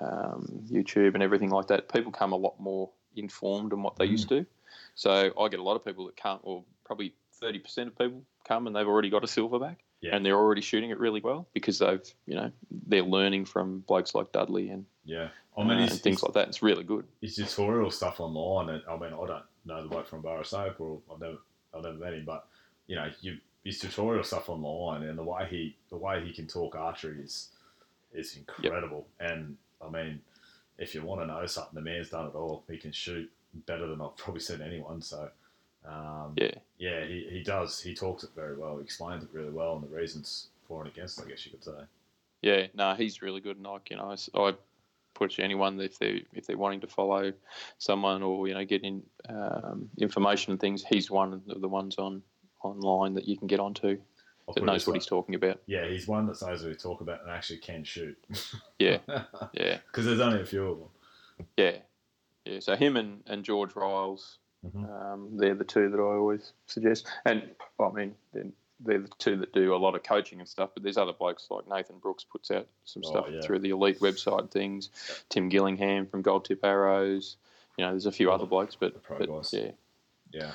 um, 0.00 0.64
YouTube 0.70 1.14
and 1.14 1.22
everything 1.22 1.50
like 1.50 1.68
that, 1.68 1.92
people 1.92 2.12
come 2.12 2.32
a 2.32 2.36
lot 2.36 2.60
more 2.60 2.90
informed 3.16 3.72
than 3.72 3.82
what 3.82 3.96
they 3.96 4.06
Mm. 4.06 4.10
used 4.12 4.28
to. 4.28 4.46
So 4.94 5.32
I 5.38 5.48
get 5.48 5.60
a 5.60 5.62
lot 5.62 5.76
of 5.76 5.84
people 5.84 6.06
that 6.06 6.16
can't, 6.16 6.40
or 6.42 6.64
probably 6.84 7.14
thirty 7.34 7.58
percent 7.58 7.88
of 7.88 7.98
people 7.98 8.22
come 8.46 8.66
and 8.66 8.76
they've 8.76 8.86
already 8.86 9.10
got 9.10 9.24
a 9.24 9.26
silverback. 9.26 9.76
Yeah. 10.00 10.14
And 10.14 10.24
they're 10.24 10.36
already 10.36 10.60
shooting 10.60 10.90
it 10.90 10.98
really 10.98 11.20
well 11.20 11.48
because 11.52 11.80
they've, 11.80 12.02
you 12.26 12.36
know, 12.36 12.52
they're 12.70 13.02
learning 13.02 13.46
from 13.46 13.80
blokes 13.80 14.14
like 14.14 14.32
Dudley 14.32 14.70
and, 14.70 14.86
Yeah. 15.04 15.28
I 15.56 15.62
uh, 15.62 15.64
mean, 15.64 15.78
and 15.78 15.90
things 15.90 16.22
like 16.22 16.34
that. 16.34 16.48
It's 16.48 16.62
really 16.62 16.84
good. 16.84 17.04
his 17.20 17.34
tutorial 17.34 17.90
stuff 17.90 18.20
online. 18.20 18.74
And 18.74 18.82
I 18.88 18.96
mean, 18.96 19.12
I 19.12 19.26
don't 19.26 19.42
know 19.64 19.82
the 19.82 19.88
bloke 19.88 20.06
from 20.06 20.22
Barra 20.22 20.44
Soap, 20.44 20.80
or 20.80 21.00
I've 21.12 21.20
never 21.20 21.38
I've 21.74 21.82
never 21.82 21.96
met 21.96 22.14
him, 22.14 22.24
but 22.24 22.46
you 22.86 22.94
know, 22.94 23.10
you 23.20 23.38
his 23.64 23.80
tutorial 23.80 24.22
stuff 24.22 24.48
online 24.48 25.02
and 25.02 25.18
the 25.18 25.22
way 25.22 25.46
he 25.50 25.76
the 25.90 25.96
way 25.96 26.24
he 26.24 26.32
can 26.32 26.46
talk 26.46 26.76
archery 26.76 27.20
is 27.20 27.48
is 28.14 28.36
incredible. 28.36 29.08
And 29.18 29.56
I 29.84 29.90
mean, 29.90 30.20
if 30.78 30.94
you 30.94 31.02
want 31.02 31.22
to 31.22 31.26
know 31.26 31.44
something, 31.46 31.74
the 31.74 31.80
man's 31.80 32.10
done 32.10 32.26
it 32.26 32.36
all. 32.36 32.62
He 32.70 32.76
can 32.76 32.92
shoot 32.92 33.28
better 33.66 33.88
than 33.88 34.00
I've 34.00 34.16
probably 34.16 34.40
seen 34.40 34.62
anyone. 34.62 35.02
So. 35.02 35.28
Um, 35.88 36.34
Yeah. 36.36 36.54
yeah, 36.78 37.04
he, 37.06 37.26
he 37.30 37.42
does. 37.42 37.80
He 37.80 37.94
talks 37.94 38.22
it 38.24 38.30
very 38.36 38.56
well. 38.56 38.76
He 38.76 38.84
explains 38.84 39.22
it 39.24 39.30
really 39.32 39.50
well, 39.50 39.74
and 39.74 39.82
the 39.82 39.88
reasons 39.88 40.48
for 40.66 40.82
and 40.82 40.90
against. 40.92 41.20
I 41.20 41.28
guess 41.28 41.44
you 41.46 41.52
could 41.52 41.64
say. 41.64 41.80
Yeah, 42.42 42.66
no, 42.74 42.94
he's 42.94 43.22
really 43.22 43.40
good. 43.40 43.56
And 43.56 43.66
like 43.66 43.90
you 43.90 43.96
know, 43.96 44.10
I- 44.12 44.38
I 44.48 44.54
to 45.32 45.42
anyone 45.42 45.80
if 45.80 45.98
they 45.98 46.24
if 46.32 46.46
they're 46.46 46.56
wanting 46.58 46.80
to 46.80 46.86
follow 46.86 47.32
someone 47.78 48.22
or 48.22 48.46
you 48.46 48.54
know 48.54 48.64
get 48.64 48.84
in 48.84 49.02
um, 49.28 49.90
information 49.98 50.52
and 50.52 50.60
things, 50.60 50.84
he's 50.84 51.10
one 51.10 51.32
of 51.48 51.60
the 51.60 51.68
ones 51.68 51.96
on 51.98 52.22
online 52.62 53.14
that 53.14 53.26
you 53.26 53.36
can 53.36 53.46
get 53.48 53.58
onto 53.60 53.98
I'll 54.46 54.54
that 54.54 54.64
knows 54.64 54.86
what 54.86 54.92
way. 54.94 54.98
he's 54.98 55.06
talking 55.06 55.34
about. 55.34 55.60
Yeah, 55.66 55.86
he's 55.86 56.06
one 56.06 56.26
that 56.26 56.40
knows 56.42 56.62
what 56.62 56.70
he 56.70 56.76
talk 56.76 57.00
about 57.00 57.22
and 57.22 57.30
actually 57.30 57.58
can 57.58 57.82
shoot. 57.84 58.16
Yeah. 58.78 58.98
Yeah, 59.54 59.78
because 59.86 60.04
there's 60.06 60.20
only 60.20 60.40
a 60.40 60.46
few 60.46 60.66
of 60.68 60.78
them. 60.78 61.46
yeah, 61.56 61.76
yeah. 62.44 62.60
So 62.60 62.76
him 62.76 62.96
and, 62.96 63.22
and 63.26 63.44
George 63.44 63.72
Ryals, 63.74 64.36
Mhm. 64.66 65.12
um, 65.12 65.36
they're 65.36 65.54
the 65.54 65.64
two 65.64 65.88
that 65.90 65.98
I 65.98 66.02
always 66.02 66.52
suggest. 66.66 67.06
And 67.24 67.50
I 67.78 67.90
mean, 67.90 68.14
they're, 68.32 68.46
they're 68.80 68.98
the 69.00 69.08
two 69.18 69.36
that 69.36 69.52
do 69.52 69.74
a 69.74 69.76
lot 69.76 69.94
of 69.94 70.02
coaching 70.02 70.40
and 70.40 70.48
stuff. 70.48 70.70
But 70.74 70.82
there's 70.82 70.96
other 70.98 71.12
blokes 71.12 71.46
like 71.50 71.68
Nathan 71.68 71.98
Brooks 71.98 72.24
puts 72.24 72.50
out 72.50 72.66
some 72.84 73.02
Oh, 73.06 73.10
stuff 73.10 73.26
yeah. 73.30 73.40
through 73.40 73.60
the 73.60 73.70
Elite 73.70 74.00
website 74.00 74.50
things. 74.50 74.90
Tim 75.28 75.48
Gillingham 75.48 76.06
from 76.06 76.22
Gold 76.22 76.44
Tip 76.44 76.64
Arrows. 76.64 77.36
You 77.76 77.84
know, 77.84 77.90
there's 77.92 78.06
a 78.06 78.12
few 78.12 78.28
All 78.30 78.34
other 78.34 78.46
blokes, 78.46 78.74
but, 78.74 79.00
but 79.08 79.28
yeah, 79.52 79.70
Yeah, 80.32 80.50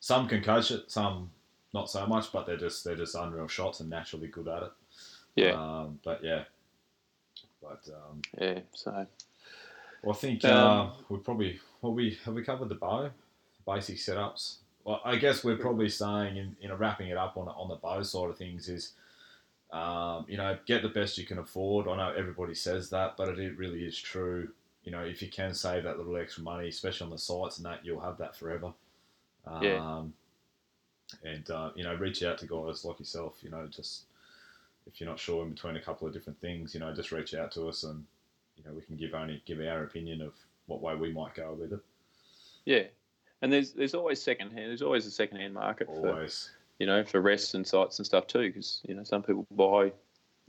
some 0.00 0.28
can 0.28 0.42
coach 0.42 0.70
it, 0.70 0.90
some 0.90 1.30
not 1.72 1.90
so 1.90 2.06
much, 2.06 2.30
but 2.32 2.46
they're 2.46 2.58
just 2.58 2.84
they're 2.84 2.94
just 2.96 3.14
unreal 3.14 3.48
shots 3.48 3.80
and 3.80 3.88
naturally 3.88 4.28
good 4.28 4.48
at 4.48 4.62
it. 4.64 4.72
yeah, 5.36 5.52
Um, 5.52 5.98
but 6.04 6.22
yeah, 6.22 6.44
but 7.62 7.88
um, 7.88 8.20
yeah. 8.38 8.60
So 8.74 9.06
well, 10.02 10.14
I 10.14 10.18
think 10.18 10.44
Um, 10.44 10.52
uh, 10.52 10.90
we 11.08 11.18
probably 11.18 11.58
well 11.80 11.94
we 11.94 12.18
have 12.24 12.34
we 12.34 12.42
covered 12.42 12.68
the 12.68 12.74
bow, 12.74 13.10
basic 13.68 13.96
setups. 13.96 14.56
Well, 14.84 15.00
I 15.04 15.16
guess 15.16 15.44
we're 15.44 15.58
probably 15.58 15.90
saying 15.90 16.36
in 16.36 16.56
you 16.60 16.68
know 16.68 16.76
wrapping 16.76 17.08
it 17.08 17.16
up 17.16 17.36
on 17.36 17.48
on 17.48 17.68
the 17.68 17.76
bow 17.76 18.02
side 18.02 18.30
of 18.30 18.38
things 18.38 18.68
is. 18.68 18.92
Um, 19.70 20.24
you 20.28 20.38
know, 20.38 20.56
get 20.64 20.80
the 20.80 20.88
best 20.88 21.18
you 21.18 21.26
can 21.26 21.38
afford. 21.38 21.88
I 21.88 21.96
know 21.96 22.14
everybody 22.16 22.54
says 22.54 22.88
that, 22.88 23.18
but 23.18 23.38
it 23.38 23.58
really 23.58 23.84
is 23.84 23.98
true. 23.98 24.48
You 24.82 24.92
know, 24.92 25.02
if 25.02 25.20
you 25.20 25.28
can 25.28 25.52
save 25.52 25.84
that 25.84 25.98
little 25.98 26.16
extra 26.16 26.42
money, 26.42 26.68
especially 26.68 27.04
on 27.04 27.10
the 27.10 27.18
sights 27.18 27.58
and 27.58 27.66
that, 27.66 27.84
you'll 27.84 28.00
have 28.00 28.16
that 28.16 28.34
forever. 28.34 28.72
Um, 29.46 29.62
Yeah. 29.62 30.02
And 31.22 31.50
uh, 31.50 31.70
you 31.74 31.84
know, 31.84 31.94
reach 31.96 32.22
out 32.22 32.38
to 32.38 32.46
guys 32.46 32.82
like 32.82 32.98
yourself. 32.98 33.36
You 33.42 33.50
know, 33.50 33.66
just 33.66 34.04
if 34.86 35.00
you're 35.00 35.08
not 35.10 35.18
sure 35.18 35.42
in 35.42 35.50
between 35.50 35.76
a 35.76 35.82
couple 35.82 36.06
of 36.06 36.14
different 36.14 36.40
things, 36.40 36.72
you 36.72 36.80
know, 36.80 36.94
just 36.94 37.12
reach 37.12 37.34
out 37.34 37.52
to 37.52 37.68
us, 37.68 37.84
and 37.84 38.04
you 38.56 38.64
know, 38.64 38.72
we 38.72 38.80
can 38.82 38.96
give 38.96 39.14
only 39.14 39.42
give 39.44 39.60
our 39.60 39.84
opinion 39.84 40.22
of 40.22 40.32
what 40.66 40.80
way 40.80 40.94
we 40.94 41.12
might 41.12 41.34
go 41.34 41.52
with 41.52 41.74
it. 41.74 41.80
yeah, 42.64 42.84
and 43.42 43.52
there's 43.52 43.72
there's 43.72 43.94
always 43.94 44.20
second 44.20 44.52
hand. 44.52 44.68
There's 44.68 44.82
always 44.82 45.06
a 45.06 45.10
second 45.10 45.38
hand 45.38 45.54
market 45.54 45.86
for 45.88 46.26
you 46.78 46.86
know 46.86 47.04
for 47.04 47.20
rests 47.20 47.54
and 47.54 47.66
sights 47.66 47.98
and 47.98 48.06
stuff 48.06 48.26
too, 48.26 48.48
because 48.48 48.80
you 48.88 48.94
know 48.94 49.04
some 49.04 49.22
people 49.22 49.46
buy 49.50 49.92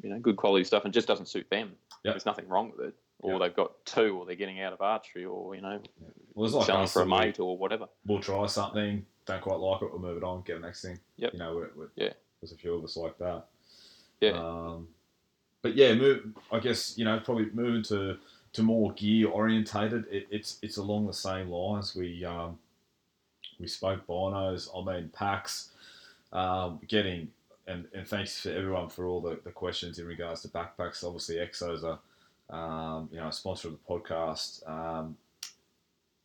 you 0.02 0.10
know 0.10 0.20
good 0.20 0.36
quality 0.38 0.64
stuff 0.64 0.86
and 0.86 0.94
just 0.94 1.08
doesn't 1.08 1.28
suit 1.28 1.50
them. 1.50 1.72
Yep. 2.04 2.14
There's 2.14 2.26
nothing 2.26 2.48
wrong 2.48 2.72
with 2.76 2.88
it, 2.88 2.94
or 3.20 3.34
Yep. 3.34 3.42
they've 3.42 3.56
got 3.56 3.86
two, 3.86 4.18
or 4.18 4.26
they're 4.26 4.36
getting 4.36 4.62
out 4.62 4.74
of 4.74 4.82
archery, 4.82 5.26
or 5.26 5.56
you 5.56 5.62
know 5.62 5.82
Well, 6.34 6.50
like 6.50 6.66
selling 6.66 6.88
for 6.88 7.02
a 7.02 7.06
mate 7.06 7.40
or 7.40 7.58
whatever. 7.58 7.88
we'll 8.06 8.20
try 8.22 8.46
something, 8.48 9.06
don't 9.26 9.42
quite 9.42 9.60
like 9.60 9.82
it, 9.82 9.92
we'll 9.92 10.00
move 10.02 10.18
it 10.18 10.24
on, 10.24 10.42
get 10.44 10.56
the 10.62 10.66
next 10.68 10.82
thing. 10.82 10.98
Yep. 11.18 11.34
You 11.34 11.40
know, 11.40 11.56
we're, 11.56 11.70
we're, 11.76 11.90
Yeah. 11.96 12.14
there's 12.42 12.54
a 12.54 12.56
few 12.56 12.74
of 12.76 12.84
us 12.84 12.96
like 12.96 13.18
that. 13.20 13.46
Yeah, 14.22 14.32
Um, 14.32 14.88
but 15.62 15.76
yeah, 15.76 15.94
move. 15.94 16.34
I 16.52 16.60
guess 16.60 16.98
you 16.98 17.06
know 17.06 17.20
probably 17.20 17.50
moving 17.54 17.84
to 17.84 18.18
to 18.54 18.64
more 18.64 18.94
gear 18.94 19.28
orientated. 19.30 20.06
It, 20.12 20.28
it's 20.32 20.58
it's 20.62 20.78
along 20.78 21.08
the 21.08 21.14
same 21.14 21.50
lines. 21.50 21.96
We 21.96 22.24
um, 22.26 22.58
we 23.60 23.68
spoke 23.68 24.06
binos. 24.08 24.70
I 24.76 24.84
mean 24.94 25.10
packs. 25.10 25.72
Um, 26.32 26.80
getting 26.88 27.30
and, 27.70 27.86
and 27.94 28.08
thanks 28.08 28.42
to 28.44 28.56
everyone 28.56 28.90
for 28.90 29.06
all 29.06 29.22
the, 29.22 29.40
the 29.44 29.52
questions 29.52 30.00
in 30.00 30.08
regards 30.08 30.42
to 30.42 30.48
backpacks. 30.50 31.04
Obviously, 31.04 31.36
Exos 31.36 31.84
are 31.84 32.00
um, 32.50 33.10
you 33.12 33.20
know 33.20 33.28
a 33.28 33.32
sponsor 33.32 33.68
of 33.68 33.76
the 33.76 33.94
podcast. 33.94 34.68
Um, 34.68 35.16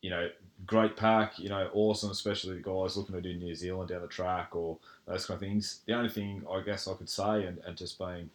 you 0.01 0.09
know, 0.09 0.29
great 0.65 0.97
pack. 0.97 1.39
You 1.39 1.49
know, 1.49 1.69
awesome, 1.73 2.11
especially 2.11 2.55
the 2.55 2.63
guys 2.63 2.97
looking 2.97 3.15
to 3.15 3.21
do 3.21 3.33
New 3.35 3.55
Zealand 3.55 3.89
down 3.89 4.01
the 4.01 4.07
track 4.07 4.55
or 4.55 4.77
those 5.05 5.25
kind 5.25 5.35
of 5.35 5.41
things. 5.41 5.81
The 5.85 5.93
only 5.93 6.09
thing 6.09 6.43
I 6.51 6.61
guess 6.61 6.87
I 6.87 6.93
could 6.93 7.09
say, 7.09 7.45
and, 7.45 7.59
and 7.65 7.77
just 7.77 7.99
being 7.99 8.29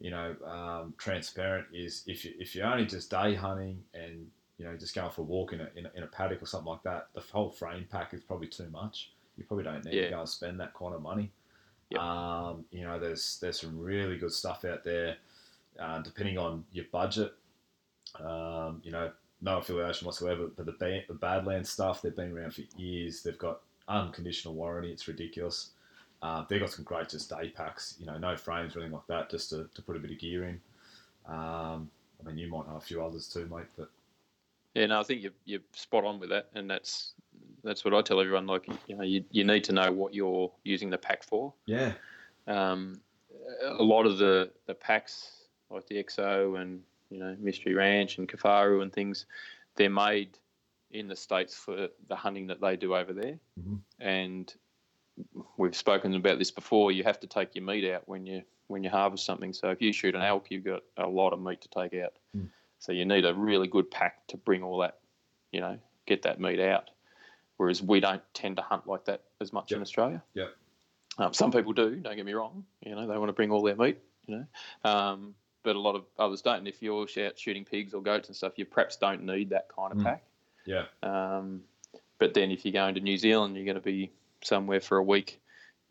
you 0.00 0.10
know 0.10 0.34
um, 0.44 0.94
transparent, 0.98 1.66
is 1.72 2.02
if 2.06 2.24
you 2.24 2.34
if 2.38 2.54
you're 2.56 2.66
only 2.66 2.86
just 2.86 3.10
day 3.10 3.34
hunting 3.34 3.82
and 3.94 4.30
you 4.58 4.64
know 4.64 4.76
just 4.76 4.94
going 4.94 5.10
for 5.10 5.22
a 5.22 5.24
walk 5.24 5.52
in 5.52 5.60
a, 5.60 5.68
in 5.76 5.86
a, 5.86 5.90
in 5.94 6.02
a 6.02 6.06
paddock 6.06 6.42
or 6.42 6.46
something 6.46 6.68
like 6.72 6.82
that, 6.82 7.08
the 7.14 7.20
whole 7.20 7.50
frame 7.50 7.86
pack 7.90 8.12
is 8.14 8.20
probably 8.20 8.48
too 8.48 8.68
much. 8.70 9.12
You 9.36 9.44
probably 9.44 9.64
don't 9.64 9.84
need 9.84 9.94
Yeah. 9.94 10.04
to 10.04 10.10
go 10.10 10.20
and 10.20 10.28
spend 10.28 10.58
that 10.60 10.74
kind 10.74 10.94
of 10.94 11.02
money. 11.02 11.30
Yep. 11.90 12.00
Um, 12.00 12.64
you 12.70 12.82
know, 12.84 12.98
there's 12.98 13.38
there's 13.40 13.60
some 13.60 13.78
really 13.78 14.18
good 14.18 14.32
stuff 14.32 14.64
out 14.64 14.84
there, 14.84 15.16
uh, 15.78 16.00
depending 16.02 16.36
on 16.38 16.64
your 16.72 16.84
budget. 16.92 17.32
Um, 18.18 18.80
you 18.84 18.90
know, 18.90 19.12
no 19.40 19.58
affiliation 19.58 20.06
whatsoever, 20.06 20.48
but 20.56 20.66
the, 20.66 20.72
ba- 20.72 21.02
the 21.06 21.14
Badlands 21.14 21.70
stuff, 21.70 22.02
they've 22.02 22.14
been 22.16 22.36
around 22.36 22.54
for 22.54 22.62
years. 22.76 23.22
They've 23.22 23.38
got 23.38 23.60
unconditional 23.86 24.54
warranty. 24.54 24.90
It's 24.90 25.06
ridiculous. 25.06 25.70
Uh, 26.20 26.44
they've 26.48 26.60
got 26.60 26.70
some 26.70 26.84
great 26.84 27.08
just 27.08 27.30
day 27.30 27.50
packs, 27.50 27.94
you 28.00 28.06
know, 28.06 28.18
no 28.18 28.34
frames 28.36 28.74
or 28.74 28.80
anything 28.80 28.94
like 28.94 29.06
that, 29.06 29.30
just 29.30 29.50
to, 29.50 29.68
to 29.74 29.82
put 29.82 29.94
a 29.94 30.00
bit 30.00 30.10
of 30.10 30.18
gear 30.18 30.44
in. 30.44 30.60
Um, 31.32 31.90
I 32.20 32.26
mean, 32.26 32.38
you 32.38 32.48
might 32.48 32.66
know 32.66 32.76
a 32.76 32.80
few 32.80 33.02
others 33.04 33.28
too, 33.28 33.46
mate, 33.46 33.66
but 33.76 33.88
Yeah, 34.74 34.86
no, 34.86 35.00
I 35.00 35.02
think 35.02 35.22
you're, 35.22 35.32
you're 35.44 35.60
spot 35.72 36.04
on 36.04 36.20
with 36.20 36.30
that, 36.30 36.50
and 36.54 36.70
that's 36.70 37.14
that's 37.64 37.84
what 37.84 37.94
I 37.94 38.02
tell 38.02 38.20
everyone. 38.20 38.46
Like, 38.46 38.66
you 38.86 38.96
know, 38.96 39.02
you, 39.02 39.24
you 39.30 39.44
need 39.44 39.64
to 39.64 39.72
know 39.72 39.90
what 39.90 40.14
you're 40.14 40.50
using 40.64 40.90
the 40.90 40.98
pack 40.98 41.24
for. 41.24 41.52
yeah, 41.66 41.92
Um, 42.46 43.00
a 43.62 43.82
lot 43.82 44.06
of 44.06 44.18
the, 44.18 44.50
the 44.66 44.74
packs, 44.74 45.32
like 45.70 45.86
the 45.86 46.02
Exo 46.02 46.60
and 46.60 46.82
you 47.10 47.18
know 47.18 47.36
Mystery 47.40 47.74
Ranch 47.74 48.18
and 48.18 48.28
Kifaru 48.28 48.82
and 48.82 48.92
things, 48.92 49.26
they're 49.76 49.90
made 49.90 50.38
in 50.90 51.08
the 51.08 51.16
states 51.16 51.54
for 51.54 51.88
the 52.08 52.16
hunting 52.16 52.46
that 52.46 52.60
they 52.60 52.76
do 52.76 52.94
over 52.94 53.12
there. 53.12 53.38
Mhm. 53.60 53.80
And 53.98 54.54
we've 55.56 55.76
spoken 55.76 56.14
about 56.14 56.38
this 56.38 56.50
before. 56.50 56.92
You 56.92 57.04
have 57.04 57.20
to 57.20 57.26
take 57.26 57.54
your 57.54 57.64
meat 57.64 57.90
out 57.90 58.02
when 58.06 58.26
you 58.26 58.42
when 58.68 58.84
you 58.84 58.90
harvest 58.90 59.24
something. 59.24 59.52
So 59.52 59.70
if 59.70 59.80
you 59.80 59.92
shoot 59.92 60.14
an 60.14 60.22
elk, 60.22 60.50
you've 60.50 60.64
got 60.64 60.82
a 60.96 61.08
lot 61.08 61.32
of 61.32 61.40
meat 61.40 61.62
to 61.62 61.68
take 61.68 61.94
out. 62.00 62.12
Mm. 62.36 62.48
So 62.78 62.92
you 62.92 63.04
need 63.04 63.24
a 63.24 63.34
really 63.34 63.68
good 63.68 63.90
pack 63.90 64.26
to 64.28 64.36
bring 64.36 64.62
all 64.62 64.78
that, 64.78 64.98
you 65.52 65.60
know, 65.60 65.78
get 66.06 66.22
that 66.22 66.40
meat 66.40 66.60
out. 66.60 66.90
Whereas 67.56 67.82
we 67.82 68.00
don't 68.00 68.22
tend 68.34 68.56
to 68.56 68.62
hunt 68.62 68.86
like 68.86 69.06
that 69.06 69.22
as 69.40 69.52
much 69.52 69.72
in 69.72 69.82
Australia. 69.82 70.22
Yep. 70.34 70.54
Um, 71.18 71.32
some 71.34 71.50
people 71.50 71.72
do. 71.72 71.96
Don't 71.96 72.14
get 72.14 72.24
me 72.24 72.34
wrong. 72.34 72.64
You 72.84 72.94
know, 72.94 73.06
they 73.08 73.18
want 73.18 73.28
to 73.28 73.32
bring 73.32 73.50
all 73.50 73.62
their 73.62 73.74
meat. 73.76 73.98
You 74.26 74.36
know, 74.84 74.90
um, 74.90 75.34
but 75.64 75.74
a 75.74 75.80
lot 75.80 75.96
of 75.96 76.04
others 76.18 76.42
don't. 76.42 76.58
And 76.58 76.68
if 76.68 76.82
you're 76.82 77.06
out 77.26 77.38
shooting 77.38 77.64
pigs 77.64 77.94
or 77.94 78.02
goats 78.02 78.28
and 78.28 78.36
stuff, 78.36 78.52
you 78.56 78.64
perhaps 78.64 78.96
don't 78.96 79.24
need 79.24 79.50
that 79.50 79.68
kind 79.74 79.90
of 79.92 79.98
Mm. 79.98 80.04
pack. 80.04 80.22
yeah, 80.66 80.84
Um, 81.02 81.64
but 82.18 82.34
then 82.34 82.50
if 82.50 82.64
you're 82.64 82.72
going 82.72 82.94
to 82.94 83.00
New 83.00 83.16
Zealand, 83.16 83.56
you're 83.56 83.64
going 83.64 83.74
to 83.74 83.80
be 83.80 84.12
somewhere 84.42 84.80
for 84.80 84.98
a 84.98 85.02
week. 85.02 85.40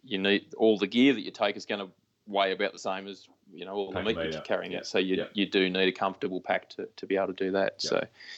You 0.04 0.20
need 0.20 0.54
all 0.56 0.78
the 0.78 0.88
gear 0.88 1.14
that 1.14 1.22
you 1.22 1.32
take 1.32 1.58
is 1.58 1.66
going 1.66 1.86
to 1.86 1.92
weigh 2.28 2.52
about 2.52 2.74
the 2.74 2.80
same 2.80 3.08
as 3.08 3.28
you 3.54 3.66
know 3.66 3.74
all 3.74 3.92
the 3.92 4.02
meat 4.04 4.16
that 4.16 4.32
you're 4.32 4.42
carrying 4.42 4.72
Yeah. 4.72 4.80
out. 4.80 4.88
So 4.88 5.00
you 5.00 5.18
Yeah. 5.18 5.28
you 5.34 5.46
do 5.46 5.70
need 5.70 5.88
a 5.88 5.92
comfortable 5.92 6.42
pack 6.42 6.70
to, 6.72 6.88
to 6.96 7.06
be 7.06 7.16
able 7.16 7.28
to 7.28 7.34
do 7.34 7.52
that. 7.52 7.76
Yeah. 7.84 7.90
So 7.90 7.96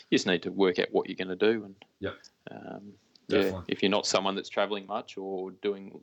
you 0.09 0.17
just 0.17 0.27
need 0.27 0.43
to 0.43 0.51
work 0.51 0.79
out 0.79 0.87
what 0.91 1.07
you're 1.09 1.15
going 1.15 1.37
to 1.37 1.51
do 1.53 1.63
and 1.65 1.75
Yep. 1.99 2.15
um, 2.51 2.93
yeah, 3.27 3.61
if 3.67 3.83
you're 3.83 3.91
not 3.91 4.07
someone 4.07 4.33
that's 4.35 4.49
travelling 4.49 4.87
much 4.87 5.17
or 5.17 5.51
doing 5.51 6.01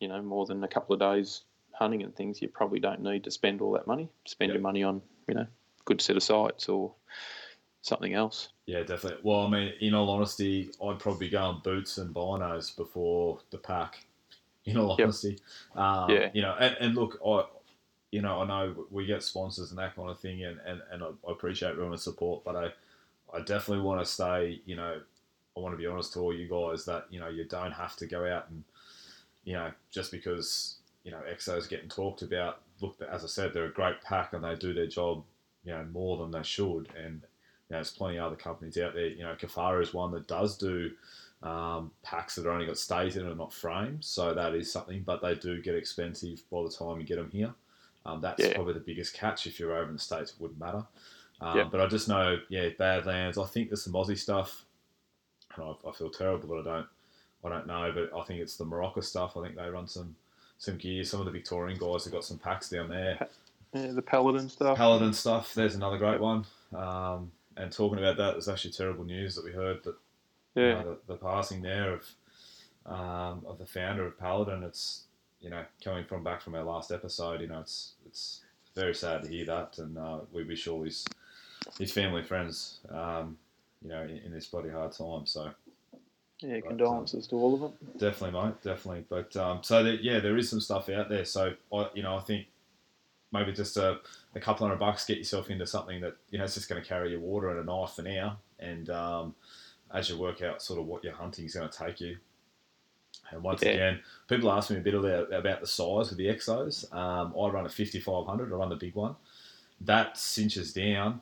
you 0.00 0.08
know 0.08 0.22
more 0.22 0.46
than 0.46 0.64
a 0.64 0.68
couple 0.68 0.94
of 0.94 1.00
days 1.00 1.42
hunting 1.72 2.02
and 2.02 2.14
things, 2.14 2.40
you 2.40 2.48
probably 2.48 2.80
don't 2.80 3.00
need 3.02 3.24
to 3.24 3.30
spend 3.30 3.60
all 3.60 3.72
that 3.72 3.86
money. 3.86 4.08
Spend 4.26 4.52
your 4.52 4.62
money 4.62 4.82
on 4.82 5.02
you 5.28 5.34
know 5.34 5.46
good 5.84 6.00
set 6.00 6.16
of 6.16 6.22
sights 6.22 6.68
or 6.68 6.94
something 7.82 8.14
else. 8.14 8.50
Yeah, 8.66 8.82
definitely. 8.84 9.20
Well, 9.22 9.46
I 9.46 9.50
mean, 9.50 9.72
in 9.80 9.92
all 9.94 10.08
honesty, 10.08 10.70
I'd 10.82 10.98
probably 10.98 11.28
go 11.28 11.42
on 11.42 11.60
boots 11.62 11.98
and 11.98 12.14
binos 12.14 12.76
before 12.76 13.40
the 13.50 13.58
pack. 13.58 14.06
In 14.64 14.76
all 14.78 14.90
Yep. 14.96 15.00
honesty, 15.06 15.40
um, 15.74 16.08
Yeah. 16.08 16.30
you 16.32 16.40
know, 16.42 16.54
and, 16.60 16.76
and 16.78 16.94
look, 16.94 17.18
I, 17.26 17.44
you 18.12 18.20
know, 18.20 18.42
I 18.42 18.46
know 18.46 18.86
we 18.90 19.06
get 19.06 19.22
sponsors 19.22 19.70
and 19.70 19.78
that 19.78 19.96
kind 19.96 20.10
of 20.10 20.20
thing, 20.20 20.44
and, 20.44 20.60
and, 20.66 20.82
and 20.92 21.02
I 21.02 21.30
appreciate 21.30 21.70
everyone's 21.70 22.04
support, 22.04 22.44
but 22.44 22.54
I, 22.54 22.66
I 23.34 23.40
definitely 23.40 23.82
want 23.82 24.00
to 24.00 24.06
say, 24.06 24.60
you 24.66 24.76
know, 24.76 25.00
I 25.56 25.60
want 25.60 25.72
to 25.72 25.78
be 25.78 25.86
honest 25.86 26.12
to 26.12 26.20
all 26.20 26.34
you 26.34 26.48
guys 26.48 26.84
that 26.84 27.06
you 27.10 27.20
know 27.20 27.28
you 27.28 27.44
don't 27.44 27.72
have 27.72 27.96
to 27.96 28.06
go 28.06 28.26
out 28.26 28.48
and, 28.50 28.64
you 29.44 29.54
know, 29.54 29.70
just 29.90 30.12
because 30.12 30.76
you 31.04 31.10
know 31.10 31.20
Exo's 31.30 31.66
getting 31.66 31.88
talked 31.88 32.22
about. 32.22 32.60
Look, 32.80 32.96
as 33.10 33.24
I 33.24 33.26
said, 33.26 33.52
they're 33.52 33.66
a 33.66 33.72
great 33.72 34.00
pack 34.02 34.34
and 34.34 34.44
they 34.44 34.54
do 34.56 34.74
their 34.74 34.86
job, 34.86 35.24
you 35.64 35.72
know, 35.72 35.84
more 35.92 36.18
than 36.18 36.30
they 36.30 36.42
should, 36.42 36.88
and 36.96 37.14
you 37.14 37.70
know, 37.70 37.78
there's 37.78 37.90
plenty 37.90 38.18
of 38.18 38.26
other 38.26 38.36
companies 38.36 38.76
out 38.76 38.94
there. 38.94 39.08
You 39.08 39.24
know, 39.24 39.34
Kifaru 39.34 39.82
is 39.82 39.94
one 39.94 40.10
that 40.12 40.28
does 40.28 40.58
do 40.58 40.90
um, 41.42 41.90
packs 42.02 42.34
that 42.34 42.46
are 42.46 42.52
only 42.52 42.66
got 42.66 42.78
stays 42.78 43.16
in 43.16 43.26
and 43.26 43.38
not 43.38 43.54
frames, 43.54 44.06
so 44.06 44.34
that 44.34 44.54
is 44.54 44.70
something. 44.70 45.02
But 45.02 45.22
they 45.22 45.34
do 45.34 45.62
get 45.62 45.74
expensive 45.74 46.42
by 46.50 46.62
the 46.62 46.70
time 46.70 47.00
you 47.00 47.06
get 47.06 47.16
them 47.16 47.30
here. 47.30 47.54
Um, 48.04 48.20
that's 48.20 48.42
Yeah. 48.42 48.54
probably 48.54 48.74
the 48.74 48.80
biggest 48.80 49.14
catch. 49.14 49.46
If 49.46 49.58
you're 49.60 49.72
over 49.72 49.88
in 49.88 49.94
the 49.94 49.98
states, 50.00 50.32
it 50.32 50.40
wouldn't 50.40 50.58
matter. 50.60 50.84
Um, 51.40 51.56
Yeah. 51.58 51.64
But 51.64 51.80
I 51.80 51.86
just 51.86 52.08
know, 52.08 52.38
yeah, 52.48 52.68
Badlands. 52.78 53.38
I 53.38 53.44
think 53.46 53.68
there's 53.68 53.82
some 53.84 53.92
Aussie 53.92 54.18
stuff. 54.18 54.64
And 55.56 55.64
I, 55.64 55.88
I 55.88 55.92
feel 55.92 56.10
terrible 56.10 56.48
that 56.48 56.68
I 56.68 56.74
don't, 56.74 56.86
I 57.44 57.48
don't 57.48 57.66
know. 57.66 57.92
But 57.94 58.18
I 58.18 58.24
think 58.24 58.40
it's 58.40 58.56
the 58.56 58.64
Morocco 58.64 59.00
stuff. 59.00 59.36
I 59.36 59.42
think 59.42 59.56
they 59.56 59.68
run 59.68 59.86
some, 59.86 60.16
some 60.58 60.76
gear. 60.78 61.04
Some 61.04 61.20
of 61.20 61.26
the 61.26 61.32
Victorian 61.32 61.78
guys 61.78 62.04
have 62.04 62.12
got 62.12 62.24
some 62.24 62.38
packs 62.38 62.68
down 62.70 62.88
there. 62.88 63.28
Yeah, 63.74 63.92
the 63.92 64.02
paladin 64.02 64.50
stuff. 64.50 64.76
Paladin 64.76 65.14
stuff. 65.14 65.54
There's 65.54 65.76
another 65.76 65.96
great 65.96 66.20
one. 66.20 66.44
Um, 66.76 67.32
and 67.56 67.72
talking 67.72 67.98
about 67.98 68.18
that, 68.18 68.32
there's 68.32 68.46
actually 68.50 68.72
terrible 68.72 69.02
news 69.04 69.34
that 69.34 69.46
we 69.46 69.50
heard 69.50 69.82
that 69.84 69.94
you 70.54 70.62
know, 70.62 70.98
the, 71.06 71.14
the 71.14 71.16
passing 71.18 71.62
there 71.62 71.94
of 71.94 72.06
um, 72.84 73.42
of 73.46 73.56
the 73.58 73.64
founder 73.64 74.04
of 74.04 74.18
Paladin. 74.18 74.62
It's 74.62 75.04
you 75.42 75.50
know 75.50 75.64
coming 75.84 76.04
from 76.04 76.24
back 76.24 76.40
from 76.40 76.54
our 76.54 76.64
last 76.64 76.92
episode. 76.92 77.40
You 77.40 77.48
know, 77.48 77.60
it's 77.60 77.94
it's 78.06 78.40
very 78.74 78.94
sad 78.94 79.22
to 79.22 79.28
hear 79.28 79.44
that, 79.46 79.78
and 79.78 79.98
uh, 79.98 80.20
we 80.32 80.44
wish 80.44 80.66
all 80.68 80.82
his 80.82 81.06
his 81.78 81.92
family 81.92 82.20
and 82.20 82.28
friends, 82.28 82.80
um, 82.90 83.36
you 83.82 83.88
know, 83.88 84.02
in, 84.02 84.18
in 84.18 84.32
this 84.32 84.46
bloody 84.46 84.70
hard 84.70 84.92
time. 84.92 85.26
So 85.26 85.50
yeah. 86.40 86.58
But, 86.60 86.68
Condolences 86.70 87.26
to 87.28 87.36
all 87.36 87.54
of 87.54 87.60
them. 87.60 87.72
definitely, 87.98 88.40
mate, 88.40 88.62
definitely. 88.62 89.04
But 89.08 89.36
um, 89.36 89.60
so 89.62 89.82
that, 89.84 90.02
yeah, 90.02 90.18
there 90.20 90.36
is 90.36 90.48
some 90.48 90.60
stuff 90.60 90.88
out 90.88 91.08
there. 91.08 91.24
So 91.24 91.54
I, 91.72 91.88
you 91.94 92.02
know, 92.02 92.16
I 92.16 92.20
think 92.20 92.46
maybe 93.32 93.52
just 93.52 93.76
a, 93.76 94.00
a 94.34 94.40
couple 94.40 94.66
hundred 94.66 94.78
bucks 94.78 95.06
get 95.06 95.18
yourself 95.18 95.50
into 95.50 95.66
something 95.66 96.00
that 96.00 96.16
you 96.30 96.38
know 96.38 96.44
it's 96.44 96.54
just 96.54 96.68
going 96.68 96.82
to 96.82 96.88
carry 96.88 97.10
your 97.10 97.20
water 97.20 97.50
and 97.50 97.60
a 97.60 97.64
knife 97.64 97.90
for 97.90 98.02
now, 98.02 98.38
and 98.58 98.90
um, 98.90 99.34
as 99.92 100.08
you 100.08 100.18
work 100.18 100.42
out 100.42 100.62
sort 100.62 100.80
of 100.80 100.86
what 100.86 101.04
your 101.04 101.14
hunting 101.14 101.44
is 101.44 101.54
going 101.54 101.68
to 101.68 101.78
take 101.78 102.00
you. 102.00 102.16
And 103.32 103.42
once 103.42 103.62
Yeah. 103.62 103.70
again, 103.70 104.00
people 104.28 104.52
ask 104.52 104.70
me 104.70 104.76
a 104.76 104.80
bit 104.80 104.94
about, 104.94 105.60
the 105.60 105.66
size 105.66 106.10
of 106.12 106.16
the 106.18 106.26
Exos. 106.26 106.92
Um, 106.94 107.34
I 107.38 107.48
run 107.48 107.66
a 107.66 107.68
5500. 107.68 108.52
I 108.52 108.56
run 108.56 108.68
the 108.68 108.76
big 108.76 108.94
one. 108.94 109.16
That 109.80 110.16
cinches 110.16 110.72
down. 110.72 111.20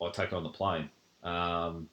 I 0.00 0.10
take 0.10 0.28
it 0.28 0.34
on 0.34 0.42
the 0.44 0.48
plane. 0.48 0.88
Um, 1.22 1.88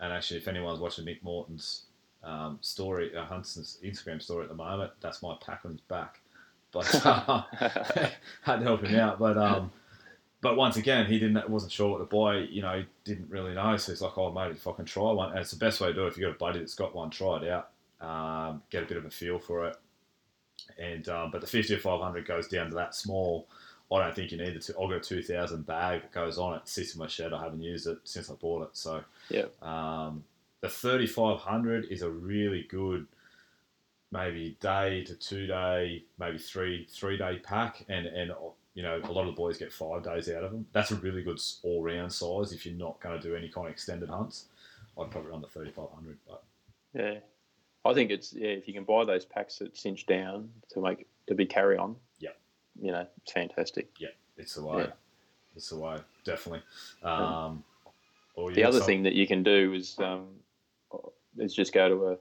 and 0.00 0.12
actually, 0.12 0.38
if 0.38 0.48
anyone's 0.48 0.80
watching 0.80 1.04
Nick 1.04 1.22
Morton's 1.22 1.84
um, 2.24 2.58
story, 2.60 3.14
uh, 3.16 3.24
Hunson's 3.24 3.78
Instagram 3.84 4.20
story 4.22 4.44
at 4.44 4.48
the 4.48 4.54
moment, 4.54 4.92
that's 5.00 5.22
my 5.22 5.36
pack 5.44 5.60
on 5.64 5.72
his 5.72 5.80
back. 5.82 6.20
But 6.72 6.92
uh, 7.06 7.42
had 8.42 8.56
to 8.58 8.62
help 8.62 8.82
him 8.84 8.98
out. 8.98 9.18
But 9.18 9.36
um, 9.36 9.70
but 10.40 10.56
once 10.56 10.76
again, 10.76 11.06
he 11.06 11.18
didn't 11.18 11.48
wasn't 11.48 11.72
sure 11.72 11.90
what 11.90 11.98
to 11.98 12.04
buy. 12.16 12.38
You 12.38 12.62
know, 12.62 12.78
he 12.80 12.86
didn't 13.04 13.30
really 13.30 13.54
know. 13.54 13.76
So 13.76 13.92
he's 13.92 14.00
like, 14.00 14.16
"Oh, 14.16 14.32
mate, 14.32 14.52
if 14.52 14.66
I 14.66 14.72
can 14.72 14.84
try 14.86 15.12
one," 15.12 15.30
and 15.30 15.38
it's 15.38 15.50
the 15.50 15.58
best 15.58 15.80
way 15.80 15.88
to 15.88 15.94
do 15.94 16.04
it. 16.04 16.08
If 16.08 16.16
you 16.18 16.26
have 16.26 16.38
got 16.38 16.46
a 16.48 16.50
buddy 16.52 16.58
that's 16.60 16.74
got 16.74 16.94
one, 16.94 17.10
try 17.10 17.42
it 17.42 17.48
out, 17.48 17.70
um, 18.02 18.62
get 18.70 18.82
a 18.82 18.86
bit 18.86 18.96
of 18.98 19.04
a 19.04 19.10
feel 19.10 19.38
for 19.38 19.66
it. 19.66 19.76
And 20.78 21.08
um, 21.08 21.30
but 21.30 21.40
the 21.40 21.46
fifty 21.46 21.74
or 21.74 21.78
five 21.78 22.00
hundred 22.00 22.26
goes 22.26 22.48
down 22.48 22.68
to 22.70 22.74
that 22.76 22.94
small. 22.94 23.48
I 23.90 23.98
don't 23.98 24.14
think 24.14 24.32
you 24.32 24.38
need 24.38 24.56
it. 24.56 24.70
I've 24.70 24.88
got 24.88 24.92
a 24.92 25.00
two 25.00 25.22
thousand 25.22 25.66
bag 25.66 26.02
that 26.02 26.12
goes 26.12 26.38
on 26.38 26.54
it. 26.54 26.66
Sits 26.68 26.94
in 26.94 26.98
my 27.00 27.06
shed. 27.06 27.32
I 27.32 27.42
haven't 27.42 27.60
used 27.62 27.86
it 27.86 27.98
since 28.04 28.30
I 28.30 28.34
bought 28.34 28.62
it. 28.62 28.70
So 28.76 29.02
Yeah. 29.28 29.46
um, 29.60 30.24
the 30.60 30.68
thirty 30.68 31.06
five 31.06 31.38
hundred 31.38 31.86
is 31.86 32.02
a 32.02 32.08
really 32.10 32.62
good 32.70 33.06
maybe 34.10 34.56
day 34.60 35.04
to 35.04 35.14
two 35.14 35.46
day, 35.46 36.04
maybe 36.18 36.38
three 36.38 36.86
three 36.90 37.16
day 37.16 37.38
pack, 37.42 37.84
and 37.88 38.06
and 38.06 38.32
you 38.74 38.82
know 38.82 39.00
a 39.02 39.12
lot 39.12 39.22
of 39.22 39.26
the 39.28 39.32
boys 39.32 39.58
get 39.58 39.72
five 39.72 40.02
days 40.04 40.28
out 40.30 40.44
of 40.44 40.52
them. 40.52 40.66
That's 40.72 40.90
a 40.92 40.96
really 40.96 41.22
good 41.22 41.40
all 41.62 41.82
round 41.82 42.12
size 42.12 42.52
if 42.52 42.64
you're 42.64 42.74
not 42.76 43.00
going 43.00 43.20
to 43.20 43.28
do 43.28 43.34
any 43.34 43.48
kind 43.48 43.66
of 43.66 43.72
extended 43.72 44.08
hunts. 44.08 44.46
I'd 44.98 45.10
probably 45.10 45.30
run 45.30 45.40
the 45.42 45.48
thirty 45.48 45.70
five 45.72 45.88
hundred, 45.94 46.18
but 46.26 46.42
Yeah, 46.94 47.18
I 47.84 47.94
think 47.94 48.10
it's 48.10 48.32
yeah. 48.32 48.48
If 48.48 48.68
you 48.68 48.74
can 48.74 48.84
buy 48.84 49.04
those 49.04 49.24
packs 49.24 49.58
that 49.58 49.76
cinch 49.76 50.06
down 50.06 50.50
to 50.70 50.80
make 50.80 51.06
to 51.26 51.34
be 51.34 51.46
carry 51.46 51.76
on. 51.76 51.96
Yeah. 52.18 52.30
You 52.80 52.92
know, 52.92 53.06
it's 53.22 53.32
fantastic. 53.32 53.88
Yeah, 53.98 54.08
it's 54.36 54.54
the 54.54 54.64
way. 54.64 54.82
Yeah. 54.84 54.92
It's 55.56 55.68
the 55.68 55.78
way, 55.78 55.98
definitely. 56.24 56.62
Um, 57.02 57.62
or 58.34 58.52
The 58.52 58.64
other 58.64 58.80
so- 58.80 58.86
thing 58.86 59.02
that 59.02 59.12
you 59.14 59.26
can 59.26 59.42
do 59.42 59.74
is 59.74 59.98
um, 59.98 60.28
is 61.38 61.54
just 61.54 61.72
go 61.72 61.88
to 61.88 62.18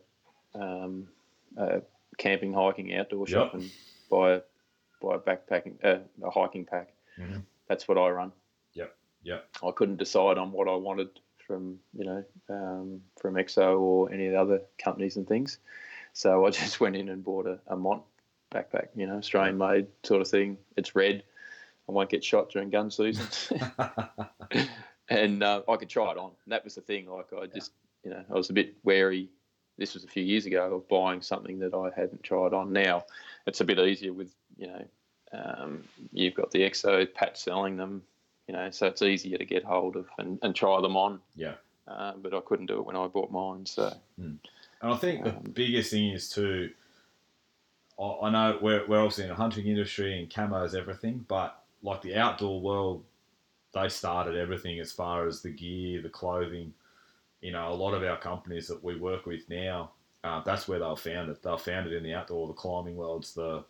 a 0.58 0.62
um, 0.62 1.08
a 1.58 1.82
camping, 2.18 2.54
hiking, 2.54 2.94
outdoor 2.96 3.26
Yep. 3.28 3.30
shop 3.30 3.54
and 3.54 3.72
buy 4.10 4.32
a 4.34 4.42
buy 5.02 5.16
a 5.16 5.20
backpacking, 5.20 5.76
uh, 5.84 6.00
a 6.24 6.30
hiking 6.32 6.66
pack. 6.66 6.92
Mhm. 7.18 7.44
That's 7.68 7.88
what 7.88 7.98
I 7.98 8.10
run. 8.10 8.32
Yep, 8.74 8.96
yep. 9.24 9.48
I 9.64 9.72
couldn't 9.72 9.98
decide 9.98 10.38
on 10.38 10.52
what 10.52 10.68
I 10.68 10.76
wanted 10.76 11.20
from 11.52 11.80
you 11.94 12.06
know 12.06 12.24
um, 12.50 13.02
from 13.20 13.36
EXO 13.36 13.78
or 13.78 14.10
any 14.10 14.28
of 14.28 14.32
the 14.32 14.40
other 14.40 14.62
companies 14.82 15.18
and 15.18 15.28
things, 15.28 15.58
so 16.14 16.46
I 16.46 16.50
just 16.62 16.80
went 16.80 16.96
in 16.96 17.10
and 17.10 17.24
bought 17.24 17.46
a, 17.46 17.60
a 17.68 17.76
Mont 17.76 18.04
backpack. 18.54 18.88
You 18.96 19.08
know, 19.08 19.18
Australian 19.18 19.58
made 19.58 19.88
sort 20.04 20.22
of 20.22 20.30
thing. 20.30 20.58
It's 20.78 20.96
red. 20.96 21.24
I 21.90 21.92
won't 21.92 22.10
get 22.10 22.24
shot 22.24 22.52
during 22.52 22.70
gun 22.70 22.90
season. 22.90 23.28
and 25.10 25.44
uh, 25.44 25.64
I 25.68 25.76
could 25.76 25.90
try 25.90 26.12
it 26.12 26.18
on. 26.18 26.32
And 26.46 26.54
that 26.54 26.64
was 26.64 26.76
the 26.76 26.82
thing. 26.82 27.10
Like 27.10 27.34
I 27.34 27.48
just, 27.48 27.72
you 28.06 28.12
know, 28.12 28.24
I 28.30 28.34
was 28.34 28.50
a 28.50 28.54
bit 28.54 28.76
wary. 28.84 29.30
This 29.78 29.94
was 29.94 30.06
a 30.06 30.08
few 30.08 30.24
years 30.24 30.46
ago 30.46 30.76
of 30.76 30.88
buying 30.88 31.22
something 31.22 31.60
that 31.60 31.74
I 31.74 31.90
hadn't 32.00 32.24
tried 32.24 32.54
on. 32.54 32.72
Now 32.72 33.04
it's 33.46 33.60
a 33.60 33.66
bit 33.66 33.80
easier 33.80 34.14
with, 34.14 34.34
you 34.58 34.68
know, 34.68 34.86
um, 35.34 35.84
you've 36.14 36.36
got 36.36 36.52
the 36.52 36.62
EXO, 36.62 37.14
Pat 37.14 37.38
selling 37.38 37.76
them, 37.76 38.04
you 38.48 38.54
know, 38.54 38.70
so 38.72 38.88
it's 38.88 39.02
easier 39.02 39.38
to 39.38 39.46
get 39.46 39.64
hold 39.64 39.96
of 39.96 40.08
and, 40.18 40.40
and 40.42 40.56
try 40.56 40.80
them 40.82 40.96
on. 40.98 41.20
yeah. 41.36 41.54
Uh, 41.88 42.14
but 42.18 42.34
I 42.34 42.40
couldn't 42.42 42.68
do 42.68 42.78
it 42.78 42.86
when 42.86 42.96
I 42.96 43.08
bought 43.08 43.32
mine. 43.32 43.66
So 43.66 43.92
And 44.18 44.40
I 44.82 44.96
think 44.96 45.24
the 45.24 45.32
Um, 45.32 45.52
biggest 45.54 45.92
thing 45.92 46.10
is 46.12 46.30
too. 46.30 46.72
I 48.00 48.04
I 48.04 48.30
know 48.30 48.60
we're, 48.62 48.86
we're 48.88 49.00
obviously 49.00 49.24
in 49.26 49.30
the 49.30 49.36
hunting 49.36 49.68
industry 49.68 50.20
and 50.20 50.34
camo 50.34 50.64
is 50.64 50.76
everything, 50.76 51.26
but 51.28 51.64
like 51.84 52.02
the 52.02 52.16
outdoor 52.16 52.62
world, 52.62 53.04
they 53.74 53.90
started 53.90 54.38
everything 54.38 54.80
as 54.80 54.92
far 54.92 55.28
as 55.28 55.42
the 55.42 55.50
gear, 55.50 56.02
the 56.02 56.10
clothing. 56.10 56.74
You 57.42 57.52
know, 57.52 57.70
a 57.70 57.74
lot 57.74 57.94
of 57.94 58.04
our 58.04 58.18
companies 58.18 58.68
that 58.68 58.84
we 58.84 58.96
work 58.96 59.26
with 59.26 59.50
now, 59.50 59.92
uh, 60.24 60.42
that's 60.44 60.68
where 60.68 60.78
they 60.80 60.86
were 60.86 60.96
founded. 60.96 61.38
They 61.42 61.50
were 61.50 61.58
founded 61.58 61.94
in 61.94 62.04
the 62.04 62.14
outdoor, 62.14 62.48
the 62.48 62.54
climbing 62.54 62.96
worlds, 62.96 63.34
the 63.34 63.64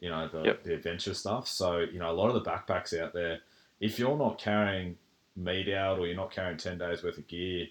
you 0.00 0.10
know 0.10 0.28
the, 0.28 0.42
Yep. 0.44 0.62
the 0.64 0.74
adventure 0.74 1.14
stuff. 1.14 1.48
So 1.48 1.78
you 1.80 1.98
know, 1.98 2.10
a 2.10 2.12
lot 2.20 2.28
of 2.28 2.34
the 2.34 2.48
backpacks 2.48 2.96
out 2.98 3.14
there, 3.14 3.40
if 3.80 3.98
you're 3.98 4.16
not 4.16 4.38
carrying 4.38 4.96
meat 5.36 5.68
out 5.72 5.98
or 5.98 6.06
you're 6.06 6.16
not 6.16 6.30
carrying 6.30 6.56
ten 6.56 6.78
days 6.78 7.02
worth 7.02 7.18
of 7.18 7.26
gear, 7.28 7.66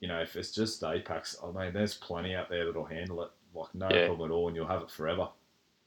you 0.00 0.08
know, 0.08 0.20
if 0.20 0.34
it's 0.36 0.50
just 0.52 0.80
day 0.80 1.00
packs, 1.00 1.36
I 1.42 1.50
mean, 1.50 1.72
there's 1.72 1.94
plenty 1.94 2.34
out 2.34 2.48
there 2.48 2.64
that'll 2.66 2.84
handle 2.84 3.22
it, 3.22 3.30
like 3.54 3.74
no 3.74 3.88
Yeah. 3.90 4.06
problem 4.06 4.30
at 4.30 4.34
all, 4.34 4.48
and 4.48 4.56
you'll 4.56 4.66
have 4.66 4.82
it 4.82 4.90
forever. 4.90 5.28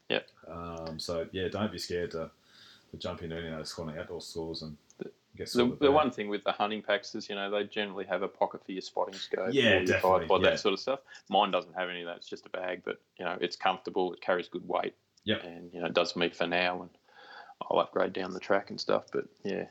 Yep. 0.08 0.26
Um, 0.48 0.98
so 0.98 1.26
yeah, 1.32 1.48
don't 1.48 1.72
be 1.72 1.78
scared 1.78 2.12
to, 2.12 2.30
to 2.92 2.96
jump 2.96 3.22
into 3.22 3.36
any 3.36 3.48
of 3.48 3.56
those 3.58 3.72
kind 3.74 3.90
of 3.90 3.98
outdoor 3.98 4.20
stores 4.20 4.62
and 4.62 4.76
get 5.36 5.52
the, 5.52 5.76
the 5.80 5.90
one 5.90 6.10
thing 6.10 6.28
with 6.28 6.42
the 6.44 6.52
hunting 6.52 6.80
packs 6.80 7.14
is, 7.14 7.28
you 7.28 7.34
know, 7.34 7.50
they 7.50 7.64
generally 7.64 8.06
have 8.06 8.22
a 8.22 8.28
pocket 8.28 8.64
for 8.64 8.72
your 8.72 8.80
spotting 8.80 9.12
scope, 9.14 9.48
Yeah, 9.52 9.74
your 9.78 9.84
definitely, 9.84 10.18
tripod, 10.20 10.42
yeah. 10.42 10.50
that 10.50 10.60
sort 10.60 10.72
of 10.72 10.80
stuff. 10.80 11.00
Mine 11.28 11.50
doesn't 11.50 11.74
have 11.74 11.90
any 11.90 12.00
of 12.02 12.06
that. 12.06 12.16
It's 12.18 12.28
just 12.28 12.46
a 12.46 12.50
bag, 12.50 12.82
but 12.84 13.00
you 13.18 13.24
know, 13.24 13.36
it's 13.40 13.56
comfortable. 13.56 14.14
It 14.14 14.20
carries 14.22 14.48
good 14.48 14.66
weight. 14.66 14.94
Yep. 15.24 15.42
And 15.44 15.74
you 15.74 15.80
know, 15.80 15.86
it 15.88 15.92
does 15.94 16.14
me 16.16 16.30
for 16.30 16.46
now, 16.46 16.82
and 16.82 16.90
I'll 17.62 17.78
upgrade 17.78 18.12
down 18.12 18.32
the 18.32 18.40
track 18.40 18.70
and 18.70 18.80
stuff. 18.80 19.04
But 19.12 19.26
yeah, 19.44 19.64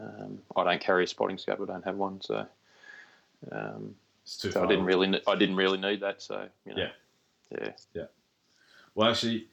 um, 0.00 0.38
I 0.56 0.64
don't 0.64 0.80
carry 0.80 1.04
a 1.04 1.06
spotting 1.06 1.38
scope. 1.38 1.60
I 1.60 1.66
don't 1.66 1.84
have 1.84 1.96
one, 1.96 2.20
so 2.20 2.46
um, 3.52 3.94
It's 4.22 4.36
too 4.36 4.50
so 4.50 4.64
I 4.64 4.66
didn't 4.66 4.84
really, 4.84 5.20
I 5.26 5.34
didn't 5.36 5.56
really 5.56 5.78
need 5.78 6.00
that. 6.00 6.22
So 6.22 6.48
you 6.64 6.74
know, 6.74 6.88
Yeah. 7.52 7.70
yeah, 7.94 8.04
Well, 8.94 9.10
actually, 9.10 9.46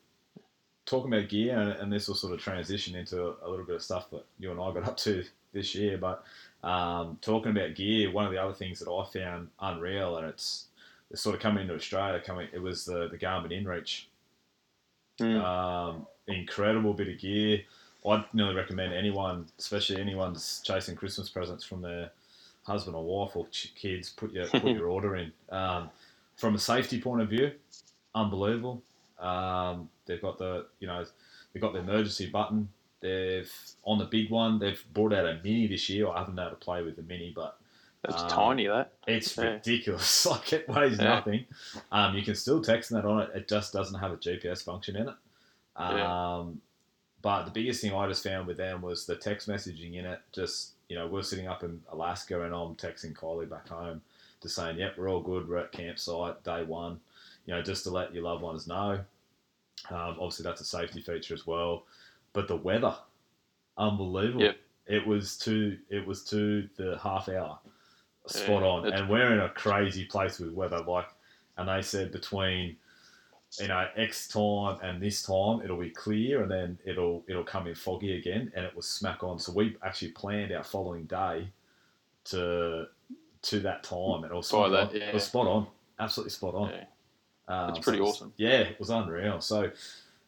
talking 0.85 1.13
about 1.13 1.29
gear, 1.29 1.57
and, 1.57 1.71
and 1.71 1.93
this 1.93 2.07
will 2.07 2.15
sort 2.15 2.33
of 2.33 2.39
transition 2.39 2.95
into 2.95 3.35
a 3.43 3.49
little 3.49 3.65
bit 3.65 3.75
of 3.75 3.83
stuff 3.83 4.09
that 4.11 4.25
you 4.39 4.51
and 4.51 4.59
I 4.59 4.73
got 4.73 4.87
up 4.87 4.97
to 4.97 5.23
this 5.53 5.75
year. 5.75 5.97
But 5.97 6.23
um, 6.63 7.17
talking 7.21 7.51
about 7.51 7.75
gear, 7.75 8.11
one 8.11 8.25
of 8.25 8.31
the 8.31 8.41
other 8.41 8.53
things 8.53 8.79
that 8.79 8.89
I 8.89 9.05
found 9.05 9.49
unreal, 9.59 10.17
and 10.17 10.27
it's 10.27 10.67
it's 11.11 11.21
sort 11.21 11.35
of 11.35 11.41
coming 11.41 11.63
into 11.63 11.75
Australia. 11.75 12.21
Coming, 12.25 12.47
it 12.53 12.61
was 12.61 12.85
the 12.85 13.07
the 13.09 13.17
Garmin 13.17 13.51
InReach. 13.51 14.05
Mm. 15.19 15.43
Um, 15.43 16.07
incredible 16.27 16.93
bit 16.93 17.07
of 17.09 17.19
gear. 17.19 17.61
I'd 18.07 18.25
nearly 18.33 18.55
recommend 18.55 18.93
anyone, 18.93 19.45
especially 19.59 19.99
anyone 20.01 20.33
that's 20.33 20.59
chasing 20.61 20.95
Christmas 20.95 21.29
presents 21.29 21.63
from 21.63 21.81
their 21.81 22.11
husband 22.63 22.95
or 22.95 23.03
wife 23.03 23.35
or 23.35 23.47
ch- 23.47 23.73
kids, 23.75 24.09
put 24.09 24.31
your 24.33 24.47
put 24.47 24.63
your 24.77 24.87
order 24.87 25.15
in. 25.15 25.31
Um, 25.49 25.89
from 26.35 26.55
a 26.55 26.59
safety 26.59 26.99
point 26.99 27.21
of 27.21 27.29
view, 27.29 27.51
unbelievable. 28.15 28.81
Um, 29.19 29.89
they've 30.05 30.21
got 30.21 30.37
the 30.37 30.65
you 30.79 30.87
know 30.87 31.05
they've 31.53 31.61
got 31.61 31.73
the 31.73 31.79
emergency 31.79 32.29
button. 32.29 32.67
They've 32.99 33.51
on 33.83 33.97
the 33.99 34.05
big 34.05 34.29
one. 34.29 34.59
They've 34.59 34.83
brought 34.93 35.13
out 35.13 35.25
a 35.25 35.39
mini 35.43 35.67
this 35.67 35.89
year. 35.89 36.07
I 36.09 36.19
haven't 36.19 36.35
been 36.35 36.43
able 36.45 36.55
to 36.57 36.63
play 36.63 36.83
with 36.83 36.95
the 36.95 37.03
mini, 37.03 37.31
but 37.35 37.57
it's 38.05 38.21
um, 38.23 38.29
tiny. 38.29 38.67
That 38.67 38.91
it's 39.07 39.37
Yeah. 39.37 39.43
ridiculous. 39.53 40.25
Like 40.29 40.51
it 40.53 40.67
weighs 40.69 40.97
Yeah. 40.97 41.05
nothing. 41.15 41.45
Um, 41.91 42.15
you 42.15 42.23
can 42.23 42.35
still 42.35 42.61
text 42.61 42.89
that 42.91 43.05
on 43.05 43.21
it. 43.21 43.29
It 43.35 43.47
just 43.47 43.71
doesn't 43.73 43.99
have 43.99 44.11
a 44.11 44.17
GPS 44.17 44.63
function 44.63 44.95
in 44.97 45.07
it. 45.09 45.15
Um, 45.75 45.97
Yeah. 45.97 46.45
But 47.21 47.45
the 47.45 47.51
biggest 47.51 47.81
thing 47.81 47.93
I 47.93 48.05
just 48.07 48.21
found 48.21 48.47
with 48.47 48.57
them 48.57 48.81
was 48.81 49.05
the 49.05 49.15
text 49.15 49.47
messaging 49.47 49.95
in 49.95 50.05
it. 50.05 50.19
Just 50.33 50.73
you 50.89 50.97
know, 50.97 51.07
we're 51.07 51.23
sitting 51.23 51.47
up 51.47 51.63
in 51.63 51.81
Alaska 51.89 52.43
and 52.43 52.53
I'm 52.53 52.75
texting 52.75 53.13
Kylie 53.13 53.49
back 53.49 53.69
home, 53.69 54.01
just 54.41 54.55
saying, 54.55 54.77
"Yep, 54.77 54.97
we're 54.97 55.09
all 55.09 55.21
good. 55.21 55.47
We're 55.47 55.59
at 55.59 55.71
campsite 55.71 56.43
day 56.43 56.63
one." 56.63 56.99
You 57.45 57.53
know, 57.53 57.61
just 57.61 57.85
to 57.85 57.91
let 57.91 58.13
your 58.13 58.23
loved 58.23 58.41
ones 58.43 58.67
know. 58.67 58.99
Um, 59.89 60.17
obviously, 60.19 60.43
that's 60.43 60.61
a 60.61 60.65
safety 60.65 61.01
feature 61.01 61.33
as 61.33 61.47
well. 61.47 61.85
But 62.33 62.47
the 62.49 62.57
weather, 62.57 62.95
unbelievable. 63.77 64.43
Yep. 64.43 64.57
It 64.87 65.07
was 65.07 65.37
to 65.39 65.77
it 65.89 66.05
was 66.05 66.25
to 66.25 66.67
the 66.75 66.97
half 67.01 67.29
hour, 67.29 67.57
spot 68.27 68.61
Yeah, 68.63 68.67
on. 68.67 68.93
And 68.93 69.09
we're 69.09 69.31
in 69.31 69.39
a 69.39 69.49
crazy 69.49 70.03
place 70.05 70.39
with 70.39 70.51
weather. 70.51 70.81
Like, 70.81 71.07
and 71.57 71.69
they 71.69 71.81
said 71.81 72.11
between 72.11 72.75
you 73.59 73.67
know 73.67 73.87
X 73.95 74.27
time 74.27 74.79
and 74.81 75.01
this 75.01 75.21
time 75.23 75.61
it'll 75.63 75.77
be 75.79 75.89
clear, 75.89 76.41
and 76.41 76.49
then 76.51 76.77
it'll 76.85 77.23
it'll 77.27 77.43
come 77.43 77.67
in 77.67 77.75
foggy 77.75 78.17
again, 78.17 78.51
and 78.55 78.65
it 78.65 78.75
was 78.75 78.87
smack 78.87 79.23
on. 79.23 79.37
So 79.39 79.51
we 79.53 79.77
actually 79.83 80.11
planned 80.11 80.51
our 80.51 80.63
following 80.63 81.05
day 81.05 81.47
to 82.25 82.87
to 83.43 83.59
that 83.59 83.83
time, 83.83 84.23
and 84.23 84.31
it 84.31 84.35
was 84.35 84.47
spot 84.47 84.71
that, 84.71 84.89
on. 84.89 84.95
It 84.95 85.13
was 85.13 85.23
spot 85.25 85.47
on, 85.47 85.67
absolutely 85.99 86.31
spot 86.31 86.55
on. 86.55 86.69
yeah. 86.69 86.85
Um, 87.47 87.69
It's 87.71 87.79
pretty 87.79 87.97
so 87.99 88.03
it 88.03 88.07
was- 88.07 88.15
awesome. 88.15 88.33
Yeah, 88.37 88.59
it 88.61 88.79
was 88.79 88.89
unreal. 88.89 89.41
So 89.41 89.69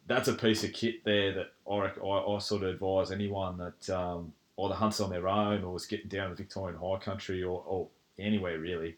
that's 0.06 0.28
a 0.28 0.34
piece 0.34 0.62
of 0.64 0.72
kit 0.74 1.02
there 1.04 1.32
that 1.32 1.52
I, 1.68 1.74
I, 2.06 2.34
I 2.36 2.38
sort 2.38 2.62
of 2.62 2.68
advise 2.68 3.10
anyone 3.10 3.56
that 3.58 3.90
um, 3.90 4.32
either 4.62 4.74
hunts 4.74 5.00
on 5.00 5.08
their 5.10 5.26
own 5.26 5.64
or 5.64 5.74
is 5.76 5.86
getting 5.86 6.08
down 6.08 6.28
to 6.28 6.36
Victorian 6.36 6.78
high 6.78 6.98
country 6.98 7.42
or, 7.42 7.64
or 7.66 7.88
anywhere 8.18 8.58
really, 8.58 8.96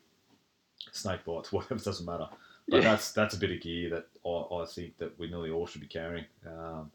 snake 0.93 1.24
bites, 1.24 1.53
whatever, 1.53 1.76
doesn't 1.83 2.05
matter. 2.05 2.26
But 2.68 2.83
Yeah. 2.83 2.91
that's 2.91 3.12
that's 3.12 3.35
a 3.35 3.39
bit 3.39 3.53
of 3.53 3.61
gear 3.61 3.89
that 3.91 4.07
I, 4.29 4.62
I 4.62 4.66
think 4.66 4.99
that 4.99 5.18
we 5.18 5.29
nearly 5.29 5.51
all 5.51 5.66
should 5.66 5.81
be 5.81 5.87
carrying. 5.87 6.24
Um, 6.47 6.91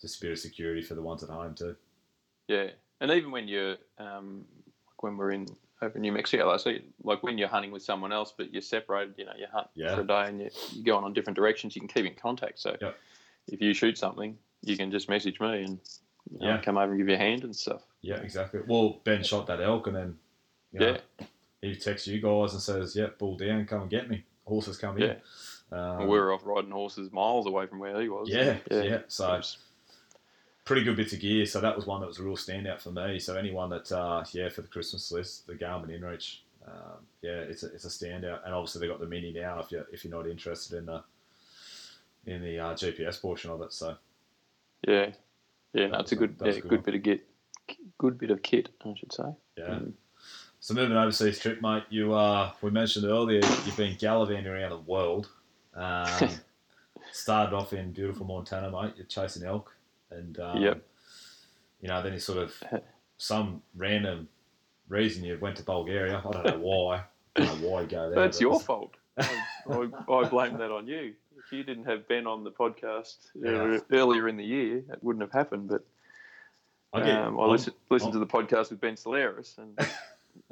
just 0.00 0.18
a 0.18 0.20
bit 0.20 0.32
of 0.32 0.38
security 0.38 0.82
for 0.82 0.94
the 0.94 1.02
ones 1.02 1.22
at 1.22 1.30
home 1.30 1.54
too. 1.54 1.74
Yeah, 2.48 2.68
and 3.00 3.10
even 3.10 3.30
when 3.30 3.48
you're 3.48 3.76
um, 3.98 4.44
like 4.88 5.02
when 5.02 5.16
we're 5.16 5.32
in 5.32 5.46
over 5.82 5.96
in 5.96 6.02
New 6.02 6.12
Mexico, 6.12 6.46
like, 6.46 6.60
so 6.60 6.72
like 7.02 7.22
when 7.22 7.36
you're 7.38 7.48
hunting 7.48 7.70
with 7.70 7.82
someone 7.82 8.12
else, 8.12 8.32
but 8.36 8.52
you're 8.52 8.62
separated, 8.62 9.14
you 9.18 9.24
know, 9.26 9.32
you 9.38 9.46
hunt 9.52 9.68
Yeah. 9.74 9.94
for 9.94 10.00
a 10.02 10.06
day 10.06 10.24
and 10.28 10.40
you, 10.40 10.50
you're 10.72 10.84
going 10.84 11.04
on 11.04 11.12
different 11.12 11.36
directions. 11.36 11.74
You 11.76 11.80
can 11.82 11.88
keep 11.88 12.06
in 12.06 12.14
contact. 12.14 12.58
So 12.58 12.76
Yep. 12.80 12.96
if 13.48 13.60
you 13.60 13.74
shoot 13.74 13.98
something, 13.98 14.38
you 14.62 14.76
can 14.76 14.90
just 14.90 15.08
message 15.10 15.38
me 15.40 15.64
and 15.64 15.78
you 16.30 16.38
know, 16.38 16.46
Yeah. 16.54 16.62
come 16.62 16.78
over 16.78 16.92
and 16.92 16.98
give 16.98 17.08
you 17.08 17.14
a 17.14 17.18
hand 17.18 17.44
and 17.44 17.54
stuff. 17.54 17.82
Yeah, 18.00 18.16
exactly. 18.16 18.60
Well, 18.66 19.00
Ben 19.04 19.22
shot 19.22 19.46
that 19.48 19.60
elk 19.60 19.86
and 19.86 19.96
then 19.96 20.18
you 20.72 20.80
know, 20.80 20.96
Yeah. 21.20 21.26
he 21.62 21.74
texts 21.76 22.08
you 22.08 22.20
guys 22.22 22.52
and 22.54 22.62
says, 22.62 22.96
yeah, 22.96 23.08
bull 23.18 23.36
down, 23.36 23.66
come 23.66 23.82
and 23.82 23.90
get 23.90 24.08
me." 24.08 24.24
Horses 24.46 24.78
come 24.78 24.96
in. 24.96 25.02
Yeah. 25.02 25.14
Um, 25.72 26.00
And 26.02 26.08
we 26.08 26.18
were 26.18 26.32
off 26.32 26.42
riding 26.44 26.70
horses 26.70 27.10
miles 27.12 27.46
away 27.46 27.66
from 27.66 27.78
where 27.80 28.00
he 28.00 28.08
was. 28.08 28.28
Yeah, 28.28 28.58
yeah. 28.70 28.76
It 28.82 29.12
So 29.12 29.28
was- 29.28 29.58
pretty 30.64 30.82
good 30.82 30.96
bits 30.96 31.12
of 31.12 31.20
gear. 31.20 31.46
So 31.46 31.60
that 31.60 31.74
was 31.76 31.86
one 31.86 32.00
that 32.00 32.06
was 32.08 32.18
a 32.18 32.22
real 32.22 32.36
standout 32.36 32.80
for 32.80 32.90
me. 32.90 33.18
So 33.18 33.36
anyone 33.36 33.70
that, 33.70 33.90
uh, 33.92 34.24
yeah, 34.32 34.48
for 34.48 34.62
the 34.62 34.68
Christmas 34.68 35.10
list, 35.12 35.46
the 35.46 35.54
Garmin 35.54 35.90
InReach, 35.90 36.38
um, 36.66 37.06
yeah, 37.22 37.30
it's 37.38 37.62
a, 37.62 37.66
it's 37.72 37.84
a 37.84 37.88
standout. 37.88 38.44
And 38.44 38.52
obviously 38.54 38.80
they 38.80 38.88
got 38.88 38.98
the 39.00 39.06
Mini 39.06 39.32
now. 39.32 39.60
If 39.60 39.70
you 39.72 39.84
if 39.92 40.04
you're 40.04 40.16
not 40.16 40.28
interested 40.28 40.78
in 40.78 40.86
the 40.86 41.02
in 42.26 42.42
the 42.42 42.58
uh, 42.58 42.74
GPS 42.74 43.20
portion 43.20 43.50
of 43.52 43.60
it, 43.62 43.72
so 43.72 43.96
yeah, 44.86 45.10
yeah. 45.72 45.86
No, 45.86 45.98
a 45.98 46.04
good, 46.14 46.38
that 46.40 46.46
yeah, 46.46 46.52
a 46.54 46.60
good 46.60 46.68
good 46.70 46.82
bit 46.84 46.94
of 46.96 47.02
kit, 47.04 47.28
good 47.98 48.18
bit 48.18 48.30
of 48.32 48.42
kit, 48.42 48.68
I 48.84 48.94
should 48.96 49.12
say. 49.12 49.30
yeah. 49.56 49.64
Mm. 49.66 49.92
So 50.58 50.74
moving 50.74 50.96
overseas 50.96 51.38
trip, 51.38 51.62
mate. 51.62 51.84
You 51.90 52.12
uh, 52.14 52.50
we 52.62 52.70
mentioned 52.70 53.04
earlier 53.04 53.40
you've 53.64 53.76
been 53.76 53.96
gallivanting 53.96 54.48
around 54.48 54.70
the 54.70 54.78
world. 54.78 55.28
Um, 55.76 56.30
started 57.12 57.54
off 57.54 57.72
in 57.72 57.92
beautiful 57.92 58.26
Montana, 58.26 58.70
mate. 58.70 58.94
You're 58.96 59.06
chasing 59.06 59.44
elk, 59.44 59.74
and 60.10 60.38
um, 60.40 60.60
Yep. 60.62 60.82
you 61.80 61.88
know 61.88 62.02
then 62.02 62.12
you 62.14 62.18
sort 62.18 62.38
of 62.38 62.54
some 63.18 63.62
random 63.76 64.28
reason 64.88 65.24
you 65.24 65.38
went 65.40 65.56
to 65.56 65.62
Bulgaria. 65.62 66.18
I 66.24 66.30
don't 66.32 66.44
know 66.46 66.58
why. 66.58 67.02
I 67.36 67.40
don't 67.44 67.60
know 67.62 67.68
why 67.68 67.80
you 67.82 67.86
go 67.88 68.08
there. 68.10 68.14
That's 68.22 68.40
your 68.40 68.58
fault. 68.60 68.94
I, 69.18 69.28
I, 69.70 69.88
I 70.12 70.28
blame 70.28 70.58
that 70.58 70.70
on 70.70 70.86
you. 70.86 71.14
If 71.38 71.52
you 71.52 71.62
didn't 71.62 71.84
have 71.84 72.08
Ben 72.08 72.26
on 72.26 72.44
the 72.44 72.50
podcast 72.50 73.16
Yeah. 73.34 73.78
earlier 73.92 74.28
in 74.28 74.36
the 74.36 74.44
year, 74.44 74.78
it 74.78 74.98
wouldn't 75.02 75.22
have 75.22 75.32
happened. 75.32 75.68
But 75.68 75.84
I 76.92 77.00
get- 77.04 77.18
um, 77.20 77.38
I 77.38 77.44
listened, 77.46 77.76
listened 77.90 78.12
to 78.14 78.18
the 78.18 78.26
podcast 78.26 78.70
with 78.70 78.80
Ben 78.80 78.96
Solaris, 78.96 79.56
and 79.58 79.78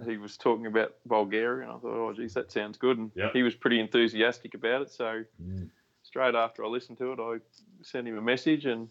he 0.07 0.17
was 0.17 0.37
talking 0.37 0.67
about 0.67 0.95
Bulgaria, 1.07 1.63
and 1.69 1.73
I 1.77 1.79
thought, 1.79 1.95
oh, 1.95 2.13
geez, 2.13 2.35
that 2.35 2.51
sounds 2.53 2.79
good. 2.79 2.99
And 2.99 3.11
Yep. 3.15 3.33
he 3.33 3.43
was 3.43 3.55
pretty 3.55 3.81
enthusiastic 3.81 4.55
about 4.55 4.83
it. 4.83 4.91
So 4.91 5.25
Mm. 5.43 5.71
straight 6.03 6.35
after 6.35 6.65
I 6.65 6.69
listened 6.69 6.99
to 6.99 7.13
it, 7.13 7.21
I 7.21 7.41
sent 7.83 8.07
him 8.09 8.17
a 8.19 8.23
message, 8.23 8.67
and 8.67 8.89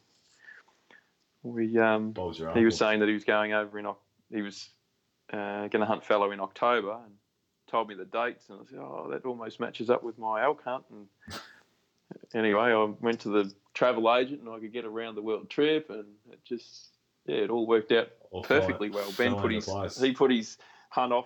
we 1.44 1.78
um, 1.78 2.14
What 2.14 2.28
was 2.28 2.40
your 2.40 2.54
he 2.54 2.66
was 2.66 2.78
saying 2.78 3.00
that 3.02 3.08
he 3.08 3.14
was 3.14 3.24
going 3.26 3.54
over 3.54 3.78
in 3.80 3.88
he 4.32 4.42
was 4.42 4.70
uh, 5.32 5.68
going 5.68 5.80
to 5.80 5.86
hunt 5.86 6.04
fallow 6.04 6.32
in 6.32 6.40
October, 6.40 7.00
and 7.06 7.14
told 7.68 7.88
me 7.88 7.96
the 7.96 8.06
dates, 8.06 8.50
and 8.50 8.60
I 8.62 8.66
said, 8.70 8.80
oh, 8.80 9.08
that 9.12 9.26
almost 9.26 9.60
matches 9.60 9.90
up 9.90 10.04
with 10.04 10.18
my 10.18 10.44
elk 10.44 10.64
hunt. 10.64 10.84
And 10.90 11.08
anyway, 12.34 12.72
I 12.74 12.84
went 13.02 13.22
to 13.22 13.30
the 13.30 13.52
travel 13.74 14.14
agent, 14.14 14.42
and 14.42 14.50
I 14.50 14.60
could 14.60 14.74
get 14.74 14.86
a 14.86 14.90
round 14.90 15.18
the 15.18 15.22
world 15.22 15.50
trip, 15.50 15.90
and 15.90 16.06
it 16.32 16.44
just 16.46 16.90
yeah, 17.26 17.38
it 17.38 17.50
all 17.50 17.66
worked 17.66 17.92
out 17.92 18.10
All 18.32 18.44
perfectly 18.44 18.90
well. 18.90 19.12
Ben 19.18 19.36
put 19.36 19.52
his 19.52 19.66
place. 19.66 20.00
he 20.00 20.14
put 20.14 20.32
his 20.32 20.58
hunt 20.94 21.12
off, 21.12 21.26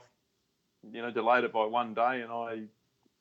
you 0.93 1.01
know, 1.01 1.11
delayed 1.11 1.43
it 1.43 1.51
by 1.51 1.65
one 1.65 1.93
day, 1.93 2.22
and 2.22 2.32
I 2.32 2.61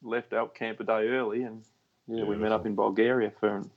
left 0.02 0.32
elk 0.32 0.54
camp 0.54 0.78
a 0.78 0.84
day 0.84 1.08
early, 1.08 1.42
and 1.42 1.62
yeah, 2.06 2.22
we 2.24 2.36
met 2.36 2.52
up 2.52 2.66
in 2.66 2.76
Bulgaria 2.76 3.32
for 3.40 3.56
an 3.56 3.70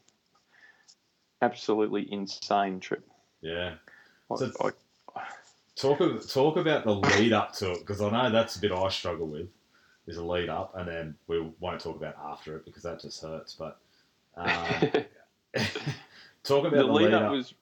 absolutely 1.42 2.12
insane 2.12 2.80
trip. 2.80 3.04
Yeah. 3.42 3.76
I- 4.32 4.36
So- 4.36 4.52
I- 4.66 4.72
Talk 5.76 6.00
talk 6.28 6.58
about 6.58 6.84
the 6.84 6.94
lead 6.94 7.32
up 7.32 7.54
to 7.54 7.72
it 7.72 7.80
because 7.80 8.02
I 8.02 8.10
know 8.10 8.30
that's 8.30 8.58
a 8.58 8.60
bit 8.60 8.74
I 8.74 8.90
struggle 8.90 9.28
with. 9.28 9.48
Is 10.08 10.18
a 10.18 10.24
lead 10.24 10.50
up, 10.50 10.76
and 10.76 10.86
then 10.86 11.16
we 11.28 11.40
won't 11.62 11.80
talk 11.80 11.96
about 11.96 12.18
after 12.18 12.58
it 12.58 12.66
because 12.66 12.84
that 12.84 13.00
just 13.00 13.22
hurts. 13.22 13.54
But 13.56 13.80
um, 14.36 14.46
talk 16.44 16.66
about 16.66 16.72
the 16.72 16.86
the, 16.86 16.92
lead 16.92 17.14
up 17.14 17.32
was 17.32 17.54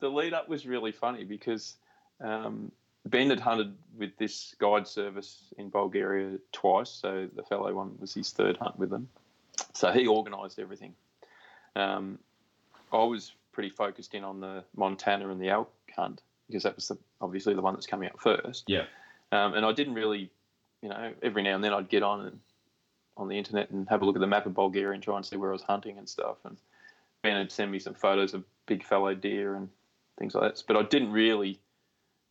the 0.00 0.10
lead 0.10 0.34
up 0.34 0.46
was 0.46 0.66
really 0.66 0.92
funny 0.92 1.24
because 1.24 1.76
um, 2.20 2.70
Ben 3.06 3.30
had 3.30 3.40
hunted 3.40 3.74
with 3.98 4.16
this 4.16 4.54
guide 4.58 4.88
service 4.88 5.52
in 5.58 5.68
Bulgaria 5.68 6.38
twice, 6.52 6.90
so 6.90 7.28
the 7.34 7.42
fallow 7.42 7.72
one 7.74 7.96
was 8.00 8.14
his 8.14 8.30
third 8.30 8.56
hunt 8.56 8.78
with 8.78 8.90
them. 8.90 9.08
So 9.72 9.92
he 9.92 10.08
organised 10.08 10.58
everything. 10.58 10.94
Um, 11.76 12.18
I 12.92 13.04
was 13.04 13.32
pretty 13.52 13.70
focused 13.70 14.14
in 14.14 14.24
on 14.24 14.40
the 14.40 14.64
Montana 14.76 15.28
and 15.30 15.40
the 15.40 15.48
elk 15.48 15.72
hunt 15.94 16.22
because 16.48 16.62
that 16.64 16.76
was 16.76 16.88
the, 16.88 16.98
obviously 17.20 17.54
the 17.54 17.62
one 17.62 17.74
that's 17.74 17.86
coming 17.86 18.08
up 18.08 18.20
first. 18.20 18.64
Yeah. 18.68 18.84
Um, 19.32 19.54
and 19.54 19.64
I 19.64 19.72
didn't 19.72 19.94
really, 19.94 20.30
you 20.82 20.88
know, 20.88 21.12
every 21.22 21.42
now 21.42 21.54
and 21.54 21.64
then 21.64 21.72
I'd 21.72 21.88
get 21.88 22.02
on 22.02 22.26
and 22.26 22.40
on 23.16 23.28
the 23.28 23.38
internet 23.38 23.70
and 23.70 23.88
have 23.88 24.02
a 24.02 24.04
look 24.04 24.16
at 24.16 24.20
the 24.20 24.26
map 24.26 24.46
of 24.46 24.54
Bulgaria 24.54 24.94
and 24.94 25.02
try 25.02 25.16
and 25.16 25.24
see 25.24 25.36
where 25.36 25.50
I 25.50 25.52
was 25.52 25.62
hunting 25.62 25.98
and 25.98 26.08
stuff. 26.08 26.36
And 26.44 26.56
Ben 27.22 27.36
had 27.36 27.50
sent 27.50 27.70
me 27.70 27.78
some 27.78 27.94
photos 27.94 28.34
of 28.34 28.44
big 28.66 28.84
fallow 28.84 29.14
deer 29.14 29.54
and 29.54 29.68
things 30.18 30.34
like 30.34 30.54
that. 30.54 30.62
But 30.66 30.76
I 30.76 30.82
didn't 30.82 31.12
really, 31.12 31.58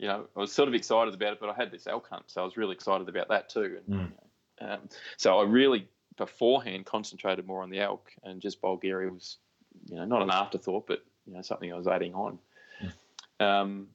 you 0.03 0.09
know, 0.09 0.27
I 0.35 0.39
was 0.41 0.51
sort 0.51 0.67
of 0.67 0.75
excited 0.75 1.13
about 1.13 1.31
it, 1.31 1.39
but 1.39 1.47
I 1.49 1.53
had 1.53 1.71
this 1.71 1.87
elk 1.87 2.09
hunt, 2.09 2.25
so 2.27 2.41
I 2.41 2.43
was 2.43 2.57
really 2.57 2.73
excited 2.73 3.07
about 3.07 3.29
that 3.29 3.47
too. 3.47 3.79
And, 3.87 3.95
Mm. 3.97 4.11
you 4.11 4.67
know, 4.67 4.73
um, 4.73 4.89
so 5.15 5.39
I 5.39 5.43
really 5.43 5.87
beforehand 6.17 6.85
concentrated 6.85 7.47
more 7.47 7.63
on 7.63 7.69
the 7.69 7.79
elk, 7.79 8.11
and 8.23 8.41
just 8.41 8.59
Bulgaria 8.59 9.09
was, 9.09 9.37
you 9.85 9.95
know, 9.95 10.03
not 10.03 10.21
an 10.21 10.29
afterthought, 10.29 10.87
but 10.87 11.05
you 11.25 11.33
know, 11.33 11.41
something 11.41 11.71
I 11.71 11.77
was 11.77 11.87
adding 11.87 12.13
on. 12.15 12.37
Um, 13.39 13.87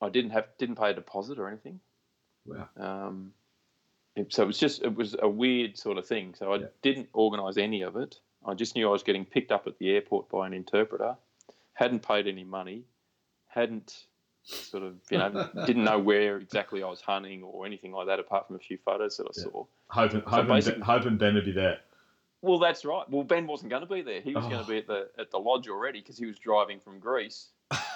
I 0.00 0.10
didn't 0.10 0.30
have 0.30 0.46
didn't 0.58 0.76
pay 0.76 0.90
a 0.90 0.94
deposit 0.94 1.40
or 1.40 1.48
anything. 1.48 1.80
Wow. 2.44 2.68
Um, 2.76 3.34
it- 4.14 4.32
so 4.32 4.44
it 4.44 4.46
was 4.46 4.58
just 4.60 4.82
it 4.82 4.94
was 4.94 5.16
a 5.20 5.28
weird 5.28 5.76
sort 5.76 5.98
of 5.98 6.06
thing. 6.06 6.34
So 6.36 6.52
I 6.52 6.58
Yeah. 6.58 6.66
didn't 6.82 7.08
organise 7.12 7.56
any 7.56 7.82
of 7.82 7.96
it. 7.96 8.20
I 8.44 8.54
just 8.54 8.76
knew 8.76 8.86
I 8.88 8.92
was 8.92 9.02
getting 9.02 9.24
picked 9.24 9.50
up 9.50 9.66
at 9.66 9.76
the 9.78 9.90
airport 9.90 10.28
by 10.28 10.46
an 10.46 10.52
interpreter. 10.52 11.16
Hadn't 11.72 12.06
paid 12.06 12.28
any 12.28 12.44
money. 12.44 12.84
Hadn't 13.48 14.06
sort 14.46 14.82
of 14.84 14.94
you 15.10 15.18
know 15.18 15.48
didn't 15.66 15.84
know 15.84 15.98
where 15.98 16.36
exactly 16.38 16.82
I 16.82 16.88
was 16.88 17.00
hunting 17.00 17.42
or 17.42 17.66
anything 17.66 17.92
like 17.92 18.06
that 18.06 18.20
apart 18.20 18.46
from 18.46 18.56
a 18.56 18.60
few 18.60 18.78
photos 18.84 19.16
that 19.16 19.24
I 19.24 19.30
Yeah. 19.36 19.42
saw. 19.44 19.64
hoping 19.88 20.20
hoping, 20.26 20.48
basically- 20.48 20.82
hoping 20.82 21.16
Ben 21.18 21.34
would 21.34 21.44
be 21.44 21.52
there. 21.52 21.80
Well, 22.42 22.58
that's 22.58 22.84
right. 22.84 23.08
Well, 23.10 23.24
Ben 23.24 23.46
wasn't 23.48 23.70
going 23.70 23.80
to 23.82 23.92
be 23.92 24.02
there. 24.02 24.20
He 24.20 24.32
was 24.34 24.44
going 24.44 24.58
Oh. 24.58 24.62
to 24.62 24.68
be 24.68 24.78
at 24.78 24.86
the 24.86 25.08
at 25.18 25.30
the 25.32 25.38
lodge 25.38 25.68
already 25.68 26.00
because 26.00 26.16
he 26.16 26.26
was 26.26 26.38
driving 26.38 26.78
from 26.78 27.00
Greece, 27.00 27.48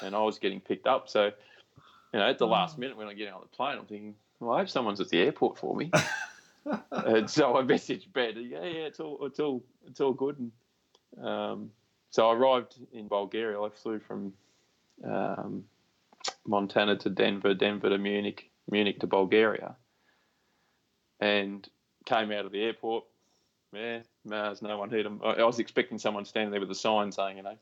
and 0.03 0.14
I 0.16 0.22
was 0.22 0.38
getting 0.38 0.61
picked 0.61 0.86
up. 0.88 1.09
So, 1.09 1.26
you 1.26 2.18
know, 2.18 2.28
at 2.28 2.38
the 2.38 2.46
last 2.48 2.76
Oh. 2.76 2.80
minute 2.80 2.96
when 2.96 3.07
I 3.07 3.12
get 3.14 3.32
on 3.32 3.42
the 3.42 3.46
plane, 3.48 3.78
I'm 3.78 3.84
thinking, 3.86 4.16
well, 4.40 4.57
I 4.57 4.61
hope 4.61 4.68
someone's 4.68 5.01
at 5.01 5.09
the 5.11 5.18
airport 5.20 5.57
for 5.59 5.76
me. 5.76 5.90
and 6.90 7.30
so 7.30 7.57
I 7.57 7.62
messaged 7.62 8.12
Ben. 8.12 8.34
Yeah, 8.38 8.64
yeah, 8.64 8.86
it's 8.86 8.98
all 8.98 9.24
it's 9.26 9.38
all 9.38 9.62
it's 9.86 10.01
all 10.01 10.12
good. 10.14 10.36
And 11.16 11.24
um, 11.24 11.70
so 12.11 12.28
I 12.28 12.34
arrived 12.34 12.74
in 12.92 13.07
Bulgaria. 13.07 13.61
I 13.61 13.68
flew 13.68 14.01
from 14.01 14.32
um, 15.05 15.64
Montana 16.46 16.96
to 16.96 17.10
Denver, 17.10 17.54
Denver 17.54 17.88
to 17.90 17.98
Munich, 17.98 18.50
Munich 18.70 19.00
to 19.00 19.06
Bulgaria, 19.06 19.76
and 21.20 21.68
came 22.06 22.32
out 22.32 22.46
of 22.46 22.52
the 22.52 22.62
airport. 22.62 23.04
Yeah, 23.72 24.00
no, 24.24 24.44
there's 24.44 24.62
no 24.62 24.78
one 24.78 24.90
here. 24.90 25.06
I 25.24 25.44
was 25.44 25.58
expecting 25.60 25.98
someone 25.98 26.24
standing 26.24 26.50
there 26.50 26.60
with 26.60 26.70
a 26.70 26.74
sign 26.74 27.12
saying, 27.12 27.36
you 27.36 27.42
know, 27.44 27.56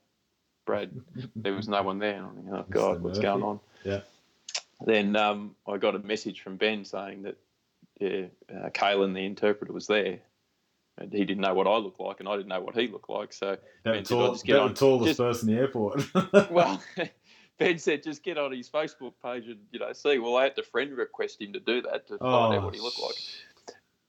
Brad, 0.64 0.90
there 1.36 1.52
was 1.54 1.68
no 1.68 1.82
one 1.82 1.98
there. 1.98 2.16
And 2.16 2.26
I'm 2.26 2.34
thinking, 2.34 2.54
oh, 2.54 2.64
God, 2.70 3.02
what's 3.02 3.18
going 3.18 3.42
on? 3.42 3.60
Yeah. 3.84 4.00
Then 4.86 5.16
um, 5.16 5.54
I 5.66 5.76
got 5.76 5.94
a 5.96 5.98
message 5.98 6.40
from 6.40 6.56
Ben 6.56 6.84
saying 6.84 7.22
that, 7.22 7.36
yeah, 8.00 8.26
uh, 8.50 8.70
Kalen, 8.70 9.12
the 9.12 9.24
interpreter, 9.26 9.72
was 9.72 9.86
there. 9.86 10.20
And 10.96 11.12
he 11.12 11.24
didn't 11.24 11.42
know 11.42 11.54
what 11.54 11.66
I 11.66 11.76
looked 11.76 12.00
like, 12.00 12.20
and 12.20 12.28
I 12.28 12.36
didn't 12.36 12.48
know 12.48 12.60
what 12.60 12.74
he 12.76 12.88
looked 12.88 13.10
like. 13.10 13.32
So, 13.32 13.56
That 13.84 13.92
Ben, 13.92 14.02
did 14.02 14.12
I 14.18 14.26
just 14.28 14.44
get 14.46 14.54
that 14.54 14.62
on- 14.62 14.68
the 14.70 14.74
tallest 14.74 15.06
just- 15.08 15.18
person 15.18 15.48
in 15.50 15.54
the 15.56 15.60
airport. 15.60 16.50
well, 16.50 16.82
Ben 17.58 17.78
said 17.78 18.02
just 18.02 18.22
get 18.22 18.38
on 18.38 18.52
his 18.52 18.68
Facebook 18.68 19.14
page 19.22 19.48
and 19.48 19.58
you 19.72 19.80
know 19.80 19.92
see. 19.92 20.18
Well, 20.18 20.36
I 20.36 20.44
had 20.44 20.56
to 20.56 20.62
friend 20.62 20.96
request 20.96 21.40
him 21.40 21.52
to 21.54 21.60
do 21.60 21.82
that 21.82 22.06
to 22.08 22.18
find 22.18 22.54
out 22.54 22.62
what 22.64 22.74
he 22.74 22.80
looked 22.80 23.00
like. 23.00 23.14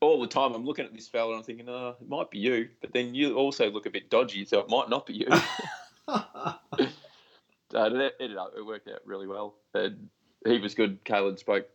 Oh, 0.01 0.07
All 0.07 0.21
the 0.21 0.27
time, 0.27 0.53
I'm 0.53 0.65
looking 0.65 0.85
at 0.85 0.93
this 0.93 1.07
fella 1.07 1.31
and 1.31 1.39
I'm 1.39 1.43
thinking, 1.43 1.67
oh, 1.67 1.95
it 1.99 2.07
might 2.07 2.31
be 2.31 2.39
you, 2.39 2.69
but 2.79 2.93
then 2.93 3.13
you 3.15 3.35
also 3.35 3.69
look 3.69 3.85
a 3.85 3.89
bit 3.89 4.09
dodgy, 4.09 4.45
so 4.45 4.59
it 4.59 4.69
might 4.69 4.89
not 4.89 5.05
be 5.05 5.13
you. 5.13 5.27
so 6.07 7.85
it 7.85 8.15
ended 8.19 8.37
up, 8.37 8.53
it 8.57 8.65
worked 8.65 8.87
out 8.87 9.01
really 9.05 9.27
well. 9.27 9.55
And 9.73 10.09
he 10.45 10.59
was 10.59 10.73
good. 10.73 11.03
Caleb 11.03 11.39
spoke 11.39 11.67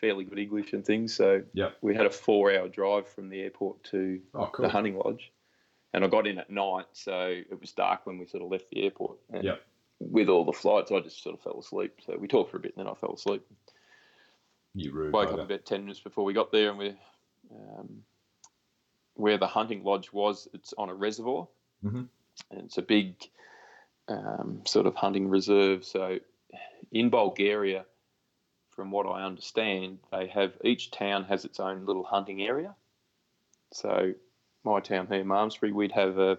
fairly 0.00 0.24
good 0.24 0.38
English 0.38 0.72
and 0.72 0.84
things, 0.84 1.14
so 1.14 1.42
Yep. 1.54 1.76
we 1.80 1.94
had 1.94 2.06
a 2.06 2.10
four-hour 2.10 2.68
drive 2.68 3.08
from 3.08 3.28
the 3.28 3.40
airport 3.40 3.82
to 3.84 4.20
oh, 4.34 4.46
cool. 4.52 4.64
the 4.64 4.70
hunting 4.70 4.98
lodge. 4.98 5.32
And 5.94 6.04
I 6.04 6.08
got 6.08 6.26
in 6.26 6.38
at 6.38 6.50
night, 6.50 6.86
so 6.92 7.28
it 7.28 7.60
was 7.60 7.72
dark 7.72 8.06
when 8.06 8.18
we 8.18 8.26
sort 8.26 8.42
of 8.42 8.50
left 8.50 8.70
the 8.70 8.84
airport. 8.84 9.18
Yep. 9.32 9.62
With 10.00 10.28
all 10.28 10.44
the 10.44 10.52
flights, 10.52 10.92
I 10.92 11.00
just 11.00 11.22
sort 11.22 11.34
of 11.34 11.42
fell 11.42 11.58
asleep. 11.58 12.00
So 12.06 12.16
we 12.16 12.28
talked 12.28 12.50
for 12.50 12.56
a 12.56 12.60
bit, 12.60 12.76
and 12.76 12.86
then 12.86 12.92
I 12.92 12.94
fell 12.96 13.14
asleep. 13.14 13.44
You 14.74 14.92
rude. 14.92 15.12
Woke 15.12 15.32
up 15.32 15.40
about 15.40 15.64
ten 15.64 15.82
minutes 15.82 16.00
before 16.00 16.24
we 16.24 16.32
got 16.32 16.52
there, 16.52 16.70
and 16.70 16.78
we, 16.78 16.94
um, 17.50 18.04
where 19.14 19.38
the 19.38 19.46
hunting 19.48 19.82
lodge 19.82 20.12
was, 20.12 20.48
it's 20.54 20.72
on 20.78 20.88
a 20.88 20.94
reservoir, 20.94 21.48
Mhm. 21.84 22.08
and 22.50 22.60
it's 22.60 22.78
a 22.78 22.82
big 22.82 23.16
um, 24.06 24.64
sort 24.64 24.86
of 24.86 24.94
hunting 24.94 25.28
reserve. 25.28 25.84
So 25.84 26.18
in 26.92 27.10
Bulgaria, 27.10 27.84
from 28.70 28.90
what 28.90 29.06
I 29.06 29.22
understand, 29.22 29.98
they 30.10 30.28
have 30.28 30.56
each 30.64 30.90
town 30.92 31.24
has 31.24 31.44
its 31.44 31.60
own 31.60 31.84
little 31.84 32.04
hunting 32.04 32.40
area. 32.40 32.74
So 33.72 34.14
my 34.64 34.80
town 34.80 35.08
here, 35.08 35.24
Malmsbury, 35.24 35.72
we'd 35.72 35.92
have 35.92 36.18
a 36.18 36.38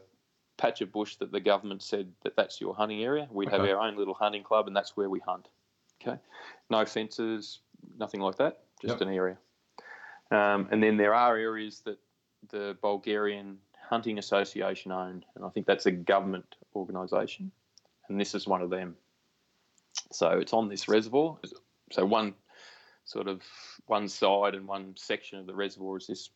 patch 0.59 0.81
of 0.81 0.91
bush 0.91 1.15
that 1.15 1.31
the 1.31 1.39
government 1.39 1.81
said 1.81 2.11
that 2.23 2.35
that's 2.35 2.59
your 2.59 2.75
hunting 2.75 3.01
area. 3.03 3.27
We'd 3.31 3.49
have 3.49 3.61
our 3.61 3.79
own 3.79 3.97
little 3.97 4.13
hunting 4.13 4.43
club, 4.43 4.67
and 4.67 4.75
that's 4.75 4.95
where 4.95 5.09
we 5.09 5.19
hunt. 5.19 5.47
Okay, 6.01 6.19
no 6.69 6.85
fences, 6.85 7.59
nothing 7.97 8.19
like 8.19 8.35
that, 8.37 8.63
just 8.81 8.99
Yep. 8.99 9.01
an 9.01 9.13
area. 9.13 9.37
Um, 10.31 10.67
and 10.71 10.83
then 10.83 10.97
there 10.97 11.13
are 11.15 11.35
areas 11.37 11.81
that 11.81 11.97
the 12.49 12.77
Bulgarian 12.81 13.57
Hunting 13.89 14.19
Association 14.19 14.91
own, 14.91 15.25
and 15.35 15.45
I 15.45 15.49
think 15.49 15.65
that's 15.65 15.85
a 15.87 15.91
government 15.91 16.55
organisation, 16.75 17.51
and 18.07 18.19
this 18.19 18.35
is 18.35 18.47
one 18.47 18.61
of 18.61 18.69
them. 18.69 18.95
So 20.11 20.39
it's 20.39 20.53
on 20.53 20.69
this 20.69 20.87
reservoir. 20.87 21.37
So 21.91 22.05
one 22.05 22.35
sort 23.05 23.27
of 23.27 23.41
one 23.87 24.07
side 24.07 24.55
and 24.55 24.67
one 24.67 24.95
section 24.95 25.39
of 25.39 25.47
the 25.47 25.55
reservoir 25.55 25.97
is 25.97 26.07
this 26.07 26.29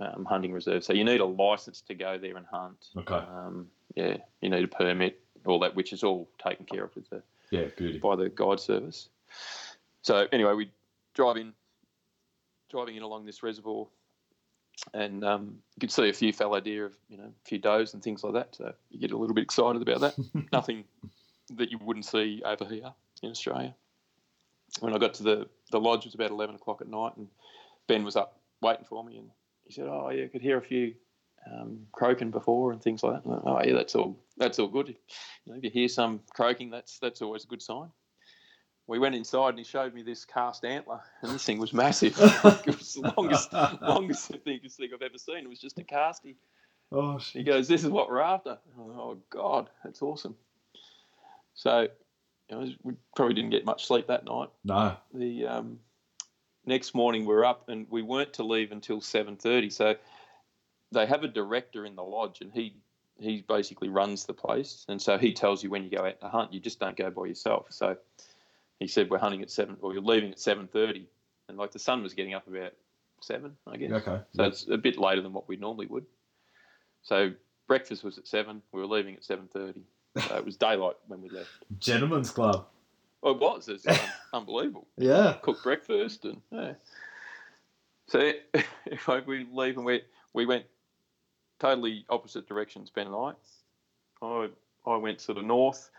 um, 0.00 0.24
hunting 0.24 0.52
reserve. 0.52 0.82
So 0.84 0.92
you 0.92 1.04
need 1.04 1.20
a 1.20 1.24
license 1.26 1.80
to 1.82 1.94
go 1.94 2.18
there 2.18 2.36
and 2.36 2.46
hunt. 2.46 2.88
Okay. 2.96 3.14
Um, 3.14 3.68
yeah, 3.94 4.16
you 4.40 4.48
need 4.48 4.64
a 4.64 4.68
permit, 4.68 5.20
all 5.46 5.58
that, 5.60 5.74
which 5.74 5.92
is 5.92 6.02
all 6.02 6.28
taken 6.44 6.64
care 6.66 6.84
of 6.84 6.94
with 6.94 7.08
the 7.10 7.22
Yeah, 7.50 7.66
beauty. 7.76 7.98
by 7.98 8.16
the 8.16 8.28
guide 8.28 8.60
service. 8.60 9.08
So 10.02 10.26
anyway, 10.32 10.54
we 10.54 10.70
drive 11.14 11.36
in, 11.36 11.52
driving 12.70 12.96
in 12.96 13.02
along 13.02 13.26
this 13.26 13.42
reservoir, 13.42 13.86
and 14.94 15.24
um, 15.24 15.58
you 15.76 15.80
could 15.80 15.92
see 15.92 16.08
a 16.08 16.12
few 16.12 16.32
fallow 16.32 16.60
deer, 16.60 16.86
of 16.86 16.96
you 17.08 17.18
know, 17.18 17.24
a 17.24 17.48
few 17.48 17.58
does 17.58 17.92
and 17.94 18.02
things 18.02 18.24
like 18.24 18.32
that. 18.34 18.54
So 18.56 18.72
you 18.90 18.98
get 18.98 19.10
a 19.10 19.16
little 19.16 19.34
bit 19.34 19.42
excited 19.44 19.82
about 19.82 20.00
that. 20.00 20.14
Nothing 20.52 20.84
that 21.54 21.70
you 21.70 21.78
wouldn't 21.82 22.06
see 22.06 22.40
over 22.44 22.64
here 22.64 22.92
in 23.22 23.30
Australia. 23.30 23.74
When 24.78 24.94
I 24.94 24.98
got 24.98 25.14
to 25.14 25.22
the 25.24 25.48
the 25.72 25.80
lodge, 25.80 26.00
it 26.00 26.06
was 26.06 26.14
about 26.14 26.30
eleven 26.30 26.54
o'clock 26.54 26.80
at 26.80 26.88
night, 26.88 27.16
and 27.16 27.28
Ben 27.88 28.04
was 28.04 28.14
up 28.16 28.38
waiting 28.62 28.84
for 28.88 29.02
me, 29.04 29.18
and 29.18 29.28
he 29.70 29.74
said, 29.74 29.86
"Oh 29.88 30.10
yeah, 30.10 30.24
I 30.24 30.28
could 30.28 30.42
hear 30.42 30.58
a 30.58 30.62
few." 30.62 30.94
Um, 31.50 31.86
croaking 31.92 32.30
before 32.30 32.70
and 32.70 32.82
things 32.82 33.02
like 33.02 33.14
that. 33.14 33.26
Went, 33.26 33.42
oh 33.46 33.62
yeah, 33.64 33.72
that's 33.72 33.94
all. 33.94 34.18
That's 34.36 34.58
all 34.58 34.68
good. 34.68 34.88
You 34.88 34.94
know, 35.46 35.54
if 35.56 35.64
you 35.64 35.70
hear 35.70 35.88
some 35.88 36.20
croaking, 36.34 36.68
that's 36.70 36.98
that's 36.98 37.22
always 37.22 37.44
a 37.44 37.46
good 37.46 37.62
sign. 37.62 37.88
we 38.86 38.98
went 38.98 39.14
inside 39.14 39.50
and 39.50 39.58
he 39.58 39.64
showed 39.64 39.94
me 39.94 40.02
this 40.02 40.26
cast 40.26 40.64
antler, 40.66 41.00
and 41.22 41.32
this 41.32 41.44
thing 41.44 41.58
was 41.58 41.72
massive. 41.72 42.14
it 42.18 42.66
was 42.66 42.94
the 42.94 43.14
longest, 43.16 43.52
longest 43.80 44.44
biggest 44.44 44.76
thing 44.76 44.90
I've 44.92 45.00
ever 45.00 45.16
seen. 45.16 45.38
It 45.38 45.48
was 45.48 45.60
just 45.60 45.78
a 45.78 45.82
casty. 45.82 46.34
Oh, 46.92 47.16
He 47.18 47.42
goes, 47.42 47.68
"This 47.68 47.84
is 47.84 47.90
what 47.90 48.10
we're 48.10 48.20
after." 48.20 48.58
Oh 48.78 49.16
God, 49.30 49.70
that's 49.82 50.02
awesome. 50.02 50.36
So, 51.54 51.88
you 52.50 52.56
know, 52.56 52.72
we 52.82 52.94
probably 53.16 53.34
didn't 53.34 53.50
get 53.50 53.64
much 53.64 53.86
sleep 53.86 54.08
that 54.08 54.24
night. 54.24 54.50
No. 54.64 54.96
The 55.14 55.46
um, 55.46 55.78
next 56.64 56.94
morning 56.94 57.24
we're 57.24 57.44
up, 57.44 57.68
and 57.68 57.86
we 57.90 58.02
weren't 58.02 58.32
to 58.34 58.42
leave 58.42 58.72
until 58.72 59.00
seven 59.00 59.36
thirty. 59.36 59.70
So, 59.70 59.96
they 60.92 61.06
have 61.06 61.24
a 61.24 61.28
director 61.28 61.84
in 61.84 61.96
the 61.96 62.02
lodge, 62.02 62.40
and 62.40 62.52
he 62.52 62.76
he 63.18 63.44
basically 63.46 63.88
runs 63.88 64.24
the 64.24 64.32
place, 64.32 64.84
and 64.88 65.00
so 65.00 65.18
he 65.18 65.32
tells 65.32 65.62
you 65.62 65.70
when 65.70 65.84
you 65.84 65.90
go 65.90 66.04
out 66.04 66.20
to 66.20 66.28
hunt. 66.28 66.52
You 66.52 66.60
just 66.60 66.80
don't 66.80 66.96
go 66.96 67.10
by 67.10 67.26
yourself. 67.26 67.66
So, 67.70 67.96
he 68.78 68.86
said 68.86 69.10
we're 69.10 69.18
hunting 69.18 69.42
at 69.42 69.50
seven, 69.50 69.76
or 69.80 69.92
you're 69.92 70.02
leaving 70.02 70.32
at 70.32 70.40
seven 70.40 70.68
thirty, 70.68 71.08
and 71.48 71.58
like 71.58 71.72
the 71.72 71.78
sun 71.78 72.02
was 72.02 72.14
getting 72.14 72.34
up 72.34 72.46
about 72.46 72.72
seven, 73.20 73.56
I 73.66 73.76
guess. 73.76 73.90
Okay. 73.90 74.20
So 74.34 74.44
it's 74.44 74.68
a 74.68 74.78
bit 74.78 74.98
later 74.98 75.22
than 75.22 75.32
what 75.32 75.48
we 75.48 75.56
normally 75.56 75.86
would. 75.86 76.06
So 77.02 77.32
breakfast 77.66 78.04
was 78.04 78.18
at 78.18 78.26
seven. 78.26 78.62
We 78.72 78.80
were 78.80 78.86
leaving 78.86 79.14
at 79.14 79.24
seven 79.24 79.48
thirty. 79.52 79.82
So 80.28 80.36
it 80.36 80.44
was 80.44 80.56
daylight 80.56 80.96
when 81.06 81.22
we 81.22 81.28
left. 81.28 81.50
Gentlemen's 81.78 82.30
club. 82.30 82.66
Well, 83.22 83.34
it 83.34 83.40
was. 83.40 83.68
It's 83.68 83.86
unbelievable. 84.32 84.88
Yeah. 84.96 85.36
Cooked 85.42 85.62
breakfast 85.62 86.24
and 86.24 86.40
yeah. 86.50 86.74
So 88.08 88.32
if 88.86 89.08
I, 89.08 89.20
we 89.20 89.46
leave 89.52 89.76
and 89.76 89.86
we 89.86 90.02
we 90.32 90.46
went 90.46 90.64
totally 91.58 92.04
opposite 92.08 92.48
directions, 92.48 92.90
Ben 92.90 93.06
and 93.06 93.16
I. 93.16 93.32
I 94.26 94.48
I 94.86 94.96
went 94.96 95.20
sort 95.20 95.38
of 95.38 95.44
north. 95.44 95.90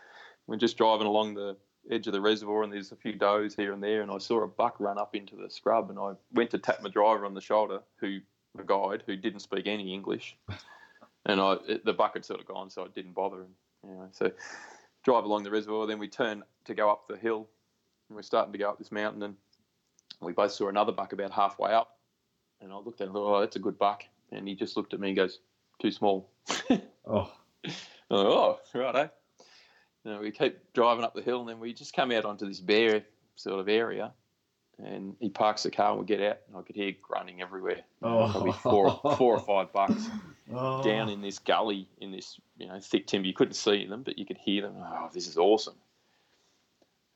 We're 0.46 0.56
just 0.56 0.76
driving 0.76 1.06
along 1.06 1.34
the 1.34 1.56
edge 1.90 2.06
of 2.06 2.12
the 2.12 2.20
reservoir, 2.20 2.62
and 2.62 2.72
there's 2.72 2.92
a 2.92 2.96
few 2.96 3.14
does 3.14 3.54
here 3.54 3.72
and 3.72 3.82
there, 3.82 4.02
and 4.02 4.10
I 4.10 4.18
saw 4.18 4.42
a 4.42 4.48
buck 4.48 4.78
run 4.78 4.98
up 4.98 5.14
into 5.14 5.36
the 5.36 5.48
scrub, 5.48 5.90
and 5.90 5.98
I 5.98 6.12
went 6.32 6.50
to 6.50 6.58
tap 6.58 6.82
my 6.82 6.90
driver 6.90 7.24
on 7.24 7.34
the 7.34 7.40
shoulder, 7.40 7.80
who 7.96 8.20
the 8.54 8.64
guide 8.64 9.02
who 9.06 9.16
didn't 9.16 9.40
speak 9.40 9.66
any 9.66 9.94
English, 9.94 10.36
and 11.26 11.40
I 11.40 11.56
the 11.84 11.92
buck 11.92 12.14
had 12.14 12.24
sort 12.24 12.40
of 12.40 12.46
gone, 12.46 12.70
so 12.70 12.84
I 12.84 12.88
didn't 12.88 13.12
bother. 13.12 13.42
And 13.42 13.54
anyway, 13.84 14.06
so 14.12 14.30
drive 15.02 15.24
along 15.24 15.42
the 15.42 15.50
reservoir, 15.50 15.86
then 15.86 15.98
we 15.98 16.08
turn 16.08 16.42
to 16.64 16.74
go 16.74 16.90
up 16.90 17.08
the 17.08 17.16
hill, 17.16 17.48
and 18.08 18.16
we're 18.16 18.22
starting 18.22 18.52
to 18.52 18.58
go 18.58 18.70
up 18.70 18.78
this 18.78 18.92
mountain, 18.92 19.22
and 19.22 19.36
we 20.20 20.32
both 20.32 20.52
saw 20.52 20.68
another 20.68 20.92
buck 20.92 21.12
about 21.12 21.32
halfway 21.32 21.72
up, 21.72 21.98
and 22.60 22.72
I 22.72 22.76
looked 22.76 23.00
at 23.00 23.08
him, 23.08 23.16
oh, 23.16 23.40
that's 23.40 23.56
a 23.56 23.60
good 23.60 23.78
buck, 23.78 24.04
and 24.30 24.46
he 24.46 24.54
just 24.54 24.76
looked 24.76 24.94
at 24.94 25.00
me 25.00 25.08
and 25.08 25.16
goes, 25.16 25.40
too 25.80 25.90
small. 25.90 26.30
Oh. 27.04 27.32
Like, 27.64 27.72
oh, 28.10 28.60
righto. 28.74 28.98
Eh? 28.98 29.08
You 30.04 30.10
know, 30.12 30.20
we 30.20 30.30
keep 30.30 30.72
driving 30.72 31.02
up 31.02 31.14
the 31.14 31.22
hill, 31.22 31.40
and 31.40 31.48
then 31.48 31.58
we 31.58 31.72
just 31.72 31.96
come 31.96 32.12
out 32.12 32.24
onto 32.24 32.46
this 32.46 32.60
bare 32.60 33.02
sort 33.34 33.58
of 33.58 33.68
area, 33.68 34.12
and 34.84 35.16
he 35.20 35.28
parks 35.28 35.62
the 35.62 35.70
car, 35.70 35.92
and 35.92 36.00
we 36.00 36.06
get 36.06 36.20
out, 36.20 36.38
and 36.48 36.56
I 36.56 36.62
could 36.62 36.76
hear 36.76 36.92
grunting 37.02 37.40
everywhere. 37.40 37.80
Oh. 38.02 38.28
Probably 38.30 38.52
four, 38.52 39.00
four 39.16 39.36
or 39.36 39.40
five 39.46 39.72
bucks 39.72 40.08
oh. 40.52 40.82
down 40.82 41.08
in 41.08 41.20
this 41.20 41.38
gully 41.38 41.88
in 42.00 42.10
this 42.10 42.40
you 42.58 42.66
know 42.66 42.78
thick 42.80 43.06
timber. 43.06 43.28
You 43.28 43.34
couldn't 43.34 43.54
see 43.54 43.86
them, 43.86 44.02
but 44.02 44.18
you 44.18 44.26
could 44.26 44.38
hear 44.38 44.62
them. 44.62 44.74
Oh, 44.78 45.10
this 45.12 45.26
is 45.26 45.38
awesome. 45.38 45.76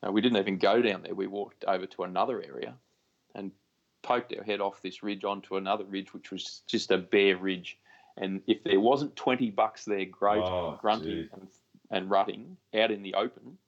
Uh, 0.06 0.12
we 0.12 0.20
didn't 0.20 0.38
even 0.38 0.58
go 0.58 0.80
down 0.80 1.02
there. 1.02 1.14
We 1.14 1.26
walked 1.26 1.64
over 1.64 1.86
to 1.86 2.04
another 2.04 2.42
area, 2.42 2.74
and 3.34 3.50
poked 4.02 4.34
our 4.36 4.44
head 4.44 4.60
off 4.60 4.82
this 4.82 5.02
ridge 5.02 5.24
onto 5.24 5.56
another 5.56 5.84
ridge, 5.84 6.14
which 6.14 6.30
was 6.30 6.62
just 6.66 6.90
a 6.90 6.98
bare 6.98 7.36
ridge. 7.36 7.78
And 8.16 8.42
if 8.46 8.62
there 8.64 8.80
wasn't 8.80 9.16
twenty 9.16 9.50
bucks 9.50 9.84
there, 9.84 10.06
Oh, 10.22 10.78
grunting 10.80 11.28
and, 11.32 11.48
and 11.90 12.10
rutting 12.10 12.56
out 12.74 12.90
in 12.90 13.02
the 13.02 13.14
open, 13.14 13.58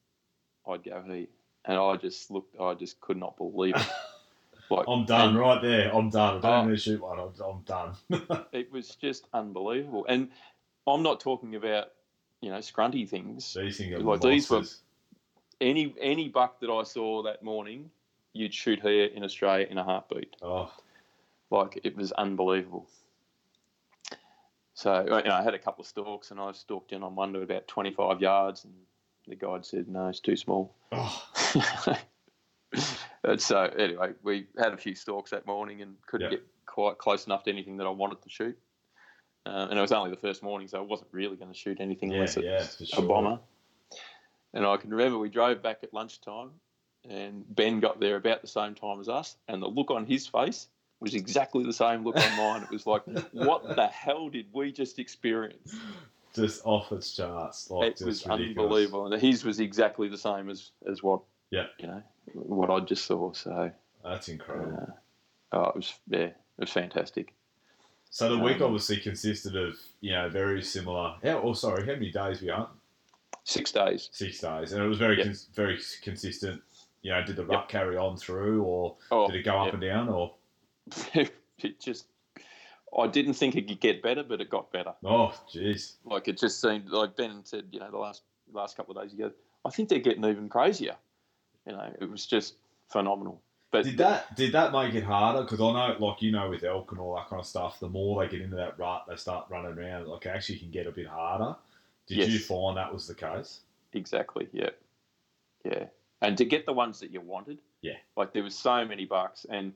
I'd 0.67 0.85
go 0.85 1.03
here. 1.03 1.27
And 1.65 1.77
I 1.79 1.97
just 1.97 2.31
looked. 2.31 2.59
I 2.61 2.75
just 2.75 3.01
could 3.01 3.17
not 3.17 3.37
believe 3.37 3.77
it. 3.77 3.87
Like 4.71 4.85
I'm 4.87 5.07
done 5.07 5.31
and- 5.31 5.39
right 5.39 5.63
there. 5.63 5.95
I'm 5.97 6.11
done. 6.11 6.37
I 6.37 6.41
don't 6.43 6.45
Oh. 6.45 6.65
need 6.69 6.75
to 6.75 6.77
shoot 6.77 7.01
one. 7.01 7.19
I'm, 7.19 7.31
I'm 7.43 7.63
done. 7.63 7.95
it 8.53 8.71
was 8.71 8.97
just 8.97 9.27
unbelievable. 9.33 10.05
And 10.11 10.29
I'm 10.87 11.03
not 11.03 11.21
talking 11.21 11.55
about, 11.55 11.93
you 12.43 12.51
know, 12.51 12.59
scrunty 12.59 13.09
things. 13.09 13.55
these 13.55 13.79
things 13.79 13.95
are 13.95 14.01
Like, 14.01 14.21
these 14.21 14.51
were- 14.51 14.65
Any 15.63 15.95
any 15.99 16.29
buck 16.29 16.61
that 16.61 16.69
I 16.69 16.83
saw 16.83 17.23
that 17.23 17.43
morning, 17.43 17.91
you'd 18.35 18.53
shoot 18.53 18.79
here 18.83 19.07
in 19.07 19.25
Australia 19.25 19.67
in 19.71 19.79
a 19.79 19.85
heartbeat. 19.85 20.37
Oh, 20.43 20.71
Like 21.51 21.81
it 21.83 21.97
was 21.97 22.13
unbelievable. 22.13 22.87
So 24.75 25.01
you 25.03 25.29
know, 25.29 25.35
I 25.35 25.43
had 25.43 25.55
a 25.55 25.59
couple 25.59 25.81
of 25.81 25.89
stalks, 25.89 26.31
and 26.31 26.39
I 26.39 26.53
stalked 26.53 26.93
in 26.93 27.03
on 27.03 27.17
one 27.17 27.33
to 27.33 27.41
about 27.41 27.67
25 27.69 28.21
yards, 28.21 28.65
and 28.65 28.75
the 29.29 29.37
guide 29.37 29.65
said, 29.65 29.89
"No, 29.89 30.09
it's 30.09 30.21
too 30.21 30.37
small." 30.37 30.75
oh, 30.93 31.27
and 33.25 33.41
so 33.41 33.63
anyway, 33.63 34.13
we 34.23 34.47
had 34.59 34.73
a 34.73 34.77
few 34.77 34.95
stalks 34.95 35.31
that 35.31 35.47
morning 35.47 35.83
and 35.83 35.97
couldn't 36.07 36.31
get 36.31 36.47
quite 36.67 36.99
close 36.99 37.27
enough 37.27 37.45
to 37.45 37.51
anything 37.51 37.79
that 37.79 37.87
I 37.87 37.91
wanted 37.91 38.23
to 38.23 38.31
shoot. 38.31 38.59
Uh, 39.47 39.69
and 39.71 39.79
it 39.79 39.83
was 39.83 39.93
only 39.93 40.11
the 40.11 40.17
first 40.17 40.43
morning, 40.43 40.69
so 40.69 40.79
I 40.79 40.83
wasn't 40.83 41.09
really 41.13 41.37
going 41.37 41.51
to 41.51 41.57
shoot 41.57 41.81
anything 41.81 42.11
yeah, 42.11 42.17
unless 42.17 42.37
it 42.37 42.45
yeah, 42.45 42.59
was 42.59 42.91
for 42.93 43.03
a 43.03 43.07
bomber. 43.07 43.39
And 44.53 44.67
I 44.67 44.77
can 44.77 44.91
remember 44.91 45.19
we 45.19 45.31
drove 45.31 45.63
back 45.63 45.79
at 45.83 45.95
lunchtime, 45.95 46.51
and 47.09 47.45
Ben 47.49 47.81
got 47.81 48.01
there 48.01 48.17
about 48.17 48.43
the 48.43 48.49
same 48.49 48.75
time 48.75 49.01
as 49.01 49.09
us, 49.09 49.37
and 49.49 49.63
the 49.63 49.69
look 49.69 49.91
on 49.91 50.07
his 50.07 50.27
face 50.27 50.69
was 51.01 51.15
exactly 51.15 51.65
the 51.65 51.73
same 51.73 52.05
look 52.05 52.17
on 52.17 52.37
mine. 52.37 52.63
It 52.63 52.71
was 52.71 52.87
like, 52.87 53.03
what 53.33 53.77
the 53.77 53.87
hell 53.87 54.29
did 54.29 54.47
we 54.53 54.73
just 54.73 54.99
experience? 54.99 55.75
Just 56.39 56.63
off 56.65 56.93
its 56.93 57.17
charts. 57.17 57.69
Like, 57.69 57.89
it 57.89 57.93
just 57.97 58.05
was 58.05 58.27
ridiculous. 58.27 58.59
unbelievable, 58.65 59.13
and 59.13 59.21
his 59.21 59.45
was 59.45 59.59
exactly 59.59 60.09
the 60.09 60.17
same 60.19 60.49
as 60.49 60.71
as 60.89 61.03
what 61.03 61.21
Yeah. 61.51 61.67
you 61.81 61.89
know 61.89 62.03
what 62.33 62.71
I 62.71 62.79
just 62.81 63.07
saw. 63.07 63.33
So 63.33 63.71
That's 64.05 64.29
incredible. 64.29 64.79
uh, 65.53 65.57
oh, 65.57 65.69
it 65.71 65.75
was 65.77 65.95
yeah, 66.09 66.19
it 66.21 66.37
was 66.59 66.71
fantastic. 66.71 67.35
So 68.11 68.29
the 68.35 68.39
week 68.43 68.59
um, 68.59 68.63
obviously 68.65 68.99
consisted 68.99 69.57
of, 69.57 69.75
you 70.01 70.13
know, 70.13 70.29
very 70.29 70.63
similar. 70.63 71.17
How, 71.25 71.43
oh, 71.43 71.53
sorry, 71.55 71.83
how 71.85 71.93
many 71.93 72.11
days 72.11 72.41
you 72.41 72.53
on? 72.53 72.69
Six 73.45 73.73
days. 73.73 74.09
Six 74.13 74.39
days, 74.41 74.73
and 74.73 74.83
it 74.83 74.87
was 74.87 74.99
very, 74.99 75.17
Yep. 75.19 75.27
cons- 75.27 75.49
very 75.55 75.79
consistent. 76.03 76.63
You 77.03 77.11
know, 77.13 77.23
did 77.25 77.35
the 77.37 77.43
Yep. 77.43 77.51
rut 77.51 77.69
carry 77.69 77.97
on 77.97 78.17
through, 78.17 78.63
or 78.63 78.97
Oh, 79.11 79.27
did 79.27 79.37
it 79.37 79.43
go 79.43 79.59
up 79.59 79.67
yep. 79.67 79.75
and 79.75 79.83
down, 79.83 80.09
or 80.09 80.35
it 81.15 81.81
just. 81.81 82.07
I 82.97 83.07
didn't 83.07 83.35
think 83.35 83.57
it 83.57 83.69
could 83.69 83.81
get 83.81 84.03
better, 84.03 84.23
but 84.23 84.41
it 84.41 84.49
got 84.51 84.73
better. 84.73 84.95
oh, 85.05 85.35
jeez, 85.53 85.95
Like 86.05 86.29
it 86.29 86.39
just 86.39 86.61
seemed 86.61 86.89
like 86.89 87.17
Ben 87.17 87.45
said, 87.45 87.65
you 87.71 87.81
know, 87.81 87.91
the 87.91 87.99
last 87.99 88.23
last 88.53 88.77
couple 88.77 88.97
of 88.97 89.03
days, 89.03 89.13
he 89.13 89.19
goes, 89.19 89.33
I 89.65 89.71
think 89.71 89.89
they're 89.89 89.99
getting 89.99 90.25
even 90.25 90.49
crazier. 90.49 90.97
You 91.67 91.73
know, 91.73 91.93
it 92.01 92.11
was 92.11 92.25
just 92.27 92.55
phenomenal. 92.89 93.43
But 93.71 93.85
did 93.85 93.99
that 93.99 94.35
did 94.37 94.53
that 94.53 94.73
make 94.73 94.95
it 94.95 95.05
harder? 95.05 95.43
Because 95.43 95.61
I 95.61 95.73
know, 95.73 95.97
like 96.07 96.23
you 96.23 96.33
know, 96.33 96.49
with 96.49 96.65
elk 96.65 96.91
and 96.93 97.01
all 97.01 97.15
that 97.17 97.29
kind 97.29 97.41
of 97.41 97.47
stuff, 97.47 97.79
the 97.81 97.89
more 97.89 98.23
they 98.23 98.31
get 98.31 98.41
into 98.41 98.57
that 98.57 98.79
rut, 98.79 99.05
they 99.07 99.17
start 99.17 99.47
running 99.51 99.77
around. 99.79 100.07
Like 100.07 100.25
it 100.25 100.31
actually 100.31 100.59
can 100.59 100.71
get 100.71 100.87
a 100.87 100.91
bit 100.93 101.07
harder. 101.07 101.55
Did 102.07 102.19
Yes. 102.19 102.29
you 102.31 102.39
find 102.39 102.79
that 102.79 102.91
was 102.93 103.07
the 103.07 103.15
case? 103.15 103.61
Exactly. 103.93 104.49
Yeah. 104.53 104.71
Yeah. 105.65 105.85
And 106.23 106.39
to 106.39 106.47
get 106.47 106.65
the 106.65 106.73
ones 106.73 106.99
that 107.01 107.11
you 107.11 107.21
wanted. 107.21 107.59
Yeah. 107.83 107.97
Like 108.17 108.33
there 108.33 108.43
was 108.43 108.55
so 108.55 108.85
many 108.87 109.05
bucks, 109.05 109.45
and 109.51 109.75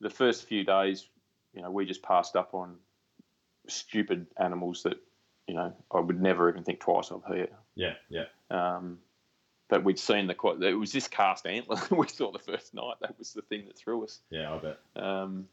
the 0.00 0.08
first 0.10 0.46
few 0.46 0.62
days, 0.64 1.08
you 1.54 1.62
know, 1.62 1.70
we 1.70 1.84
just 1.84 2.02
passed 2.02 2.36
up 2.36 2.54
on 2.54 2.76
stupid 3.68 4.26
animals 4.38 4.82
that, 4.84 4.98
you 5.46 5.54
know, 5.54 5.74
I 5.90 6.00
would 6.00 6.20
never 6.20 6.48
even 6.48 6.64
think 6.64 6.80
twice 6.80 7.10
of 7.10 7.24
here. 7.26 7.48
Yeah, 7.74 7.94
yeah. 8.08 8.24
Um, 8.50 8.98
but 9.68 9.84
we'd 9.84 9.98
seen 9.98 10.26
the 10.26 10.34
quite. 10.34 10.62
It 10.62 10.74
was 10.74 10.92
this 10.92 11.08
cast 11.08 11.46
antler 11.46 11.80
we 11.90 12.06
saw 12.08 12.30
the 12.30 12.38
first 12.38 12.74
night. 12.74 12.96
That 13.00 13.18
was 13.18 13.32
the 13.32 13.42
thing 13.42 13.64
that 13.66 13.76
threw 13.76 14.04
us. 14.04 14.20
Yeah, 14.30 14.54
I 14.54 14.58
bet. 14.58 14.78
Um, 14.96 15.48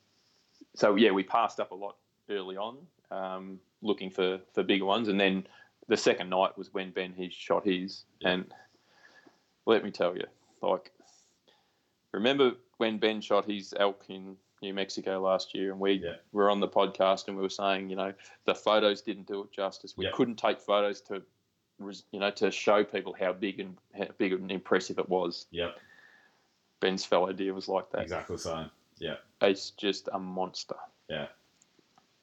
so 0.76 0.96
yeah, 0.96 1.12
we 1.12 1.24
passed 1.24 1.60
up 1.60 1.72
a 1.72 1.76
lot 1.76 1.96
early 2.30 2.58
on, 2.58 2.78
um, 3.12 3.60
looking 3.82 4.10
for, 4.10 4.40
for 4.54 4.64
bigger 4.64 4.86
ones, 4.86 5.08
and 5.08 5.20
then 5.20 5.48
the 5.88 5.98
second 5.98 6.30
night 6.30 6.58
was 6.58 6.74
when 6.74 6.92
Ben 6.92 7.14
he 7.16 7.30
shot 7.30 7.66
his, 7.66 8.04
and 8.24 8.46
let 9.66 9.84
me 9.84 9.92
tell 9.92 10.16
you, 10.16 10.26
like, 10.62 10.92
remember 12.12 12.52
when 12.78 12.98
Ben 12.98 13.22
shot 13.22 13.50
his 13.50 13.74
elk 13.78 14.04
in 14.10 14.36
New 14.62 14.74
Mexico 14.74 15.20
last 15.22 15.56
year, 15.56 15.72
and 15.72 15.80
we 15.80 15.94
Yeah. 15.94 16.16
were 16.32 16.50
on 16.50 16.60
the 16.60 16.68
podcast 16.68 17.28
and 17.28 17.38
we 17.38 17.44
were 17.44 17.50
saying, 17.50 17.90
you 17.90 17.96
know, 17.96 18.14
the 18.46 18.56
photos 18.56 19.02
didn't 19.02 19.28
do 19.28 19.42
it 19.44 19.52
justice. 19.52 19.96
We 19.96 20.06
Yeah. 20.06 20.12
couldn't 20.14 20.36
take 20.38 20.60
photos 20.60 21.02
to, 21.02 21.24
you 22.12 22.20
know, 22.20 22.32
to 22.32 22.52
show 22.52 22.84
people 22.84 23.14
how 23.14 23.32
big 23.34 23.60
and 23.60 23.78
how 23.98 24.08
big 24.18 24.34
and 24.34 24.52
impressive 24.52 25.00
it 25.00 25.08
was. 25.08 25.48
Yep, 25.52 25.78
Ben's 26.82 27.06
fallow 27.06 27.32
deer 27.34 27.54
was 27.54 27.68
like 27.68 27.90
that. 27.92 28.02
exactly 28.02 28.36
the 28.36 28.42
same. 28.42 28.72
Yeah, 28.98 29.18
It's 29.42 29.72
just 29.72 30.10
a 30.12 30.20
monster. 30.20 30.76
yeah. 31.08 31.28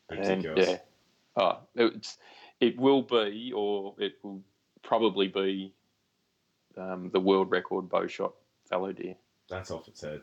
And 0.09 0.45
yeah, 0.57 0.79
oh, 1.37 1.59
it's, 1.75 2.19
it 2.61 2.79
will 2.79 3.03
be, 3.03 3.53
or 3.53 3.95
it 3.99 4.23
will 4.23 4.41
probably 4.83 5.27
be, 5.29 5.73
um, 6.77 7.11
the 7.11 7.19
world 7.19 7.51
record 7.51 7.89
bow 7.89 8.07
shot 8.07 8.35
fallow 8.69 8.93
deer. 8.93 9.17
That's 9.49 9.71
off 9.71 9.89
its 9.89 10.03
head. 10.03 10.23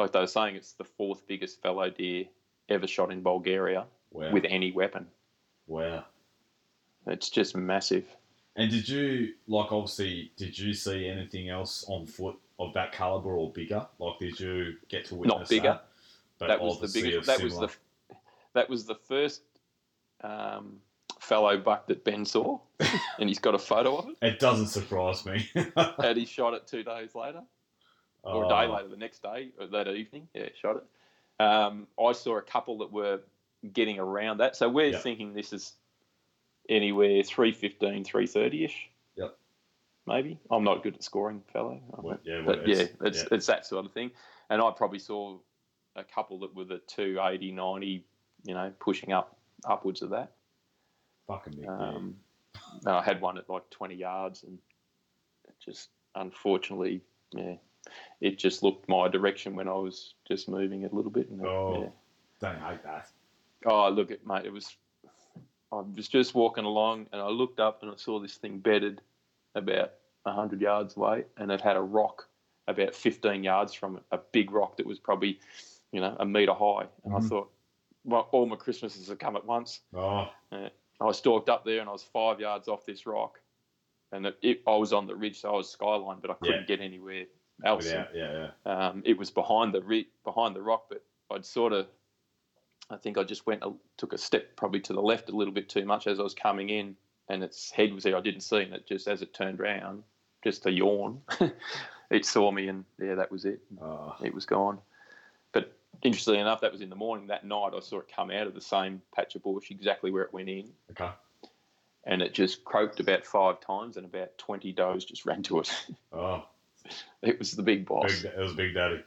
Like 0.00 0.12
they 0.12 0.20
were 0.20 0.26
saying, 0.26 0.56
it's 0.56 0.72
the 0.72 0.84
fourth 0.84 1.26
biggest 1.26 1.60
fallow 1.60 1.90
deer 1.90 2.24
ever 2.70 2.86
shot 2.86 3.12
in 3.12 3.22
Bulgaria 3.22 3.84
Wow. 4.12 4.32
with 4.32 4.44
any 4.48 4.72
weapon. 4.72 5.06
wow. 5.66 6.04
It's 7.06 7.30
just 7.30 7.56
massive. 7.56 8.04
And 8.56 8.70
did 8.70 8.88
you 8.88 9.34
like 9.46 9.72
obviously? 9.72 10.32
Did 10.36 10.58
you 10.58 10.74
see 10.74 11.06
anything 11.06 11.48
else 11.48 11.84
on 11.88 12.06
foot 12.06 12.36
of 12.58 12.74
that 12.74 12.92
caliber 12.92 13.30
or 13.36 13.50
bigger? 13.52 13.86
Like, 13.98 14.18
did 14.18 14.38
you 14.38 14.74
get 14.88 15.06
to 15.06 15.14
witness 15.14 15.38
Not 15.38 15.48
bigger. 15.48 15.62
That, 15.68 15.86
but 16.38 16.48
that 16.48 16.60
was 16.60 16.80
the 16.80 17.00
biggest. 17.00 17.26
That 17.26 17.42
was 17.42 17.58
the 17.58 17.70
that 18.54 18.68
was 18.68 18.84
the 18.84 18.96
first 18.96 19.42
um, 20.22 20.76
fallow 21.20 21.56
buck 21.58 21.86
that 21.86 22.04
Ben 22.04 22.24
saw, 22.24 22.58
and 23.18 23.28
he's 23.28 23.38
got 23.38 23.54
a 23.54 23.58
photo 23.58 23.96
of 23.96 24.08
it. 24.10 24.16
It 24.20 24.38
doesn't 24.40 24.66
surprise 24.68 25.24
me. 25.24 25.48
And 25.76 26.18
he 26.18 26.26
shot 26.26 26.52
it 26.54 26.66
two 26.66 26.82
days 26.82 27.14
later, 27.14 27.42
or 28.22 28.44
a 28.44 28.48
day 28.48 28.66
Oh, 28.66 28.74
later, 28.74 28.88
the 28.88 28.96
next 28.96 29.22
day, 29.22 29.50
or 29.58 29.66
that 29.66 29.88
evening. 29.88 30.28
Yeah, 30.34 30.48
shot 30.60 30.76
it. 30.76 31.42
Um, 31.42 31.86
I 31.98 32.12
saw 32.12 32.36
a 32.38 32.42
couple 32.42 32.78
that 32.78 32.92
were 32.92 33.20
getting 33.72 33.98
around 33.98 34.38
that. 34.38 34.56
So 34.56 34.68
we're 34.68 34.98
thinking 34.98 35.32
this 35.32 35.52
is 35.52 35.72
anywhere 36.68 37.22
315, 37.22 38.04
330 38.04 38.64
ish. 38.64 38.90
Yep. 39.16 39.36
Maybe. 40.06 40.38
I'm 40.50 40.64
not 40.64 40.82
good 40.82 40.94
at 40.94 41.02
scoring, 41.02 41.42
fallow. 41.52 41.80
Well, 41.96 42.18
yeah, 42.24 42.36
well, 42.44 42.56
but 42.56 42.66
yeah, 42.68 42.74
it's- 42.76 42.96
it's, 43.02 43.18
yeah. 43.22 43.28
it's 43.32 43.46
that 43.46 43.66
sort 43.66 43.86
of 43.86 43.92
thing. 43.92 44.10
And 44.50 44.60
I 44.60 44.70
probably 44.70 44.98
saw 44.98 45.38
a 45.96 46.04
couple 46.04 46.38
that 46.40 46.54
were 46.54 46.64
the 46.64 46.78
280, 46.86 47.52
90, 47.52 48.04
you 48.44 48.54
know, 48.54 48.72
pushing 48.78 49.12
up 49.12 49.36
upwards 49.64 50.02
of 50.02 50.10
that. 50.10 50.32
Fucking 51.26 51.54
big. 51.54 51.68
Um, 51.68 52.16
I 52.86 53.02
had 53.02 53.20
one 53.20 53.38
at 53.38 53.48
like 53.48 53.68
20 53.70 53.94
yards, 53.94 54.42
and 54.42 54.58
just 55.64 55.90
unfortunately, 56.14 57.02
yeah, 57.32 57.54
it 58.20 58.38
just 58.38 58.62
looked 58.62 58.88
my 58.88 59.08
direction 59.08 59.56
when 59.56 59.68
I 59.68 59.74
was 59.74 60.14
just 60.28 60.48
moving 60.48 60.82
it 60.82 60.92
a 60.92 60.94
little 60.94 61.10
bit. 61.10 61.28
And, 61.30 61.44
Oh. 61.44 61.80
yeah. 61.82 61.88
Don't 62.40 62.60
hate 62.60 62.82
that. 62.84 63.08
Oh, 63.66 63.88
look 63.90 64.10
at 64.10 64.26
mate, 64.26 64.46
it 64.46 64.52
was. 64.52 64.74
I 65.72 65.76
was 65.76 66.08
just 66.08 66.34
walking 66.34 66.64
along, 66.64 67.06
and 67.12 67.20
I 67.20 67.28
looked 67.28 67.60
up 67.60 67.82
and 67.82 67.92
I 67.92 67.96
saw 67.96 68.18
this 68.18 68.36
thing 68.36 68.58
bedded 68.58 69.02
about 69.54 69.92
hundred 70.26 70.60
yards 70.60 70.96
away, 70.96 71.24
and 71.36 71.50
it 71.50 71.60
had 71.60 71.76
a 71.76 71.80
rock 71.82 72.28
about 72.66 72.94
fifteen 72.94 73.44
yards 73.44 73.74
from 73.74 73.96
it, 73.96 74.02
a 74.10 74.18
big 74.32 74.50
rock 74.52 74.76
that 74.78 74.86
was 74.86 74.98
probably, 74.98 75.38
you 75.92 76.00
know, 76.00 76.16
a 76.18 76.24
metre 76.24 76.54
high. 76.54 76.88
And 77.04 77.12
Mhm. 77.12 77.24
I 77.24 77.28
thought, 77.28 77.50
well, 78.04 78.28
all 78.32 78.46
my 78.46 78.56
Christmases 78.56 79.08
have 79.08 79.18
come 79.18 79.36
at 79.36 79.44
once. 79.44 79.80
Oh, 79.94 80.28
I 80.52 81.12
stalked 81.12 81.48
up 81.48 81.64
there, 81.64 81.80
and 81.80 81.88
I 81.88 81.92
was 81.92 82.04
five 82.04 82.40
yards 82.40 82.68
off 82.68 82.84
this 82.86 83.06
rock, 83.06 83.40
and 84.12 84.26
it, 84.26 84.38
it, 84.42 84.62
I 84.66 84.76
was 84.76 84.92
on 84.92 85.06
the 85.06 85.16
ridge, 85.16 85.40
so 85.40 85.50
I 85.54 85.56
was 85.56 85.70
skyline, 85.70 86.18
but 86.20 86.30
I 86.30 86.34
couldn't 86.34 86.60
Yeah. 86.60 86.76
get 86.76 86.80
anywhere 86.80 87.26
else. 87.64 87.84
without, 87.84 88.08
yeah, 88.14 88.48
yeah. 88.66 88.72
Um, 88.88 89.02
it 89.04 89.16
was 89.18 89.30
behind 89.30 89.72
the 89.74 89.82
ri- 89.82 90.08
behind 90.24 90.54
the 90.54 90.62
rock, 90.62 90.86
but 90.88 91.02
I'd 91.30 91.44
sort 91.46 91.72
of, 91.72 91.86
I 92.90 92.96
think 92.96 93.18
I 93.18 93.24
just 93.24 93.46
went 93.46 93.62
a, 93.62 93.72
took 93.96 94.12
a 94.12 94.18
step 94.18 94.56
probably 94.56 94.80
to 94.80 94.92
the 94.92 95.02
left 95.02 95.28
a 95.28 95.36
little 95.36 95.54
bit 95.54 95.68
too 95.68 95.84
much 95.84 96.06
as 96.06 96.18
I 96.20 96.22
was 96.22 96.34
coming 96.34 96.70
in, 96.70 96.96
and 97.28 97.42
its 97.42 97.70
head 97.70 97.94
was 97.94 98.04
there. 98.04 98.16
I 98.16 98.20
didn't 98.20 98.42
see, 98.42 98.62
and 98.62 98.74
it 98.74 98.86
just 98.86 99.06
as 99.08 99.22
it 99.22 99.32
turned 99.34 99.60
round, 99.60 100.02
just 100.42 100.66
a 100.66 100.70
yawn, 100.72 101.20
it 102.10 102.24
saw 102.24 102.50
me, 102.50 102.68
and 102.68 102.84
yeah, 103.00 103.14
that 103.14 103.30
was 103.30 103.44
it. 103.44 103.60
Oh, 103.80 104.16
It 104.22 104.34
was 104.34 104.46
gone. 104.46 104.78
But 105.52 105.72
interestingly 106.02 106.40
enough, 106.40 106.60
that 106.62 106.72
was 106.72 106.80
in 106.80 106.90
the 106.90 106.96
morning. 106.96 107.26
That 107.28 107.44
night, 107.44 107.72
I 107.76 107.80
saw 107.80 107.98
it 107.98 108.10
come 108.14 108.30
out 108.30 108.46
of 108.46 108.54
the 108.54 108.60
same 108.60 109.02
patch 109.14 109.34
of 109.36 109.42
bush, 109.42 109.70
exactly 109.70 110.10
where 110.10 110.22
it 110.22 110.32
went 110.32 110.48
in, 110.48 110.70
okay. 110.92 111.10
and 112.04 112.22
it 112.22 112.34
just 112.34 112.64
croaked 112.64 113.00
about 113.00 113.24
five 113.24 113.60
times, 113.60 113.96
and 113.96 114.06
about 114.06 114.36
twenty 114.38 114.72
does 114.72 115.04
just 115.04 115.26
ran 115.26 115.42
to 115.44 115.60
it. 115.60 115.70
Oh, 116.12 116.44
it 117.22 117.38
was 117.38 117.52
the 117.52 117.62
big 117.62 117.86
boss. 117.86 118.22
big, 118.22 118.32
it 118.32 118.38
was 118.38 118.54
Big 118.54 118.74
Daddy. 118.74 119.02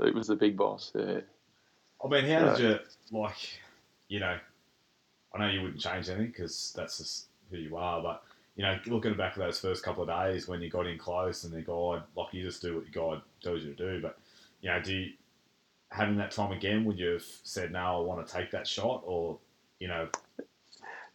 It 0.00 0.14
was 0.14 0.26
the 0.26 0.36
big 0.36 0.56
boss. 0.56 0.92
Yeah. 0.94 1.20
I 2.04 2.08
mean, 2.08 2.24
how 2.26 2.54
did 2.54 2.60
you 2.60 3.18
like? 3.18 3.58
You 4.08 4.20
know, 4.20 4.38
I 5.34 5.38
know 5.38 5.48
you 5.48 5.62
wouldn't 5.62 5.80
change 5.80 6.08
anything 6.08 6.28
because 6.28 6.72
that's 6.76 6.98
just 6.98 7.26
who 7.50 7.56
you 7.56 7.76
are. 7.76 8.02
But 8.02 8.22
you 8.56 8.62
know, 8.62 8.78
looking 8.86 9.16
back 9.16 9.32
at 9.32 9.38
those 9.38 9.58
first 9.58 9.82
couple 9.82 10.02
of 10.02 10.08
days 10.08 10.48
when 10.48 10.60
you 10.60 10.70
got 10.70 10.86
in 10.86 10.98
close 10.98 11.44
and 11.44 11.52
the 11.52 11.62
guide, 11.62 12.02
like 12.16 12.32
you 12.32 12.42
just 12.42 12.62
do 12.62 12.76
what 12.76 12.94
your 12.94 13.14
guide 13.14 13.22
tells 13.42 13.62
you 13.62 13.74
to 13.74 13.94
do. 13.94 14.02
But 14.02 14.18
you 14.60 14.70
know, 14.70 14.80
do 14.80 14.94
you, 14.94 15.12
having 15.90 16.16
that 16.18 16.30
time 16.30 16.52
again, 16.52 16.84
would 16.84 16.98
you 16.98 17.08
have 17.08 17.24
said, 17.42 17.72
"No, 17.72 17.78
I 17.78 18.00
want 18.00 18.26
to 18.26 18.32
take 18.32 18.50
that 18.50 18.66
shot," 18.66 19.02
or 19.06 19.38
you 19.78 19.88
know, 19.88 20.08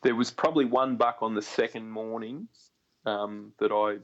There 0.03 0.15
was 0.15 0.31
probably 0.31 0.65
one 0.65 0.95
buck 0.95 1.17
on 1.21 1.35
the 1.35 1.41
second 1.41 1.89
morning 1.89 2.47
um, 3.05 3.53
that 3.59 3.71
I 3.71 3.97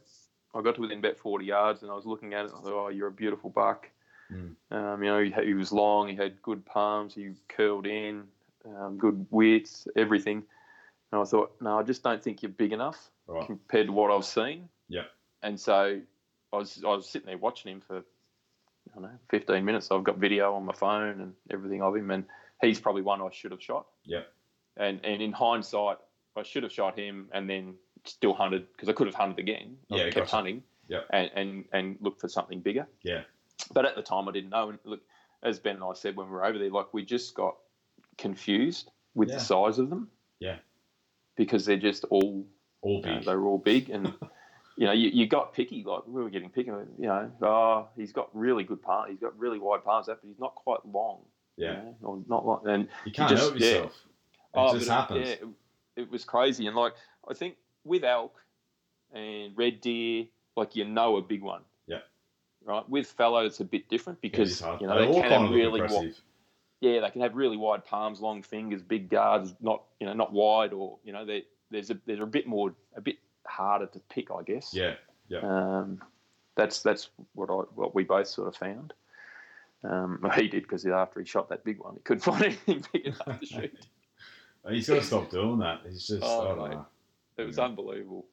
I 0.57 0.61
got 0.61 0.75
to 0.75 0.81
within 0.81 0.99
about 0.99 1.17
40 1.17 1.45
yards 1.45 1.84
and 1.84 1.91
I 1.91 1.95
was 1.95 2.05
looking 2.05 2.34
at 2.34 2.45
it. 2.45 2.51
And 2.51 2.59
I 2.59 2.61
thought, 2.63 2.85
oh, 2.85 2.89
you're 2.89 3.07
a 3.07 3.11
beautiful 3.11 3.49
buck. 3.49 3.89
Mm. 4.31 4.55
Um, 4.71 5.03
you 5.03 5.09
know, 5.09 5.23
he, 5.23 5.31
he 5.45 5.53
was 5.53 5.71
long, 5.71 6.07
he 6.07 6.15
had 6.15 6.41
good 6.41 6.65
palms, 6.65 7.13
he 7.13 7.31
curled 7.47 7.85
in, 7.88 8.23
um, 8.65 8.97
good 8.97 9.25
width, 9.29 9.88
everything. 9.95 10.43
And 11.11 11.21
I 11.21 11.23
thought, 11.23 11.55
no, 11.61 11.79
I 11.79 11.84
just 11.84 12.03
don't 12.03 12.21
think 12.21 12.41
you're 12.41 12.51
big 12.51 12.73
enough 12.73 13.09
right? 13.27 13.45
compared 13.45 13.88
to 13.88 13.93
what 13.93 14.11
I've 14.11 14.25
seen. 14.25 14.67
Yeah. 14.89 15.03
And 15.43 15.59
so 15.59 16.01
I 16.51 16.55
was 16.55 16.84
I 16.84 16.89
was 16.89 17.09
sitting 17.09 17.27
there 17.27 17.38
watching 17.38 17.71
him 17.71 17.81
for 17.81 17.97
I 17.99 18.93
don't 18.93 19.03
know 19.03 19.19
15 19.29 19.63
minutes. 19.63 19.89
I've 19.91 20.03
got 20.03 20.17
video 20.17 20.53
on 20.55 20.65
my 20.65 20.73
phone 20.73 21.21
and 21.21 21.34
everything 21.51 21.81
of 21.81 21.95
him, 21.95 22.11
and 22.11 22.25
he's 22.61 22.79
probably 22.79 23.03
one 23.03 23.21
I 23.21 23.29
should 23.31 23.51
have 23.51 23.61
shot. 23.61 23.85
Yeah. 24.03 24.23
And 24.75 24.99
and 25.03 25.21
in 25.21 25.31
hindsight, 25.31 25.97
I 26.35 26.43
should 26.43 26.63
have 26.63 26.71
shot 26.71 26.97
him 26.97 27.29
and 27.31 27.49
then 27.49 27.75
still 28.07 28.34
hunted 28.34 28.67
because 28.71 28.89
I 28.89 28.93
could 28.93 29.07
have 29.07 29.15
hunted 29.15 29.39
again. 29.39 29.77
Yeah, 29.89 30.03
kept 30.05 30.15
gotcha. 30.15 30.35
hunting. 30.35 30.63
Yeah. 30.88 31.01
And, 31.09 31.29
and 31.35 31.65
and 31.73 31.97
looked 32.01 32.21
for 32.21 32.29
something 32.29 32.61
bigger. 32.61 32.88
Yeah. 33.03 33.21
But 33.73 33.85
at 33.85 33.95
the 33.95 34.01
time, 34.01 34.27
I 34.29 34.31
didn't 34.31 34.51
know. 34.51 34.69
And 34.69 34.79
look, 34.85 35.01
as 35.43 35.59
Ben 35.59 35.75
and 35.75 35.84
I 35.84 35.93
said 35.93 36.15
when 36.15 36.27
we 36.27 36.31
were 36.34 36.45
over 36.45 36.57
there, 36.57 36.69
like 36.69 36.93
we 36.93 37.03
just 37.03 37.35
got 37.35 37.55
confused 38.17 38.91
with 39.15 39.29
Yeah. 39.29 39.35
the 39.35 39.41
size 39.41 39.79
of 39.79 39.89
them. 39.89 40.09
Yeah. 40.39 40.57
Because 41.35 41.65
they're 41.65 41.77
just 41.77 42.03
all 42.05 42.45
All 42.81 42.95
you 42.99 43.01
know, 43.01 43.15
big. 43.17 43.25
they 43.25 43.35
were 43.35 43.45
all 43.47 43.57
big, 43.57 43.89
and 43.89 44.13
you 44.77 44.85
know, 44.85 44.91
you, 44.93 45.09
you 45.09 45.27
got 45.27 45.53
picky. 45.53 45.84
Like 45.84 46.03
we 46.07 46.23
were 46.23 46.29
getting 46.29 46.49
picky. 46.49 46.69
You 46.69 46.88
know, 46.99 47.31
oh, 47.41 47.88
he's 47.95 48.11
got 48.13 48.29
really 48.35 48.63
good 48.63 48.81
palms. 48.81 49.09
He's 49.11 49.19
got 49.19 49.38
really 49.38 49.59
wide 49.59 49.84
palms, 49.84 50.07
that 50.07 50.19
but 50.21 50.27
he's 50.27 50.39
not 50.39 50.55
quite 50.55 50.79
long. 50.85 51.19
you 51.57 51.65
yeah, 51.65 51.73
know, 51.73 51.95
or 52.01 52.23
not 52.27 52.45
long. 52.45 52.67
And 52.67 52.88
you 53.05 53.11
can't 53.11 53.29
just- 53.29 53.41
help 53.43 53.59
yeah. 53.59 53.67
yourself. 53.67 53.91
It 54.53 54.59
oh, 54.59 54.73
just 54.77 54.89
happens. 54.89 55.27
yeah, 55.27 55.34
it, 55.34 55.47
it 56.03 56.11
was 56.11 56.23
crazy. 56.23 56.65
And 56.67 56.75
like 56.75 56.93
I 57.29 57.34
think 57.34 57.55
with 57.88 58.03
elk 58.03 58.35
and 59.14 59.57
red 59.57 59.81
deer, 59.81 60.26
like 60.55 60.76
you 60.76 60.85
know 60.85 61.18
a 61.18 61.22
big 61.22 61.41
one. 61.41 61.61
Yeah. 61.88 61.99
Right. 62.65 62.88
With 62.89 63.07
fallow, 63.07 63.45
it's 63.45 63.59
a 63.59 63.65
bit 63.65 63.88
different 63.89 64.19
because 64.22 64.59
hard. 64.59 64.81
you 64.81 64.88
know 64.88 64.99
They 64.99 65.07
they 65.14 65.22
can 65.22 65.31
have 65.41 65.49
really 65.51 65.80
wi- 65.80 65.85
impressive. 65.85 66.22
yeah, 66.81 66.99
they 67.01 67.09
can 67.09 67.22
have 67.22 67.35
really 67.35 67.57
wide 67.57 67.85
palms, 67.85 68.19
long 68.22 68.41
fingers, 68.43 68.81
big 68.81 69.09
guards, 69.09 69.53
not 69.61 69.84
you 69.99 70.07
know 70.07 70.14
not 70.14 70.34
wide 70.34 70.73
or 70.73 70.97
you 71.03 71.14
know 71.14 71.26
they 71.26 71.45
there's 71.72 71.89
a 71.89 71.97
they're 72.05 72.23
a 72.23 72.27
bit 72.27 72.47
more 72.47 72.73
a 72.95 73.01
bit 73.01 73.18
harder 73.45 73.85
to 73.88 73.99
pick, 74.09 74.30
I 74.31 74.43
guess. 74.43 74.73
Yeah, 74.73 74.95
Um, 75.41 76.01
that's 76.55 76.81
that's 76.81 77.09
what 77.34 77.49
I 77.49 77.53
what 77.76 77.95
we 77.95 78.03
both 78.03 78.27
sort 78.27 78.47
of 78.49 78.55
found. 78.55 78.93
Um, 79.84 80.19
well, 80.22 80.31
he 80.35 80.47
did 80.47 80.64
because 80.64 80.85
after 80.85 81.19
he 81.19 81.26
shot 81.26 81.49
that 81.49 81.64
big 81.64 81.80
one, 81.80 81.93
he 81.95 81.99
couldn't 82.01 82.22
find 82.23 82.43
anything 82.43 82.84
big 82.91 83.05
enough 83.07 83.39
to 83.39 83.45
shoot. 83.45 83.73
he's 84.69 84.88
got 84.89 84.95
to 84.95 85.03
stop 85.03 85.30
doing 85.30 85.59
that. 85.59 85.81
He's 85.88 86.07
just, 86.07 86.23
Oh, 86.23 86.41
I 86.41 86.55
don't 86.55 86.72
know. 86.72 86.85
It 87.38 87.43
was 87.45 87.57
Yeah. 87.57 87.65
unbelievable. 87.65 88.26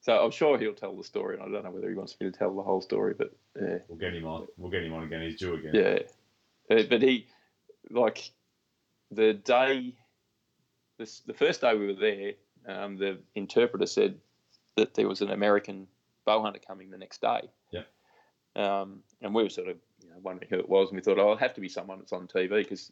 So 0.00 0.18
I'm 0.24 0.30
sure 0.32 0.58
he'll 0.58 0.74
tell 0.74 0.96
the 0.96 1.04
story, 1.04 1.34
and 1.36 1.42
I 1.44 1.48
don't 1.48 1.64
know 1.64 1.70
whether 1.70 1.88
he 1.88 1.94
wants 1.94 2.16
me 2.20 2.28
to 2.30 2.36
tell 2.36 2.54
the 2.54 2.62
whole 2.62 2.80
story, 2.80 3.14
but 3.14 3.32
yeah, 3.60 3.78
We'll 3.88 3.98
get 3.98 4.14
him 4.14 4.26
on. 4.26 4.48
We'll 4.56 4.70
get 4.70 4.82
him 4.82 4.92
on 4.94 5.04
again. 5.04 5.22
He's 5.22 5.38
due 5.38 5.54
again. 5.54 5.74
yeah. 5.74 6.76
Uh, 6.76 6.82
But 6.88 7.02
he, 7.02 7.28
like, 7.90 8.32
the 9.12 9.34
day, 9.34 9.94
this, 10.98 11.20
the 11.20 11.34
first 11.34 11.60
day 11.60 11.76
we 11.76 11.86
were 11.86 11.92
there, 11.94 12.32
um, 12.66 12.96
the 12.96 13.20
interpreter 13.36 13.86
said 13.86 14.18
that 14.76 14.94
there 14.94 15.06
was 15.08 15.20
an 15.20 15.30
American 15.30 15.86
bow 16.24 16.42
hunter 16.42 16.60
coming 16.66 16.90
the 16.90 16.98
next 16.98 17.20
day. 17.20 17.48
Yeah. 17.70 17.82
Um, 18.56 19.02
and 19.20 19.32
we 19.34 19.44
were 19.44 19.50
sort 19.50 19.68
of 19.68 19.76
you 20.02 20.10
know, 20.10 20.16
wondering 20.20 20.48
who 20.50 20.58
it 20.58 20.68
was, 20.68 20.88
and 20.88 20.96
we 20.96 21.02
thought, 21.02 21.18
oh, 21.18 21.22
it'll 21.22 21.36
have 21.36 21.54
to 21.54 21.60
be 21.60 21.68
someone 21.68 21.98
that's 21.98 22.12
on 22.12 22.26
TV 22.26 22.48
because 22.48 22.90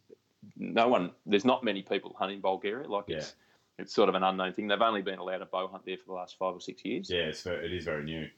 no 0.57 0.87
one, 0.89 1.11
there's 1.27 1.45
not 1.45 1.65
many 1.65 1.83
people 1.83 2.15
hunting 2.19 2.41
Bulgaria. 2.41 2.89
Like 2.89 3.07
it's, 3.09 3.35
it's 3.81 3.95
sort 3.95 4.09
of 4.09 4.15
an 4.15 4.23
unknown 4.23 4.53
thing. 4.53 4.69
They've 4.69 4.81
only 4.81 5.03
been 5.03 5.19
allowed 5.19 5.43
a 5.43 5.47
bow 5.47 5.69
hunt 5.69 5.85
there 5.85 5.97
for 5.97 6.07
the 6.07 6.13
last 6.13 6.37
five 6.39 6.55
or 6.55 6.61
six 6.61 6.85
years. 6.85 7.11
Yeah, 7.11 7.21
it's 7.21 7.43
very, 7.43 7.67
it 7.67 7.73
is 7.73 7.85
very 7.85 8.05
new. 8.05 8.29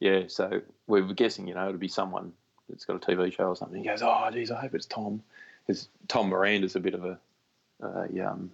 Yeah, 0.00 0.24
so 0.28 0.60
we 0.86 1.02
were 1.02 1.14
guessing, 1.14 1.46
you 1.48 1.54
know, 1.54 1.66
it'll 1.68 1.78
be 1.78 1.88
someone 1.88 2.32
that's 2.68 2.84
got 2.84 2.96
a 2.96 2.98
TV 2.98 3.32
show 3.32 3.44
or 3.44 3.56
something. 3.56 3.82
He 3.82 3.88
goes, 3.88 4.02
"Oh, 4.02 4.28
geez, 4.32 4.50
I 4.50 4.60
hope 4.60 4.74
it's 4.74 4.86
Tom," 4.86 5.22
because 5.66 5.88
Tom 6.08 6.28
Miranda's 6.28 6.76
a 6.76 6.80
bit 6.80 6.94
of 6.94 7.04
a, 7.04 7.18
uh, 7.82 8.06
um, 8.26 8.50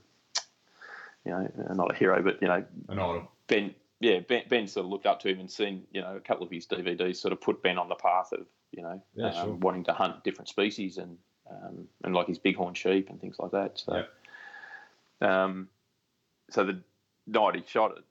you 1.25 1.33
know, 1.33 1.51
not 1.75 1.93
a 1.93 1.95
hero, 1.95 2.23
but 2.23 2.41
you 2.41 2.49
know, 2.49 2.65
I 2.89 2.95
know. 2.95 3.29
Ben. 3.47 3.75
Yeah, 4.03 4.21
Ben, 4.21 4.45
ben 4.49 4.67
sort 4.67 4.87
of 4.87 4.91
looked 4.91 5.05
up 5.05 5.21
to 5.21 5.29
him 5.29 5.41
and 5.41 5.51
seen, 5.51 5.87
you 5.93 6.01
know, 6.01 6.17
a 6.17 6.21
couple 6.21 6.47
of 6.47 6.51
his 6.51 6.65
DVDs 6.67 7.17
sort 7.17 7.33
of 7.33 7.41
put 7.43 7.63
Ben 7.63 7.77
on 7.77 7.91
the 7.91 7.95
path 7.95 8.33
of, 8.33 8.47
you 8.73 8.83
know, 8.83 8.99
Yeah, 9.15 9.27
um, 9.27 9.35
sure. 9.35 9.55
wanting 9.57 9.85
to 9.85 9.93
hunt 9.93 10.25
different 10.25 10.49
species 10.49 10.97
and 10.97 11.19
um, 11.51 11.87
and 12.03 12.15
like 12.15 12.27
his 12.27 12.39
bighorn 12.39 12.73
sheep 12.73 13.11
and 13.11 13.21
things 13.21 13.37
like 13.39 13.51
that. 13.51 13.79
So, 13.79 14.07
um, 15.21 15.69
so 16.51 16.65
the 16.65 16.81
night 17.27 17.57
he 17.57 17.63
shot 17.67 17.97
it, 17.97 18.05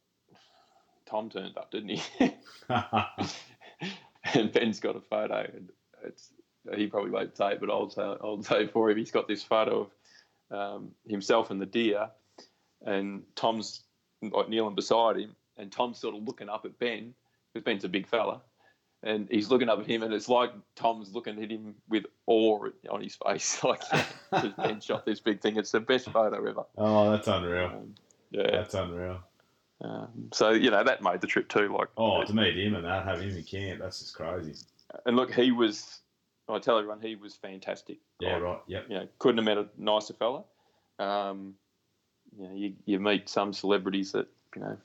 Tom 1.06 1.30
turned 1.30 1.57
up, 1.57 1.72
didn't 1.72 1.90
he? 1.90 2.34
and 4.34 4.52
Ben's 4.52 4.80
got 4.80 4.95
a 4.95 5.02
photo, 5.02 5.49
and 5.53 5.70
it's 6.03 6.30
he 6.76 6.88
probably 6.88 7.11
won't 7.11 7.36
say 7.36 7.53
it, 7.53 7.60
but 7.60 7.70
I'll 7.70 7.90
say 7.90 8.02
I'll 8.02 8.44
say 8.44 8.64
it 8.64 8.72
for 8.72 8.90
him. 8.90 8.98
He's 8.98 9.11
got 9.11 9.28
this 9.28 9.44
photo 9.44 9.90
of 10.52 10.78
um, 10.78 10.91
himself 11.07 11.52
and 11.52 11.61
the 11.61 11.66
deer, 11.66 12.10
and 12.86 13.24
Tom's 13.36 13.84
like 14.22 14.49
kneeling 14.49 14.76
beside 14.76 15.18
him, 15.18 15.36
and 15.57 15.72
Tom's 15.72 15.99
sort 15.99 16.16
of 16.16 16.24
looking 16.24 16.49
up 16.49 16.66
at 16.66 16.78
Ben 16.80 17.14
because 17.53 17.64
Ben's 17.64 17.84
a 17.84 17.90
big 17.90 18.07
fella, 18.07 18.41
and 19.03 19.28
he's 19.32 19.49
looking 19.49 19.70
up 19.70 19.80
at 19.80 19.88
him, 19.88 20.03
and 20.03 20.14
it's 20.14 20.30
like 20.30 20.52
Tom's 20.76 21.14
looking 21.14 21.41
at 21.41 21.49
him 21.49 21.76
with 21.88 22.06
awe 22.28 22.68
on 22.90 23.02
his 23.02 23.16
face, 23.16 23.64
like 23.64 23.82
he's 24.41 24.53
been 24.53 24.80
shot 24.80 25.06
this 25.06 25.20
big 25.20 25.41
thing. 25.41 25.57
It's 25.57 25.72
the 25.72 25.80
best 25.80 26.10
photo 26.10 26.48
ever. 26.48 26.64
Oh, 26.78 27.11
that's 27.11 27.28
unreal. 27.28 27.66
Um, 27.66 27.95
yeah. 28.31 28.51
That's 28.51 28.73
unreal. 28.73 29.19
Um, 29.81 30.30
so 30.34 30.49
you 30.51 30.72
know 30.72 30.84
that 30.84 31.01
made 31.01 31.22
the 31.22 31.27
trip 31.27 31.47
too. 31.47 31.73
Like, 31.73 31.88
Oh, 31.97 32.23
to 32.23 32.34
meet 32.34 32.57
him 32.57 32.76
and 32.76 32.84
that, 32.85 33.06
have 33.06 33.22
him 33.22 33.30
in 33.35 33.43
camp, 33.43 33.80
that's 33.80 33.99
just 33.99 34.14
crazy. 34.15 34.53
and 35.06 35.15
look, 35.15 35.34
he 35.34 35.51
was. 35.51 35.99
I 36.49 36.57
tell 36.57 36.77
everyone, 36.80 36.99
he 36.99 37.15
was 37.15 37.35
fantastic. 37.35 37.99
Yeah, 38.19 38.34
Like, 38.34 38.41
right. 38.41 38.60
Yep. 38.68 38.85
You 38.89 38.95
know, 38.95 39.07
couldn't 39.19 39.38
have 39.38 39.45
met 39.45 39.57
a 39.60 39.68
nicer 39.77 40.14
fella. 40.15 40.43
Um, 40.97 41.53
you 42.35 42.47
know, 42.47 42.56
you, 42.56 42.73
you 42.85 42.99
meet 42.99 43.30
some 43.30 43.53
celebrities 43.53 44.11
that 44.14 44.27
you 44.56 44.61
know 44.64 44.77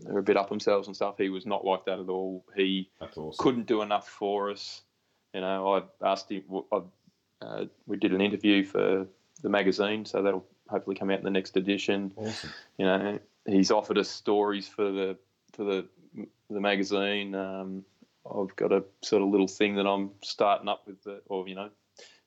they're 0.00 0.18
a 0.18 0.22
bit 0.22 0.36
up 0.36 0.48
themselves 0.50 0.86
and 0.86 0.94
stuff. 0.94 1.16
He 1.18 1.30
was 1.30 1.46
not 1.46 1.64
like 1.64 1.86
that 1.86 1.98
at 1.98 2.08
all. 2.08 2.44
He 2.54 2.90
awesome. 3.00 3.32
couldn't 3.38 3.66
do 3.66 3.82
enough 3.82 4.06
for 4.08 4.50
us. 4.50 4.82
You 5.34 5.40
know, 5.40 5.74
I 6.02 6.06
asked 6.08 6.30
him. 6.30 6.44
I, 6.72 6.80
uh, 7.40 7.64
we 7.86 7.96
did 7.96 8.12
an 8.12 8.20
interview 8.20 8.62
for 8.64 9.06
the 9.42 9.48
magazine, 9.48 10.04
so 10.04 10.22
that'll 10.22 10.44
hopefully 10.72 10.96
come 10.96 11.10
out 11.10 11.18
in 11.18 11.24
the 11.24 11.30
next 11.30 11.56
edition. 11.56 12.12
Awesome. 12.16 12.50
You 12.78 12.86
know, 12.86 13.18
he's 13.46 13.70
offered 13.70 13.98
us 13.98 14.08
stories 14.08 14.66
for 14.66 14.90
the 14.90 15.16
for 15.52 15.64
the 15.64 15.86
the 16.50 16.60
magazine. 16.60 17.34
Um, 17.34 17.84
I've 18.26 18.54
got 18.56 18.72
a 18.72 18.84
sort 19.02 19.22
of 19.22 19.28
little 19.28 19.48
thing 19.48 19.76
that 19.76 19.86
I'm 19.86 20.10
starting 20.22 20.68
up 20.68 20.86
with, 20.86 21.02
the, 21.02 21.20
or 21.26 21.48
you 21.48 21.54
know, 21.54 21.70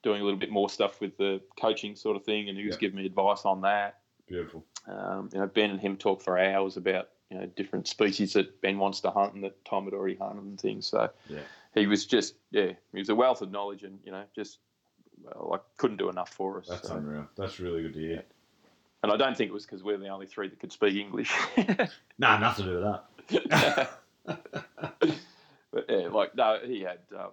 doing 0.03 0.21
a 0.21 0.23
little 0.23 0.39
bit 0.39 0.49
more 0.51 0.69
stuff 0.69 0.99
with 1.01 1.17
the 1.17 1.41
coaching 1.59 1.95
sort 1.95 2.15
of 2.17 2.23
thing, 2.23 2.49
and 2.49 2.57
he 2.57 2.65
was 2.65 2.75
Yeah. 2.75 2.79
giving 2.81 2.97
me 2.97 3.05
advice 3.05 3.45
on 3.45 3.61
that. 3.61 3.99
Beautiful. 4.27 4.65
Um, 4.87 5.29
you 5.33 5.39
know, 5.39 5.47
Ben 5.47 5.71
and 5.71 5.79
him 5.79 5.97
talk 5.97 6.21
for 6.21 6.37
hours 6.39 6.77
about 6.77 7.09
you 7.31 7.39
know 7.39 7.45
different 7.47 7.87
species 7.87 8.33
that 8.33 8.61
Ben 8.61 8.77
wants 8.77 8.99
to 9.01 9.11
hunt 9.11 9.33
and 9.33 9.43
that 9.43 9.63
Tom 9.65 9.85
had 9.85 9.93
already 9.93 10.15
hunted 10.15 10.43
and 10.43 10.59
things. 10.59 10.85
So 10.87 11.09
Yeah. 11.29 11.39
he 11.73 11.87
was 11.87 12.05
just 12.05 12.35
yeah, 12.51 12.73
he 12.91 12.99
was 12.99 13.09
a 13.09 13.15
wealth 13.15 13.41
of 13.41 13.51
knowledge 13.51 13.83
and 13.83 13.99
you 14.05 14.11
know 14.11 14.23
just 14.35 14.59
well, 15.23 15.47
like 15.51 15.61
couldn't 15.77 15.97
do 15.97 16.09
enough 16.09 16.33
for 16.33 16.59
us. 16.59 16.67
That's 16.67 16.87
So- 16.89 16.97
unreal. 16.97 17.27
That's 17.37 17.59
really 17.59 17.81
good 17.83 17.93
to 17.93 17.99
hear. 17.99 18.23
And 19.03 19.11
I 19.11 19.17
don't 19.17 19.35
think 19.37 19.49
it 19.49 19.53
was 19.53 19.65
because 19.65 19.83
we're 19.83 19.97
the 19.97 20.07
only 20.09 20.25
three 20.27 20.47
that 20.47 20.59
could 20.59 20.71
speak 20.71 20.95
English. 20.95 21.31
Nah, 22.17 22.37
nothing 22.39 22.65
to 22.65 22.71
do 22.71 22.77
with 22.77 23.43
that. 23.59 23.99
but 25.71 25.85
yeah, 25.89 26.07
like 26.07 26.33
no, 26.35 26.59
he 26.63 26.81
had 26.81 26.99
um, 27.17 27.31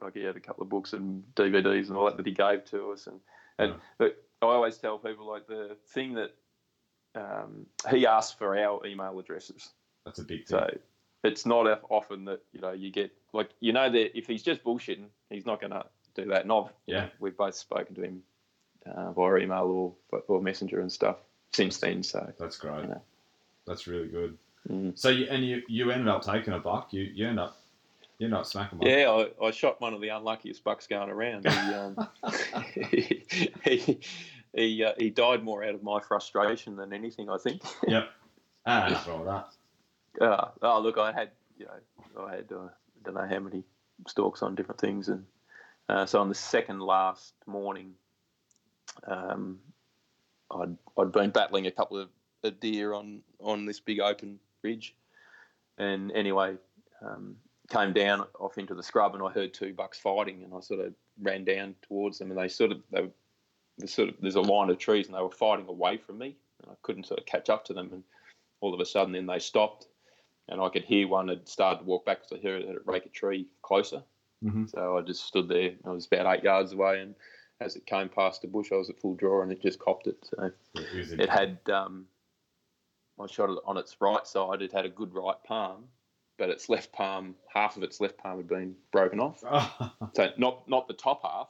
like 0.00 0.14
he 0.14 0.22
had 0.22 0.36
a 0.36 0.40
couple 0.40 0.62
of 0.62 0.68
books 0.68 0.92
and 0.94 1.22
DVDs 1.36 1.88
and 1.88 1.96
all 1.96 2.06
that 2.06 2.16
that 2.16 2.26
he 2.26 2.32
gave 2.32 2.64
to 2.66 2.90
us, 2.92 3.06
and 3.06 3.20
and 3.58 3.72
Yeah. 3.72 3.76
but 3.98 4.24
I 4.42 4.46
always 4.46 4.78
tell 4.78 4.98
people 4.98 5.26
like 5.26 5.46
the 5.46 5.76
thing 5.88 6.14
that 6.14 6.34
um, 7.14 7.66
he 7.90 8.06
asked 8.06 8.38
for 8.38 8.58
our 8.58 8.84
email 8.86 9.18
addresses. 9.18 9.70
That's 10.04 10.18
a 10.18 10.24
big 10.24 10.46
thing. 10.46 10.58
So 10.58 10.78
it's 11.22 11.46
not 11.46 11.82
often 11.90 12.24
that 12.26 12.42
you 12.52 12.60
know 12.60 12.72
you 12.72 12.90
get 12.90 13.12
like 13.32 13.50
you 13.60 13.72
know 13.72 13.90
that 13.90 14.16
if 14.16 14.26
he's 14.26 14.42
just 14.42 14.64
bullshitting, 14.64 15.06
he's 15.30 15.46
not 15.46 15.60
going 15.60 15.72
to 15.72 15.84
do 16.14 16.26
that. 16.26 16.42
And 16.42 16.52
I've 16.52 16.72
Yeah. 16.86 17.08
we've 17.18 17.36
both 17.36 17.54
spoken 17.54 17.94
to 17.96 18.02
him 18.02 18.22
uh, 18.86 19.12
via 19.12 19.36
email 19.38 19.96
or 20.10 20.20
or 20.28 20.40
messenger 20.42 20.80
and 20.80 20.90
stuff 20.90 21.16
since 21.52 21.78
then. 21.78 22.02
So 22.02 22.32
That's 22.38 22.56
great. 22.56 22.88
Yeah. 22.88 22.98
That's 23.66 23.86
really 23.86 24.08
good. 24.08 24.36
mm. 24.68 24.98
So 24.98 25.08
you 25.08 25.26
and 25.30 25.44
you 25.44 25.62
you 25.68 25.90
ended 25.90 26.08
up 26.08 26.24
taking 26.24 26.54
a 26.54 26.58
buck. 26.58 26.92
You 26.92 27.02
you 27.02 27.28
end 27.28 27.40
up 27.40 27.56
you 28.18 28.26
end 28.26 28.34
up 28.34 28.46
smacking 28.46 28.78
one. 28.78 28.88
yeah, 28.88 29.10
I, 29.10 29.46
I 29.46 29.50
shot 29.50 29.80
one 29.80 29.94
of 29.94 30.00
the 30.00 30.08
unluckiest 30.08 30.62
bucks 30.62 30.86
going 30.86 31.10
around. 31.10 31.48
He 31.48 31.74
um, 31.74 32.08
he 32.90 33.24
he, 33.64 34.00
he, 34.54 34.84
uh, 34.84 34.92
he 34.98 35.10
died 35.10 35.42
more 35.42 35.64
out 35.64 35.74
of 35.74 35.82
my 35.82 36.00
frustration 36.00 36.76
than 36.76 36.92
anything, 36.92 37.28
I 37.28 37.38
think. 37.38 37.62
Yep. 37.88 38.08
Ah, 38.66 39.04
with 39.18 39.26
that. 39.26 40.24
Uh, 40.24 40.48
oh, 40.62 40.80
look, 40.80 40.96
I 40.96 41.12
had, 41.12 41.30
you 41.58 41.66
know, 41.66 42.24
I 42.24 42.36
had, 42.36 42.50
uh, 42.50 42.64
I 42.66 42.68
don't 43.04 43.14
know 43.14 43.26
how 43.28 43.40
many 43.40 43.62
stalks 44.06 44.42
on 44.42 44.54
different 44.54 44.80
things. 44.80 45.08
And 45.08 45.26
uh, 45.88 46.06
so 46.06 46.20
on 46.20 46.30
the 46.30 46.34
second 46.34 46.80
last 46.80 47.34
morning, 47.46 47.92
um, 49.06 49.58
I'd, 50.50 50.76
I'd 50.98 51.12
been 51.12 51.30
battling 51.30 51.66
a 51.66 51.70
couple 51.70 51.98
of 51.98 52.08
a 52.42 52.50
deer 52.50 52.92
on, 52.92 53.22
on 53.40 53.64
this 53.64 53.80
big 53.80 54.00
open 54.00 54.38
ridge. 54.62 54.94
And 55.78 56.12
anyway, 56.12 56.56
um, 57.02 57.36
came 57.68 57.92
down 57.92 58.26
off 58.38 58.58
into 58.58 58.74
the 58.74 58.82
scrub 58.82 59.14
and 59.14 59.24
I 59.24 59.30
heard 59.30 59.54
two 59.54 59.72
bucks 59.72 59.98
fighting 59.98 60.44
and 60.44 60.52
I 60.54 60.60
sort 60.60 60.80
of 60.80 60.94
ran 61.20 61.44
down 61.44 61.74
towards 61.82 62.18
them 62.18 62.30
and 62.30 62.38
they 62.38 62.48
sort 62.48 62.72
of, 62.72 62.82
they 62.92 63.02
were, 63.02 63.10
the 63.78 63.88
sort 63.88 64.10
of, 64.10 64.14
there's 64.20 64.34
a 64.36 64.40
line 64.40 64.70
of 64.70 64.78
trees 64.78 65.06
and 65.06 65.16
they 65.16 65.22
were 65.22 65.30
fighting 65.30 65.66
away 65.68 65.96
from 65.96 66.18
me 66.18 66.36
and 66.62 66.70
I 66.70 66.74
couldn't 66.82 67.06
sort 67.06 67.20
of 67.20 67.26
catch 67.26 67.48
up 67.48 67.64
to 67.64 67.72
them. 67.72 67.88
And 67.92 68.02
all 68.60 68.74
of 68.74 68.80
a 68.80 68.86
sudden 68.86 69.12
then 69.12 69.26
they 69.26 69.38
stopped 69.38 69.88
and 70.48 70.60
I 70.60 70.68
could 70.68 70.84
hear 70.84 71.08
one 71.08 71.28
had 71.28 71.48
started 71.48 71.78
to 71.80 71.84
walk 71.84 72.04
back 72.04 72.18
because 72.18 72.38
I 72.38 72.46
heard 72.46 72.62
it 72.62 72.86
rake 72.86 73.06
a 73.06 73.08
tree 73.08 73.46
closer. 73.62 74.02
Mhm. 74.44 74.70
So 74.70 74.98
I 74.98 75.00
just 75.00 75.24
stood 75.24 75.48
there. 75.48 75.72
I 75.84 75.90
was 75.90 76.06
about 76.06 76.34
eight 76.34 76.44
yards 76.44 76.72
away, 76.72 77.00
and 77.00 77.14
as 77.60 77.76
it 77.76 77.86
came 77.86 78.08
past 78.08 78.42
the 78.42 78.48
bush, 78.48 78.72
I 78.72 78.76
was 78.76 78.90
at 78.90 78.98
full 79.00 79.14
draw, 79.14 79.42
and 79.42 79.52
it 79.52 79.60
just 79.62 79.78
copped 79.78 80.06
it. 80.06 80.16
So 80.22 80.50
It 80.74 81.20
it 81.20 81.28
had. 81.30 81.58
Um, 81.70 82.06
I 83.20 83.26
shot 83.26 83.48
it 83.50 83.58
on 83.64 83.76
its 83.76 83.96
right 84.00 84.26
side. 84.26 84.60
It 84.60 84.72
had 84.72 84.84
a 84.84 84.88
good 84.88 85.14
right 85.14 85.36
palm, 85.46 85.84
but 86.36 86.50
its 86.50 86.68
left 86.68 86.92
palm, 86.92 87.36
half 87.52 87.76
of 87.76 87.84
its 87.84 88.00
left 88.00 88.18
palm 88.18 88.38
had 88.38 88.48
been 88.48 88.74
broken 88.92 89.20
off. 89.20 89.42
So 90.14 90.30
not 90.36 90.68
not 90.68 90.88
the 90.88 90.94
top 90.94 91.22
half, 91.22 91.48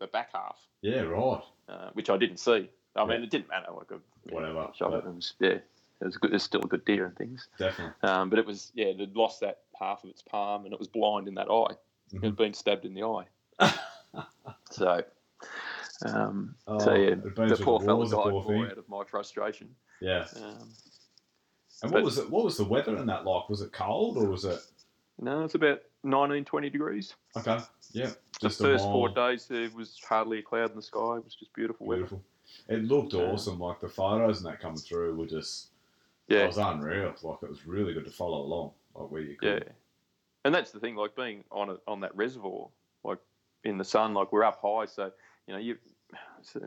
the 0.00 0.06
back 0.06 0.30
half, 0.32 0.58
yeah, 0.82 1.00
right. 1.02 1.42
uh, 1.68 1.90
which 1.94 2.10
I 2.10 2.16
didn't 2.16 2.38
see. 2.38 2.70
I 2.96 3.04
mean, 3.04 3.22
it 3.22 3.30
didn't 3.30 3.48
matter. 3.48 3.70
Like 3.72 3.92
I 3.92 3.96
Whatever. 4.32 4.68
shot 4.76 4.92
it. 4.94 5.04
It 5.04 5.14
was 5.14 5.34
yeah. 5.40 5.58
It 6.00 6.04
was 6.04 6.16
good. 6.16 6.32
It's 6.32 6.44
still 6.44 6.62
a 6.62 6.66
good 6.68 6.84
deer 6.84 7.06
and 7.06 7.16
things. 7.16 7.48
Definitely. 7.58 7.94
Um, 8.08 8.30
but 8.30 8.38
it 8.38 8.46
was 8.46 8.70
yeah, 8.74 8.86
it 8.86 9.00
had 9.00 9.16
lost 9.16 9.40
that 9.40 9.58
half 9.78 10.04
of 10.04 10.10
its 10.10 10.22
palm 10.22 10.64
and 10.64 10.72
it 10.72 10.78
was 10.78 10.86
blind 10.88 11.26
in 11.28 11.34
that 11.34 11.48
eye. 11.50 11.74
It 12.12 12.18
Mhm. 12.20 12.24
had 12.24 12.36
been 12.36 12.54
stabbed 12.54 12.84
in 12.84 12.94
the 12.94 13.02
eye. 13.02 13.26
So, 14.70 15.02
um, 16.06 16.54
Oh, 16.66 16.78
so 16.78 16.94
yeah, 16.94 17.14
the 17.14 17.60
poor 17.62 17.80
fella 17.80 18.04
died 18.08 18.32
more 18.32 18.66
out 18.66 18.78
of 18.78 18.88
my 18.88 19.02
frustration. 19.04 19.74
Yeah. 20.00 20.26
Um, 20.36 20.68
And 21.82 21.92
what 21.92 22.02
was 22.02 22.18
it? 22.18 22.28
What 22.30 22.44
was 22.44 22.56
the 22.56 22.64
weather 22.64 22.96
in 22.96 23.06
that 23.06 23.24
like? 23.24 23.48
Was 23.48 23.62
it 23.62 23.72
cold 23.72 24.18
or 24.18 24.28
was 24.28 24.44
it 24.44 24.60
no, 25.20 25.42
it's 25.42 25.54
about 25.56 25.80
19, 26.04 26.44
20 26.44 26.70
degrees. 26.70 27.14
okay? 27.36 27.58
Yeah, 27.92 28.10
just 28.40 28.58
the 28.58 28.64
first 28.66 28.84
four 28.84 29.08
days 29.08 29.46
there 29.48 29.68
was 29.74 29.98
hardly 30.08 30.38
a 30.38 30.42
cloud 30.42 30.70
in 30.70 30.76
the 30.76 30.82
sky. 30.82 31.16
It 31.16 31.24
was 31.24 31.34
just 31.34 31.52
beautiful 31.54 31.86
weather. 31.86 32.02
beautiful. 32.02 32.22
It 32.68 32.84
looked 32.84 33.14
Yeah. 33.14 33.22
awesome. 33.22 33.58
Like 33.58 33.80
the 33.80 33.88
photos 33.88 34.38
and 34.38 34.46
that 34.46 34.60
coming 34.60 34.78
through 34.78 35.16
were 35.16 35.26
just. 35.26 35.68
Yeah, 36.28 36.44
It 36.44 36.46
was 36.48 36.58
unreal. 36.58 37.14
Like 37.22 37.38
it 37.42 37.48
was 37.48 37.66
really 37.66 37.94
good 37.94 38.04
to 38.04 38.10
follow 38.12 38.42
along. 38.42 38.72
Like 38.94 39.10
where 39.10 39.22
you 39.22 39.36
could. 39.36 39.64
yeah. 39.66 39.72
And 40.44 40.54
that's 40.54 40.70
the 40.70 40.78
thing, 40.78 40.94
like 40.94 41.16
being 41.16 41.42
on 41.50 41.70
a, 41.70 41.76
on 41.88 42.00
that 42.00 42.14
reservoir, 42.16 42.68
like 43.02 43.18
in 43.64 43.78
the 43.78 43.84
sun, 43.84 44.14
like 44.14 44.32
we're 44.32 44.44
up 44.44 44.60
high, 44.62 44.86
so 44.86 45.10
you 45.46 45.54
know 45.54 45.60
you. 45.60 45.76
So, 46.42 46.60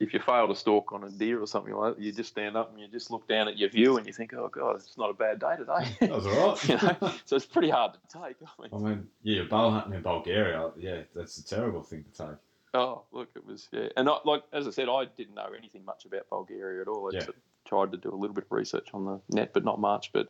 if 0.00 0.12
you 0.12 0.20
fail 0.20 0.48
to 0.48 0.54
stalk 0.56 0.92
on 0.92 1.04
a 1.04 1.10
deer 1.10 1.40
or 1.40 1.46
something 1.46 1.72
like 1.74 1.96
that, 1.96 2.02
you 2.02 2.12
just 2.12 2.30
stand 2.30 2.56
up 2.56 2.70
and 2.70 2.80
you 2.80 2.88
just 2.88 3.10
look 3.10 3.28
down 3.28 3.46
at 3.46 3.56
your 3.56 3.68
view 3.70 3.96
and 3.98 4.06
you 4.06 4.12
think, 4.12 4.34
oh 4.34 4.48
god, 4.48 4.76
it's 4.76 4.98
not 4.98 5.10
a 5.10 5.14
bad 5.14 5.38
day 5.38 5.54
today. 5.56 5.96
That 6.00 6.10
was 6.10 6.26
alright. 6.26 6.68
you 6.68 6.76
know, 6.76 7.12
so 7.24 7.36
it's 7.36 7.46
pretty 7.46 7.70
hard 7.70 7.92
to 7.94 8.00
take. 8.18 8.36
I 8.42 8.62
mean, 8.62 8.70
I 8.72 8.88
mean, 8.90 9.08
yeah, 9.22 9.42
bow 9.44 9.70
hunting 9.70 9.94
in 9.94 10.02
Bulgaria. 10.02 10.70
Yeah, 10.76 11.02
that's 11.14 11.38
a 11.38 11.44
terrible 11.44 11.82
thing 11.82 12.04
to 12.04 12.26
take. 12.26 12.36
oh 12.74 13.02
look, 13.12 13.28
it 13.36 13.46
was 13.46 13.68
yeah, 13.72 13.88
and 13.96 14.08
I, 14.08 14.16
like 14.24 14.42
as 14.52 14.66
I 14.66 14.70
said, 14.70 14.88
I 14.88 15.04
didn't 15.04 15.34
know 15.34 15.50
anything 15.56 15.84
much 15.84 16.04
about 16.04 16.28
Bulgaria 16.30 16.82
at 16.82 16.88
all. 16.88 17.08
I 17.12 17.16
Yeah. 17.18 17.26
tried 17.64 17.92
to 17.92 17.98
do 17.98 18.10
a 18.12 18.16
little 18.16 18.34
bit 18.34 18.44
of 18.44 18.52
research 18.52 18.88
on 18.92 19.04
the 19.04 19.20
net, 19.30 19.52
but 19.54 19.64
not 19.64 19.78
much. 19.78 20.12
But 20.12 20.28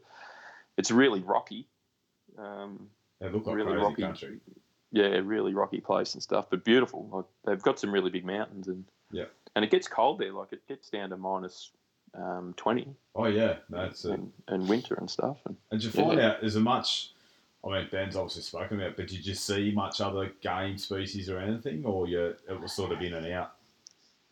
it's 0.76 0.90
really 0.90 1.20
rocky. 1.20 1.66
Um, 2.38 2.90
They 3.20 3.28
look 3.30 3.46
like 3.46 3.56
Really 3.56 3.72
crazy 3.72 3.84
rocky. 3.84 4.02
country. 4.02 4.40
Yeah, 4.92 5.06
really 5.24 5.54
rocky 5.54 5.80
place 5.80 6.14
and 6.14 6.22
stuff, 6.22 6.46
but 6.50 6.64
beautiful. 6.64 7.08
Like 7.10 7.24
they've 7.44 7.62
got 7.62 7.80
some 7.80 7.92
really 7.92 8.10
big 8.10 8.24
mountains 8.24 8.68
and 8.68 8.84
Yeah. 9.10 9.24
and 9.56 9.64
it 9.64 9.70
gets 9.70 9.88
cold 9.88 10.20
there. 10.20 10.32
Like 10.32 10.52
it 10.52 10.66
gets 10.68 10.90
down 10.90 11.10
to 11.10 11.16
minus 11.16 11.72
um, 12.14 12.54
twenty 12.56 12.94
Oh 13.14 13.26
yeah, 13.26 13.56
that's 13.70 14.04
and, 14.04 14.30
and 14.48 14.68
winter 14.68 14.94
and 14.94 15.10
stuff. 15.10 15.38
And 15.46 15.56
And 15.70 15.80
did 15.80 15.86
you 15.94 16.02
find 16.02 16.18
Yeah. 16.18 16.32
out 16.32 16.44
is 16.44 16.54
there 16.54 16.62
much? 16.62 17.12
I 17.64 17.68
mean, 17.68 17.88
Ben's 17.92 18.16
obviously 18.16 18.42
spoken 18.42 18.80
about, 18.80 18.96
but 18.96 19.06
did 19.06 19.24
you 19.24 19.34
see 19.34 19.70
much 19.70 20.00
other 20.00 20.32
game 20.40 20.76
species 20.76 21.30
or 21.30 21.38
anything, 21.38 21.86
or 21.86 22.08
you 22.08 22.34
it 22.48 22.60
was 22.60 22.72
sort 22.72 22.92
of 22.92 23.00
in 23.00 23.14
and 23.14 23.26
out? 23.32 23.52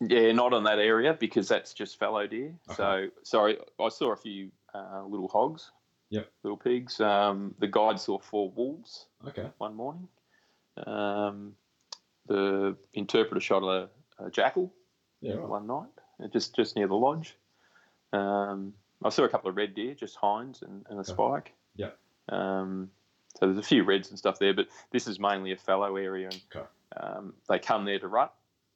yeah, 0.01 0.33
not 0.33 0.53
on 0.53 0.65
that 0.65 0.79
area 0.79 1.15
because 1.15 1.47
that's 1.47 1.73
just 1.73 1.99
fallow 1.99 2.27
deer. 2.27 2.55
Okay. 2.71 2.75
So 2.75 3.09
sorry, 3.23 3.59
I 3.79 3.89
saw 3.89 4.13
a 4.13 4.17
few 4.17 4.51
uh, 4.75 5.05
little 5.07 5.29
hogs. 5.29 5.71
Yep. 6.11 6.29
Little 6.43 6.57
pigs. 6.57 7.01
Um, 7.01 7.55
the 7.61 7.69
guide 7.69 8.01
saw 8.01 8.19
four 8.19 8.51
wolves 8.51 9.07
Okay. 9.29 9.47
one 9.59 9.75
morning. 9.75 10.09
Um, 10.87 11.55
the 12.27 12.77
interpreter 12.95 13.41
shot 13.41 13.63
a, 13.63 13.89
a 14.25 14.31
jackal. 14.31 14.73
Yeah. 15.23 15.35
Right. 15.35 15.49
one 15.49 15.67
night, 15.67 15.89
uh, 16.23 16.29
just 16.29 16.55
just 16.57 16.77
near 16.77 16.87
the 16.87 16.95
lodge. 16.95 17.37
Um, 18.13 18.73
I 19.05 19.11
saw 19.11 19.25
a 19.25 19.29
couple 19.29 19.51
of 19.51 19.57
red 19.57 19.75
deer, 19.75 19.95
just 19.95 20.17
hinds 20.17 20.63
and, 20.63 20.85
and 20.89 20.99
a 20.99 21.03
Okay. 21.03 21.13
spike. 21.13 21.53
Yeah. 21.77 21.91
Um, 22.31 22.91
so 23.39 23.47
there's 23.47 23.59
a 23.59 23.63
few 23.63 23.85
reds 23.85 24.09
and 24.11 24.19
stuff 24.19 24.39
there, 24.39 24.55
but 24.55 24.69
this 24.93 25.07
is 25.07 25.21
mainly 25.21 25.53
a 25.53 25.57
fallow 25.57 25.97
area, 25.97 26.29
and 26.31 26.41
Okay. 26.55 26.67
um, 26.97 27.35
they 27.49 27.59
come 27.59 27.85
there 27.85 27.99
to 27.99 28.09
rut. 28.09 28.33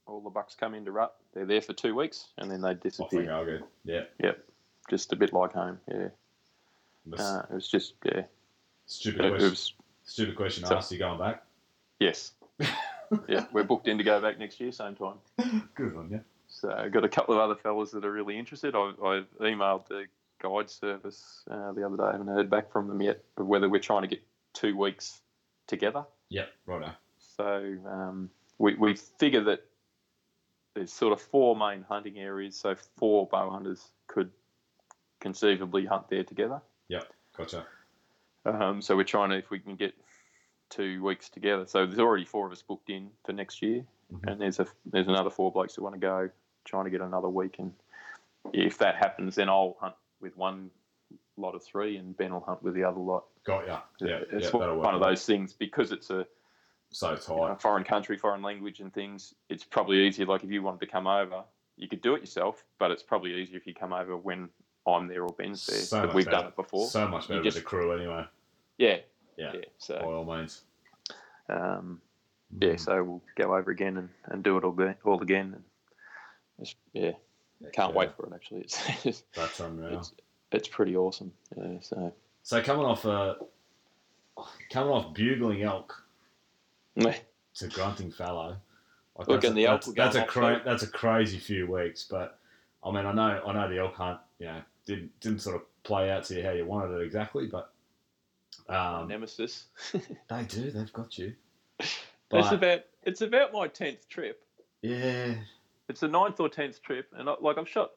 All 0.07 0.21
the 0.21 0.29
bucks 0.31 0.55
come 0.55 0.75
in 0.75 0.85
to 0.85 0.93
rut. 0.93 1.15
They're 1.33 1.47
there 1.47 1.63
for 1.63 1.73
two 1.73 1.95
weeks, 1.95 2.29
and 2.37 2.51
then 2.51 2.61
they 2.61 2.71
Off 2.73 2.81
disappear. 2.81 3.25
go 3.25 3.41
again. 3.43 3.65
Yeah. 3.85 4.03
Yep, 4.23 4.45
just 4.91 5.13
a 5.13 5.17
bit 5.17 5.33
like 5.33 5.53
home. 5.55 5.81
Yeah, 5.89 6.09
uh, 7.19 7.43
it 7.51 7.55
was 7.55 7.69
just 7.69 7.95
yeah, 8.05 8.23
Stupid 8.87 9.25
It 9.25 9.29
question. 9.31 9.51
was 9.51 9.73
Stupid 10.05 10.37
question 10.37 10.67
So- 10.67 10.77
asked. 10.77 10.93
You 10.93 10.99
going 10.99 11.19
back? 11.19 11.43
Yes, 12.01 12.33
yeah. 13.29 13.47
We're 13.53 13.65
booked 13.65 13.89
in 13.89 13.99
to 13.99 14.05
go 14.05 14.21
back 14.21 14.39
next 14.39 14.61
year, 14.61 14.73
same 14.73 14.95
time. 14.95 15.16
Good 15.75 15.97
on 15.97 16.11
you. 16.11 16.21
So 16.49 16.71
I've 16.71 16.93
got 16.93 17.05
a 17.05 17.09
couple 17.09 17.35
of 17.35 17.41
other 17.41 17.57
fellas 17.57 17.91
that 17.93 18.05
are 18.05 18.12
really 18.12 18.39
interested. 18.39 18.75
I, 18.75 18.93
I've 19.05 19.27
emailed 19.41 19.89
the 19.89 20.05
guide 20.41 20.71
service 20.71 21.43
uh, 21.51 21.73
the 21.73 21.85
other 21.85 21.97
day. 21.97 22.05
I 22.05 22.12
haven't 22.12 22.29
heard 22.29 22.51
back 22.51 22.71
from 22.71 22.89
them 22.89 23.01
yet 23.01 23.23
of 23.37 23.47
whether 23.47 23.69
we're 23.69 23.81
trying 23.81 24.03
to 24.03 24.09
get 24.09 24.23
two 24.53 24.77
weeks 24.77 25.21
together. 25.66 26.05
Yep. 26.29 26.49
Righto. 26.66 26.93
So 27.37 27.77
um, 27.87 28.31
we, 28.59 28.75
we 28.75 28.95
figure 28.95 29.43
that 29.45 29.65
there's 30.75 30.93
sort 30.93 31.12
of 31.12 31.21
four 31.21 31.57
main 31.57 31.85
hunting 31.89 32.19
areas, 32.19 32.57
so 32.57 32.75
four 32.97 33.27
bow 33.27 33.51
hunters 33.51 33.91
could 34.07 34.31
conceivably 35.21 35.87
hunt 35.87 36.09
there 36.09 36.25
together. 36.25 36.61
Yep, 36.89 37.12
gotcha. 37.37 37.66
Um, 38.45 38.83
so 38.83 38.97
we're 38.97 39.05
trying 39.05 39.31
to, 39.31 39.37
if 39.37 39.51
we 39.51 39.59
can 39.59 39.77
get 39.77 39.95
two 40.70 41.03
weeks 41.03 41.28
together. 41.28 41.66
So 41.66 41.86
there's 41.86 41.99
already 41.99 42.24
four 42.24 42.47
of 42.47 42.53
us 42.53 42.62
booked 42.62 42.91
in 42.91 43.11
for 43.24 43.32
next 43.32 43.62
year, 43.62 43.85
Mhm. 44.12 44.31
and 44.31 44.41
there's 44.41 44.61
a 44.61 44.66
there's 44.86 45.09
another 45.09 45.31
four 45.31 45.53
blokes 45.53 45.74
that 45.74 45.82
want 45.82 45.95
to 45.95 46.01
go, 46.01 46.31
trying 46.65 46.85
to 46.85 46.91
get 46.91 47.01
another 47.01 47.28
week. 47.28 47.59
And 47.59 47.74
if 48.53 48.78
that 48.78 48.97
happens, 48.97 49.35
then 49.36 49.49
I'll 49.49 49.77
hunt 49.81 49.95
with 50.20 50.36
one 50.36 50.70
lot 51.36 51.55
of 51.55 51.62
three, 51.65 51.97
and 51.97 52.16
Ben 52.16 52.32
will 52.32 52.41
hunt 52.41 52.62
with 52.62 52.74
the 52.74 52.85
other 52.85 53.01
lot. 53.01 53.24
Got 53.45 53.66
ya. 53.66 53.81
Yeah. 54.01 54.20
it's 54.31 54.47
yeah. 54.47 54.51
one 54.57 54.81
That'll 54.82 54.95
of 54.95 55.01
those 55.01 55.27
things 55.27 55.53
because 55.53 55.93
it's 55.93 56.11
a 56.11 56.27
So 56.91 57.11
you 57.11 57.16
know, 57.16 57.49
tight. 57.49 57.61
foreign 57.61 57.85
country, 57.85 58.16
foreign 58.16 58.43
language, 58.43 58.81
and 58.81 58.93
things. 58.93 59.35
It's 59.49 59.65
probably 59.65 60.07
easier. 60.07 60.27
Like 60.27 60.45
if 60.45 60.51
you 60.51 60.62
wanted 60.62 60.81
to 60.81 60.86
come 60.86 61.07
over, 61.09 61.43
you 61.77 61.89
could 61.89 62.01
do 62.03 62.15
it 62.15 62.20
yourself, 62.20 62.65
but 62.78 62.91
it's 62.93 63.03
probably 63.03 63.35
easier 63.35 63.57
if 63.57 63.66
you 63.66 63.74
come 63.74 63.93
over 63.93 64.16
when 64.16 64.49
I'm 64.86 65.09
there 65.09 65.24
or 65.24 65.32
Ben's 65.32 65.66
there. 65.66 65.78
So 65.78 66.03
we've 66.15 66.24
better. 66.24 66.36
done 66.36 66.47
it 66.47 66.57
before. 66.57 66.86
So 66.86 67.09
much 67.09 67.23
better 67.23 67.35
You 67.35 67.39
with 67.41 67.55
just- 67.55 67.57
the 67.57 67.62
crew 67.65 67.93
anyway. 67.93 68.27
yeah, 68.78 69.01
Yeah. 69.36 69.52
yeah. 69.55 69.61
By 69.61 69.66
So 69.78 69.94
all 69.97 70.24
means. 70.24 70.62
um, 71.48 72.01
yeah, 72.61 72.70
Mm. 72.74 72.81
so 72.81 73.02
we'll 73.02 73.23
go 73.36 73.55
over 73.56 73.70
again 73.70 73.97
and, 73.97 74.09
and 74.27 74.43
do 74.44 74.56
it 74.56 74.65
all, 74.65 74.77
all 75.05 75.20
again. 75.23 75.55
And 75.55 75.65
it's, 76.59 76.74
yeah, 76.93 77.12
can't 77.73 77.93
Yeah, 77.93 77.98
wait 77.98 78.16
for 78.16 78.27
it. 78.27 78.32
Actually, 78.35 78.61
it's 79.05 79.24
That's 79.35 79.61
unreal. 79.61 79.98
it's, 79.98 80.12
it's 80.52 80.69
pretty 80.69 80.97
awesome. 80.97 81.32
Yeah, 81.56 81.81
so 81.81 82.12
So 82.43 82.62
coming 82.62 82.85
off 82.86 83.05
uh, 83.06 83.35
coming 84.70 84.93
off 84.93 85.15
bugling 85.15 85.62
elk 85.62 86.01
to 86.97 87.69
grunting 87.69 88.11
fallow. 88.12 88.56
Like 89.19 89.28
Look, 89.28 89.40
that's, 89.43 89.48
and 89.48 89.56
the 89.56 89.65
a, 89.65 89.70
elk 89.70 89.82
that's, 89.85 89.94
that's 89.94 90.16
a 90.16 90.24
cra- 90.24 90.62
that's 90.65 90.82
a 90.82 90.89
crazy 90.89 91.39
few 91.39 91.70
weeks, 91.70 92.05
but 92.09 92.39
I 92.85 92.90
mean, 92.93 93.06
I 93.06 93.12
know 93.12 93.43
I 93.47 93.52
know 93.52 93.69
the 93.69 93.78
elk 93.78 93.94
hunt, 93.94 94.19
you 94.39 94.47
know, 94.47 94.61
didn't 94.86 95.19
didn't 95.20 95.40
sort 95.40 95.56
of 95.56 95.62
play 95.85 96.11
out 96.11 96.24
to 96.24 96.36
you 96.36 96.43
how 96.44 96.51
you 96.52 96.65
wanted 96.66 96.97
it 97.01 97.05
exactly, 97.05 97.47
but 97.47 97.73
um, 98.69 99.09
nemesis. 99.09 99.67
they 99.93 100.45
do, 100.45 100.71
they've 100.71 100.93
got 100.93 101.19
you. 101.19 101.35
it's 101.81 102.53
about 102.53 102.81
it's 103.05 103.21
about 103.21 103.53
my 103.53 103.69
tenth 103.69 104.09
trip. 104.09 104.43
yeah, 104.83 105.35
It's 105.89 106.01
the 106.01 106.09
ninth 106.09 106.41
or 106.41 106.49
tenth 106.49 106.83
trip, 106.83 107.09
and 107.17 107.29
I, 107.29 107.35
like 107.41 107.59
I've 107.59 107.69
shot, 107.69 107.91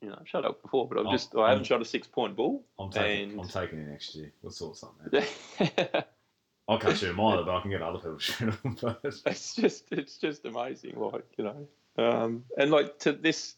you 0.00 0.08
know, 0.08 0.16
I've 0.20 0.28
shot 0.28 0.44
elk 0.44 0.62
before, 0.62 0.88
but 0.88 0.98
I've 0.98 1.06
I'm- 1.06 1.14
just 1.14 1.34
I 1.36 1.40
haven't 1.50 1.58
I'm- 1.58 1.64
shot 1.64 1.82
a 1.82 1.84
six 1.84 2.06
point 2.06 2.36
bull. 2.36 2.64
I'm 2.78 2.90
taking 2.90 3.30
And- 3.32 3.40
I'm 3.40 3.48
taking 3.48 3.78
it 3.80 3.88
next 3.88 4.14
year. 4.14 4.32
We'll 4.42 4.52
sort 4.52 4.76
something 4.76 5.06
out. 5.06 5.24
it's 5.60 6.06
I 6.68 6.76
can't 6.78 6.96
shoot 6.96 7.08
them 7.08 7.20
either, 7.20 7.42
but 7.44 7.56
I 7.56 7.60
can 7.60 7.70
get 7.70 7.82
other 7.82 7.98
people 7.98 8.16
to 8.16 8.22
shoot 8.22 8.62
them. 8.62 8.76
But 8.82 9.02
just 9.02 9.92
it's 9.92 10.16
just 10.18 10.44
amazing, 10.46 10.98
like 10.98 11.26
you 11.36 11.44
know, 11.44 11.68
um, 11.98 12.44
and 12.56 12.70
like 12.70 12.98
to 13.00 13.12
this 13.12 13.54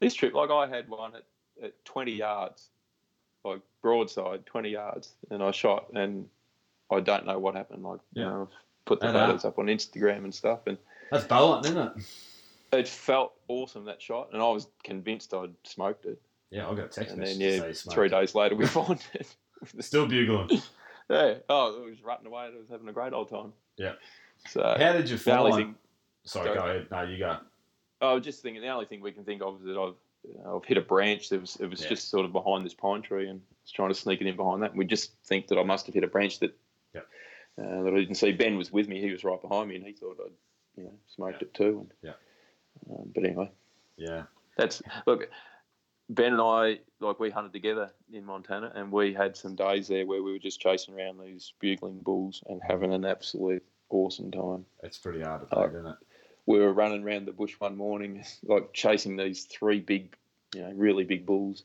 this 0.00 0.12
trip, 0.14 0.34
like 0.34 0.50
I 0.50 0.66
had 0.66 0.88
one 0.90 1.14
at, 1.16 1.22
at 1.62 1.84
twenty 1.86 2.12
yards, 2.12 2.68
like 3.46 3.60
broadside, 3.82 4.44
twenty 4.46 4.70
yards, 4.70 5.12
and 5.30 5.42
I 5.42 5.50
shot, 5.52 5.86
and 5.94 6.28
I 6.90 7.00
don't 7.00 7.26
know 7.26 7.38
what 7.38 7.54
happened. 7.54 7.82
Like 7.84 8.00
you 8.12 8.22
Yeah. 8.22 8.28
know, 8.28 8.42
I've 8.50 8.56
put 8.84 9.00
the 9.00 9.12
photos 9.12 9.44
up 9.44 9.58
on 9.58 9.66
Instagram 9.66 10.24
and 10.24 10.34
stuff, 10.34 10.60
and 10.66 10.76
that's 11.10 11.24
bow 11.24 11.52
hunting, 11.54 11.72
isn't 11.72 11.98
it? 11.98 12.04
it 12.72 12.88
felt 12.88 13.32
awesome 13.48 13.84
that 13.86 14.02
shot, 14.02 14.30
and 14.32 14.42
I 14.42 14.48
was 14.50 14.66
convinced 14.84 15.32
I'd 15.32 15.54
smoked 15.64 16.04
it, 16.04 16.20
Yeah, 16.50 16.68
I 16.68 16.74
got 16.74 16.86
a 16.86 16.88
text 16.88 17.12
and 17.12 17.20
message 17.20 17.38
then 17.38 17.60
yeah, 17.60 17.66
you 17.68 17.72
three 17.74 18.08
days 18.08 18.34
later 18.34 18.54
we 18.56 18.66
found 18.78 19.02
it. 19.14 19.34
Still 19.80 20.06
bugling. 20.06 20.60
Yeah. 21.08 21.34
Oh, 21.48 21.80
it 21.84 21.88
was 21.88 22.02
rutting 22.02 22.26
away. 22.26 22.46
It 22.48 22.58
was 22.58 22.68
having 22.68 22.88
a 22.88 22.92
great 22.92 23.12
old 23.12 23.28
time. 23.28 23.52
Yeah. 23.76 23.92
So 24.48 24.60
How 24.76 24.92
did 24.92 25.08
you 25.08 25.16
find? 25.16 25.76
Sorry, 26.24 26.48
Go. 26.48 26.54
go 26.54 26.60
ahead. 26.64 26.88
No, 26.90 27.02
you 27.02 27.16
go. 27.16 27.36
I 28.00 28.12
was 28.12 28.24
just 28.24 28.42
thinking, 28.42 28.60
the 28.60 28.66
only 28.70 28.86
thing 28.86 29.00
we 29.00 29.12
can 29.12 29.22
think 29.22 29.40
of 29.40 29.60
is 29.60 29.66
that 29.66 29.78
I've 29.78 29.94
I've 30.46 30.64
hit 30.64 30.76
a 30.76 30.80
branch. 30.82 31.28
That 31.28 31.40
was 31.40 31.56
it 31.56 31.66
was 31.70 31.82
Yeah. 31.82 31.88
just 31.90 32.08
sort 32.08 32.24
of 32.24 32.32
behind 32.32 32.64
this 32.64 32.74
pine 32.74 33.02
tree, 33.02 33.28
and 33.28 33.40
I 33.40 33.54
was 33.62 33.72
trying 33.72 33.88
to 33.90 33.94
sneak 33.94 34.20
it 34.20 34.26
in 34.26 34.36
behind 34.36 34.62
that. 34.62 34.70
And 34.70 34.78
we 34.78 34.84
just 34.84 35.12
think 35.24 35.48
that 35.48 35.58
I 35.58 35.62
must 35.62 35.86
have 35.86 35.94
hit 35.94 36.04
a 36.04 36.08
branch 36.08 36.38
that 36.40 36.56
Yeah. 36.94 37.00
uh, 37.58 37.82
that 37.82 37.92
I 37.94 37.98
didn't 37.98 38.16
see. 38.16 38.32
Ben 38.32 38.56
was 38.56 38.72
with 38.72 38.88
me. 38.88 39.00
He 39.00 39.10
was 39.12 39.24
right 39.24 39.40
behind 39.40 39.68
me, 39.68 39.76
and 39.76 39.84
he 39.84 39.92
thought 39.92 40.18
I'd 40.24 40.32
you 40.76 40.84
know 40.84 40.98
smoked 41.06 41.42
Yeah. 41.42 41.48
it 41.48 41.54
too. 41.54 41.78
And, 41.80 41.92
Yeah. 42.02 42.14
Um, 42.90 43.10
but 43.14 43.24
anyway, 43.24 43.50
Yeah. 43.96 44.24
that's 44.56 44.82
look. 45.06 45.30
Ben 46.08 46.34
and 46.34 46.40
I, 46.40 46.78
like 47.00 47.18
we 47.18 47.30
hunted 47.30 47.52
together 47.52 47.92
in 48.12 48.24
Montana, 48.24 48.70
and 48.76 48.92
we 48.92 49.12
had 49.12 49.36
some 49.36 49.56
days 49.56 49.88
there 49.88 50.06
where 50.06 50.22
we 50.22 50.30
were 50.30 50.38
just 50.38 50.60
chasing 50.60 50.94
around 50.94 51.18
these 51.18 51.52
bugling 51.58 51.98
bulls 51.98 52.44
and 52.46 52.62
having 52.62 52.94
an 52.94 53.04
absolute 53.04 53.64
awesome 53.88 54.30
time. 54.30 54.64
It's 54.84 54.98
pretty 54.98 55.20
hard 55.22 55.40
to 55.40 55.46
play, 55.48 55.66
isn't 55.66 55.86
it? 55.86 55.96
We 56.46 56.58
were 56.58 56.72
running 56.72 57.02
around 57.04 57.26
the 57.26 57.32
bush 57.32 57.54
one 57.58 57.76
morning, 57.76 58.24
like 58.44 58.72
chasing 58.72 59.16
these 59.16 59.44
three 59.44 59.80
big, 59.80 60.16
you 60.54 60.62
know, 60.62 60.72
really 60.74 61.04
big 61.04 61.26
bulls. 61.26 61.64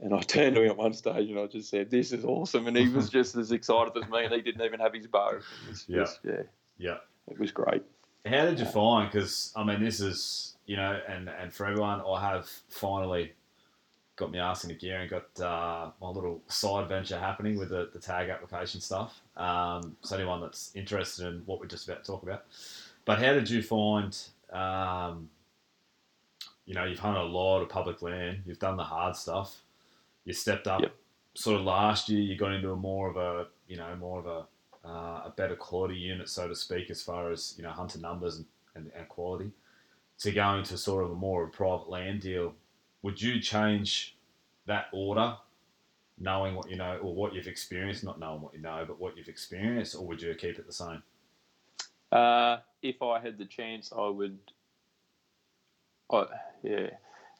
And 0.00 0.12
I 0.14 0.20
turned 0.20 0.54
to 0.56 0.62
him 0.62 0.70
at 0.70 0.76
one 0.76 0.92
stage 0.92 1.30
and 1.30 1.38
I 1.38 1.46
just 1.46 1.70
said, 1.70 1.90
"This 1.90 2.12
is 2.12 2.24
awesome," 2.24 2.66
and 2.66 2.76
he 2.76 2.88
was 2.88 3.08
just 3.18 3.34
as 3.36 3.52
excited 3.52 3.92
as 4.02 4.08
me, 4.10 4.24
and 4.24 4.34
he 4.34 4.42
didn't 4.42 4.62
even 4.64 4.80
have 4.80 4.92
his 4.94 5.06
bow. 5.06 5.30
It 5.70 5.84
Yeah. 5.88 5.98
just- 6.00 6.20
yeah, 6.24 6.42
Yeah. 6.78 6.98
it 7.30 7.38
was 7.38 7.50
great. 7.52 7.82
How 8.26 8.46
did 8.46 8.58
you 8.58 8.64
find? 8.66 9.10
Because 9.10 9.52
I 9.54 9.64
mean, 9.64 9.82
this 9.82 10.00
is 10.00 10.56
you 10.66 10.76
know, 10.76 10.98
and 11.08 11.28
and 11.28 11.52
for 11.52 11.66
everyone, 11.66 12.00
I 12.00 12.20
have 12.20 12.48
finally 12.68 13.32
got 14.16 14.30
my 14.32 14.38
ass 14.38 14.62
into 14.64 14.76
gear 14.76 15.00
and 15.00 15.10
got 15.10 15.40
uh, 15.40 15.90
my 16.00 16.08
little 16.08 16.40
side 16.46 16.88
venture 16.88 17.18
happening 17.18 17.58
with 17.58 17.68
the, 17.70 17.90
the 17.92 17.98
tag 17.98 18.30
application 18.30 18.80
stuff. 18.80 19.20
Um, 19.36 19.96
so 20.02 20.14
anyone 20.16 20.40
that's 20.40 20.70
interested 20.76 21.26
in 21.26 21.42
what 21.46 21.58
we're 21.60 21.66
just 21.66 21.86
about 21.88 22.04
to 22.04 22.12
talk 22.12 22.22
about, 22.22 22.44
but 23.04 23.18
how 23.18 23.32
did 23.32 23.48
you 23.48 23.62
find? 23.62 24.16
Um, 24.52 25.28
you 26.66 26.74
know, 26.74 26.84
you've 26.84 26.98
hunted 26.98 27.20
a 27.20 27.24
lot 27.24 27.60
of 27.60 27.68
public 27.68 28.00
land. 28.00 28.42
You've 28.46 28.58
done 28.58 28.76
the 28.76 28.84
hard 28.84 29.16
stuff. 29.16 29.60
You 30.24 30.32
stepped 30.32 30.66
up. 30.66 30.80
Yep. 30.80 30.94
Sort 31.34 31.60
of 31.60 31.66
last 31.66 32.08
year, 32.08 32.20
you 32.20 32.36
got 32.36 32.52
into 32.52 32.70
a 32.72 32.76
more 32.76 33.10
of 33.10 33.16
a 33.16 33.46
you 33.66 33.76
know 33.76 33.94
more 33.96 34.20
of 34.20 34.26
a 34.26 34.46
uh, 34.88 35.22
a 35.26 35.32
better 35.36 35.56
quality 35.56 35.96
unit, 35.96 36.28
so 36.28 36.46
to 36.46 36.54
speak, 36.54 36.90
as 36.90 37.02
far 37.02 37.30
as 37.30 37.54
you 37.56 37.62
know 37.62 37.70
hunter 37.70 37.98
numbers 37.98 38.36
and, 38.36 38.46
and, 38.74 38.90
and 38.96 39.08
quality. 39.08 39.50
To 40.20 40.30
going 40.30 40.62
to 40.64 40.78
sort 40.78 41.04
of 41.04 41.10
a 41.10 41.14
more 41.14 41.42
of 41.42 41.48
a 41.48 41.52
private 41.52 41.88
land 41.88 42.20
deal, 42.20 42.54
would 43.02 43.20
you 43.20 43.40
change 43.40 44.16
that 44.66 44.86
order, 44.92 45.36
knowing 46.18 46.54
what 46.54 46.70
you 46.70 46.76
know 46.76 46.98
or 47.02 47.14
what 47.14 47.34
you've 47.34 47.48
experienced, 47.48 48.04
not 48.04 48.20
knowing 48.20 48.40
what 48.40 48.54
you 48.54 48.60
know, 48.60 48.84
but 48.86 49.00
what 49.00 49.16
you've 49.16 49.28
experienced, 49.28 49.96
or 49.96 50.06
would 50.06 50.22
you 50.22 50.32
keep 50.34 50.58
it 50.58 50.66
the 50.66 50.72
same? 50.72 51.02
Uh, 52.14 52.60
if 52.82 53.02
I 53.02 53.18
had 53.20 53.38
the 53.38 53.44
chance, 53.44 53.92
I 53.96 54.06
would. 54.08 54.38
I, 56.12 56.26
yeah, 56.62 56.90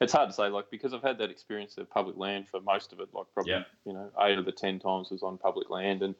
it's 0.01 0.11
hard 0.11 0.29
to 0.29 0.35
say, 0.35 0.49
like 0.49 0.69
because 0.69 0.93
I've 0.93 1.03
had 1.03 1.17
that 1.19 1.29
experience 1.29 1.77
of 1.77 1.89
public 1.89 2.17
land 2.17 2.49
for 2.49 2.59
most 2.61 2.91
of 2.91 2.99
it. 2.99 3.09
Like 3.13 3.27
probably, 3.33 3.53
Yeah. 3.53 3.63
you 3.85 3.93
know, 3.93 4.11
eight 4.21 4.37
of 4.37 4.45
the 4.45 4.51
ten 4.51 4.79
times 4.79 5.11
was 5.11 5.23
on 5.23 5.37
public 5.37 5.69
land, 5.69 6.01
and 6.03 6.15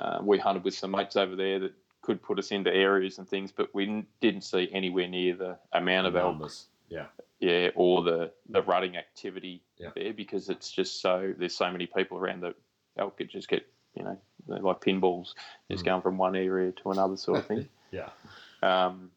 uh, 0.00 0.18
we 0.22 0.38
hunted 0.38 0.64
with 0.64 0.74
some 0.74 0.90
mates 0.90 1.16
over 1.16 1.34
there 1.34 1.58
that 1.60 1.72
could 2.02 2.22
put 2.22 2.38
us 2.38 2.50
into 2.50 2.72
areas 2.72 3.18
and 3.18 3.28
things, 3.28 3.52
but 3.52 3.74
we 3.74 4.04
didn't 4.20 4.42
see 4.42 4.68
anywhere 4.72 5.08
near 5.08 5.34
the 5.34 5.58
amount 5.72 6.06
of 6.06 6.16
elk. 6.16 6.50
Yeah, 6.88 7.06
yeah, 7.40 7.70
or 7.74 8.02
the 8.02 8.32
the 8.48 8.62
rutting 8.62 8.96
activity 8.96 9.62
Yeah. 9.78 9.90
there 9.94 10.12
because 10.12 10.48
it's 10.50 10.70
just 10.70 11.00
so 11.00 11.32
there's 11.38 11.54
so 11.56 11.70
many 11.70 11.86
people 11.86 12.18
around 12.18 12.40
that 12.42 12.54
elk 12.96 13.16
could 13.16 13.30
just 13.30 13.48
get, 13.48 13.66
you 13.94 14.02
know, 14.02 14.18
like 14.46 14.80
pinballs, 14.80 15.34
just 15.70 15.84
Mm. 15.84 15.86
going 15.86 16.02
from 16.02 16.18
one 16.18 16.34
area 16.34 16.72
to 16.72 16.90
another 16.90 17.16
sort 17.16 17.38
of 17.38 17.46
thing. 17.46 17.68
yeah, 17.90 18.10
Um, 18.62 19.10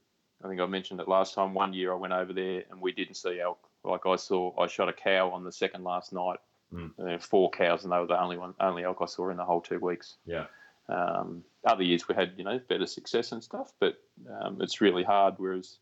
I 0.44 0.48
think 0.48 0.60
I 0.60 0.66
mentioned 0.66 1.00
it 1.00 1.08
last 1.08 1.36
time. 1.36 1.54
One 1.54 1.74
year 1.74 1.92
I 1.92 1.96
went 1.96 2.14
over 2.14 2.34
there 2.34 2.64
and 2.72 2.82
we 2.82 2.92
didn't 2.92 3.16
see 3.16 3.40
elk. 3.40 3.60
Like 3.84 4.06
I 4.06 4.16
saw, 4.16 4.54
I 4.60 4.68
shot 4.68 4.90
a 4.90 4.94
cow 4.94 5.30
on 5.32 5.44
the 5.44 5.52
second 5.52 5.84
last 5.84 6.14
night. 6.14 6.40
Mm. 6.74 6.92
Uh, 6.98 7.18
four 7.20 7.50
cows, 7.52 7.84
and 7.84 7.92
they 7.92 7.98
were 7.98 8.08
the 8.08 8.20
only 8.22 8.38
one, 8.38 8.54
only 8.62 8.84
elk 8.86 9.00
I 9.02 9.06
saw 9.06 9.30
in 9.30 9.38
the 9.38 9.44
whole 9.44 9.60
two 9.62 9.80
weeks. 9.80 10.16
yeah, 10.26 10.46
Um, 10.88 11.44
other 11.66 11.84
years 11.84 12.08
we 12.08 12.16
had, 12.16 12.32
you 12.38 12.44
know, 12.46 12.60
better 12.70 12.88
success 12.88 13.34
and 13.34 13.44
stuff, 13.44 13.74
but 13.80 14.02
um, 14.40 14.62
it's 14.62 14.80
really 14.80 15.04
hard. 15.04 15.34
Whereas 15.38 15.80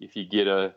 if 0.00 0.14
you 0.14 0.24
get 0.24 0.46
a, 0.46 0.72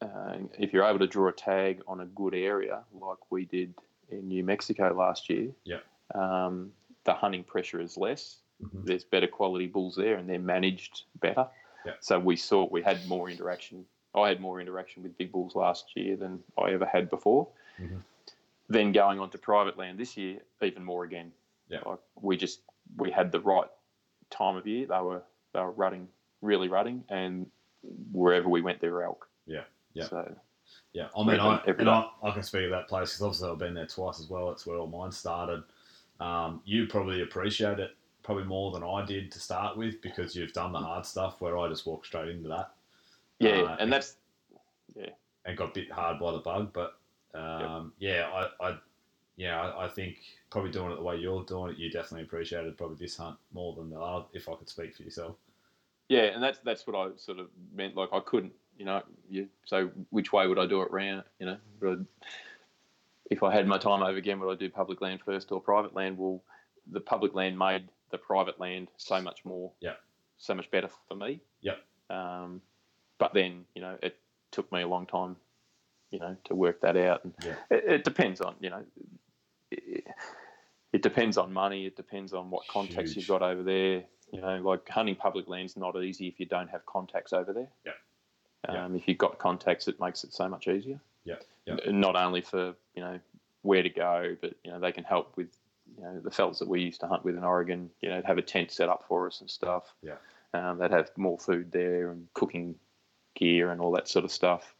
uh, 0.00 0.36
if 0.58 0.72
you're 0.72 0.84
able 0.84 1.00
to 1.00 1.06
draw 1.08 1.28
a 1.28 1.32
tag 1.32 1.82
on 1.88 2.00
a 2.00 2.06
good 2.06 2.32
area 2.34 2.84
like 2.92 3.18
we 3.30 3.44
did 3.44 3.74
in 4.10 4.28
New 4.28 4.44
Mexico 4.44 4.94
last 4.96 5.28
year, 5.28 5.50
Yeah. 5.64 5.80
um, 6.14 6.72
the 7.04 7.14
hunting 7.14 7.42
pressure 7.42 7.80
is 7.80 7.96
less 7.96 8.36
Mhm. 8.62 8.84
there's 8.84 9.04
better 9.04 9.26
quality 9.26 9.66
bulls 9.66 9.94
there 9.94 10.16
and 10.16 10.28
they're 10.28 10.38
managed 10.38 11.04
better. 11.20 11.48
Yeah. 11.84 11.92
So 12.00 12.18
we 12.18 12.36
saw 12.36 12.68
we 12.68 12.82
had 12.82 13.06
more 13.06 13.30
interaction. 13.30 13.86
I 14.14 14.28
had 14.28 14.40
more 14.40 14.60
interaction 14.60 15.02
with 15.02 15.16
big 15.16 15.30
bulls 15.30 15.54
last 15.54 15.92
year 15.94 16.16
than 16.16 16.42
I 16.56 16.72
ever 16.72 16.86
had 16.86 17.08
before. 17.08 17.48
Mhm. 17.78 18.02
Then 18.68 18.92
going 18.92 19.20
on 19.20 19.30
to 19.30 19.38
private 19.38 19.78
land 19.78 19.98
this 19.98 20.16
year, 20.16 20.40
even 20.60 20.84
more 20.84 21.04
again. 21.04 21.32
Yeah. 21.68 21.82
Like 21.86 22.00
we 22.16 22.36
just 22.36 22.62
we 22.96 23.10
had 23.10 23.30
the 23.30 23.40
right 23.40 23.68
time 24.30 24.56
of 24.56 24.66
year. 24.66 24.86
They 24.86 25.00
were 25.00 25.22
they 25.52 25.60
were 25.60 25.70
rutting 25.70 26.08
really 26.40 26.68
rutting, 26.68 27.04
and 27.08 27.50
wherever 28.12 28.48
we 28.48 28.60
went, 28.60 28.80
there 28.80 28.92
were 28.92 29.04
elk. 29.04 29.28
Yeah, 29.46 29.64
yeah. 29.92 30.04
So 30.04 30.36
Yeah, 30.92 31.08
I 31.16 31.22
mean, 31.24 31.40
I, 31.40 31.62
and 31.66 31.88
I, 31.88 32.10
I 32.22 32.30
can 32.30 32.42
speak 32.42 32.64
of 32.64 32.70
that 32.70 32.88
place 32.88 33.10
because 33.10 33.22
obviously 33.22 33.50
I've 33.50 33.58
been 33.58 33.74
there 33.74 33.86
twice 33.86 34.20
as 34.20 34.28
well. 34.28 34.50
It's 34.50 34.66
where 34.66 34.78
all 34.78 34.86
mine 34.86 35.12
started. 35.12 35.62
Um, 36.20 36.60
you 36.64 36.86
probably 36.86 37.22
appreciate 37.22 37.78
it 37.78 37.96
probably 38.28 38.44
more 38.44 38.72
than 38.72 38.84
I 38.84 39.06
did 39.06 39.32
to 39.32 39.40
start 39.40 39.78
with 39.78 40.02
because 40.02 40.36
you've 40.36 40.52
done 40.52 40.72
the 40.72 40.78
hard 40.78 41.06
stuff 41.06 41.40
where 41.40 41.56
I 41.56 41.66
just 41.66 41.86
walked 41.86 42.04
straight 42.04 42.28
into 42.28 42.50
that 42.50 42.74
yeah, 43.38 43.62
Uh, 43.62 43.76
and 43.80 43.92
that's 43.92 44.16
yeah, 44.94 45.10
and 45.44 45.56
got 45.56 45.74
bit 45.74 45.90
hard 45.90 46.18
by 46.18 46.32
the 46.32 46.38
bug. 46.38 46.72
But 46.72 46.98
um, 47.34 47.92
yeah, 47.98 48.28
I, 48.32 48.68
I 48.68 48.78
yeah, 49.36 49.60
I, 49.60 49.86
I 49.86 49.88
think 49.88 50.18
probably 50.50 50.70
doing 50.70 50.92
it 50.92 50.96
the 50.96 51.02
way 51.02 51.16
you're 51.16 51.44
doing 51.44 51.72
it, 51.72 51.78
you 51.78 51.90
definitely 51.90 52.24
appreciated 52.24 52.76
probably 52.76 52.96
this 52.96 53.16
hunt 53.16 53.36
more 53.52 53.74
than 53.74 53.90
the 53.90 53.98
other. 53.98 54.26
If 54.32 54.48
I 54.48 54.54
could 54.54 54.68
speak 54.68 54.94
for 54.94 55.04
yourself, 55.04 55.36
yeah, 56.08 56.24
and 56.24 56.42
that's 56.42 56.58
that's 56.58 56.86
what 56.86 56.96
I 56.96 57.16
sort 57.16 57.38
of 57.38 57.46
meant. 57.74 57.94
Like 57.94 58.10
I 58.12 58.20
couldn't, 58.20 58.52
you 58.76 58.84
know, 58.84 59.02
you. 59.30 59.48
So 59.64 59.90
which 60.10 60.32
way 60.32 60.46
would 60.46 60.58
I 60.58 60.66
do 60.66 60.82
it 60.82 60.90
round? 60.90 61.22
You 61.38 61.46
know, 61.46 61.56
would 61.80 62.06
I, 62.20 62.26
if 63.30 63.42
I 63.42 63.54
had 63.54 63.66
my 63.68 63.78
time 63.78 64.02
over 64.02 64.18
again, 64.18 64.40
would 64.40 64.52
I 64.52 64.58
do 64.58 64.68
public 64.68 65.00
land 65.00 65.20
first 65.24 65.52
or 65.52 65.60
private 65.60 65.94
land? 65.94 66.18
Well, 66.18 66.42
the 66.90 67.00
public 67.00 67.34
land 67.34 67.56
made 67.58 67.88
the 68.10 68.18
private 68.18 68.58
land 68.60 68.88
so 68.96 69.20
much 69.20 69.44
more, 69.44 69.72
Yeah. 69.80 69.94
so 70.38 70.54
much 70.54 70.70
better 70.70 70.88
for 71.08 71.14
me. 71.14 71.40
Yeah. 71.60 71.76
Um, 72.10 72.62
but 73.18 73.34
then 73.34 73.64
you 73.74 73.82
know, 73.82 73.98
it 74.02 74.16
took 74.50 74.70
me 74.72 74.82
a 74.82 74.88
long 74.88 75.06
time, 75.06 75.36
you 76.10 76.18
know, 76.18 76.36
to 76.44 76.54
work 76.54 76.80
that 76.80 76.96
out, 76.96 77.24
and 77.24 77.34
Yeah. 77.44 77.56
it, 77.70 77.84
it 77.86 78.04
depends 78.04 78.40
on 78.40 78.54
you 78.60 78.70
know. 78.70 78.84
It, 79.70 80.06
it 80.92 81.02
depends 81.02 81.36
on 81.36 81.52
money. 81.52 81.84
It 81.84 81.96
depends 81.96 82.32
on 82.32 82.48
what 82.50 82.66
contacts 82.66 83.10
Huge. 83.10 83.16
you've 83.18 83.28
got 83.28 83.42
over 83.42 83.62
there. 83.62 84.04
You 84.32 84.40
know, 84.40 84.56
like 84.62 84.88
hunting 84.88 85.16
public 85.16 85.46
land's 85.48 85.76
not 85.76 86.02
easy 86.02 86.28
if 86.28 86.40
you 86.40 86.46
don't 86.46 86.68
have 86.68 86.84
contacts 86.86 87.32
over 87.34 87.52
there. 87.52 87.68
Yeah. 87.84 87.92
Um, 88.68 88.94
Yeah. 88.94 88.98
If 88.98 89.06
you've 89.08 89.18
got 89.18 89.38
contacts, 89.38 89.86
it 89.88 90.00
makes 90.00 90.24
it 90.24 90.32
so 90.32 90.48
much 90.48 90.66
easier. 90.66 90.98
Yeah. 91.24 91.36
Yeah. 91.66 91.76
Not 91.90 92.16
only 92.16 92.40
for 92.40 92.74
you 92.94 93.02
know 93.02 93.20
where 93.62 93.82
to 93.82 93.90
go, 93.90 94.36
but 94.40 94.54
you 94.64 94.70
know 94.70 94.78
they 94.80 94.92
can 94.92 95.04
help 95.04 95.36
with 95.36 95.48
you 95.98 96.04
know 96.04 96.20
the 96.20 96.30
fellas 96.30 96.58
that 96.60 96.68
we 96.68 96.80
used 96.80 97.00
to 97.00 97.06
hunt 97.08 97.24
with 97.24 97.36
in 97.36 97.44
Oregon. 97.44 97.90
You 98.00 98.10
know, 98.10 98.22
have 98.24 98.38
a 98.38 98.42
tent 98.42 98.70
set 98.70 98.88
up 98.88 99.04
for 99.08 99.26
us 99.26 99.40
and 99.40 99.50
stuff. 99.50 99.94
Yeah. 100.02 100.14
Um, 100.54 100.78
they'd 100.78 100.90
have 100.90 101.10
more 101.16 101.38
food 101.38 101.70
there 101.72 102.10
and 102.10 102.26
cooking 102.34 102.74
gear 103.34 103.70
and 103.70 103.80
all 103.80 103.92
that 103.92 104.08
sort 104.08 104.24
of 104.24 104.32
stuff. 104.32 104.74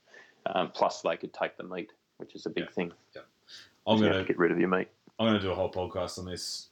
Um, 0.46 0.70
plus, 0.72 1.02
they 1.02 1.16
could 1.16 1.34
take 1.34 1.56
the 1.56 1.64
meat, 1.64 1.92
which 2.18 2.34
is 2.34 2.46
a 2.46 2.50
big 2.50 2.64
Yeah. 2.64 2.70
thing. 2.70 2.92
I'm 3.86 3.98
gonna 3.98 4.18
to 4.18 4.24
get 4.24 4.38
rid 4.38 4.52
of 4.52 4.58
your 4.58 4.68
meat. 4.68 4.88
I'm 5.18 5.26
going 5.28 5.40
to 5.40 5.44
do 5.44 5.50
a 5.50 5.54
whole 5.54 5.72
podcast 5.72 6.18
on 6.18 6.26
this 6.26 6.68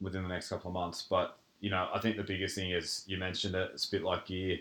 within 0.00 0.22
the 0.22 0.28
next 0.28 0.48
couple 0.48 0.68
of 0.70 0.74
months. 0.74 1.02
But 1.08 1.36
you 1.60 1.70
know, 1.70 1.88
I 1.92 2.00
think 2.00 2.16
the 2.16 2.22
biggest 2.22 2.54
thing 2.54 2.70
is 2.70 3.04
you 3.06 3.18
mentioned 3.18 3.54
it. 3.54 3.70
It's 3.74 3.86
a 3.86 3.90
bit 3.90 4.02
like 4.02 4.26
gear. 4.26 4.58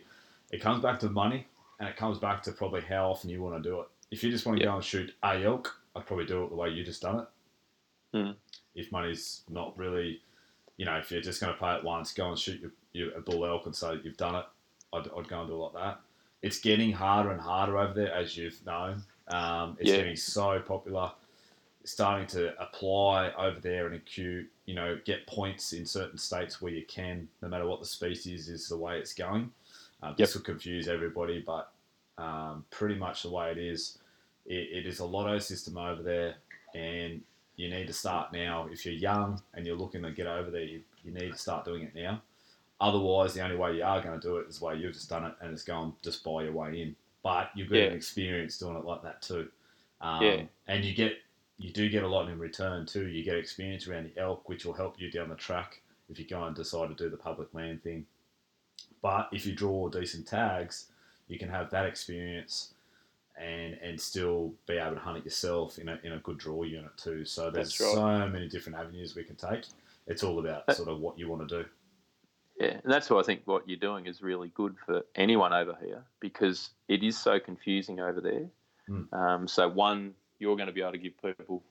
It 0.52 0.62
comes 0.62 0.82
back 0.82 1.00
to 1.02 1.10
money, 1.10 1.48
and 1.80 1.88
it 1.88 1.96
comes 1.96 2.20
back 2.20 2.42
to 2.44 2.52
probably 2.52 2.82
how 2.82 3.10
often 3.12 3.30
you 3.30 3.42
want 3.42 3.62
to 3.62 3.70
do 3.70 3.80
it. 3.82 3.88
If 4.12 4.24
you 4.24 4.32
just 4.32 4.46
want 4.46 4.58
to 4.60 4.64
Yeah. 4.64 4.72
go 4.72 4.76
and 4.76 4.84
shoot 4.84 5.14
a 5.24 5.44
elk, 5.44 5.80
I'd 5.96 6.06
probably 6.06 6.26
do 6.26 6.44
it 6.44 6.50
the 6.50 6.56
way 6.56 6.70
you 6.70 6.84
just 6.84 7.02
done 7.02 7.20
it. 7.20 7.26
Mm. 8.18 8.36
If 8.76 8.92
money's 8.92 9.42
not 9.50 9.78
really, 9.78 10.22
you 10.78 10.86
know, 10.86 10.98
if 10.98 11.12
you're 11.12 11.22
just 11.22 11.42
going 11.42 11.54
to 11.54 11.60
pay 11.60 11.76
it 11.76 11.84
once, 11.84 12.14
go 12.14 12.30
and 12.30 12.40
shoot 12.40 12.62
your, 12.62 12.72
your, 12.94 13.18
a 13.18 13.22
bull 13.22 13.46
elk 13.46 13.66
and 13.66 13.76
say 13.76 14.00
you've 14.04 14.18
done 14.18 14.36
it, 14.36 14.46
I'd, 14.94 15.08
I'd 15.18 15.28
go 15.28 15.40
and 15.42 15.50
do 15.50 15.56
it 15.56 15.58
like 15.58 15.74
that. 15.74 16.00
It's 16.42 16.60
getting 16.60 16.92
harder 16.92 17.32
and 17.32 17.42
harder 17.42 17.78
over 17.78 17.94
there, 17.94 18.14
as 18.14 18.38
you've 18.38 18.64
known. 18.66 19.04
Um, 19.28 19.78
it's 19.80 19.92
Yeah. 19.92 19.98
getting 19.98 20.16
so 20.16 20.60
popular 20.60 21.12
It's 21.82 21.92
starting 21.94 22.28
to 22.28 22.60
apply 22.62 23.32
over 23.38 23.60
there 23.60 23.88
and 23.88 23.96
acute, 23.96 24.50
you 24.66 24.76
know, 24.76 25.00
get 25.06 25.26
points 25.28 25.74
in 25.74 25.86
certain 25.86 26.18
states 26.18 26.62
where 26.62 26.72
you 26.74 26.86
can, 26.86 27.28
no 27.42 27.48
matter 27.50 27.66
what 27.68 27.80
the 27.80 27.86
species 27.88 28.50
is, 28.50 28.70
the 28.70 28.78
way 28.78 29.00
it's 29.00 29.14
going. 29.14 29.52
Uh, 30.04 30.14
This 30.18 30.36
will 30.36 30.44
confuse 30.44 30.88
everybody, 30.88 31.40
but 31.46 31.72
um, 32.18 32.66
pretty 32.72 32.96
much 32.96 33.24
the 33.24 33.30
way 33.32 33.52
it 33.52 33.58
is, 33.58 33.98
it, 34.46 34.70
it 34.72 34.86
is 34.86 35.00
a 35.00 35.06
lotto 35.06 35.40
system 35.40 35.78
over 35.78 36.04
there, 36.04 36.36
and 36.76 37.22
you 37.58 37.70
need 37.70 37.88
to 37.88 37.94
start 37.94 38.32
now. 38.32 38.68
If 38.72 38.86
you're 38.86 38.96
young 38.96 39.42
and 39.54 39.66
you're 39.66 39.76
looking 39.76 40.04
to 40.04 40.12
get 40.12 40.28
over 40.28 40.50
there, 40.50 40.64
you, 40.64 40.82
you 41.04 41.12
need 41.12 41.32
to 41.34 41.38
start 41.38 41.66
doing 41.66 41.84
it 41.84 41.94
now. 41.96 42.22
Otherwise, 42.80 43.34
the 43.34 43.42
only 43.44 43.56
way 43.56 43.76
you 43.76 43.84
are 43.84 44.02
going 44.02 44.20
to 44.20 44.26
do 44.28 44.38
it 44.38 44.48
is 44.48 44.60
the 44.60 44.66
way 44.66 44.76
you've 44.76 44.94
just 44.94 45.10
done 45.10 45.26
it, 45.26 45.34
and 45.42 45.52
it's 45.52 45.64
going 45.64 45.92
just 46.04 46.24
buy 46.24 46.44
your 46.44 46.54
way 46.54 46.82
in. 46.82 46.96
But 47.24 47.50
you've 47.56 47.70
got 47.70 47.78
Yeah. 47.78 47.86
an 47.86 47.94
experience 47.94 48.58
doing 48.60 48.78
it 48.78 48.86
like 48.86 49.02
that 49.04 49.22
too. 49.22 49.50
Um, 50.00 50.24
Yeah. 50.24 50.44
And 50.68 50.86
you 50.86 50.94
get 50.94 51.18
you 51.60 51.72
do 51.72 51.90
get 51.90 52.04
a 52.04 52.08
lot 52.08 52.30
in 52.30 52.38
return 52.38 52.86
too. 52.86 53.08
You 53.08 53.24
get 53.24 53.36
experience 53.36 53.88
around 53.88 54.04
the 54.14 54.22
elk, 54.22 54.48
which 54.48 54.64
will 54.64 54.74
help 54.74 55.02
you 55.02 55.10
down 55.10 55.30
the 55.30 55.36
track 55.36 55.82
if 56.08 56.20
you 56.20 56.26
go 56.26 56.44
and 56.44 56.56
decide 56.56 56.90
to 56.90 56.94
do 56.94 57.10
the 57.10 57.18
public 57.18 57.52
land 57.56 57.82
thing. 57.82 58.06
But 59.02 59.30
if 59.32 59.44
you 59.48 59.56
draw 59.56 59.90
decent 59.90 60.28
tags, 60.28 60.92
you 61.28 61.40
can 61.40 61.50
have 61.50 61.72
that 61.72 61.88
experience 61.88 62.76
and 63.40 63.78
and 63.82 64.00
still 64.00 64.54
be 64.68 64.78
able 64.78 64.96
to 64.96 65.00
hunt 65.00 65.18
it 65.18 65.26
yourself 65.26 65.78
in 65.78 65.90
a, 65.90 66.00
in 66.04 66.14
a 66.14 66.20
good 66.20 66.38
draw 66.38 66.64
unit 66.64 66.96
too. 66.98 67.26
So 67.26 67.50
there's 67.50 67.80
right. 67.80 67.94
so 67.94 68.28
many 68.28 68.48
different 68.48 68.78
avenues 68.78 69.16
we 69.16 69.24
can 69.24 69.36
take. 69.36 69.66
It's 70.08 70.24
all 70.24 70.40
about 70.40 70.74
sort 70.76 70.90
of 70.90 71.00
what 71.00 71.20
you 71.20 71.28
want 71.28 71.48
to 71.48 71.64
do. 71.64 71.70
Yeah, 72.60 72.80
and 72.84 72.92
that's 72.92 73.10
why 73.10 73.20
I 73.20 73.24
think 73.24 73.42
what 73.46 73.68
you're 73.70 73.78
doing 73.78 74.08
is 74.08 74.22
really 74.22 74.52
good 74.56 74.76
for 74.86 75.06
anyone 75.16 75.54
over 75.54 75.78
here 75.80 76.04
because 76.20 76.72
it 76.88 77.04
is 77.04 77.18
so 77.18 77.40
confusing 77.40 78.00
over 78.00 78.20
there. 78.20 78.48
Mm. 78.90 79.14
Um, 79.14 79.48
so 79.48 79.68
one, 79.68 80.14
you're 80.40 80.56
going 80.56 80.68
to 80.68 80.74
be 80.74 80.82
able 80.82 80.94
to 80.94 80.98
give 80.98 81.22
people, 81.22 81.64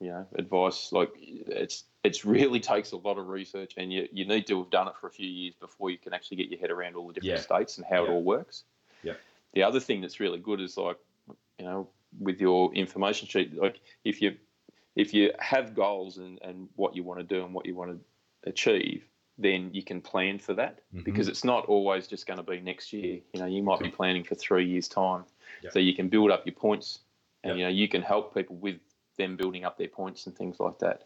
you 0.00 0.10
know, 0.10 0.26
advice. 0.36 0.92
Like 0.92 1.10
it's 1.16 1.84
it's 2.04 2.24
really 2.24 2.60
takes 2.74 2.92
a 2.92 2.96
lot 2.96 3.18
of 3.18 3.26
research, 3.28 3.74
and 3.76 3.92
you 3.92 4.06
you 4.12 4.26
need 4.26 4.46
to 4.46 4.58
have 4.62 4.70
done 4.70 4.86
it 4.86 4.94
for 5.00 5.08
a 5.08 5.10
few 5.10 5.28
years 5.28 5.54
before 5.58 5.90
you 5.90 5.98
can 5.98 6.12
actually 6.12 6.36
get 6.36 6.50
your 6.50 6.60
head 6.60 6.70
around 6.70 6.94
all 6.94 7.08
the 7.08 7.14
different 7.14 7.38
Yeah. 7.38 7.42
states 7.42 7.78
and 7.78 7.86
how 7.86 8.04
it 8.04 8.10
all 8.10 8.22
works. 8.22 8.64
Yeah. 9.02 9.14
The 9.54 9.62
other 9.62 9.80
thing 9.80 10.00
that's 10.02 10.20
really 10.20 10.38
good 10.38 10.60
is 10.60 10.76
like, 10.76 10.98
you 11.58 11.64
know, 11.64 11.88
with 12.20 12.40
your 12.40 12.72
information 12.74 13.28
sheet, 13.28 13.54
like 13.54 13.80
if 14.04 14.22
you 14.22 14.36
if 14.96 15.14
you 15.14 15.32
have 15.38 15.74
goals 15.74 16.18
and, 16.18 16.40
and 16.42 16.68
what 16.74 16.96
you 16.96 17.04
want 17.04 17.20
to 17.20 17.24
do 17.24 17.44
and 17.44 17.54
what 17.54 17.66
you 17.66 17.74
want 17.74 17.90
to 17.92 18.48
achieve, 18.50 19.04
then 19.36 19.70
you 19.72 19.82
can 19.82 20.00
plan 20.00 20.38
for 20.38 20.54
that 20.54 20.80
Mhm. 20.92 21.04
because 21.04 21.28
it's 21.28 21.44
not 21.44 21.66
always 21.66 22.08
just 22.08 22.26
going 22.26 22.38
to 22.38 22.42
be 22.42 22.60
next 22.60 22.92
year. 22.92 23.20
You 23.32 23.40
know, 23.40 23.46
you 23.46 23.62
might 23.62 23.78
be 23.80 23.90
planning 23.90 24.24
for 24.24 24.34
three 24.34 24.66
years' 24.66 24.88
time, 24.88 25.24
Yeah. 25.62 25.70
so 25.70 25.78
you 25.78 25.94
can 25.94 26.08
build 26.08 26.30
up 26.30 26.44
your 26.46 26.54
points, 26.54 27.00
and 27.44 27.52
Yeah. 27.52 27.58
you 27.58 27.64
know 27.64 27.70
you 27.70 27.88
can 27.88 28.02
help 28.02 28.34
people 28.34 28.56
with 28.56 28.80
them 29.16 29.36
building 29.36 29.64
up 29.64 29.76
their 29.76 29.88
points 29.88 30.26
and 30.26 30.36
things 30.36 30.58
like 30.60 30.78
that. 30.78 31.02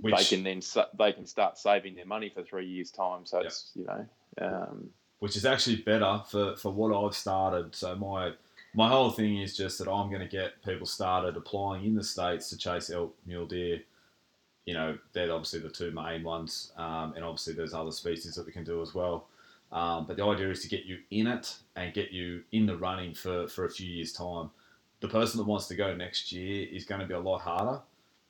which 0.00 0.16
they 0.16 0.24
can 0.24 0.42
then 0.42 0.60
they 0.98 1.12
can 1.12 1.24
start 1.24 1.56
saving 1.56 1.94
their 1.94 2.04
money 2.04 2.28
for 2.28 2.42
three 2.42 2.66
years' 2.66 2.90
time. 2.90 3.24
So 3.24 3.38
Yeah. 3.40 3.46
it's 3.46 3.70
you 3.76 3.84
know, 3.84 4.06
um, 4.38 4.90
which 5.20 5.36
is 5.36 5.46
actually 5.46 5.76
better 5.76 6.20
for, 6.26 6.56
for 6.56 6.72
what 6.72 6.92
I've 6.92 7.14
started. 7.14 7.74
So 7.76 7.94
my 7.94 8.32
my 8.74 8.88
whole 8.88 9.10
thing 9.10 9.38
is 9.40 9.56
just 9.56 9.78
that 9.78 9.88
I'm 9.90 10.08
going 10.08 10.20
to 10.20 10.28
get 10.28 10.62
people 10.64 10.86
started 10.86 11.36
applying 11.36 11.84
in 11.84 11.94
the 11.94 12.04
states 12.04 12.50
to 12.50 12.58
chase 12.58 12.90
elk, 12.90 13.14
mule 13.26 13.46
deer. 13.46 13.80
You 14.66 14.74
know, 14.74 14.98
they're 15.12 15.32
obviously 15.32 15.60
the 15.60 15.68
two 15.68 15.90
main 15.90 16.22
ones, 16.22 16.72
um, 16.76 17.12
and 17.14 17.24
obviously 17.24 17.52
there's 17.54 17.74
other 17.74 17.90
species 17.92 18.34
that 18.34 18.46
we 18.46 18.52
can 18.52 18.64
do 18.64 18.80
as 18.82 18.94
well. 18.94 19.26
Um, 19.72 20.06
but 20.06 20.16
the 20.16 20.24
idea 20.24 20.50
is 20.50 20.62
to 20.62 20.68
get 20.68 20.84
you 20.84 20.98
in 21.10 21.26
it 21.26 21.56
and 21.76 21.92
get 21.92 22.12
you 22.12 22.42
in 22.52 22.66
the 22.66 22.76
running 22.76 23.12
for, 23.14 23.46
for 23.48 23.64
a 23.64 23.70
few 23.70 23.88
years' 23.88 24.12
time. 24.12 24.50
The 25.00 25.08
person 25.08 25.38
that 25.38 25.44
wants 25.46 25.66
to 25.68 25.74
go 25.74 25.94
next 25.94 26.32
year 26.32 26.66
is 26.70 26.84
going 26.84 27.00
to 27.00 27.06
be 27.06 27.14
a 27.14 27.20
lot 27.20 27.40
harder 27.40 27.80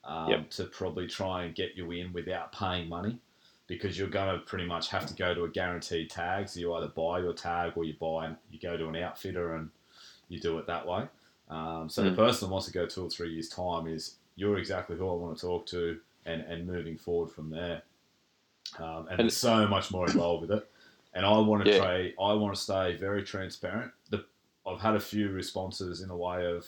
um, 0.05 0.31
Yep. 0.31 0.51
to 0.51 0.65
probably 0.65 1.07
try 1.07 1.45
and 1.45 1.55
get 1.55 1.77
you 1.77 1.91
in 1.93 2.13
without 2.13 2.53
paying 2.53 2.89
money 2.89 3.19
because 3.67 3.99
you're 3.99 4.09
going 4.09 4.35
to 4.35 4.45
pretty 4.45 4.67
much 4.67 4.89
have 4.89 5.07
to 5.07 5.15
go 5.15 5.35
to 5.35 5.45
a 5.45 5.49
guaranteed 5.49 6.11
tag. 6.11 6.49
So 6.49 6.61
you 6.61 6.75
either 6.75 6.89
buy 6.89 7.21
your 7.21 7.33
tag 7.33 7.73
or 7.77 7.85
you 7.85 7.95
buy 8.01 8.31
you 8.51 8.59
go 8.59 8.77
to 8.77 8.89
an 8.89 8.97
outfitter 8.97 9.55
and 9.55 9.71
you 10.29 10.41
do 10.41 10.59
it 10.59 10.67
that 10.67 10.87
way. 10.87 11.07
Um, 11.49 11.89
so 11.89 12.03
Mm. 12.03 12.11
the 12.11 12.17
person 12.17 12.49
that 12.49 12.53
wants 12.53 12.67
to 12.67 12.73
go 12.73 12.87
two 12.87 13.05
or 13.05 13.11
three 13.11 13.31
years 13.33 13.49
time 13.49 13.87
is 13.87 14.17
you're 14.37 14.59
exactly 14.59 14.97
who 14.97 15.09
I 15.09 15.13
want 15.15 15.37
to 15.37 15.41
talk 15.47 15.67
to 15.67 16.01
and, 16.27 16.41
and 16.43 16.67
moving 16.67 16.97
forward 16.97 17.31
from 17.31 17.51
there. 17.51 17.83
Um, 18.79 19.01
and, 19.03 19.11
And- 19.11 19.19
there's 19.21 19.37
so 19.37 19.67
much 19.69 19.91
more 19.91 20.07
involved 20.07 20.49
with 20.49 20.59
it. 20.59 20.71
And 21.13 21.25
I 21.25 21.39
want 21.39 21.65
to 21.65 21.71
Yeah. 21.71 21.79
try. 21.79 22.15
I 22.21 22.33
want 22.33 22.55
to 22.57 22.61
stay 22.61 22.97
very 22.97 23.23
transparent. 23.23 23.93
The, 24.11 24.25
I've 24.67 24.81
had 24.81 24.97
a 24.97 25.01
few 25.01 25.31
responses 25.31 26.01
in 26.01 26.09
the 26.09 26.17
way 26.17 26.47
of, 26.51 26.67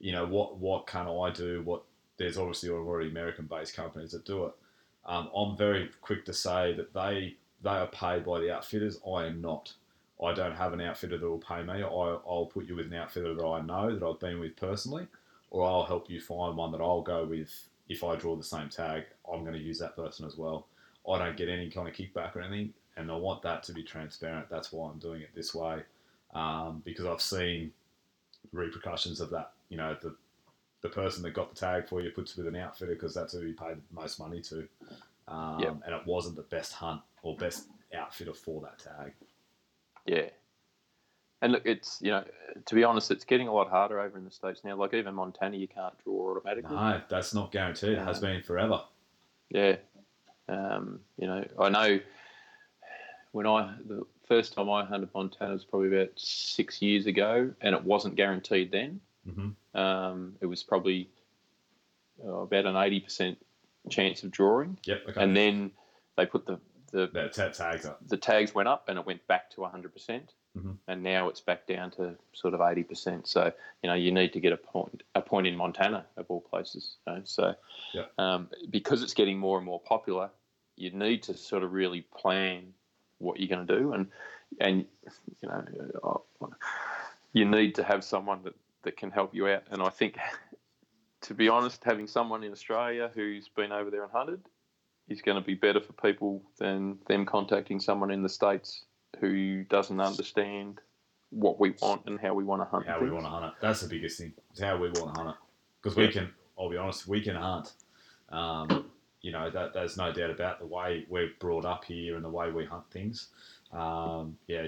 you 0.00 0.10
know, 0.12 0.26
what 0.26 0.56
what 0.56 0.86
can 0.88 1.06
I 1.06 1.30
do? 1.30 1.62
What 1.62 1.82
there's 2.16 2.36
obviously 2.38 2.70
already 2.70 3.10
American-based 3.10 3.74
companies 3.76 4.10
that 4.12 4.24
do 4.24 4.46
it. 4.46 4.52
Um, 5.04 5.30
I'm 5.36 5.56
very 5.56 5.90
quick 6.00 6.24
to 6.24 6.32
say 6.32 6.72
that 6.74 6.92
they 6.94 7.36
they 7.62 7.70
are 7.70 7.86
paid 7.86 8.24
by 8.24 8.40
the 8.40 8.50
outfitters. 8.52 8.98
I 9.06 9.26
am 9.26 9.40
not. 9.40 9.72
I 10.22 10.32
don't 10.32 10.56
have 10.56 10.72
an 10.72 10.80
outfitter 10.80 11.18
that 11.18 11.28
will 11.28 11.38
pay 11.38 11.62
me. 11.62 11.74
I, 11.74 11.80
I'll 11.82 12.50
put 12.52 12.66
you 12.66 12.76
with 12.76 12.86
an 12.86 12.94
outfitter 12.94 13.34
that 13.34 13.44
I 13.44 13.60
know 13.60 13.96
that 13.98 14.06
I've 14.06 14.20
been 14.20 14.40
with 14.40 14.56
personally, 14.56 15.06
or 15.50 15.66
I'll 15.68 15.84
help 15.84 16.08
you 16.08 16.20
find 16.20 16.56
one 16.56 16.72
that 16.72 16.80
I'll 16.80 17.02
go 17.02 17.24
with 17.26 17.50
if 17.88 18.02
I 18.02 18.16
draw 18.16 18.34
the 18.36 18.42
same 18.42 18.68
tag. 18.68 19.04
I'm 19.30 19.42
going 19.42 19.54
to 19.54 19.60
use 19.62 19.78
that 19.80 19.94
person 19.94 20.26
as 20.26 20.36
well. 20.36 20.66
I 21.10 21.18
don't 21.18 21.36
get 21.36 21.48
any 21.48 21.70
kind 21.70 21.86
of 21.86 21.94
kickback 21.94 22.34
or 22.34 22.40
anything, 22.40 22.72
and 22.96 23.10
I 23.10 23.16
want 23.16 23.42
that 23.42 23.62
to 23.64 23.72
be 23.72 23.82
transparent. 23.82 24.48
That's 24.48 24.72
why 24.72 24.90
I'm 24.90 24.98
doing 24.98 25.20
it 25.22 25.30
this 25.34 25.54
way, 25.54 25.82
um, 26.34 26.82
because 26.84 27.04
I've 27.06 27.20
seen 27.22 27.72
repercussions 28.52 29.20
of 29.20 29.30
that. 29.30 29.52
You 29.68 29.76
know, 29.76 29.96
the 30.02 30.14
the 30.82 30.88
person 30.88 31.22
that 31.24 31.32
got 31.32 31.52
the 31.52 31.58
tag 31.60 31.88
for 31.88 32.00
you 32.00 32.10
puts 32.10 32.36
with 32.36 32.46
an 32.46 32.56
outfitter 32.56 32.94
because 32.94 33.14
that's 33.14 33.32
who 33.32 33.40
you 33.40 33.54
paid 33.54 33.76
the 33.76 34.00
most 34.00 34.18
money 34.18 34.40
to. 34.42 34.68
um, 35.28 35.60
Yep. 35.60 35.76
and 35.86 35.94
it 35.94 36.06
wasn't 36.06 36.36
the 36.36 36.42
best 36.42 36.72
hunt 36.72 37.00
or 37.22 37.36
best 37.36 37.66
outfitter 37.96 38.34
for 38.34 38.60
that 38.62 38.78
tag. 38.78 39.12
Yeah. 40.06 40.28
And 41.42 41.52
look, 41.52 41.62
it's 41.66 41.98
you 42.00 42.10
know, 42.10 42.24
to 42.64 42.74
be 42.74 42.82
honest, 42.84 43.10
it's 43.10 43.24
getting 43.24 43.48
a 43.48 43.52
lot 43.52 43.68
harder 43.68 44.00
over 44.00 44.16
in 44.16 44.24
the 44.24 44.30
states 44.30 44.62
now. 44.64 44.74
Like 44.76 44.94
even 44.94 45.14
Montana, 45.14 45.56
you 45.56 45.68
can't 45.68 45.94
draw 46.02 46.30
automatically. 46.30 46.74
No, 46.74 47.00
that's 47.08 47.34
not 47.34 47.52
guaranteed. 47.52 47.90
It 47.98 47.98
has 47.98 48.20
been 48.20 48.42
forever. 48.42 48.82
Yeah. 49.50 49.76
Um, 50.48 51.00
you 51.18 51.26
know, 51.26 51.44
I 51.60 51.68
know 51.68 52.00
when 53.32 53.46
I 53.46 53.74
the 53.86 54.04
first 54.26 54.54
time 54.54 54.70
I 54.70 54.84
hunted 54.84 55.10
Montana 55.14 55.52
was 55.52 55.64
probably 55.64 55.88
about 55.94 56.10
six 56.16 56.80
years 56.80 57.06
ago, 57.06 57.52
and 57.60 57.74
it 57.74 57.84
wasn't 57.84 58.16
guaranteed 58.16 58.72
then. 58.72 59.00
hmm 59.30 59.50
Um, 59.78 60.36
it 60.40 60.46
was 60.46 60.62
probably 60.62 61.10
uh, 62.24 62.28
about 62.32 62.64
an 62.66 62.76
eighty 62.76 63.00
percent 63.00 63.38
chance 63.90 64.22
of 64.22 64.30
drawing, 64.30 64.78
Yep. 64.84 65.02
Okay. 65.10 65.20
and 65.22 65.36
then 65.36 65.70
they 66.16 66.24
put 66.26 66.46
the 66.46 66.58
the 66.92 67.08
tags 67.54 67.86
up. 67.86 67.98
the 68.08 68.16
tags 68.16 68.54
went 68.54 68.68
up 68.68 68.88
and 68.88 68.98
it 68.98 69.06
went 69.06 69.26
back 69.26 69.50
to 69.50 69.60
100%. 69.62 69.92
percent 69.92 70.34
Mhm. 70.56 70.78
And 70.88 71.02
now 71.02 71.28
it's 71.28 71.40
back 71.40 71.66
down 71.66 71.90
to 71.92 72.16
sort 72.32 72.54
of 72.54 72.60
80%. 72.60 73.26
So, 73.26 73.52
you 73.82 73.88
know, 73.88 73.94
you 73.94 74.10
need 74.10 74.32
to 74.32 74.40
get 74.40 74.52
a 74.52 74.56
point, 74.56 75.02
a 75.14 75.20
point 75.20 75.46
in 75.46 75.54
Montana 75.54 76.06
of 76.16 76.26
all 76.30 76.40
places. 76.40 76.96
You 77.06 77.12
know? 77.12 77.20
So, 77.24 77.54
Yeah. 77.92 78.06
um, 78.18 78.48
because 78.70 79.02
it's 79.02 79.14
getting 79.14 79.38
more 79.38 79.58
and 79.58 79.66
more 79.66 79.80
popular, 79.80 80.30
you 80.76 80.90
need 80.90 81.22
to 81.24 81.34
sort 81.34 81.62
of 81.62 81.72
really 81.72 82.02
plan 82.02 82.72
what 83.18 83.38
you're 83.38 83.48
going 83.54 83.66
to 83.66 83.78
do. 83.78 83.92
And, 83.92 84.10
and, 84.60 84.86
you 85.42 85.48
know, 85.48 86.24
you 87.32 87.44
need 87.44 87.74
to 87.74 87.82
have 87.82 88.02
someone 88.04 88.42
that, 88.44 88.54
that 88.82 88.96
can 88.96 89.10
help 89.10 89.34
you 89.34 89.48
out. 89.48 89.64
And 89.70 89.82
I 89.82 89.90
think, 89.90 90.16
to 91.22 91.34
be 91.34 91.48
honest, 91.48 91.84
having 91.84 92.06
someone 92.06 92.42
in 92.44 92.52
Australia 92.52 93.10
who's 93.14 93.48
been 93.48 93.72
over 93.72 93.90
there 93.90 94.04
and 94.04 94.12
hunted 94.12 94.42
is 95.08 95.22
going 95.22 95.40
to 95.40 95.46
be 95.46 95.54
better 95.54 95.80
for 95.80 95.92
people 95.92 96.42
than 96.58 96.98
them 97.06 97.26
contacting 97.26 97.80
someone 97.80 98.10
in 98.10 98.22
the 98.22 98.28
states 98.28 98.84
who 99.20 99.64
doesn't 99.64 100.00
understand 100.00 100.80
what 101.30 101.58
we 101.60 101.74
want 101.80 102.02
and 102.06 102.20
how 102.20 102.34
we 102.34 102.44
want 102.44 102.62
to 102.62 102.66
hunt. 102.66 102.86
How 102.86 103.00
we 103.00 103.10
want 103.10 103.24
to 103.24 103.30
hunt 103.30 103.46
it. 103.46 103.52
That's 103.60 103.80
the 103.80 103.88
biggest 103.88 104.18
thing. 104.18 104.32
It's 104.50 104.60
how 104.60 104.76
we 104.76 104.88
want 104.90 105.14
to 105.14 105.20
hunt 105.22 105.30
it. 105.30 105.36
Because 105.82 105.96
we 105.96 106.04
Yeah. 106.04 106.10
can. 106.10 106.34
I'll 106.58 106.70
be 106.70 106.76
honest. 106.76 107.06
We 107.06 107.20
can 107.20 107.36
hunt. 107.36 107.74
Um, 108.30 108.90
you 109.22 109.32
know 109.32 109.50
that 109.50 109.72
there's 109.72 109.96
no 109.96 110.12
doubt 110.12 110.30
about 110.30 110.58
the 110.58 110.66
way 110.66 111.04
we're 111.08 111.30
brought 111.40 111.64
up 111.64 111.84
here 111.84 112.16
and 112.16 112.24
the 112.24 112.30
way 112.30 112.50
we 112.50 112.64
hunt 112.64 112.88
things. 112.90 113.28
Um, 113.72 114.38
yeah, 114.46 114.66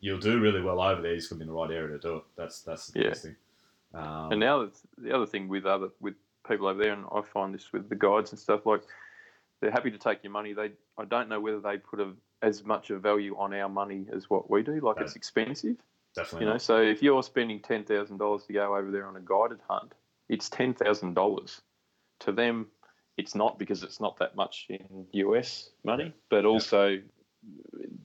you'll 0.00 0.18
do 0.18 0.40
really 0.40 0.60
well 0.60 0.80
over 0.80 1.00
there. 1.00 1.12
You 1.12 1.18
just 1.18 1.30
got 1.30 1.36
to 1.36 1.38
be 1.38 1.42
in 1.42 1.48
the 1.48 1.54
right 1.54 1.70
area 1.70 1.96
to 1.96 1.98
do 1.98 2.16
it. 2.16 2.24
That's 2.36 2.62
that's 2.62 2.88
the 2.88 2.98
Yeah. 2.98 3.04
biggest 3.06 3.22
thing. 3.24 3.36
Um, 3.94 4.32
And 4.32 4.40
now 4.40 4.68
the 4.98 5.14
other 5.14 5.26
thing 5.26 5.48
with 5.48 5.66
other 5.66 5.90
with 6.00 6.14
people 6.48 6.66
over 6.66 6.82
there, 6.82 6.92
and 6.92 7.06
I 7.12 7.22
find 7.22 7.54
this 7.54 7.72
with 7.72 7.88
the 7.88 7.96
guides 7.96 8.32
and 8.32 8.38
stuff 8.38 8.66
like 8.66 8.82
they're 9.60 9.70
happy 9.70 9.90
to 9.90 9.98
take 9.98 10.22
your 10.22 10.32
money. 10.32 10.52
They 10.52 10.72
I 10.98 11.04
don't 11.04 11.28
know 11.28 11.40
whether 11.40 11.60
they 11.60 11.76
put 11.78 12.00
a, 12.00 12.12
as 12.42 12.64
much 12.64 12.90
of 12.90 13.02
value 13.02 13.36
on 13.36 13.52
our 13.54 13.68
money 13.68 14.06
as 14.14 14.28
what 14.30 14.50
we 14.50 14.62
do. 14.62 14.80
Like 14.80 14.96
No. 14.96 15.02
it's 15.04 15.16
expensive, 15.16 15.76
definitely. 16.14 16.40
you 16.40 16.46
know. 16.46 16.52
not. 16.54 16.62
So 16.62 16.80
if 16.80 17.02
you're 17.02 17.22
spending 17.22 17.60
ten 17.60 17.84
thousand 17.84 18.18
dollars 18.18 18.44
to 18.46 18.52
go 18.52 18.76
over 18.76 18.90
there 18.90 19.06
on 19.06 19.16
a 19.16 19.20
guided 19.20 19.60
hunt, 19.68 19.92
it's 20.28 20.48
ten 20.48 20.74
thousand 20.74 21.14
dollars. 21.14 21.60
To 22.20 22.32
them, 22.32 22.66
it's 23.16 23.34
not 23.34 23.58
because 23.58 23.82
it's 23.82 24.00
not 24.00 24.18
that 24.18 24.36
much 24.36 24.66
in 24.68 25.06
US 25.12 25.70
money, 25.84 26.12
but 26.28 26.44
also 26.44 26.98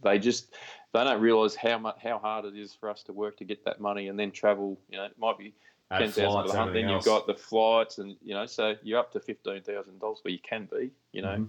they 0.04 0.20
just 0.20 0.54
they 0.94 1.04
don't 1.04 1.20
realise 1.22 1.56
how 1.56 1.78
much 1.78 1.98
how 2.02 2.18
hard 2.20 2.46
it 2.46 2.56
is 2.58 2.74
for 2.74 2.90
us 2.90 3.04
to 3.04 3.14
work 3.14 3.38
to 3.38 3.44
get 3.46 3.66
that 3.66 3.82
money 3.82 4.08
and 4.08 4.18
then 4.20 4.32
travel. 4.32 4.80
You 4.90 4.98
know, 4.98 5.06
it 5.06 5.18
might 5.20 5.38
be 5.38 5.54
Add 5.92 6.00
ten 6.00 6.12
thousand 6.12 6.42
for 6.44 6.48
the 6.52 6.58
hunt. 6.58 6.74
Then 6.74 6.90
you've 6.90 7.06
got 7.06 7.28
the 7.28 7.36
flights, 7.36 8.00
and 8.00 8.16
you 8.24 8.34
know, 8.34 8.46
so 8.46 8.76
you're 8.84 9.00
up 9.00 9.12
to 9.14 9.20
fifteen 9.20 9.62
thousand 9.62 10.00
dollars 10.00 10.20
where 10.24 10.32
you 10.32 10.40
can 10.40 10.68
be. 10.72 10.92
You 11.12 11.22
know, 11.22 11.48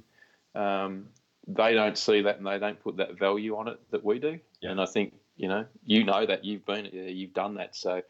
Mhm. 0.54 0.60
um, 0.60 1.08
they 1.48 1.74
don't 1.74 1.96
see 1.96 2.22
that 2.22 2.38
and 2.38 2.46
they 2.46 2.58
don't 2.58 2.78
put 2.82 2.96
that 2.98 3.18
value 3.18 3.56
on 3.56 3.68
it 3.68 3.78
that 3.92 4.04
we 4.04 4.18
do. 4.18 4.38
Yeah. 4.60 4.70
And 4.72 4.80
I 4.80 4.86
think 4.86 5.14
you 5.36 5.48
know, 5.48 5.64
you 5.86 6.04
know 6.04 6.26
that 6.26 6.44
you've 6.44 6.66
been 6.66 6.86
you've 6.92 7.32
done 7.34 7.54
that. 7.54 7.74
So 7.76 8.02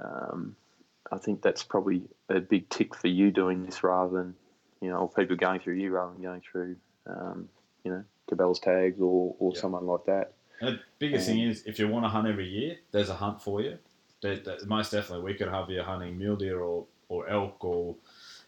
um, 0.00 0.56
I 1.10 1.18
think 1.18 1.42
that's 1.42 1.62
probably 1.62 2.02
a 2.28 2.40
big 2.40 2.68
tick 2.68 2.94
for 2.94 3.08
you 3.08 3.30
doing 3.30 3.64
this 3.66 3.82
rather 3.84 4.16
than 4.16 4.34
you 4.80 4.88
know, 4.90 4.98
or 4.98 5.08
people 5.08 5.36
going 5.36 5.60
through 5.60 5.74
you 5.74 5.90
rather 5.90 6.12
than 6.12 6.22
going 6.22 6.40
through 6.40 6.76
um, 7.06 7.48
you 7.84 7.90
know, 7.90 8.04
Cabela's 8.30 8.58
tags 8.58 9.00
or 9.00 9.34
or 9.38 9.52
Yeah. 9.54 9.60
someone 9.60 9.86
like 9.86 10.04
that. 10.06 10.32
And 10.60 10.76
the 10.76 10.80
biggest 10.98 11.26
thing 11.26 11.40
is, 11.40 11.64
if 11.66 11.78
you 11.78 11.88
want 11.88 12.04
to 12.04 12.08
hunt 12.08 12.28
every 12.28 12.48
year, 12.48 12.78
there's 12.92 13.08
a 13.10 13.14
hunt 13.14 13.42
for 13.42 13.60
you. 13.60 13.78
Most 14.66 14.92
definitely, 14.92 15.24
we 15.24 15.34
could 15.34 15.48
have 15.48 15.70
you 15.70 15.82
hunting 15.82 16.16
mule 16.18 16.36
deer 16.36 16.60
or, 16.60 16.86
or 17.08 17.28
elk 17.28 17.64
or 17.64 17.96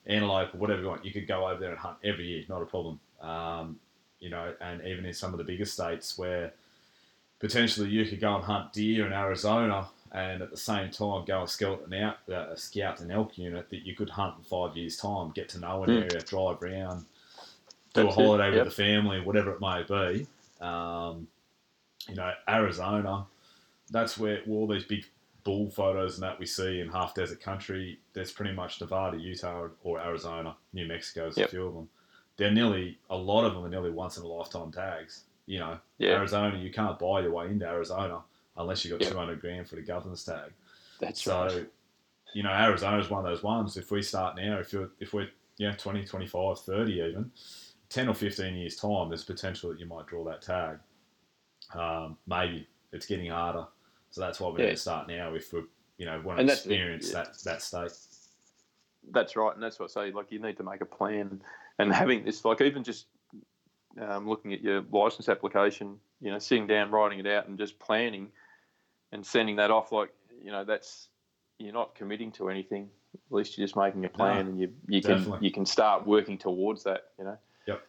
antelope 0.07 0.55
or 0.55 0.59
whatever 0.59 0.83
you 0.83 0.89
want. 0.89 1.05
You 1.05 1.13
could 1.13 1.27
go 1.27 1.49
over 1.49 1.59
there 1.61 1.71
and 1.71 1.79
hunt 1.79 1.97
every 2.05 2.27
year, 2.27 2.45
not 2.49 2.63
a 2.63 2.67
problem. 2.67 3.01
Um, 3.21 3.79
you 4.21 4.31
know, 4.31 4.55
and 4.61 4.81
even 4.87 5.05
in 5.05 5.13
some 5.13 5.33
of 5.33 5.39
the 5.39 5.45
bigger 5.45 5.65
states 5.65 6.17
where 6.17 6.53
potentially 7.41 7.89
you 7.89 8.07
could 8.07 8.21
go 8.21 8.37
and 8.37 8.45
hunt 8.45 8.73
deer 8.73 9.07
in 9.07 9.13
Arizona 9.13 9.89
and 10.13 10.43
at 10.43 10.51
the 10.51 10.57
same 10.57 10.91
time 10.91 11.25
go 11.25 11.41
and 11.41 11.51
skeleton 11.51 11.93
out 11.95 12.17
uh, 12.33 12.55
scout 12.55 13.01
an 13.01 13.11
elk 13.11 13.37
unit 13.37 13.69
that 13.71 13.85
you 13.85 13.95
could 13.95 14.09
hunt 14.11 14.35
in 14.39 14.45
five 14.45 14.77
years' 14.77 14.97
time, 14.97 15.31
get 15.33 15.49
to 15.51 15.59
know 15.59 15.83
an 15.83 15.91
Mm. 15.91 16.03
area, 16.03 16.21
drive 16.23 16.63
around, 16.63 17.01
do 17.93 18.05
That's 18.05 18.17
a 18.17 18.21
it, 18.21 18.25
holiday 18.25 18.55
yep. 18.55 18.65
with 18.65 18.77
the 18.77 18.83
family, 18.83 19.21
whatever 19.21 19.53
it 19.53 19.61
may 19.61 19.83
be. 19.83 20.27
Um, 20.65 21.27
you 22.09 22.15
know, 22.15 22.33
Arizona, 22.49 23.27
that's 23.91 24.17
where 24.17 24.41
all 24.49 24.67
these 24.67 24.85
big 24.85 25.05
bull 25.45 25.71
photos 25.71 26.15
and 26.15 26.23
that 26.23 26.39
we 26.39 26.47
see 26.47 26.81
in 26.81 26.89
half 26.89 27.15
desert 27.15 27.41
country, 27.41 28.01
there's 28.15 28.33
pretty 28.33 28.53
much 28.55 28.81
Nevada, 28.81 29.19
Utah, 29.19 29.69
or 29.83 30.01
Arizona, 30.01 30.57
New 30.73 30.87
Mexico, 30.87 31.29
is 31.29 31.37
Yep. 31.37 31.49
a 31.49 31.51
few 31.51 31.67
of 31.67 31.75
them. 31.75 31.89
They're 32.37 32.51
nearly, 32.51 32.99
a 33.11 33.17
lot 33.17 33.45
of 33.45 33.55
them 33.55 33.65
are 33.65 33.69
nearly 33.69 33.91
once 33.91 34.17
in 34.17 34.25
a 34.25 34.27
lifetime 34.27 34.73
tags. 34.73 35.25
You 35.47 35.59
know, 35.61 35.79
Yeah, 35.99 36.15
Arizona, 36.17 36.57
you 36.59 36.73
can't 36.73 36.99
buy 36.99 37.21
your 37.21 37.33
way 37.33 37.47
into 37.47 37.67
Arizona 37.67 38.23
unless 38.57 38.85
you've 38.85 38.99
got 38.99 39.03
Yep. 39.05 39.13
200 39.13 39.41
grand 39.41 39.69
for 39.69 39.77
the 39.77 39.83
governor's 39.83 40.25
tag. 40.25 40.53
that's 40.99 41.23
So, 41.23 41.45
right. 41.45 41.71
you 42.33 42.43
know, 42.43 42.51
Arizona 42.51 42.99
is 42.99 43.11
one 43.11 43.25
of 43.25 43.31
those 43.31 43.43
ones. 43.43 43.77
If 43.77 43.91
we 43.91 44.01
start 44.03 44.37
now, 44.37 44.59
if 44.59 44.73
you're, 44.73 44.91
if 44.99 45.13
we're, 45.13 45.29
yeah, 45.59 45.75
20, 45.77 46.05
25, 46.07 46.59
30 46.61 46.93
even, 46.95 47.31
10 47.91 48.09
or 48.09 48.15
15 48.15 48.55
years' 48.57 48.77
time, 48.77 49.09
there's 49.11 49.25
potential 49.25 49.71
that 49.71 49.79
you 49.79 49.87
might 49.87 50.07
draw 50.07 50.25
that 50.25 50.41
tag. 50.41 50.79
Um, 51.75 52.17
maybe 52.27 52.67
it's 52.93 53.07
getting 53.07 53.31
harder. 53.31 53.67
So 54.15 54.21
that's 54.21 54.39
why 54.39 54.49
we 54.51 54.59
need 54.59 54.65
Yeah. 54.67 54.71
to 54.71 54.77
start 54.77 55.09
now 55.09 55.35
if 55.35 55.53
we, 55.53 55.65
you 55.99 56.07
know, 56.07 56.21
want 56.21 56.39
to 56.39 56.45
experience 56.45 57.09
yeah. 57.09 57.25
that, 57.25 57.37
that 57.43 57.63
state. 57.63 57.91
That's 59.11 59.35
right, 59.35 59.53
and 59.53 59.61
that's 59.61 59.81
what 59.81 59.91
I 59.91 60.07
say. 60.07 60.13
Like 60.13 60.31
you 60.31 60.39
need 60.39 60.57
to 60.59 60.63
make 60.63 60.81
a 60.81 60.87
plan, 60.87 61.43
and 61.81 61.93
having 61.93 62.25
this, 62.25 62.45
like 62.45 62.61
even 62.61 62.85
just 62.85 63.07
um, 64.01 64.29
looking 64.29 64.53
at 64.53 64.63
your 64.63 64.83
license 64.93 65.29
application, 65.29 65.99
you 66.21 66.31
know, 66.31 66.39
sitting 66.39 66.69
down, 66.69 66.93
writing 66.93 67.19
it 67.19 67.27
out, 67.27 67.49
and 67.49 67.59
just 67.59 67.77
planning, 67.81 68.29
and 69.11 69.27
sending 69.27 69.57
that 69.57 69.73
off. 69.73 69.91
Like 69.91 70.15
you 70.41 70.53
know, 70.53 70.65
that's 70.65 71.09
you're 71.59 71.73
not 71.73 71.97
committing 71.97 72.31
to 72.33 72.49
anything. 72.49 72.89
At 73.15 73.35
least 73.37 73.59
you're 73.59 73.67
just 73.67 73.77
making 73.77 74.05
a 74.05 74.09
plan, 74.09 74.45
No, 74.45 74.51
and 74.53 74.61
you 74.61 74.73
you 74.87 75.03
can 75.03 75.39
you 75.41 75.51
can 75.51 75.67
start 75.67 76.07
working 76.07 76.39
towards 76.39 76.85
that. 76.85 77.09
You 77.19 77.25
know. 77.25 77.39
Yep. 77.67 77.83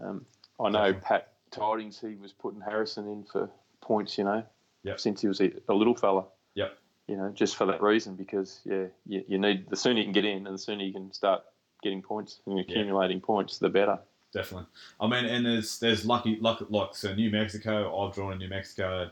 Um, 0.00 0.24
I 0.60 0.70
know 0.70 0.92
Definitely. 0.92 1.00
Pat 1.02 1.32
Tidings. 1.50 2.00
He 2.00 2.14
was 2.14 2.32
putting 2.32 2.60
Harrison 2.60 3.08
in 3.08 3.24
for 3.24 3.50
points. 3.80 4.16
You 4.16 4.22
know. 4.22 4.44
Yep. 4.84 5.00
Since 5.00 5.20
he 5.22 5.28
was 5.28 5.40
a, 5.40 5.50
a 5.68 5.74
little 5.74 5.94
fella. 5.94 6.24
Yep. 6.54 6.78
You 7.08 7.16
know, 7.16 7.30
just 7.34 7.56
for 7.56 7.66
that 7.66 7.82
reason, 7.82 8.14
because 8.14 8.60
yeah, 8.64 8.84
you, 9.06 9.24
you 9.28 9.38
need 9.38 9.68
the 9.68 9.76
sooner 9.76 9.98
you 9.98 10.04
can 10.04 10.12
get 10.12 10.24
in, 10.24 10.46
and 10.46 10.54
the 10.54 10.58
sooner 10.58 10.82
you 10.84 10.92
can 10.92 11.12
start 11.12 11.42
getting 11.82 12.00
points 12.02 12.40
and 12.46 12.58
accumulating 12.58 13.20
points, 13.20 13.58
the 13.58 13.68
better. 13.68 13.98
Definitely. 14.32 14.66
I 15.00 15.06
mean, 15.06 15.26
and 15.26 15.44
there's 15.44 15.78
there's 15.78 16.04
lucky, 16.06 16.38
luck 16.40 16.64
like 16.70 16.94
so 16.94 17.14
New 17.14 17.30
Mexico. 17.30 17.96
I've 17.98 18.14
drawn 18.14 18.32
in 18.32 18.38
New 18.38 18.48
Mexico. 18.48 19.10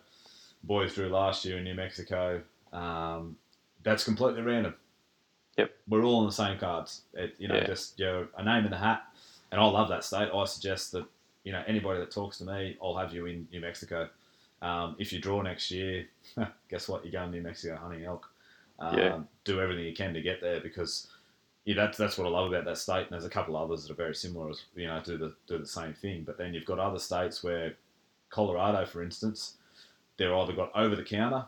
Boys 0.64 0.94
drew 0.94 1.08
last 1.08 1.44
year 1.44 1.58
in 1.58 1.64
New 1.64 1.74
Mexico. 1.74 2.40
Um, 2.72 3.36
that's 3.82 4.04
completely 4.04 4.42
random. 4.42 4.74
Yep. 5.58 5.70
We're 5.88 6.02
all 6.04 6.20
on 6.20 6.26
the 6.26 6.32
same 6.32 6.58
cards. 6.58 7.02
It, 7.14 7.34
you 7.38 7.46
know, 7.48 7.56
Yeah. 7.56 7.66
just 7.66 7.98
you 7.98 8.06
know, 8.06 8.28
a 8.38 8.42
name 8.42 8.64
in 8.64 8.70
the 8.70 8.78
hat. 8.78 9.02
And 9.50 9.60
I 9.60 9.64
love 9.64 9.88
that 9.90 10.02
state. 10.02 10.30
I 10.34 10.44
suggest 10.46 10.92
that 10.92 11.04
you 11.44 11.52
know 11.52 11.62
anybody 11.66 12.00
that 12.00 12.10
talks 12.10 12.38
to 12.38 12.44
me, 12.44 12.76
I'll 12.82 12.96
have 12.96 13.12
you 13.12 13.26
in 13.26 13.46
New 13.52 13.60
Mexico. 13.60 14.08
Um, 14.62 14.96
if 14.98 15.12
you 15.12 15.20
draw 15.20 15.42
next 15.42 15.70
year, 15.70 16.06
guess 16.70 16.88
what? 16.88 17.04
You're 17.04 17.12
going 17.12 17.30
to 17.32 17.36
New 17.36 17.42
Mexico 17.42 17.76
hunting 17.76 18.04
elk. 18.04 18.30
Um, 18.78 18.98
Yeah. 18.98 19.18
Do 19.44 19.60
everything 19.60 19.84
you 19.84 19.94
can 19.94 20.14
to 20.14 20.22
get 20.22 20.40
there 20.40 20.60
because 20.60 21.08
yeah, 21.64 21.74
that's 21.74 21.98
that's 21.98 22.16
what 22.16 22.26
I 22.26 22.30
love 22.30 22.48
about 22.52 22.64
that 22.64 22.78
state. 22.78 23.02
And 23.02 23.10
there's 23.10 23.24
a 23.24 23.28
couple 23.30 23.56
others 23.56 23.82
that 23.82 23.92
are 23.92 23.96
very 23.96 24.14
similar, 24.14 24.50
as 24.50 24.62
you 24.74 24.86
know, 24.86 25.00
do 25.04 25.18
the 25.18 25.34
do 25.48 25.58
the 25.58 25.66
same 25.66 25.92
thing. 25.94 26.22
But 26.24 26.38
then 26.38 26.54
you've 26.54 26.64
got 26.64 26.78
other 26.78 26.98
states 26.98 27.42
where 27.44 27.74
Colorado, 28.30 28.86
for 28.86 29.02
instance, 29.02 29.56
they're 30.16 30.34
either 30.34 30.52
got 30.54 30.70
over 30.76 30.94
the 30.96 31.02
counter 31.04 31.44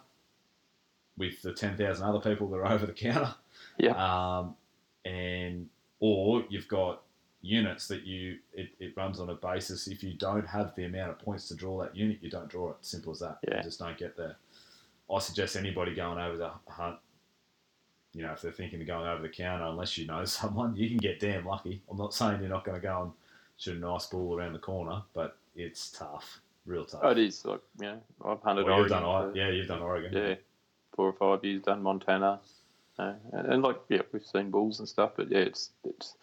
with 1.17 1.41
the 1.43 1.53
ten 1.53 1.77
thousand 1.77 2.05
other 2.07 2.21
people 2.21 2.49
that 2.51 2.57
are 2.59 2.67
over 2.73 2.87
the 2.87 2.93
counter, 2.93 3.35
Yeah. 3.79 3.95
um, 4.39 4.57
and 5.05 5.69
or 6.01 6.45
you've 6.49 6.69
got 6.69 7.03
units 7.45 7.87
that 7.89 8.03
you 8.05 8.39
it, 8.53 8.71
it 8.81 8.97
runs 8.97 9.21
on 9.21 9.31
a 9.31 9.35
basis. 9.35 9.87
If 9.87 10.03
you 10.03 10.15
don't 10.15 10.47
have 10.47 10.75
the 10.75 10.85
amount 10.85 11.11
of 11.11 11.19
points 11.19 11.49
to 11.49 11.55
draw 11.55 11.81
that 11.83 11.95
unit, 11.97 12.19
you 12.21 12.31
don't 12.31 12.49
draw 12.49 12.71
it. 12.71 12.77
Simple 12.81 13.13
as 13.13 13.21
that. 13.21 13.39
Yeah. 13.47 13.59
You 13.59 13.63
just 13.63 13.79
don't 13.79 13.99
get 13.99 14.17
there. 14.17 14.37
I 15.13 15.19
suggest 15.19 15.57
anybody 15.57 15.95
going 15.95 16.19
over 16.19 16.37
the 16.37 16.51
hunt 16.69 16.99
you 18.15 18.23
know, 18.23 18.33
if 18.33 18.41
they're 18.43 18.53
thinking 18.53 18.81
of 18.81 18.87
going 18.87 19.09
over 19.09 19.21
the 19.21 19.29
counter, 19.29 19.65
unless 19.65 19.99
you 19.99 20.07
know 20.07 20.25
someone, 20.25 20.75
you 20.77 20.89
can 20.89 20.99
get 20.99 21.21
damn 21.21 21.45
lucky. 21.45 21.83
I'm 21.91 21.99
not 21.99 22.15
saying 22.15 22.41
you're 22.41 22.49
not 22.49 22.65
going 22.65 22.81
to 22.81 22.87
go 22.87 23.03
and 23.03 23.13
shoot 23.59 23.77
a 23.77 23.81
nice 23.81 24.07
ball 24.07 24.37
around 24.39 24.53
the 24.53 24.59
corner, 24.59 25.03
but 25.13 25.37
it's 25.57 25.91
tough, 25.91 26.41
real 26.65 26.85
tough. 26.85 27.01
Oh, 27.03 27.11
it 27.11 27.19
is 27.19 27.45
like 27.45 27.61
you 27.81 27.87
know 27.87 28.01
I've 28.25 28.41
hunted 28.41 28.67
Well, 28.67 28.79
you've 28.83 28.93
Oregon. 28.93 29.03
done, 29.03 29.35
yeah, 29.35 29.49
you've 29.51 29.69
done 29.69 29.83
Oregon. 29.83 30.13
yeah, 30.13 30.35
four 30.95 31.07
or 31.09 31.13
five 31.13 31.45
years. 31.45 31.63
Done 31.63 31.83
Montana, 31.83 32.41
uh, 32.99 33.13
and, 33.33 33.53
and 33.53 33.63
like 33.63 33.81
yeah, 33.89 34.03
we've 34.13 34.25
seen 34.25 34.51
bulls 34.51 34.79
and 34.79 34.89
stuff. 34.89 35.13
But 35.17 35.31
yeah, 35.31 35.39
it's 35.39 35.71
it's 35.85 36.15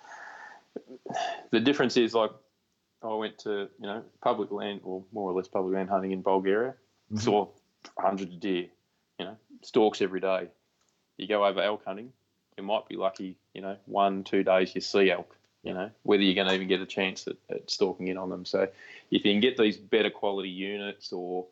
the 1.51 1.59
difference 1.59 1.97
is 1.97 2.13
like 2.13 2.31
I 3.03 3.13
went 3.13 3.39
to 3.39 3.69
you 3.79 3.87
know 3.87 4.03
public 4.21 4.51
land 4.51 4.81
or 4.83 5.03
more 5.11 5.31
or 5.31 5.33
less 5.33 5.47
public 5.47 5.75
land 5.75 5.89
hunting 5.89 6.11
in 6.11 6.21
Bulgaria. 6.21 6.75
Mhm. 7.11 7.19
Saw 7.19 7.47
hundreds 7.97 8.33
of 8.33 8.39
deer, 8.39 8.67
you 9.19 9.25
know, 9.25 9.37
stalks 9.61 10.01
every 10.01 10.19
day. 10.19 10.49
You 11.17 11.27
go 11.27 11.45
over 11.45 11.61
elk 11.61 11.83
hunting, 11.85 12.13
you 12.57 12.63
might 12.63 12.87
be 12.87 12.95
lucky, 12.95 13.37
you 13.53 13.61
know, 13.61 13.77
one 13.85 14.23
two 14.23 14.43
days 14.43 14.73
you 14.75 14.81
see 14.81 15.11
elk. 15.11 15.35
You 15.63 15.75
know, 15.75 15.91
whether 16.01 16.23
you're 16.23 16.33
going 16.33 16.47
to 16.47 16.55
even 16.55 16.67
get 16.67 16.81
a 16.81 16.87
chance 16.87 17.27
at, 17.27 17.35
at 17.51 17.69
stalking 17.69 18.07
in 18.07 18.17
on 18.17 18.29
them. 18.29 18.45
So, 18.45 18.61
if 18.61 18.71
you 19.11 19.19
can 19.19 19.39
get 19.39 19.57
these 19.57 19.77
better 19.77 20.09
quality 20.09 20.49
units 20.49 21.13
or 21.13 21.45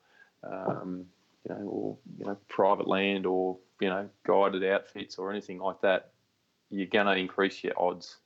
um, 0.43 1.05
you 1.47 1.53
know, 1.53 1.61
or 1.61 1.97
you 2.17 2.25
know, 2.25 2.37
private 2.47 2.87
land 2.87 3.27
or 3.27 3.57
you 3.79 3.87
know, 3.87 4.09
guided 4.25 4.63
outfits 4.63 5.17
or 5.17 5.29
anything 5.29 5.59
like 5.59 5.81
that, 5.81 6.11
you're 6.71 6.87
going 6.87 7.05
to 7.05 7.15
increase 7.15 7.63
your 7.63 7.79
odds 7.79 8.17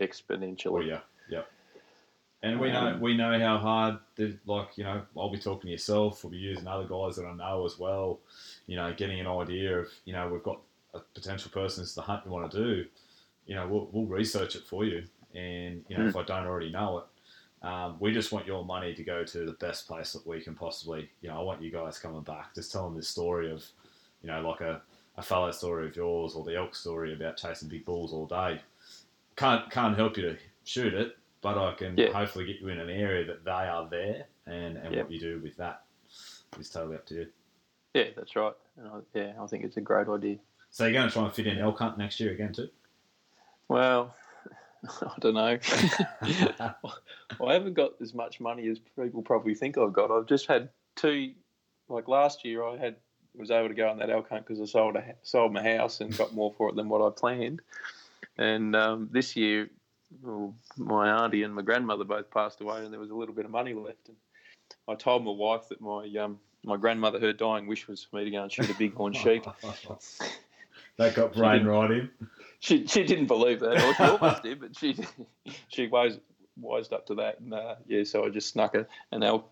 exponentially. 0.00 0.78
Oh 0.78 0.80
yeah, 0.80 1.00
yeah. 1.28 1.42
And 2.42 2.60
we 2.60 2.70
know 2.70 2.88
Um, 2.88 3.00
we 3.00 3.16
know 3.16 3.38
how 3.38 3.58
hard 3.58 3.98
the 4.16 4.36
like 4.46 4.76
you 4.76 4.84
know 4.84 5.02
I'll 5.16 5.30
be 5.30 5.38
talking 5.38 5.68
to 5.68 5.72
yourself. 5.72 6.22
We'll 6.22 6.32
be 6.32 6.36
using 6.38 6.66
other 6.66 6.86
guys 6.86 7.16
that 7.16 7.24
I 7.26 7.34
know 7.34 7.64
as 7.64 7.78
well. 7.78 8.20
You 8.66 8.76
know, 8.76 8.92
getting 8.92 9.20
an 9.20 9.26
idea 9.26 9.78
of 9.78 9.88
you 10.04 10.12
know 10.12 10.28
we've 10.28 10.42
got 10.42 10.60
a 10.92 11.00
potential 11.14 11.50
person 11.50 11.84
the 11.94 12.02
hunt 12.02 12.24
we 12.24 12.30
want 12.30 12.50
to 12.50 12.56
do. 12.56 12.84
You 13.46 13.54
know, 13.54 13.66
we'll, 13.68 13.88
we'll 13.92 14.06
research 14.06 14.56
it 14.56 14.64
for 14.64 14.84
you, 14.84 15.04
and 15.34 15.84
you 15.88 15.96
know 15.96 16.06
if 16.06 16.16
I 16.16 16.22
don't 16.22 16.46
already 16.46 16.70
know 16.70 16.98
it, 16.98 17.04
um, 17.66 17.96
we 17.98 18.12
just 18.12 18.30
want 18.30 18.46
your 18.46 18.62
money 18.62 18.94
to 18.94 19.02
go 19.02 19.24
to 19.24 19.46
the 19.46 19.52
best 19.52 19.86
place 19.88 20.12
that 20.12 20.26
we 20.26 20.40
can 20.42 20.54
possibly. 20.54 21.10
You 21.22 21.30
know, 21.30 21.40
I 21.40 21.42
want 21.42 21.62
you 21.62 21.70
guys 21.70 21.98
coming 21.98 22.20
back, 22.22 22.54
just 22.54 22.70
telling 22.70 22.94
this 22.94 23.08
story 23.08 23.50
of, 23.50 23.64
you 24.22 24.28
know, 24.28 24.46
like 24.46 24.60
a, 24.60 24.82
a 25.16 25.22
fallow 25.22 25.50
story 25.50 25.86
of 25.86 25.96
yours 25.96 26.34
or 26.34 26.44
the 26.44 26.56
elk 26.56 26.74
story 26.74 27.14
about 27.14 27.38
chasing 27.38 27.70
big 27.70 27.86
bulls 27.86 28.12
all 28.12 28.26
day. 28.26 28.60
Can't 29.36 29.70
can't 29.70 29.96
help 29.96 30.16
you 30.16 30.22
to 30.30 30.36
shoot 30.64 30.94
it, 30.94 31.16
but 31.40 31.58
I 31.58 31.74
can 31.74 31.96
Yeah. 31.98 32.12
hopefully 32.12 32.46
get 32.46 32.60
you 32.60 32.68
in 32.68 32.78
an 32.78 32.90
area 32.90 33.24
that 33.26 33.44
they 33.44 33.50
are 33.50 33.88
there, 33.88 34.26
and 34.46 34.76
and 34.76 34.94
Yeah. 34.94 35.02
what 35.02 35.10
you 35.10 35.18
do 35.20 35.40
with 35.40 35.56
that 35.56 35.84
is 36.58 36.70
totally 36.70 36.96
up 36.96 37.06
to 37.06 37.14
you. 37.14 37.32
Yeah, 37.94 38.10
that's 38.16 38.34
right. 38.36 38.54
And 38.76 38.88
I, 38.88 39.00
yeah, 39.14 39.32
I 39.40 39.46
think 39.46 39.64
it's 39.64 39.76
a 39.76 39.80
great 39.80 40.08
idea. 40.08 40.38
So 40.70 40.84
you're 40.84 40.92
going 40.92 41.08
to 41.08 41.12
try 41.12 41.24
and 41.24 41.32
fit 41.32 41.46
in 41.46 41.58
elk 41.58 41.78
hunt 41.78 41.96
next 41.98 42.18
year 42.18 42.32
again 42.32 42.52
too? 42.52 42.68
Well, 43.68 44.14
I 45.02 45.12
don't 45.20 45.34
know. 45.34 45.58
I 47.40 47.52
haven't 47.52 47.74
got 47.74 47.92
as 48.00 48.14
much 48.14 48.40
money 48.40 48.68
as 48.68 48.78
people 48.78 49.22
probably 49.22 49.54
think 49.54 49.78
I've 49.78 49.92
got. 49.92 50.10
I've 50.10 50.26
just 50.26 50.46
had 50.46 50.70
two, 50.96 51.32
like 51.88 52.08
last 52.08 52.44
year, 52.44 52.64
I 52.64 52.76
had 52.76 52.96
was 53.36 53.50
able 53.50 53.68
to 53.68 53.74
go 53.74 53.88
on 53.88 53.98
that 53.98 54.10
elk 54.10 54.28
hunt 54.28 54.46
because 54.46 54.60
I 54.60 54.64
sold 54.64 54.96
a, 54.96 55.14
sold 55.22 55.52
my 55.52 55.62
house 55.62 56.00
and 56.00 56.16
got 56.16 56.34
more 56.34 56.52
for 56.56 56.68
it 56.68 56.76
than 56.76 56.88
what 56.88 57.04
I 57.04 57.10
planned. 57.10 57.62
And 58.36 58.74
um, 58.74 59.08
this 59.10 59.36
year, 59.36 59.70
well, 60.22 60.54
my 60.76 61.24
auntie 61.24 61.42
and 61.42 61.54
my 61.54 61.62
grandmother 61.62 62.04
both 62.04 62.30
passed 62.30 62.60
away, 62.60 62.84
and 62.84 62.92
there 62.92 63.00
was 63.00 63.10
a 63.10 63.14
little 63.14 63.34
bit 63.34 63.44
of 63.44 63.50
money 63.50 63.74
left. 63.74 64.08
And 64.08 64.16
I 64.88 64.94
told 64.94 65.24
my 65.24 65.32
wife 65.32 65.68
that 65.68 65.80
my 65.80 66.10
um, 66.20 66.38
my 66.64 66.76
grandmother, 66.76 67.20
her 67.20 67.32
dying 67.32 67.66
wish 67.66 67.86
was 67.86 68.04
for 68.04 68.16
me 68.16 68.24
to 68.24 68.30
go 68.30 68.42
and 68.42 68.50
shoot 68.50 68.70
a 68.70 68.74
bighorn 68.74 69.12
sheep. 69.12 69.44
that 70.96 71.14
got 71.14 71.34
brain 71.34 71.64
right 71.64 71.90
in. 71.90 72.10
She 72.60 72.86
she 72.86 73.04
didn't 73.04 73.26
believe 73.26 73.60
that. 73.60 73.82
Or 73.82 73.94
she 73.94 74.02
almost 74.02 74.42
did, 74.42 74.60
but 74.60 74.76
she 74.76 74.96
she 75.68 75.86
wise, 75.86 76.18
wised 76.58 76.92
up 76.92 77.06
to 77.06 77.16
that, 77.16 77.40
and 77.40 77.52
uh, 77.52 77.76
yeah, 77.86 78.04
so 78.04 78.24
I 78.24 78.30
just 78.30 78.50
snuck 78.50 78.74
a, 78.74 78.86
an 79.12 79.22
elk 79.22 79.50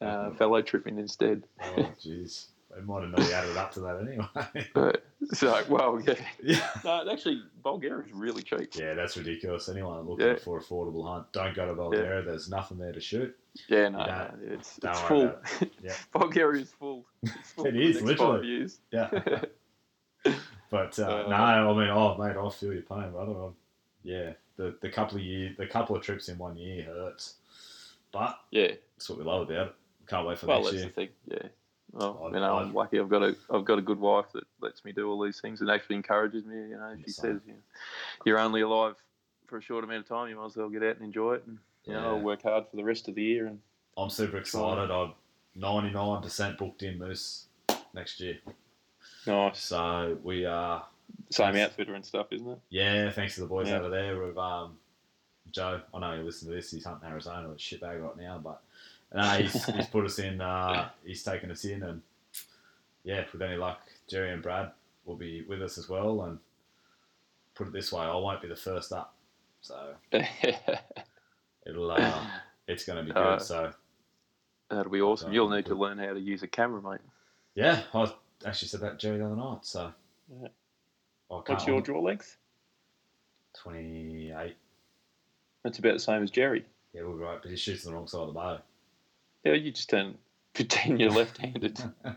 uh, 0.00 0.30
fallow 0.32 0.62
trip 0.62 0.86
in 0.86 0.98
instead. 0.98 1.44
Oh 1.62 1.90
jeez, 2.00 2.48
they 2.74 2.80
might 2.82 3.02
have 3.02 3.10
not 3.10 3.20
added 3.32 3.56
up 3.56 3.72
to 3.72 3.80
that 3.80 4.00
anyway. 4.00 4.68
But 4.74 5.04
so 5.34 5.62
well, 5.68 6.00
yeah. 6.06 6.14
yeah. 6.42 6.68
No, 6.84 7.10
actually, 7.10 7.42
Bulgaria 7.62 8.04
is 8.06 8.12
really 8.12 8.42
cheap. 8.42 8.74
Yeah, 8.74 8.94
that's 8.94 9.16
ridiculous. 9.16 9.68
Anyone 9.68 10.08
looking 10.08 10.26
Yeah. 10.26 10.36
for 10.36 10.60
affordable 10.60 11.06
hunt, 11.06 11.30
don't 11.32 11.54
go 11.54 11.66
to 11.66 11.74
Bulgaria. 11.74 12.22
There's 12.22 12.48
nothing 12.48 12.78
there 12.78 12.92
to 12.92 13.00
shoot. 13.00 13.36
Yeah, 13.68 13.88
no, 13.90 13.98
no 13.98 14.30
it's, 14.42 14.78
it's 14.82 15.00
full. 15.02 15.22
about 15.24 15.44
Yeah. 15.82 15.94
Bulgaria 16.12 16.62
is 16.62 16.70
full. 16.72 17.04
It's 17.22 17.50
full 17.52 17.64
It 17.66 17.70
for 17.70 17.72
the 17.72 17.82
is, 17.82 17.94
next 17.96 18.04
literally. 18.20 18.46
Years. 18.48 18.78
Yeah. 18.90 19.10
But 20.70 20.98
uh, 20.98 21.02
Uh, 21.02 21.28
no, 21.28 21.34
I 21.34 21.74
mean, 21.78 21.90
oh 21.90 22.16
mate, 22.16 22.36
I 22.36 22.48
feel 22.50 22.72
your 22.72 22.82
pain, 22.82 23.10
brother. 23.12 23.32
I'm- 23.32 23.54
yeah, 24.04 24.32
the 24.56 24.76
the 24.80 24.88
couple 24.88 25.18
of 25.18 25.22
years, 25.22 25.56
the 25.56 25.66
couple 25.66 25.94
of 25.94 26.02
trips 26.02 26.28
in 26.28 26.36
one 26.38 26.56
year 26.56 26.82
hurts, 26.84 27.36
but 28.10 28.36
Yeah. 28.50 28.72
that's 28.96 29.08
what 29.08 29.18
we 29.18 29.24
love 29.24 29.48
about 29.48 29.66
it. 29.68 29.74
Can't 30.08 30.26
wait 30.26 30.38
for 30.38 30.46
Well, 30.46 30.58
next 30.62 30.70
that's 30.72 30.78
year. 30.82 30.86
the 30.88 30.92
thing. 30.94 31.08
Yeah. 31.28 31.48
Well, 31.92 32.30
you 32.32 32.40
know, 32.40 32.58
I'm 32.58 32.72
lucky. 32.74 32.98
I've 32.98 33.08
got 33.08 33.22
a 33.22 33.36
I've 33.50 33.64
got 33.64 33.78
a 33.78 33.82
good 33.82 34.00
wife 34.00 34.26
that 34.32 34.44
lets 34.60 34.84
me 34.84 34.92
do 34.92 35.10
all 35.10 35.22
these 35.22 35.40
things 35.40 35.60
and 35.60 35.70
actually 35.70 35.96
encourages 35.96 36.44
me. 36.44 36.56
You 36.56 36.76
know, 36.78 36.96
she 37.04 37.10
Same. 37.12 37.34
says, 37.34 37.40
you 37.46 37.52
know, 37.52 37.58
"You're 38.24 38.38
only 38.38 38.62
alive 38.62 38.94
for 39.46 39.58
a 39.58 39.62
short 39.62 39.84
amount 39.84 40.00
of 40.00 40.08
time. 40.08 40.28
You 40.30 40.36
might 40.36 40.46
as 40.46 40.56
well 40.56 40.70
get 40.70 40.82
out 40.82 40.96
and 40.96 41.04
enjoy 41.04 41.34
it." 41.34 41.44
And 41.46 41.58
you 41.84 41.92
know, 41.92 42.00
I'll 42.16 42.20
work 42.20 42.42
hard 42.42 42.64
for 42.70 42.76
the 42.76 42.84
rest 42.84 43.08
of 43.08 43.14
the 43.14 43.22
year. 43.22 43.46
And 43.46 43.60
I'm 43.98 44.08
super 44.08 44.38
excited. 44.38 44.90
I'm 44.90 45.12
99% 45.58 46.56
booked 46.58 46.82
in 46.82 46.98
Moose 46.98 47.46
next 47.92 48.20
year. 48.20 48.38
nice, 49.26 49.60
So 49.60 50.16
we 50.22 50.46
are, 50.46 50.86
same 51.30 51.54
Yes. 51.56 51.70
outfitter 51.70 51.94
and 51.94 52.06
stuff, 52.06 52.28
isn't 52.32 52.48
it? 52.48 52.58
yeah, 52.70 53.10
thanks 53.10 53.34
to 53.34 53.42
the 53.42 53.46
boys 53.46 53.68
Yeah. 53.68 53.80
over 53.80 53.90
there 53.90 54.18
with 54.18 54.38
um, 54.38 54.78
Joe. 55.50 55.82
I 55.92 55.98
know 55.98 56.14
you 56.14 56.22
listen 56.22 56.48
to 56.48 56.54
this. 56.54 56.70
He's 56.70 56.84
hunting 56.84 57.06
Arizona 57.08 57.48
with 57.48 57.58
shitbag 57.58 58.02
right 58.02 58.16
now, 58.16 58.38
but 58.38 58.62
no, 59.14 59.22
he's, 59.38 59.64
he's 59.66 59.86
put 59.86 60.04
us 60.04 60.18
in. 60.18 60.40
Uh, 60.40 60.88
he's 61.04 61.22
taken 61.22 61.50
us 61.50 61.64
in, 61.64 61.82
and 61.82 62.02
yeah, 63.04 63.16
if 63.20 63.32
with 63.32 63.42
any 63.42 63.56
luck, 63.56 63.80
Jerry 64.08 64.32
and 64.32 64.42
Brad 64.42 64.70
will 65.04 65.16
be 65.16 65.42
with 65.42 65.62
us 65.62 65.78
as 65.78 65.88
well. 65.88 66.22
And 66.22 66.38
put 67.54 67.66
it 67.66 67.72
this 67.72 67.92
way, 67.92 68.02
I 68.04 68.14
won't 68.14 68.40
be 68.42 68.48
the 68.48 68.56
first 68.56 68.92
up, 68.92 69.14
so 69.60 69.94
it'll 71.66 71.90
uh, 71.90 72.26
it's 72.68 72.84
going 72.84 72.98
to 72.98 73.04
be 73.04 73.12
good. 73.12 73.16
Uh, 73.22 73.38
so 73.38 73.72
That'll 74.70 74.90
be 74.90 75.02
awesome. 75.02 75.28
Okay, 75.28 75.34
You'll 75.34 75.50
need 75.50 75.66
to 75.66 75.74
learn 75.74 75.98
how 75.98 76.14
to 76.14 76.20
use 76.20 76.42
a 76.42 76.48
camera, 76.48 76.80
mate. 76.80 77.00
yeah, 77.54 77.82
I 77.92 78.10
actually 78.46 78.68
said 78.68 78.80
that 78.80 78.92
to 78.92 78.96
Jerry 78.96 79.18
the 79.18 79.26
other 79.26 79.36
night. 79.36 79.58
So 79.62 79.92
Yeah. 80.40 80.48
What's 81.28 81.66
your 81.66 81.80
draw 81.80 82.00
length? 82.00 82.36
Twenty-eight. 83.54 84.56
It's 85.64 85.78
about 85.78 85.92
the 85.94 85.98
same 86.00 86.22
as 86.22 86.30
Jerry. 86.30 86.64
Yeah, 86.94 87.02
we're 87.02 87.14
right, 87.14 87.38
but 87.40 87.50
he 87.50 87.56
shoots 87.56 87.86
on 87.86 87.92
the 87.92 87.96
wrong 87.98 88.06
side 88.06 88.20
of 88.22 88.26
the 88.28 88.32
bow. 88.32 88.58
Yeah, 89.44 89.54
you 89.54 89.72
just 89.72 89.90
turn 89.90 90.16
pretend 90.54 91.00
you're 91.00 91.10
left-handed. 91.10 91.80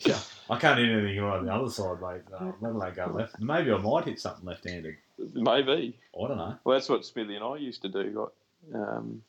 Yeah, 0.00 0.18
I 0.50 0.58
can't 0.58 0.78
hit 0.78 0.90
anything 0.90 1.20
right 1.22 1.38
on 1.38 1.46
the 1.46 1.52
other 1.52 1.70
side, 1.70 1.96
mate. 2.00 2.20
No, 2.30 2.54
let 2.60 2.72
alone 2.72 2.92
go 2.94 3.06
left. 3.06 3.40
Maybe 3.40 3.72
I 3.72 3.78
might 3.78 4.04
hit 4.04 4.20
something 4.20 4.44
left-handed. 4.44 4.94
Maybe. 5.32 5.98
I 6.14 6.28
don't 6.28 6.36
know. 6.36 6.58
Well, 6.64 6.76
that's 6.76 6.88
what 6.90 7.04
Smithy 7.06 7.34
and 7.36 7.44
I 7.44 7.56
used 7.56 7.80
to 7.82 7.88
do. 7.88 8.30
Um, 8.74 9.22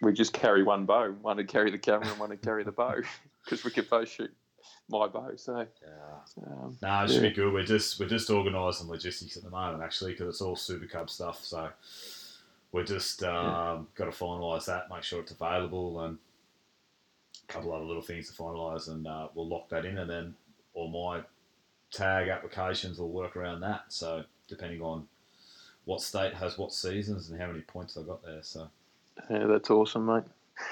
we 0.00 0.12
just 0.12 0.32
carry 0.32 0.62
one 0.62 0.84
bow. 0.86 1.10
One 1.20 1.38
would 1.38 1.48
carry 1.48 1.70
the 1.72 1.78
camera 1.78 2.08
and 2.08 2.18
one 2.20 2.28
would 2.30 2.40
carry 2.42 2.62
the 2.62 2.70
bow 2.72 3.00
because 3.44 3.64
we 3.64 3.72
could 3.72 3.90
both 3.90 4.08
shoot 4.08 4.32
my 4.88 5.08
bow. 5.08 5.32
So, 5.36 5.66
Yeah. 5.82 6.46
um, 6.46 6.78
No, 6.80 7.04
it 7.04 7.08
should 7.10 7.22
Yeah. 7.24 7.28
be 7.30 7.34
good. 7.34 7.52
We're 7.52 7.64
just 7.64 7.98
we're 7.98 8.08
just 8.08 8.30
organising 8.30 8.88
logistics 8.88 9.36
at 9.36 9.42
the 9.42 9.50
moment, 9.50 9.82
actually, 9.82 10.12
because 10.12 10.28
it's 10.28 10.40
all 10.40 10.54
Super 10.56 10.86
Cub 10.86 11.10
stuff. 11.10 11.42
So 11.44 11.68
we're 12.74 12.82
just 12.84 13.22
um, 13.22 13.86
got 13.94 14.06
to 14.06 14.10
finalise 14.10 14.64
that, 14.64 14.90
make 14.90 15.04
sure 15.04 15.20
it's 15.20 15.30
available, 15.30 16.00
and 16.00 16.18
a 17.48 17.52
couple 17.52 17.72
other 17.72 17.84
little 17.84 18.02
things 18.02 18.28
to 18.28 18.34
finalise, 18.34 18.88
and 18.88 19.06
uh, 19.06 19.28
we'll 19.34 19.46
lock 19.48 19.68
that 19.68 19.84
in, 19.84 19.98
and 19.98 20.10
then 20.10 20.34
all 20.74 20.88
my 20.88 21.22
tag 21.92 22.28
applications 22.28 22.98
will 22.98 23.10
work 23.12 23.36
around 23.36 23.60
that. 23.60 23.84
So 23.88 24.24
depending 24.48 24.82
on 24.82 25.06
what 25.84 26.00
state 26.00 26.34
has 26.34 26.58
what 26.58 26.72
seasons 26.72 27.30
and 27.30 27.40
how 27.40 27.46
many 27.46 27.60
points 27.60 27.96
I 27.96 28.02
got 28.02 28.24
there, 28.24 28.42
so 28.42 28.68
yeah, 29.30 29.46
that's 29.46 29.70
awesome, 29.70 30.06
mate. 30.06 30.24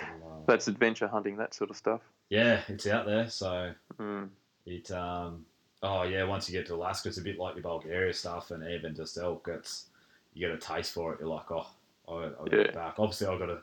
uh, 0.03 0.41
That's 0.47 0.67
adventure 0.67 1.07
hunting, 1.07 1.37
that 1.37 1.55
sort 1.55 1.71
of 1.71 1.77
stuff. 1.77 2.01
yeah, 2.31 2.63
it's 2.69 2.87
out 2.89 3.07
there. 3.07 3.31
So 3.31 3.73
Mm. 4.01 4.29
It 4.67 4.91
um 4.91 5.45
oh 5.85 6.03
yeah, 6.03 6.25
once 6.25 6.49
you 6.49 6.59
get 6.59 6.67
to 6.67 6.75
Alaska, 6.75 7.09
it's 7.11 7.19
a 7.19 7.23
bit 7.23 7.39
like 7.39 7.55
your 7.55 7.63
Bulgaria 7.63 8.13
stuff, 8.13 8.51
and 8.51 8.65
even 8.69 8.97
just 8.97 9.17
elk. 9.19 9.47
It's 9.49 9.87
you 10.35 10.41
get 10.49 10.57
a 10.57 10.59
taste 10.59 10.93
for 10.95 11.13
it. 11.13 11.21
You're 11.21 11.29
like, 11.29 11.51
oh, 11.51 11.67
I, 12.09 12.13
I 12.13 12.29
got 12.29 12.45
to 12.45 12.57
Yeah. 12.57 12.63
get 12.65 12.75
back. 12.75 12.95
Obviously, 12.99 13.27
I've 13.27 13.39
got 13.39 13.51
a 13.51 13.59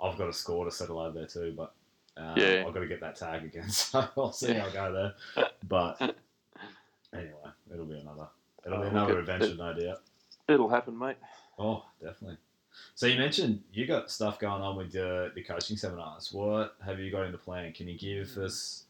I've 0.00 0.18
got 0.18 0.28
a 0.28 0.32
score 0.32 0.64
to 0.64 0.70
settle 0.70 0.98
over 0.98 1.16
there 1.18 1.26
too, 1.28 1.54
but 1.56 1.74
um, 2.16 2.38
Yeah. 2.38 2.64
I've 2.66 2.74
got 2.74 2.80
to 2.80 2.86
get 2.88 3.00
that 3.00 3.16
tag 3.16 3.44
again. 3.44 3.68
So 3.70 4.04
I'll 4.16 4.32
see 4.32 4.52
how 4.54 4.66
I 4.66 4.70
go 4.72 4.92
there. 4.92 5.46
But 5.68 6.00
anyway, 7.12 7.50
it'll 7.72 7.86
be 7.86 7.98
another 7.98 8.26
it'll 8.66 8.80
be 8.80 8.86
Oh, 8.86 8.90
another 8.90 9.12
okay. 9.12 9.20
adventure, 9.20 9.54
no 9.56 9.72
doubt. 9.72 10.00
It'll 10.48 10.68
happen, 10.68 10.98
mate. 10.98 11.16
Oh, 11.58 11.84
definitely. 12.02 12.38
So 12.94 13.06
you 13.06 13.18
mentioned 13.18 13.62
you 13.72 13.86
got 13.86 14.10
stuff 14.10 14.38
going 14.38 14.62
on 14.62 14.76
with 14.76 14.94
your, 14.94 15.30
the 15.30 15.42
coaching 15.42 15.76
seminars. 15.76 16.32
What 16.32 16.74
have 16.84 16.98
you 16.98 17.10
got 17.10 17.26
in 17.26 17.32
the 17.32 17.38
plan? 17.38 17.72
Can 17.72 17.86
you 17.86 17.98
give 17.98 18.36
us, 18.38 18.84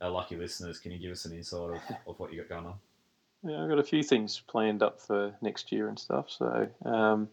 our 0.00 0.10
lucky 0.10 0.36
listeners, 0.36 0.78
can 0.78 0.90
you 0.92 0.98
give 0.98 1.12
us 1.12 1.26
an 1.26 1.36
insight 1.36 1.70
of, 1.70 1.80
of 2.06 2.18
what 2.18 2.32
you 2.32 2.40
got 2.40 2.48
going 2.48 2.66
on? 2.66 2.74
Yeah, 3.42 3.62
I've 3.62 3.68
got 3.68 3.78
a 3.78 3.84
few 3.84 4.02
things 4.02 4.40
planned 4.48 4.82
up 4.82 5.00
for 5.00 5.34
next 5.40 5.70
year 5.72 5.88
and 5.88 5.98
stuff. 5.98 6.26
So, 6.30 6.68
um, 6.84 7.28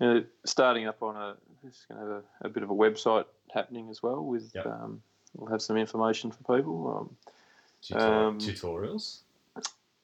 uh, 0.00 0.20
starting 0.44 0.86
up 0.86 1.02
on 1.02 1.16
a, 1.16 1.36
just 1.64 1.88
going 1.88 2.00
to 2.00 2.06
have 2.06 2.22
a, 2.42 2.46
a, 2.46 2.48
bit 2.48 2.62
of 2.62 2.70
a 2.70 2.74
website 2.74 3.24
happening 3.52 3.88
as 3.90 4.02
well. 4.02 4.24
With 4.24 4.50
Yep. 4.54 4.66
um, 4.66 5.02
we'll 5.34 5.50
have 5.50 5.62
some 5.62 5.76
information 5.76 6.30
for 6.30 6.56
people 6.56 7.08
um, 7.92 7.96
Um, 8.00 8.38
tutorials. 8.38 9.20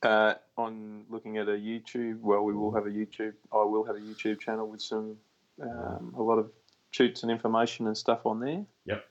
uh, 0.02 0.35
on 0.56 1.05
looking 1.09 1.39
at 1.39 1.48
a 1.48 1.52
YouTube. 1.52 2.20
Well, 2.20 2.43
we 2.43 2.52
will 2.55 2.73
have 2.74 2.86
a 2.86 2.90
YouTube. 2.90 3.32
I 3.52 3.64
will 3.64 3.85
have 3.85 3.97
a 3.97 4.01
YouTube 4.01 4.40
channel 4.40 4.66
with 4.68 4.82
some 4.82 5.16
um, 5.62 6.14
a 6.16 6.23
lot 6.23 6.39
of 6.39 6.51
shoots 6.90 7.23
and 7.23 7.32
information 7.32 7.86
and 7.86 7.97
stuff 7.97 8.27
on 8.27 8.40
there. 8.40 8.64
Yep. 8.85 9.06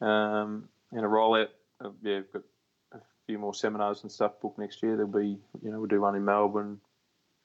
Um, 0.00 0.68
and 0.92 1.04
a 1.04 1.08
rollout. 1.08 1.48
Of, 1.80 1.94
yeah, 2.02 2.16
we've 2.16 2.32
got 2.32 2.42
a 2.92 2.98
few 3.26 3.38
more 3.38 3.54
seminars 3.54 4.02
and 4.02 4.10
stuff 4.10 4.32
booked 4.40 4.58
next 4.58 4.82
year. 4.82 4.96
There'll 4.96 5.10
be, 5.10 5.38
you 5.62 5.70
know, 5.70 5.78
we'll 5.78 5.86
do 5.86 6.00
one 6.00 6.16
in 6.16 6.24
Melbourne. 6.24 6.80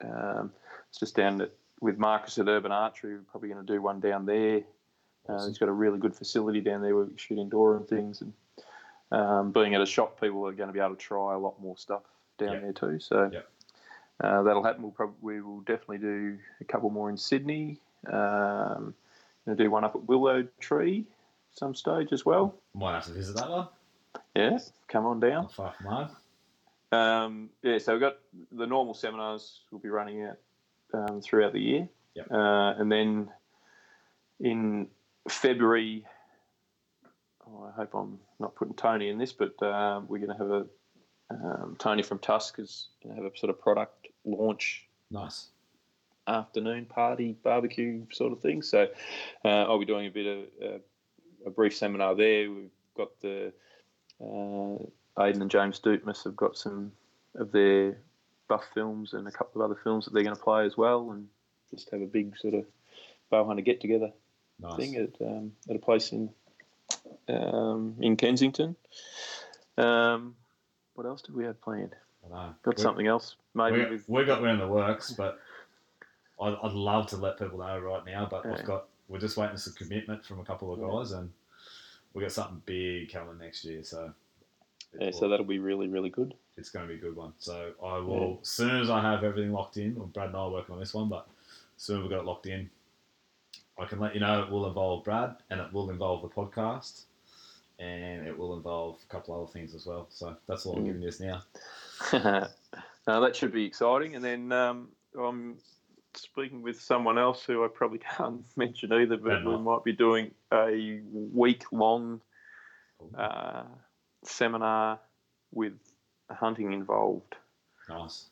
Um, 0.02 0.52
it's 0.88 0.98
just 0.98 1.14
down 1.14 1.40
at, 1.40 1.52
with 1.80 1.98
Marcus 1.98 2.38
at 2.38 2.48
Urban 2.48 2.72
Archery. 2.72 3.14
We're 3.14 3.22
probably 3.22 3.48
going 3.50 3.64
to 3.64 3.72
do 3.72 3.80
one 3.82 4.00
down 4.00 4.26
there. 4.26 4.62
Uh, 5.28 5.46
he's 5.46 5.58
got 5.58 5.68
a 5.68 5.72
really 5.72 5.98
good 5.98 6.14
facility 6.14 6.60
down 6.60 6.82
there 6.82 6.94
where 6.94 7.04
we 7.04 7.16
shoot 7.16 7.38
indoor 7.38 7.76
and 7.76 7.88
things. 7.88 8.20
And 8.22 8.32
um, 9.10 9.52
being 9.52 9.74
at 9.74 9.80
a 9.80 9.86
shop, 9.86 10.20
people 10.20 10.46
are 10.46 10.52
going 10.52 10.68
to 10.68 10.72
be 10.72 10.80
able 10.80 10.90
to 10.94 11.00
try 11.00 11.34
a 11.34 11.38
lot 11.38 11.60
more 11.60 11.76
stuff 11.76 12.02
down 12.38 12.52
Yep. 12.54 12.62
there 12.62 12.72
too. 12.72 13.00
So 13.00 13.30
Yep. 13.32 13.48
uh, 14.22 14.42
that'll 14.42 14.62
happen. 14.62 14.82
We'll 14.82 14.92
probably 14.92 15.16
we 15.22 15.40
will 15.40 15.60
definitely 15.60 15.98
do 15.98 16.38
a 16.60 16.64
couple 16.64 16.90
more 16.90 17.08
in 17.10 17.16
Sydney. 17.16 17.80
Um, 18.06 18.94
going 19.46 19.56
to 19.56 19.64
do 19.64 19.70
one 19.70 19.84
up 19.84 19.94
at 19.94 20.04
Willow 20.04 20.46
Tree 20.60 21.06
some 21.52 21.74
stage 21.74 22.12
as 22.12 22.24
well. 22.26 22.54
Might 22.74 22.94
have 22.94 23.04
to 23.06 23.12
visit 23.12 23.36
that 23.36 23.48
one. 23.48 23.68
Yeah, 24.34 24.58
come 24.88 25.06
on 25.06 25.20
down. 25.20 25.48
From. 25.48 26.08
Um, 26.92 27.50
yeah, 27.62 27.78
so 27.78 27.92
we've 27.92 28.00
got 28.00 28.18
the 28.52 28.66
normal 28.66 28.94
seminars 28.94 29.60
We'll 29.70 29.80
be 29.80 29.88
running 29.88 30.22
out 30.24 30.36
um, 30.94 31.20
throughout 31.20 31.52
the 31.52 31.60
year. 31.60 31.88
Yep. 32.14 32.30
Uh, 32.30 32.74
and 32.78 32.90
then 32.90 33.28
in 34.40 34.88
February, 35.28 36.04
oh, 37.46 37.64
I 37.64 37.72
hope 37.72 37.94
I'm 37.94 38.18
not 38.38 38.54
putting 38.54 38.74
Tony 38.74 39.08
in 39.08 39.18
this, 39.18 39.32
but 39.32 39.60
um, 39.62 40.06
we're 40.08 40.18
going 40.18 40.36
to 40.36 40.38
have 40.38 40.50
a 40.50 40.66
um, 41.30 41.76
Tony 41.78 42.02
from 42.02 42.18
Tusk 42.18 42.58
is 42.58 42.88
going 43.02 43.16
to 43.16 43.22
have 43.22 43.32
a 43.32 43.36
sort 43.36 43.50
of 43.50 43.60
product 43.60 44.08
launch 44.24 44.86
Nice. 45.10 45.48
afternoon 46.28 46.84
party 46.84 47.36
barbecue 47.42 48.04
sort 48.12 48.32
of 48.32 48.40
thing. 48.40 48.62
So 48.62 48.88
uh, 49.44 49.48
I'll 49.48 49.78
be 49.78 49.86
doing 49.86 50.06
a 50.06 50.10
bit 50.10 50.26
of 50.26 50.44
uh, 50.62 50.78
a 51.46 51.50
brief 51.50 51.74
seminar 51.74 52.14
there. 52.14 52.50
We've 52.50 52.70
got 52.96 53.20
the 53.20 53.52
uh, 54.20 55.22
Aidan 55.22 55.42
and 55.42 55.50
James 55.50 55.80
Dootmus 55.80 56.24
have 56.24 56.36
got 56.36 56.56
some 56.56 56.92
of 57.36 57.52
their 57.52 57.98
buff 58.48 58.64
films 58.74 59.12
and 59.14 59.26
a 59.26 59.30
couple 59.30 59.62
of 59.62 59.70
other 59.70 59.80
films 59.82 60.04
that 60.04 60.12
they're 60.14 60.22
going 60.22 60.36
to 60.36 60.42
play 60.42 60.64
as 60.66 60.76
well, 60.76 61.10
and 61.12 61.28
just 61.70 61.90
have 61.90 62.00
a 62.02 62.06
big 62.06 62.36
sort 62.36 62.54
of 62.54 62.64
bow 63.30 63.44
hunter 63.46 63.62
get 63.62 63.80
together 63.80 64.10
Nice. 64.60 64.76
thing 64.76 64.96
at 64.96 65.10
um, 65.26 65.52
at 65.68 65.76
a 65.76 65.78
place 65.78 66.12
in 66.12 66.30
um, 67.28 67.96
in 68.00 68.16
Kensington. 68.16 68.76
Um, 69.78 70.36
what 70.94 71.06
else 71.06 71.22
did 71.22 71.34
we 71.34 71.44
have 71.44 71.60
planned? 71.60 71.94
Got 72.62 72.76
We- 72.78 72.82
something 72.82 73.06
else 73.06 73.36
maybe 73.54 73.78
we, 73.84 73.90
with 73.90 74.08
we 74.08 74.24
got 74.24 74.40
one 74.40 74.50
in 74.50 74.58
the 74.58 74.66
works, 74.68 75.12
but 75.12 75.40
I'd, 76.40 76.56
I'd 76.62 76.72
love 76.72 77.06
to 77.08 77.16
let 77.16 77.38
people 77.38 77.58
know 77.58 77.78
right 77.78 78.04
now. 78.06 78.26
But 78.30 78.44
Yeah. 78.44 78.52
we've 78.52 78.64
got 78.64 78.86
we're 79.08 79.18
just 79.18 79.36
waiting 79.36 79.56
for 79.56 79.60
some 79.60 79.74
commitment 79.74 80.24
from 80.24 80.40
a 80.40 80.44
couple 80.44 80.72
of 80.72 80.80
Yeah. 80.80 80.88
guys, 80.90 81.12
and 81.12 81.30
we 82.14 82.22
got 82.22 82.32
something 82.32 82.62
big 82.64 83.12
coming 83.12 83.36
next 83.38 83.64
year. 83.64 83.82
So 83.84 84.12
yeah, 85.00 85.10
so 85.10 85.28
that'll 85.28 85.44
be 85.46 85.58
really 85.58 85.88
really 85.88 86.10
good. 86.10 86.34
it's 86.56 86.70
going 86.70 86.86
to 86.86 86.92
be 86.92 86.98
a 86.98 87.02
good 87.02 87.16
one. 87.16 87.32
So 87.38 87.72
I 87.84 87.98
will, 87.98 88.38
as 88.42 88.48
soon 88.48 88.80
as 88.80 88.90
I 88.90 89.00
have 89.00 89.24
everything 89.24 89.52
locked 89.52 89.76
in, 89.76 89.94
well, 89.96 90.06
Brad 90.06 90.28
and 90.28 90.36
I 90.36 90.40
are 90.40 90.50
working 90.50 90.74
on 90.74 90.80
this 90.80 90.94
one, 90.94 91.08
but 91.08 91.26
as 91.76 91.82
soon 91.82 91.96
as 91.98 92.02
we've 92.02 92.10
got 92.10 92.20
it 92.20 92.24
locked 92.26 92.46
in, 92.46 92.70
I 93.78 93.84
can 93.86 93.98
let 93.98 94.14
you 94.14 94.20
know 94.20 94.42
it 94.42 94.50
will 94.50 94.66
involve 94.68 95.04
Brad 95.04 95.36
and 95.50 95.60
it 95.60 95.72
will 95.72 95.90
involve 95.90 96.22
the 96.22 96.28
podcast 96.28 97.02
and 97.80 98.26
it 98.26 98.38
will 98.38 98.54
involve 98.54 98.98
a 99.02 99.12
couple 99.12 99.34
other 99.34 99.50
things 99.52 99.74
as 99.74 99.84
well. 99.84 100.06
So 100.10 100.36
that's 100.46 100.64
all 100.64 100.76
I'm 100.76 100.82
Mm. 100.84 100.86
giving 100.86 101.02
you 101.02 101.10
this 101.10 101.18
now. 101.20 101.42
no, 103.08 103.20
that 103.20 103.34
should 103.34 103.52
be 103.52 103.64
exciting. 103.64 104.14
And 104.14 104.24
then 104.24 104.52
um, 104.52 104.88
I'm 105.18 105.58
speaking 106.14 106.62
with 106.62 106.80
someone 106.80 107.18
else 107.18 107.42
who 107.44 107.64
I 107.64 107.68
probably 107.68 107.98
can't 108.16 108.44
mention 108.56 108.92
either, 108.92 109.16
but 109.16 109.44
we 109.44 109.56
might 109.58 109.82
be 109.82 109.92
doing 109.92 110.30
a 110.52 111.00
week 111.12 111.64
long 111.72 112.20
uh, 113.18 113.64
seminar 114.24 114.98
with 115.52 115.74
hunting 116.30 116.72
involved. 116.72 117.36
Nice. 117.88 118.26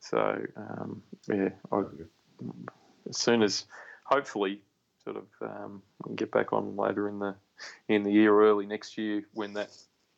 So 0.00 0.40
um, 0.56 1.02
yeah, 1.28 1.50
I, 1.72 1.82
as 3.08 3.16
soon 3.18 3.42
as 3.42 3.64
hopefully 4.04 4.60
sort 5.04 5.16
of 5.16 5.26
um, 5.42 5.82
get 6.16 6.30
back 6.30 6.52
on 6.52 6.76
later 6.76 7.08
in 7.08 7.18
the 7.18 7.34
in 7.88 8.02
the 8.02 8.10
year, 8.12 8.38
early 8.40 8.66
next 8.66 8.96
year 8.98 9.22
when 9.34 9.54
that 9.54 9.70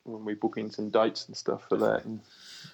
when 0.03 0.25
we 0.25 0.33
book 0.33 0.57
in 0.57 0.69
some 0.69 0.89
dates 0.89 1.27
and 1.27 1.35
stuff 1.35 1.67
for 1.69 1.77
that, 1.77 2.05
and 2.05 2.19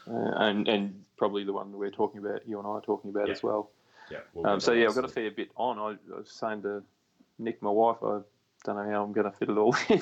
uh, 0.07 0.31
and 0.37 0.67
and 0.67 1.03
probably 1.17 1.43
the 1.43 1.53
one 1.53 1.71
that 1.71 1.77
we're 1.77 1.89
talking 1.91 2.19
about, 2.19 2.47
you 2.47 2.57
and 2.59 2.67
I 2.67 2.71
are 2.71 2.81
talking 2.81 3.09
about 3.09 3.27
Yeah. 3.27 3.33
as 3.33 3.43
well. 3.43 3.69
Yeah. 4.11 4.19
we'll 4.33 4.47
Um, 4.47 4.59
so 4.59 4.71
yeah, 4.73 4.87
I've 4.87 4.95
got 4.95 5.05
a 5.05 5.09
fair 5.09 5.29
bit 5.31 5.49
on. 5.55 5.77
I, 5.77 6.13
I 6.15 6.19
was 6.19 6.31
saying 6.31 6.63
to 6.63 6.83
Nick, 7.37 7.61
my 7.61 7.69
wife, 7.69 7.97
I 8.03 8.19
don't 8.65 8.75
know 8.75 8.89
how 8.91 9.03
I'm 9.03 9.13
going 9.13 9.29
to 9.31 9.37
fit 9.37 9.49
it 9.49 9.57
all 9.57 9.75
in 9.89 10.01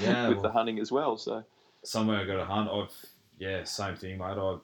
Yeah, 0.00 0.28
with 0.28 0.38
well- 0.38 0.42
the 0.44 0.50
hunting 0.52 0.78
as 0.78 0.90
well. 0.92 1.16
So 1.16 1.44
somewhere 1.82 2.18
I 2.18 2.24
got 2.24 2.36
to 2.36 2.44
hunt. 2.44 2.70
I've 2.70 2.94
yeah, 3.38 3.64
same 3.64 3.96
thing, 3.96 4.18
mate. 4.18 4.24
I 4.36 4.56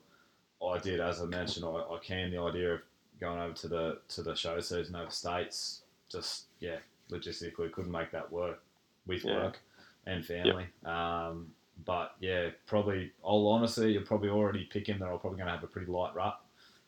I 0.64 0.78
did 0.78 1.00
as 1.00 1.20
I 1.20 1.24
mentioned. 1.26 1.64
I, 1.64 1.68
I 1.68 1.98
canned 2.02 2.32
the 2.32 2.40
idea 2.40 2.74
of 2.74 2.80
going 3.20 3.38
over 3.40 3.54
to 3.54 3.68
the 3.68 3.98
to 4.08 4.22
the 4.22 4.34
show 4.34 4.60
season 4.60 4.96
over 4.96 5.10
states. 5.10 5.82
Just 6.10 6.44
yeah, 6.60 6.76
logistically 7.10 7.72
couldn't 7.72 7.90
make 7.92 8.10
that 8.12 8.30
work 8.30 8.62
with 9.06 9.24
Yeah. 9.24 9.36
work 9.44 9.60
and 10.06 10.24
family. 10.24 10.66
Um, 10.84 11.52
but 11.84 12.14
yeah, 12.20 12.50
probably. 12.66 13.12
I'll 13.24 13.46
honestly, 13.48 13.92
you're 13.92 14.02
probably 14.02 14.28
already 14.30 14.64
picking 14.64 14.98
that. 14.98 15.06
I'm 15.08 15.18
probably 15.18 15.38
going 15.38 15.46
to 15.48 15.54
have 15.54 15.64
a 15.64 15.66
pretty 15.66 15.90
light 15.90 16.14
rut. 16.14 16.40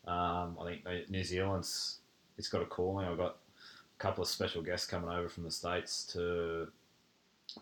Um, 0.07 0.57
I 0.61 0.65
think 0.65 0.85
New- 0.87 1.05
New 1.11 1.25
Zealand's 1.25 1.99
it's 2.39 2.49
got 2.49 2.63
a 2.63 2.67
calling. 2.67 3.07
I've 3.07 3.19
got 3.19 3.37
a 3.37 3.99
couple 3.99 4.23
of 4.23 4.29
special 4.29 4.63
guests 4.63 4.87
coming 4.87 5.11
over 5.11 5.29
from 5.29 5.45
the 5.45 5.51
states 5.51 6.05
to 6.13 6.69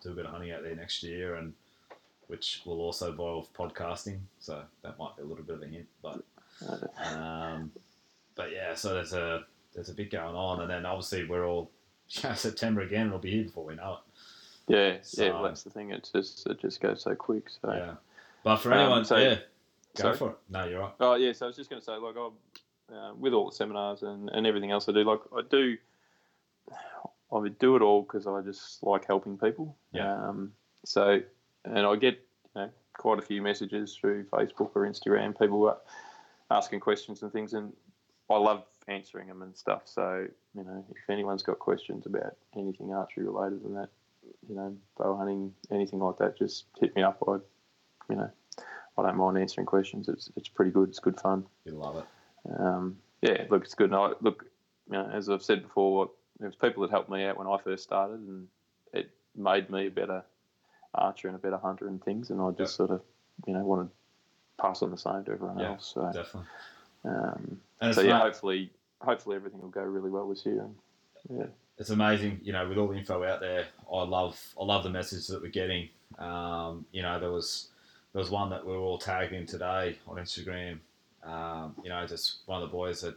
do 0.03 0.11
a 0.11 0.13
bit 0.13 0.25
of 0.25 0.31
hunting 0.31 0.51
out 0.51 0.63
there 0.63 0.75
next 0.75 1.01
year, 1.03 1.35
and 1.35 1.53
which 2.27 2.61
will 2.65 2.79
also 2.81 3.11
involve 3.11 3.51
podcasting. 3.53 4.19
So 4.39 4.61
that 4.83 4.97
might 4.99 5.15
be 5.17 5.23
a 5.23 5.25
little 5.25 5.43
bit 5.43 5.55
of 5.55 5.61
a 5.63 5.67
hint, 5.67 5.87
but 6.01 6.21
um, 7.05 7.71
but 8.35 8.51
yeah. 8.51 8.73
So 8.75 8.93
there's 8.93 9.13
a 9.13 9.43
there's 9.73 9.89
a 9.89 9.93
bit 9.93 10.11
going 10.11 10.35
on, 10.35 10.61
and 10.61 10.69
then 10.69 10.85
obviously 10.85 11.25
we're 11.25 11.45
all 11.47 11.69
know, 12.23 12.33
September 12.33 12.81
again. 12.81 13.07
It'll 13.07 13.19
be 13.19 13.31
here 13.31 13.43
before 13.43 13.65
we 13.65 13.75
know 13.75 13.99
it. 14.67 14.73
yeah, 14.73 14.97
yeah, 15.23 15.33
well, 15.33 15.43
that's 15.43 15.63
the 15.63 15.69
thing. 15.69 15.91
It's 15.91 16.09
just 16.11 16.45
it 16.47 16.59
just 16.59 16.81
goes 16.81 17.01
so 17.03 17.15
quick. 17.15 17.49
So. 17.61 17.71
Yeah. 17.73 17.93
But 18.43 18.57
for 18.57 18.71
Um, 18.73 18.79
anyone, 18.79 19.05
so- 19.05 19.17
yeah, 19.17 19.35
go 19.95 20.03
sorry? 20.03 20.17
for 20.17 20.29
it. 20.31 20.37
No, 20.49 20.65
you're 20.65 20.79
right. 20.81 20.93
Oh 20.99 21.15
yeah, 21.15 21.33
so 21.33 21.45
I 21.45 21.47
was 21.47 21.55
just 21.55 21.69
going 21.69 21.81
to 21.81 21.85
say, 21.85 21.95
like, 21.97 22.15
I, 22.17 22.29
uh, 22.95 23.13
with 23.15 23.33
all 23.33 23.49
the 23.49 23.55
seminars 23.55 24.03
and, 24.03 24.29
and 24.29 24.47
everything 24.47 24.71
else 24.71 24.87
I 24.87 24.93
do, 24.93 25.03
like, 25.03 25.19
I 25.35 25.41
do, 25.49 25.75
I 27.33 27.37
would 27.37 27.59
do 27.59 27.75
it 27.75 27.81
all 27.81 28.03
because 28.03 28.25
I 28.27 28.41
just 28.41 28.81
like 28.83 29.05
helping 29.05 29.37
people. 29.37 29.75
Yeah. 29.91 30.13
Um, 30.13 30.53
so, 30.85 31.21
and 31.75 31.85
I 31.85 31.95
get, 31.95 32.19
you 32.55 32.61
know, 32.61 32.69
quite 32.93 33.19
a 33.19 33.21
few 33.21 33.41
messages 33.41 33.95
through 33.95 34.25
Facebook 34.25 34.71
or 34.75 34.87
Instagram, 34.87 35.37
people 35.37 35.67
are 35.67 35.77
asking 36.49 36.79
questions 36.79 37.21
and 37.21 37.31
things, 37.31 37.53
and 37.53 37.73
I 38.29 38.37
love 38.37 38.63
answering 38.87 39.27
them 39.27 39.41
and 39.41 39.55
stuff. 39.55 39.83
So, 39.85 40.27
you 40.55 40.63
know, 40.63 40.85
if 40.89 41.09
anyone's 41.09 41.43
got 41.43 41.59
questions 41.59 42.05
about 42.05 42.35
anything 42.55 42.93
archery 42.93 43.25
related 43.25 43.61
and 43.63 43.75
that, 43.77 43.89
you 44.49 44.55
know, 44.55 44.75
bow 44.97 45.15
hunting, 45.17 45.53
anything 45.71 45.99
like 45.99 46.17
that, 46.17 46.37
just 46.37 46.65
hit 46.79 46.95
me 46.95 47.03
up. 47.03 47.23
I, 47.27 47.37
you 48.09 48.15
know, 48.15 48.29
I 48.97 49.03
don't 49.03 49.17
mind 49.17 49.37
answering 49.37 49.65
questions. 49.65 50.09
It's 50.09 50.31
it's 50.35 50.49
pretty 50.49 50.71
good. 50.71 50.89
It's 50.89 50.99
good 50.99 51.19
fun. 51.19 51.45
You 51.65 51.73
love 51.73 51.97
it. 51.97 52.05
Um, 52.59 52.97
yeah, 53.21 53.45
look, 53.49 53.63
it's 53.63 53.75
good. 53.75 53.91
And 53.91 53.95
I, 53.95 54.11
look, 54.21 54.45
you 54.89 54.93
know, 54.93 55.09
as 55.13 55.29
I've 55.29 55.43
said 55.43 55.63
before, 55.63 56.09
there 56.39 56.47
was 56.47 56.55
people 56.55 56.81
that 56.81 56.91
helped 56.91 57.09
me 57.09 57.25
out 57.25 57.37
when 57.37 57.47
I 57.47 57.57
first 57.63 57.83
started, 57.83 58.19
and 58.19 58.47
it 58.93 59.11
made 59.35 59.69
me 59.69 59.87
a 59.87 59.91
better 59.91 60.23
archer 60.97 61.27
and 61.27 61.35
a 61.35 61.39
better 61.39 61.57
hunter 61.57 61.87
and 61.87 62.03
things. 62.03 62.29
And 62.29 62.41
I 62.41 62.51
just 62.51 62.75
sort 62.75 62.91
of, 62.91 63.01
you 63.45 63.53
know, 63.53 63.63
want 63.63 63.89
to 63.89 64.61
pass 64.61 64.81
on 64.81 64.91
the 64.91 64.97
same 64.97 65.23
to 65.25 65.31
everyone 65.31 65.59
Yeah, 65.59 65.71
else. 65.71 65.91
So, 65.93 66.01
Definitely. 66.13 66.49
um, 67.05 67.61
And 67.81 67.95
so 67.95 68.01
yeah, 68.01 68.17
ma- 68.17 68.23
hopefully, 68.23 68.71
hopefully 69.01 69.35
everything 69.35 69.61
will 69.61 69.69
go 69.69 69.81
really 69.81 70.09
well 70.09 70.27
this 70.29 70.45
year. 70.45 70.61
And, 70.61 70.75
yeah, 71.39 71.45
it's 71.77 71.89
amazing, 71.89 72.39
you 72.43 72.53
know, 72.53 72.67
with 72.67 72.77
all 72.77 72.87
the 72.87 72.95
info 72.97 73.23
out 73.23 73.39
there. 73.39 73.65
I 73.91 74.03
love, 74.03 74.41
I 74.59 74.63
love 74.63 74.83
the 74.83 74.89
message 74.89 75.27
that 75.27 75.41
we're 75.41 75.49
getting. 75.51 75.89
Um, 76.17 76.85
you 76.91 77.01
know, 77.01 77.19
there 77.19 77.31
was, 77.31 77.67
there 78.13 78.21
was 78.21 78.31
one 78.31 78.49
that 78.49 78.65
we 78.65 78.71
were 78.71 78.79
all 78.79 78.97
tagged 78.97 79.33
in 79.33 79.45
today 79.45 79.97
on 80.07 80.17
Instagram. 80.17 80.79
Um, 81.23 81.75
you 81.83 81.89
know, 81.89 82.05
just 82.07 82.39
one 82.45 82.61
of 82.63 82.69
the 82.69 82.75
boys 82.75 83.01
that, 83.01 83.15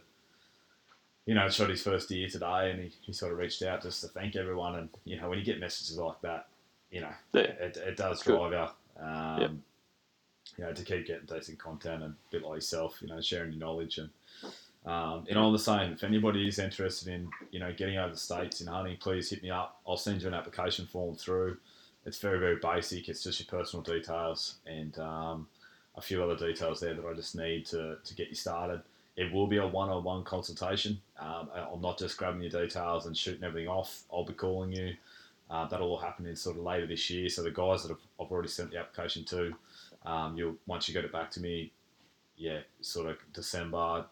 you 1.25 1.35
know, 1.35 1.47
shot 1.49 1.69
his 1.69 1.81
first 1.81 2.09
deer 2.09 2.27
today, 2.27 2.71
and 2.71 2.81
he, 2.81 2.91
he 3.01 3.13
sort 3.13 3.31
of 3.31 3.37
reached 3.37 3.61
out 3.61 3.83
just 3.83 4.01
to 4.01 4.07
thank 4.07 4.35
everyone. 4.35 4.75
And 4.75 4.89
you 5.05 5.21
know, 5.21 5.29
when 5.29 5.37
you 5.39 5.45
get 5.45 5.59
messages 5.59 5.97
like 5.97 6.19
that, 6.21 6.47
you 6.91 7.01
know, 7.01 7.13
yeah, 7.33 7.41
it, 7.41 7.77
it 7.77 7.97
does 7.97 8.21
Good. 8.23 8.37
drive 8.37 8.51
you. 8.53 9.03
Um, 9.05 9.41
Yep. 9.41 9.51
You 10.57 10.63
know, 10.65 10.73
to 10.73 10.83
keep 10.83 11.07
getting 11.07 11.25
decent 11.25 11.59
content 11.59 12.03
and 12.03 12.13
a 12.13 12.15
bit 12.29 12.43
like 12.43 12.55
yourself, 12.55 12.97
you 13.01 13.07
know, 13.07 13.21
sharing 13.21 13.51
your 13.53 13.59
knowledge 13.61 13.97
and 13.97 14.09
Um, 14.85 15.25
and 15.29 15.37
I'm 15.37 15.53
the 15.53 15.59
same. 15.59 15.93
If 15.93 16.03
anybody 16.03 16.47
is 16.47 16.57
interested 16.59 17.07
in, 17.07 17.29
you 17.51 17.59
know, 17.59 17.71
getting 17.71 17.97
over 17.97 18.11
the 18.13 18.17
states 18.19 18.61
in 18.61 18.67
hunting, 18.67 18.97
please 18.99 19.29
hit 19.29 19.43
me 19.43 19.51
up. 19.51 19.79
I'll 19.87 19.95
send 19.97 20.21
you 20.21 20.27
an 20.27 20.33
application 20.33 20.87
form 20.87 21.15
through. 21.15 21.57
It's 22.05 22.17
very, 22.17 22.39
very 22.39 22.55
basic. 22.55 23.07
It's 23.07 23.23
just 23.23 23.39
your 23.39 23.47
personal 23.47 23.83
details 23.83 24.55
and 24.65 24.97
um, 24.97 25.47
a 25.95 26.01
few 26.01 26.23
other 26.23 26.35
details 26.35 26.79
there 26.79 26.95
that 26.95 27.05
I 27.05 27.13
just 27.13 27.35
need 27.35 27.67
to, 27.67 27.97
to 28.03 28.15
get 28.15 28.29
you 28.29 28.35
started. 28.35 28.81
It 29.15 29.31
will 29.31 29.45
be 29.45 29.57
a 29.57 29.67
one-on-one 29.67 30.23
consultation. 30.23 30.99
Um, 31.19 31.49
I'm 31.53 31.81
not 31.81 31.99
just 31.99 32.17
grabbing 32.17 32.41
your 32.41 32.49
details 32.63 33.05
and 33.05 33.15
shooting 33.15 33.43
everything 33.43 33.69
off. 33.69 34.01
I'll 34.11 34.25
be 34.25 34.33
calling 34.33 34.71
you. 34.71 34.95
Uh, 35.51 35.67
that'll 35.67 35.89
all 35.89 35.97
happen 35.97 36.25
in 36.25 36.35
sort 36.35 36.55
of 36.55 36.63
later 36.63 36.87
this 36.87 37.09
year. 37.09 37.27
So 37.27 37.43
the 37.43 37.51
guys 37.51 37.83
that 37.83 37.89
have, 37.89 37.99
I've 38.19 38.31
already 38.31 38.47
sent 38.47 38.71
the 38.71 38.77
application 38.77 39.25
to, 39.25 39.53
um, 40.05 40.37
you'll 40.37 40.55
once 40.65 40.87
you 40.87 40.93
get 40.93 41.03
it 41.03 41.11
back 41.11 41.29
to 41.31 41.41
me, 41.41 41.73
yeah, 42.37 42.61
sort 42.79 43.09
of 43.09 43.17
December 43.33 44.05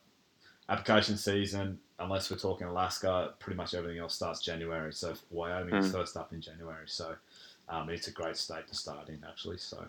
application 0.68 1.18
season. 1.18 1.80
Unless 1.98 2.30
we're 2.30 2.38
talking 2.38 2.68
Alaska, 2.68 3.34
pretty 3.40 3.58
much 3.58 3.74
everything 3.74 4.00
else 4.00 4.16
starts 4.16 4.42
January. 4.42 4.94
So 4.94 5.14
Wyoming 5.32 5.76
is 5.76 5.88
Mm. 5.88 5.92
first 5.94 6.18
up 6.18 6.34
in 6.34 6.42
January. 6.42 6.88
So 6.88 7.16
um, 7.70 7.90
it's 7.90 8.08
a 8.08 8.12
great 8.12 8.36
state 8.38 8.68
to 8.68 8.76
start 8.76 9.10
in, 9.10 9.24
actually. 9.28 9.58
So 9.58 9.88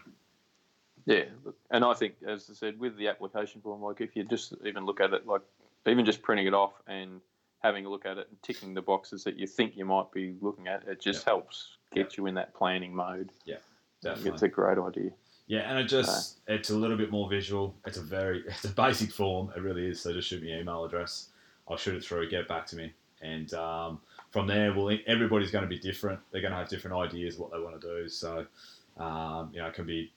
Yeah, 1.06 1.24
and 1.70 1.85
I 1.85 1.94
think, 1.94 2.14
as 2.27 2.48
I 2.51 2.55
said, 2.55 2.78
with 2.78 2.97
the 2.97 3.09
application 3.09 3.60
form, 3.60 3.82
like 3.82 4.01
if 4.01 4.14
you 4.14 4.22
just 4.24 4.55
even 4.64 4.85
look 4.85 5.01
at 5.01 5.12
it, 5.12 5.27
like 5.27 5.43
even 5.86 6.05
just 6.05 6.22
printing 6.22 6.47
it 6.47 6.55
off 6.55 6.72
and 6.86 7.20
having 7.62 7.87
a 7.87 7.91
look 7.91 8.07
at 8.07 8.19
it 8.19 8.28
and 8.28 8.43
ticking 8.43 8.74
the 8.74 8.82
boxes 8.82 9.24
that 9.24 9.37
you 9.37 9.47
think 9.47 9.77
you 9.77 9.85
might 9.85 10.11
be 10.12 10.35
looking 10.41 10.69
at, 10.69 10.87
it 10.89 11.01
just 11.01 11.24
helps 11.24 11.77
get 11.93 12.16
you 12.16 12.27
in 12.27 12.35
that 12.35 12.55
planning 12.55 12.95
mode. 12.95 13.31
Think 14.03 14.15
definitely. 14.15 14.32
It's 14.32 14.43
a 14.43 14.49
great 14.49 14.78
idea. 14.78 15.11
Yeah, 15.47 15.69
and 15.69 15.78
it 15.78 15.85
just 15.85 16.39
it's 16.47 16.70
a 16.70 16.77
little 16.77 16.97
bit 16.97 17.11
more 17.11 17.28
visual. 17.28 17.74
It's 17.87 17.99
a 17.99 18.03
very 18.03 18.45
it's 18.47 18.65
a 18.65 18.69
basic 18.69 19.12
form. 19.12 19.53
It 19.57 19.61
really 19.61 19.87
is. 19.89 20.01
So 20.01 20.12
just 20.12 20.28
shoot 20.28 20.43
me 20.43 20.53
an 20.53 20.61
email 20.61 20.85
address. 20.85 21.28
I'll 21.69 21.77
shoot 21.77 21.95
it 21.95 22.05
through. 22.05 22.28
Get 22.31 22.49
back 22.49 22.66
to 22.66 22.77
me, 22.77 22.93
and 23.20 23.53
um, 23.55 24.01
from 24.31 24.47
there, 24.47 24.73
well, 24.73 24.97
everybody's 25.07 25.51
going 25.51 25.62
to 25.62 25.69
be 25.69 25.78
different. 25.78 26.20
They're 26.31 26.41
going 26.41 26.53
to 26.53 26.59
have 26.59 26.69
different 26.69 26.97
ideas 26.97 27.37
what 27.37 27.53
they 27.53 27.59
want 27.59 27.81
to 27.81 27.87
do. 27.87 28.09
So 28.09 28.47
um, 28.97 29.51
you 29.53 29.61
know, 29.61 29.66
it 29.66 29.74
can 29.74 29.87
be 29.87 30.12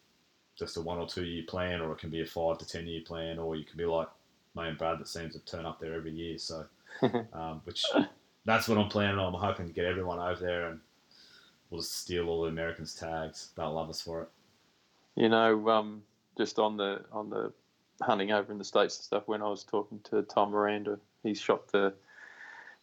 just 0.57 0.78
a 0.78 0.82
one 0.82 0.99
or 0.99 1.07
two 1.07 1.24
year 1.24 1.44
plan, 1.48 1.82
or 1.82 1.91
it 1.94 1.98
can 1.98 2.10
be 2.10 2.22
a 2.22 2.26
five 2.26 2.57
to 2.60 2.68
ten 2.68 2.86
year 2.86 3.02
plan, 3.02 3.40
or 3.40 3.56
you 3.56 3.64
can 3.64 3.78
be 3.78 3.86
like 3.86 4.07
me 4.56 4.68
and 4.68 4.78
Brad 4.78 4.99
that 4.99 5.07
seems 5.07 5.34
to 5.34 5.40
turn 5.40 5.65
up 5.65 5.80
there 5.80 5.94
every 5.94 6.11
year. 6.11 6.38
So 6.38 6.65
um, 7.34 7.61
which 7.65 7.84
that's 8.45 8.68
what 8.68 8.78
I'm 8.78 8.90
planning 8.90 9.18
on. 9.20 9.34
I'm 9.34 9.40
hoping 9.41 9.68
to 9.68 9.74
get 9.74 9.86
everyone 9.86 10.20
over 10.20 10.40
there 10.40 10.70
and. 10.70 10.80
We'll 11.70 11.82
just 11.82 11.98
steal 12.02 12.30
all 12.30 12.44
the 12.44 12.49
Americans' 12.49 12.94
tags. 12.94 13.49
They'll 13.57 13.74
love 13.74 13.90
us 13.90 13.99
for 13.99 14.22
it. 14.22 14.30
You 15.15 15.28
know, 15.28 15.68
um, 15.70 16.03
just 16.38 16.60
on 16.60 16.78
the 16.78 17.02
on 17.11 17.32
the 17.32 17.52
hunting 18.03 18.32
over 18.32 18.52
in 18.52 18.60
the 18.60 18.64
states 18.64 18.95
and 18.98 19.03
stuff. 19.06 19.24
When 19.26 19.41
I 19.41 19.48
was 19.48 19.64
talking 19.64 19.99
to 20.11 20.22
Tom 20.22 20.52
Miranda, 20.52 20.99
he 21.24 21.34
shot 21.34 21.68
the 21.72 21.91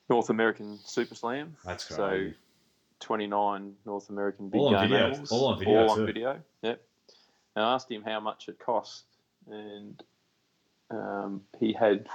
North 0.08 0.28
American 0.28 0.76
Super 0.84 1.14
Slam. 1.14 1.54
That's 1.64 1.84
So, 1.84 2.32
29 2.98 3.74
North 3.86 4.10
American 4.10 4.48
big 4.48 4.60
All 4.60 4.74
on 4.74 4.82
game 4.82 4.90
video. 4.90 5.06
animals. 5.06 5.30
All 5.30 5.46
on 5.52 5.58
video, 5.60 5.82
All 5.84 5.90
on 5.90 5.96
too. 5.98 6.06
video. 6.06 6.40
Yep. 6.62 6.82
And 7.54 7.64
I 7.64 7.74
asked 7.74 7.88
him 7.92 8.02
how 8.02 8.18
much 8.18 8.48
it 8.48 8.58
cost, 8.58 9.04
and 9.48 10.02
um, 10.90 11.42
he 11.60 11.72
had 11.72 12.08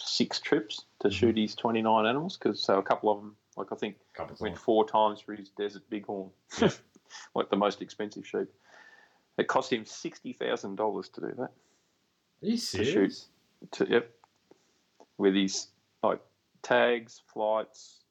56 0.00 0.40
trips 0.40 0.84
to 1.00 1.08
Mhm. 1.08 1.12
shoot 1.12 1.36
his 1.36 1.54
29 1.54 2.06
animals. 2.06 2.36
Because 2.36 2.62
so 2.62 2.78
a 2.78 2.82
couple 2.82 3.10
of 3.10 3.18
them, 3.18 3.36
like 3.56 3.72
I 3.72 3.76
think, 3.76 3.98
went 4.40 4.58
four 4.58 4.86
times 4.86 5.20
for 5.20 5.34
his 5.34 5.50
desert 5.50 5.88
bighorn, 5.90 6.30
Yeah. 6.60 6.70
like 7.34 7.50
the 7.50 7.56
most 7.56 7.82
expensive 7.82 8.26
sheep. 8.26 8.48
It 9.36 9.48
cost 9.48 9.72
him 9.72 9.84
sixty 9.84 10.32
thousand 10.32 10.76
dollars 10.76 11.08
to 11.10 11.20
do 11.20 11.32
that. 11.38 11.50
Are 12.42 12.46
you 12.46 12.56
serious? 12.56 13.28
To, 13.72 13.86
yep, 13.88 14.14
with 15.18 15.34
his 15.34 15.68
like 16.02 16.20
tags, 16.62 17.22
flights, 17.32 18.04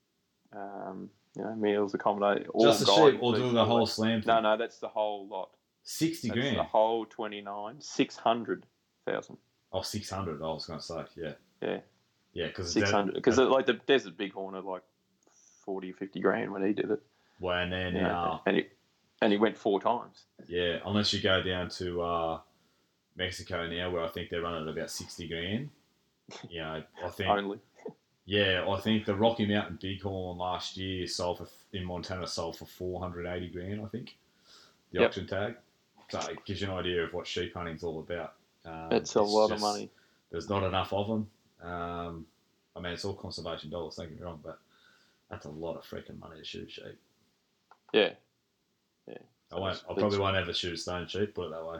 um, 0.53 1.09
you 1.35 1.43
know, 1.43 1.55
meals, 1.55 1.93
accommodation, 1.93 2.49
all 2.49 2.63
Just 2.65 2.79
the 2.85 2.85
sheep 2.87 3.21
or 3.21 3.33
fees, 3.33 3.41
do 3.43 3.51
the 3.51 3.65
whole 3.65 3.85
slam? 3.85 4.23
No, 4.25 4.39
no, 4.39 4.57
that's 4.57 4.79
the 4.79 4.87
whole 4.87 5.27
lot. 5.27 5.51
60 5.83 6.27
That's 6.29 6.39
grand. 6.39 6.57
the 6.57 6.63
whole 6.63 7.05
twenty 7.05 7.41
nine, 7.41 7.79
six 7.81 8.15
hundred 8.15 8.65
thousand. 9.05 9.37
Oh, 9.71 9.83
600, 9.83 10.41
I 10.41 10.47
was 10.47 10.65
going 10.65 10.79
to 10.79 10.85
say. 10.85 11.05
Yeah. 11.15 11.33
Yeah. 11.61 11.79
Yeah, 12.33 12.47
because 12.47 12.71
Six 12.73 12.91
hundred, 12.91 13.15
because 13.15 13.37
like 13.37 13.65
the 13.65 13.73
desert 13.73 14.17
bighorn 14.17 14.55
are 14.55 14.61
like 14.61 14.83
40, 15.65 15.91
50 15.93 16.19
grand 16.19 16.51
when 16.51 16.65
he 16.65 16.73
did 16.73 16.91
it. 16.91 17.01
Well, 17.39 17.57
and 17.57 17.71
then, 17.71 17.95
you 17.95 18.01
know, 18.01 18.09
uh, 18.09 18.39
and 18.45 18.57
he 18.57 18.65
and 19.21 19.31
he 19.31 19.37
went 19.37 19.57
four 19.57 19.81
times. 19.81 20.23
yeah, 20.47 20.77
unless 20.85 21.11
you 21.13 21.21
go 21.21 21.41
down 21.41 21.69
to 21.69 22.01
uh, 22.01 22.39
Mexico 23.15 23.67
now, 23.67 23.89
where 23.91 24.03
I 24.03 24.07
think 24.09 24.29
they're 24.29 24.41
running 24.41 24.67
at 24.67 24.73
about 24.73 24.91
60 24.91 25.27
grand. 25.27 25.69
You 26.49 26.61
know, 26.61 26.83
I 27.03 27.09
think, 27.09 27.29
Only. 27.29 27.59
yeah, 28.25 28.65
I 28.69 28.79
think 28.79 29.05
the 29.05 29.15
Rocky 29.15 29.45
Mountain 29.47 29.79
Bighorn 29.81 30.37
last 30.37 30.77
year 30.77 31.07
sold 31.07 31.39
for, 31.39 31.47
in 31.73 31.83
Montana, 31.83 32.27
sold 32.27 32.57
for 32.57 32.65
480 32.65 33.49
grand, 33.49 33.81
I 33.81 33.87
think, 33.87 34.17
the 34.91 34.99
Yep. 34.99 35.07
auction 35.09 35.27
tag. 35.27 35.55
So 36.09 36.19
it 36.31 36.45
gives 36.45 36.61
you 36.61 36.67
an 36.71 36.73
idea 36.77 37.03
of 37.03 37.13
what 37.13 37.27
sheep 37.27 37.53
hunting's 37.53 37.83
all 37.83 37.99
about. 37.99 38.35
Um, 38.65 38.91
It's 38.91 39.15
a 39.15 39.21
lot 39.21 39.51
of 39.51 39.59
money. 39.59 39.89
there's 40.31 40.49
not 40.49 40.63
enough 40.63 40.93
of 40.93 41.07
them. 41.07 41.29
Um, 41.63 42.25
I 42.75 42.79
mean, 42.79 42.93
it's 42.93 43.05
all 43.05 43.13
conservation 43.13 43.69
dollars. 43.69 43.95
Don't 43.95 44.09
get 44.09 44.19
me 44.19 44.25
wrong, 44.25 44.39
but 44.43 44.59
that's 45.29 45.45
a 45.45 45.49
lot 45.49 45.77
of 45.77 45.83
freaking 45.83 46.19
money 46.19 46.37
to 46.39 46.45
shoot 46.45 46.67
a 46.67 46.71
sheep. 46.71 46.99
Yeah. 47.93 48.11
yeah. 49.07 49.17
I 49.51 49.59
won't. 49.59 49.83
I 49.89 49.93
probably 49.93 50.19
won't 50.19 50.37
ever 50.37 50.53
shoot 50.53 50.73
a 50.73 50.77
stone 50.77 51.07
sheep. 51.07 51.35
Put 51.35 51.47
it 51.47 51.51
that 51.51 51.65
way. 51.65 51.79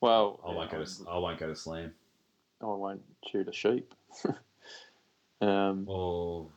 Well, 0.00 0.40
I 0.46 0.52
won't 0.52 0.70
go 0.70 0.82
to. 0.82 0.90
I 1.10 1.18
won't 1.18 1.38
go 1.38 1.48
to 1.48 1.56
slam. 1.56 1.92
I 2.62 2.66
won't 2.66 3.02
shoot 3.30 3.48
a 3.48 3.52
sheep. 3.52 3.94
um, 5.40 5.86
Oh, 5.88 6.50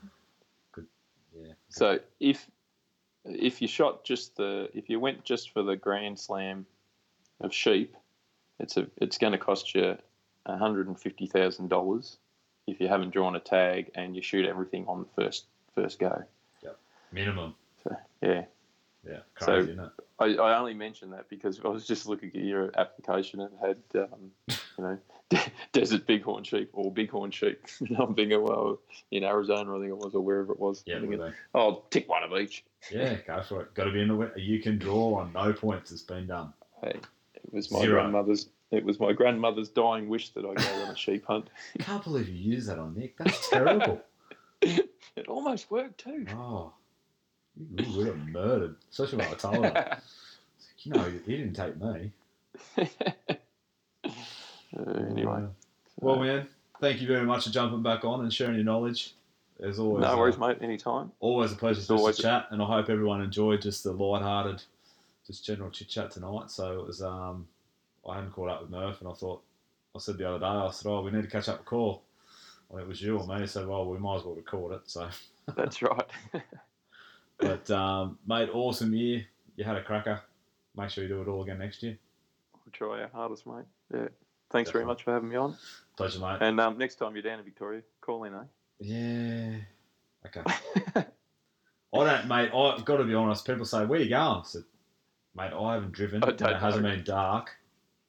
good. 0.72 0.88
Yeah. 1.36 1.54
so 1.70 2.00
if 2.20 2.48
if 3.26 3.62
you 3.62 3.68
shot 3.68 4.04
just 4.04 4.36
the 4.38 4.70
if 4.74 4.90
you 4.90 5.00
went 5.00 5.24
just 5.24 5.52
for 5.52 5.64
the 5.64 5.76
grand 5.76 6.20
slam 6.20 6.66
of 7.42 7.54
sheep, 7.54 7.96
it's 8.60 8.78
a 8.78 8.88
it's 8.98 9.18
going 9.18 9.34
to 9.34 9.40
cost 9.40 9.76
you 9.76 9.98
hundred 10.48 10.88
and 10.88 11.00
fifty 11.00 11.26
thousand 11.28 11.70
dollars 11.70 12.18
if 12.68 12.80
you 12.80 12.88
haven't 12.88 13.12
drawn 13.12 13.36
a 13.36 13.40
tag 13.40 13.92
and 13.96 14.16
you 14.16 14.22
shoot 14.22 14.46
everything 14.46 14.86
on 14.88 15.00
the 15.06 15.24
first 15.24 15.46
first 15.76 16.00
go. 16.00 16.24
Minimum. 17.12 17.54
So 17.84 17.96
yeah, 18.24 18.46
Yeah. 19.08 19.20
So- 19.40 19.46
Crazy, 19.46 19.72
isn't 19.74 19.84
it? 19.86 19.92
I, 20.20 20.26
I 20.36 20.58
only 20.58 20.74
mentioned 20.74 21.14
that 21.14 21.28
because 21.30 21.60
I 21.64 21.68
was 21.68 21.86
just 21.86 22.08
looking 22.08 22.30
at 22.30 22.36
your 22.36 22.72
application 22.78 23.42
and 23.42 23.52
had, 23.62 23.78
um, 23.96 24.32
you 24.48 24.84
know, 24.84 24.98
desert 25.74 26.08
bighorn 26.08 26.44
sheep 26.44 26.70
or 26.74 26.92
bighorn 26.92 27.30
sheep. 27.32 27.60
I'm 28.00 28.16
thinking, 28.16 28.42
well, 28.42 28.80
in 29.12 29.24
Arizona, 29.24 29.76
I 29.76 29.80
think 29.80 29.90
it 29.90 29.98
was, 29.98 30.16
or 30.16 30.22
wherever 30.22 30.54
it 30.54 30.60
was. 30.60 30.84
Yeah. 30.86 30.96
I'm 30.98 31.02
will 31.08 31.10
thinking, 31.18 31.34
oh, 31.54 31.60
I'll 31.60 31.82
tick 31.90 32.08
one 32.08 32.24
of 32.24 32.32
each. 32.40 32.64
Yeah. 32.92 33.16
Go 33.28 33.42
for 33.44 33.62
it. 33.64 33.74
Got 33.74 33.86
to 33.86 33.92
be 33.92 34.02
in 34.02 34.08
the. 34.08 34.32
You 34.38 34.60
can 34.62 34.78
draw 34.78 35.16
on 35.20 35.34
no 35.34 35.52
points. 35.54 35.92
It's 35.92 36.04
been 36.04 36.28
done. 36.28 36.54
Hey, 36.82 37.00
it 37.36 37.54
was 37.54 37.70
my 37.72 37.82
Zero. 37.82 38.02
grandmother's. 38.02 38.48
It 38.74 38.84
was 38.84 39.00
my 39.00 39.14
grandmother's 39.14 39.70
dying 39.70 40.10
wish 40.10 40.30
that 40.30 40.44
I 40.44 40.54
go 40.56 40.84
on 40.84 40.90
a 40.90 40.98
sheep 40.98 41.26
hunt. 41.28 41.48
I 41.80 41.84
can't 41.84 42.04
believe 42.04 42.28
you 42.28 42.54
used 42.54 42.68
that 42.70 42.80
on 42.80 42.96
Nick. 42.96 43.18
That's 43.18 43.50
terrible. 43.50 44.02
It 45.16 45.28
almost 45.28 45.70
worked 45.70 46.06
too. 46.06 46.26
oh, 46.32 46.72
you, 47.56 47.98
would 47.98 48.08
have 48.08 48.28
murdered. 48.30 48.78
Especially 48.90 49.18
when 49.20 49.28
I 49.28 49.34
told 49.34 49.66
her. 49.66 49.98
You 50.80 50.94
know, 50.94 51.04
he 51.26 51.38
didn't 51.38 51.54
take 51.54 51.80
me. 51.80 52.12
Uh, 54.76 54.92
anyway, 55.12 55.44
Uh, 55.44 55.48
Well, 56.02 56.16
man, 56.18 56.48
thank 56.82 57.00
you 57.00 57.08
very 57.08 57.26
much 57.28 57.44
for 57.44 57.52
jumping 57.52 57.84
back 57.84 58.04
on 58.04 58.22
and 58.22 58.34
sharing 58.34 58.56
your 58.56 58.64
knowledge. 58.64 59.14
As 59.60 59.78
always, 59.78 60.02
no 60.02 60.14
uh, 60.14 60.18
worries, 60.18 60.40
mate. 60.40 60.58
Anytime. 60.62 61.12
always 61.20 61.52
a 61.52 61.56
pleasure 61.56 61.80
It's 61.80 62.18
to 62.18 62.22
chat, 62.24 62.48
and 62.50 62.60
I 62.60 62.66
hope 62.66 62.90
everyone 62.90 63.22
enjoyed 63.22 63.62
just 63.62 63.84
the 63.84 63.92
light-hearted, 63.92 64.64
just 65.28 65.46
general 65.46 65.70
chit 65.70 65.90
chat 65.90 66.10
tonight. 66.10 66.50
So 66.50 66.80
it 66.80 66.88
was. 66.88 67.04
Um, 67.04 67.48
I 68.08 68.16
hadn't 68.16 68.32
caught 68.32 68.50
up 68.50 68.62
with 68.62 68.70
Murph, 68.70 69.00
and 69.02 69.10
I 69.10 69.14
thought 69.14 69.44
I 69.96 70.00
said 70.00 70.18
the 70.18 70.30
other 70.30 70.40
day, 70.40 70.46
I 70.46 70.70
said, 70.72 70.90
"Oh, 70.90 71.02
we 71.02 71.12
need 71.12 71.24
to 71.24 71.30
catch 71.30 71.50
up 71.50 71.60
with 71.60 71.66
Call." 71.66 72.04
Well, 72.70 72.82
it 72.82 72.88
was 72.88 73.02
you 73.02 73.18
or 73.18 73.28
me, 73.28 73.46
so 73.46 73.68
well, 73.68 73.86
we 73.88 74.00
might 74.00 74.18
as 74.18 74.24
well 74.24 74.36
record 74.36 74.74
it. 74.74 74.82
So, 74.86 75.08
That's 75.56 75.82
right. 75.82 76.10
but 77.38 77.70
um, 77.72 78.18
mate, 78.26 78.50
awesome 78.52 78.94
year. 78.94 79.26
You 79.56 79.64
had 79.64 79.78
a 79.78 79.84
cracker. 79.84 80.22
Make 80.76 80.90
sure 80.90 81.04
you 81.04 81.10
do 81.10 81.22
it 81.22 81.28
all 81.28 81.44
again 81.44 81.60
next 81.60 81.84
year. 81.84 81.98
we'll 82.54 82.72
try 82.72 83.04
our 83.04 83.10
hardest, 83.14 83.46
mate. 83.46 83.66
Yeah. 83.94 84.08
Thanks 84.50 84.72
very 84.72 84.86
much 84.86 85.04
for 85.04 85.14
having 85.14 85.30
me 85.30 85.36
on. 85.36 85.56
Pleasure, 85.98 86.20
mate. 86.20 86.38
And 86.42 86.60
um, 86.60 86.78
next 86.78 86.96
time 86.96 87.16
you're 87.16 87.24
down 87.24 87.40
in 87.40 87.46
Victoria, 87.46 87.82
call 88.02 88.24
in, 88.24 88.34
eh? 88.34 88.38
Yeah. 88.80 89.58
Okay. 90.26 90.42
I 91.94 92.04
don't, 92.04 92.28
mate. 92.28 92.52
I've 92.54 92.86
got 92.86 92.98
to 92.98 93.04
be 93.04 93.14
honest. 93.14 93.46
People 93.46 93.66
say, 93.66 93.86
"Where 93.86 94.00
you 94.00 94.10
going?" 94.10 94.40
I 94.40 94.42
said, 94.44 94.64
"Mate, 95.36 95.54
I 95.54 95.74
haven't 95.76 95.92
driven. 95.92 96.24
I 96.24 96.30
and 96.30 96.42
it 96.42 96.58
hasn't 96.58 96.84
know. 96.84 96.90
been 96.90 97.04
dark 97.04 97.52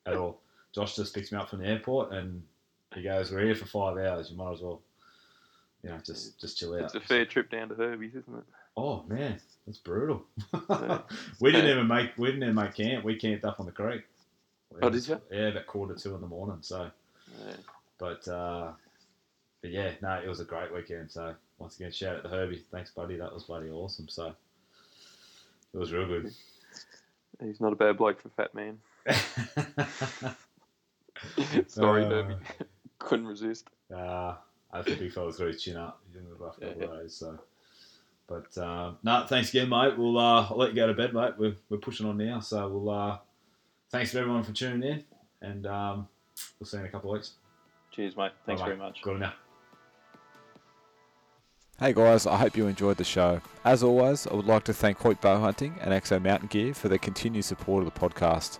at 0.07 0.17
all." 0.17 0.41
Josh 0.75 0.97
just 0.97 1.15
picks 1.15 1.31
me 1.33 1.39
up 1.39 1.49
from 1.51 1.61
the 1.61 1.67
airport, 1.67 2.13
and 2.13 2.43
he 2.95 3.03
goes, 3.03 3.31
"We're 3.31 3.45
here 3.45 3.55
for 3.55 3.67
five 3.67 3.97
hours. 3.97 4.31
You 4.31 4.37
might 4.37 4.53
as 4.53 4.61
well, 4.61 4.83
you 5.83 5.91
know, 5.91 5.99
just 6.05 6.41
just 6.41 6.59
chill 6.59 6.75
out." 6.75 6.83
It's 6.85 6.95
a 6.95 7.01
fair 7.01 7.25
trip 7.25 7.51
down 7.51 7.69
to 7.69 7.75
Herbie's, 7.75 8.15
isn't 8.15 8.37
it? 8.37 8.45
Oh 8.77 9.05
man, 9.05 9.41
that's 9.67 9.79
brutal. 9.79 10.25
We 11.41 11.53
didn't 11.53 11.71
even 11.71 11.87
make 11.87 12.11
we 12.19 12.29
didn't 12.29 12.43
even 12.43 12.55
make 12.57 12.75
camp. 12.75 13.05
We 13.05 13.17
camped 13.17 13.45
up 13.45 13.61
on 13.61 13.67
the 13.67 13.73
creek. 13.73 14.03
Oh, 14.83 14.91
did 14.91 15.07
you? 15.07 15.21
Yeah, 15.31 15.49
about 15.49 15.67
quarter 15.67 15.95
two 15.95 16.15
in 16.17 16.21
the 16.21 16.27
morning. 16.27 16.59
So, 16.63 16.91
Yeah. 17.47 17.55
but 17.99 18.27
uh, 18.27 18.73
but 19.61 19.71
yeah, 19.71 19.93
no, 20.03 20.15
it 20.15 20.29
was 20.29 20.41
a 20.41 20.45
great 20.45 20.73
weekend. 20.75 21.11
So 21.13 21.35
once 21.59 21.77
again, 21.77 21.93
shout 21.93 22.17
out 22.17 22.23
to 22.25 22.29
Herbie. 22.29 22.65
Thanks, 22.73 22.91
buddy. 22.91 23.17
That 23.17 23.33
was 23.33 23.45
bloody 23.45 23.71
awesome. 23.71 24.09
So 24.09 24.35
it 25.73 25.79
was 25.79 25.93
real 25.93 26.07
good. 26.09 26.35
He's 27.41 27.61
not 27.61 27.73
a 27.73 27.77
bad 27.77 27.97
bloke 27.97 28.21
for 28.21 28.29
fat 28.31 28.55
man. 28.55 28.79
Sorry, 31.67 32.05
Uh, 32.05 32.09
Herbie. 32.11 32.35
Couldn't 32.99 33.27
resist. 33.27 33.69
Uh, 33.95 34.35
I 34.73 34.83
think 34.83 34.99
big 34.99 35.13
fella's 35.13 35.37
got 35.39 35.49
his 35.49 35.63
chin 35.63 35.77
up. 35.77 36.01
He's 36.07 36.17
in 36.17 36.29
the 36.29 36.35
rough 36.37 36.59
couple 36.59 36.77
Yeah. 36.81 36.85
of 36.89 37.01
days. 37.03 37.15
So, 37.15 37.39
but 38.27 38.57
um, 38.59 38.97
no, 39.03 39.25
thanks 39.29 39.51
again, 39.51 39.69
mate. 39.69 39.97
We'll 39.99 40.19
uh, 40.19 40.47
I'll 40.49 40.57
let 40.57 40.71
you 40.71 40.77
go 40.77 40.87
to 40.87 40.95
bed, 40.95 41.13
mate. 41.15 41.35
We're, 41.39 41.57
we're 41.69 41.79
pushing 41.79 42.07
on 42.07 42.17
now, 42.17 42.41
so 42.41 42.69
we'll. 42.69 42.91
Uh, 42.91 43.19
thanks 43.91 44.13
to 44.13 44.19
everyone 44.21 44.43
for 44.43 44.53
tuning 44.53 44.89
in, 44.89 45.05
and 45.43 45.67
um, 45.67 46.09
we'll 46.59 46.67
see 46.67 46.77
you 46.79 46.83
in 46.83 46.89
a 46.89 46.91
couple 46.93 47.11
of 47.11 47.15
weeks. 47.15 47.33
Cheers, 47.91 48.17
mate. 48.17 48.33
Thanks 48.47 48.61
Bye, 48.63 48.69
very 48.69 48.79
mate. 48.79 48.85
much. 48.85 49.03
Good 49.03 49.15
on 49.15 49.21
now. 49.21 49.33
Hey 51.79 51.93
guys, 51.93 52.25
I 52.27 52.37
hope 52.37 52.57
you 52.57 52.69
enjoyed 52.69 52.97
the 52.99 53.05
show. 53.05 53.41
As 53.65 53.83
always, 53.83 54.27
I 54.29 54.35
would 54.35 54.47
like 54.47 54.63
to 54.65 54.73
thank 54.73 54.99
Hoyt 54.99 55.21
Bow 55.21 55.41
Hunting 55.41 55.75
and 55.81 55.93
Exo 55.93 56.23
Mountain 56.23 56.47
Gear 56.49 56.73
for 56.73 56.89
their 56.89 56.99
continued 56.99 57.45
support 57.45 57.85
of 57.85 57.93
the 57.93 58.01
podcast. 58.01 58.59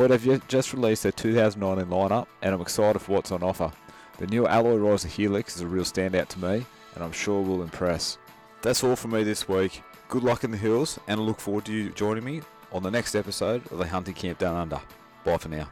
Hoyt 0.00 0.12
have 0.12 0.48
just 0.48 0.72
released 0.72 1.02
their 1.02 1.12
2019 1.12 1.92
lineup, 1.92 2.26
and 2.40 2.54
I'm 2.54 2.62
excited 2.62 3.00
for 3.00 3.12
what's 3.12 3.32
on 3.32 3.42
offer. 3.42 3.70
The 4.16 4.26
new 4.28 4.46
Alloy 4.46 4.76
Riser 4.76 5.08
Helix 5.08 5.56
is 5.56 5.60
a 5.60 5.66
real 5.66 5.84
standout 5.84 6.28
to 6.28 6.38
me, 6.38 6.64
and 6.94 7.04
I'm 7.04 7.12
sure 7.12 7.42
will 7.42 7.60
impress. 7.60 8.16
That's 8.62 8.82
all 8.82 8.96
from 8.96 9.10
me 9.10 9.24
this 9.24 9.46
week. 9.46 9.82
Good 10.08 10.24
luck 10.24 10.42
in 10.42 10.52
the 10.52 10.56
hills, 10.56 10.98
and 11.06 11.20
I 11.20 11.22
look 11.22 11.38
forward 11.38 11.66
to 11.66 11.74
you 11.74 11.90
joining 11.90 12.24
me 12.24 12.40
on 12.72 12.82
the 12.82 12.90
next 12.90 13.14
episode 13.14 13.70
of 13.70 13.76
the 13.76 13.86
Hunting 13.86 14.14
Camp 14.14 14.38
Down 14.38 14.56
Under. 14.56 14.80
Bye 15.22 15.36
for 15.36 15.50
now. 15.50 15.68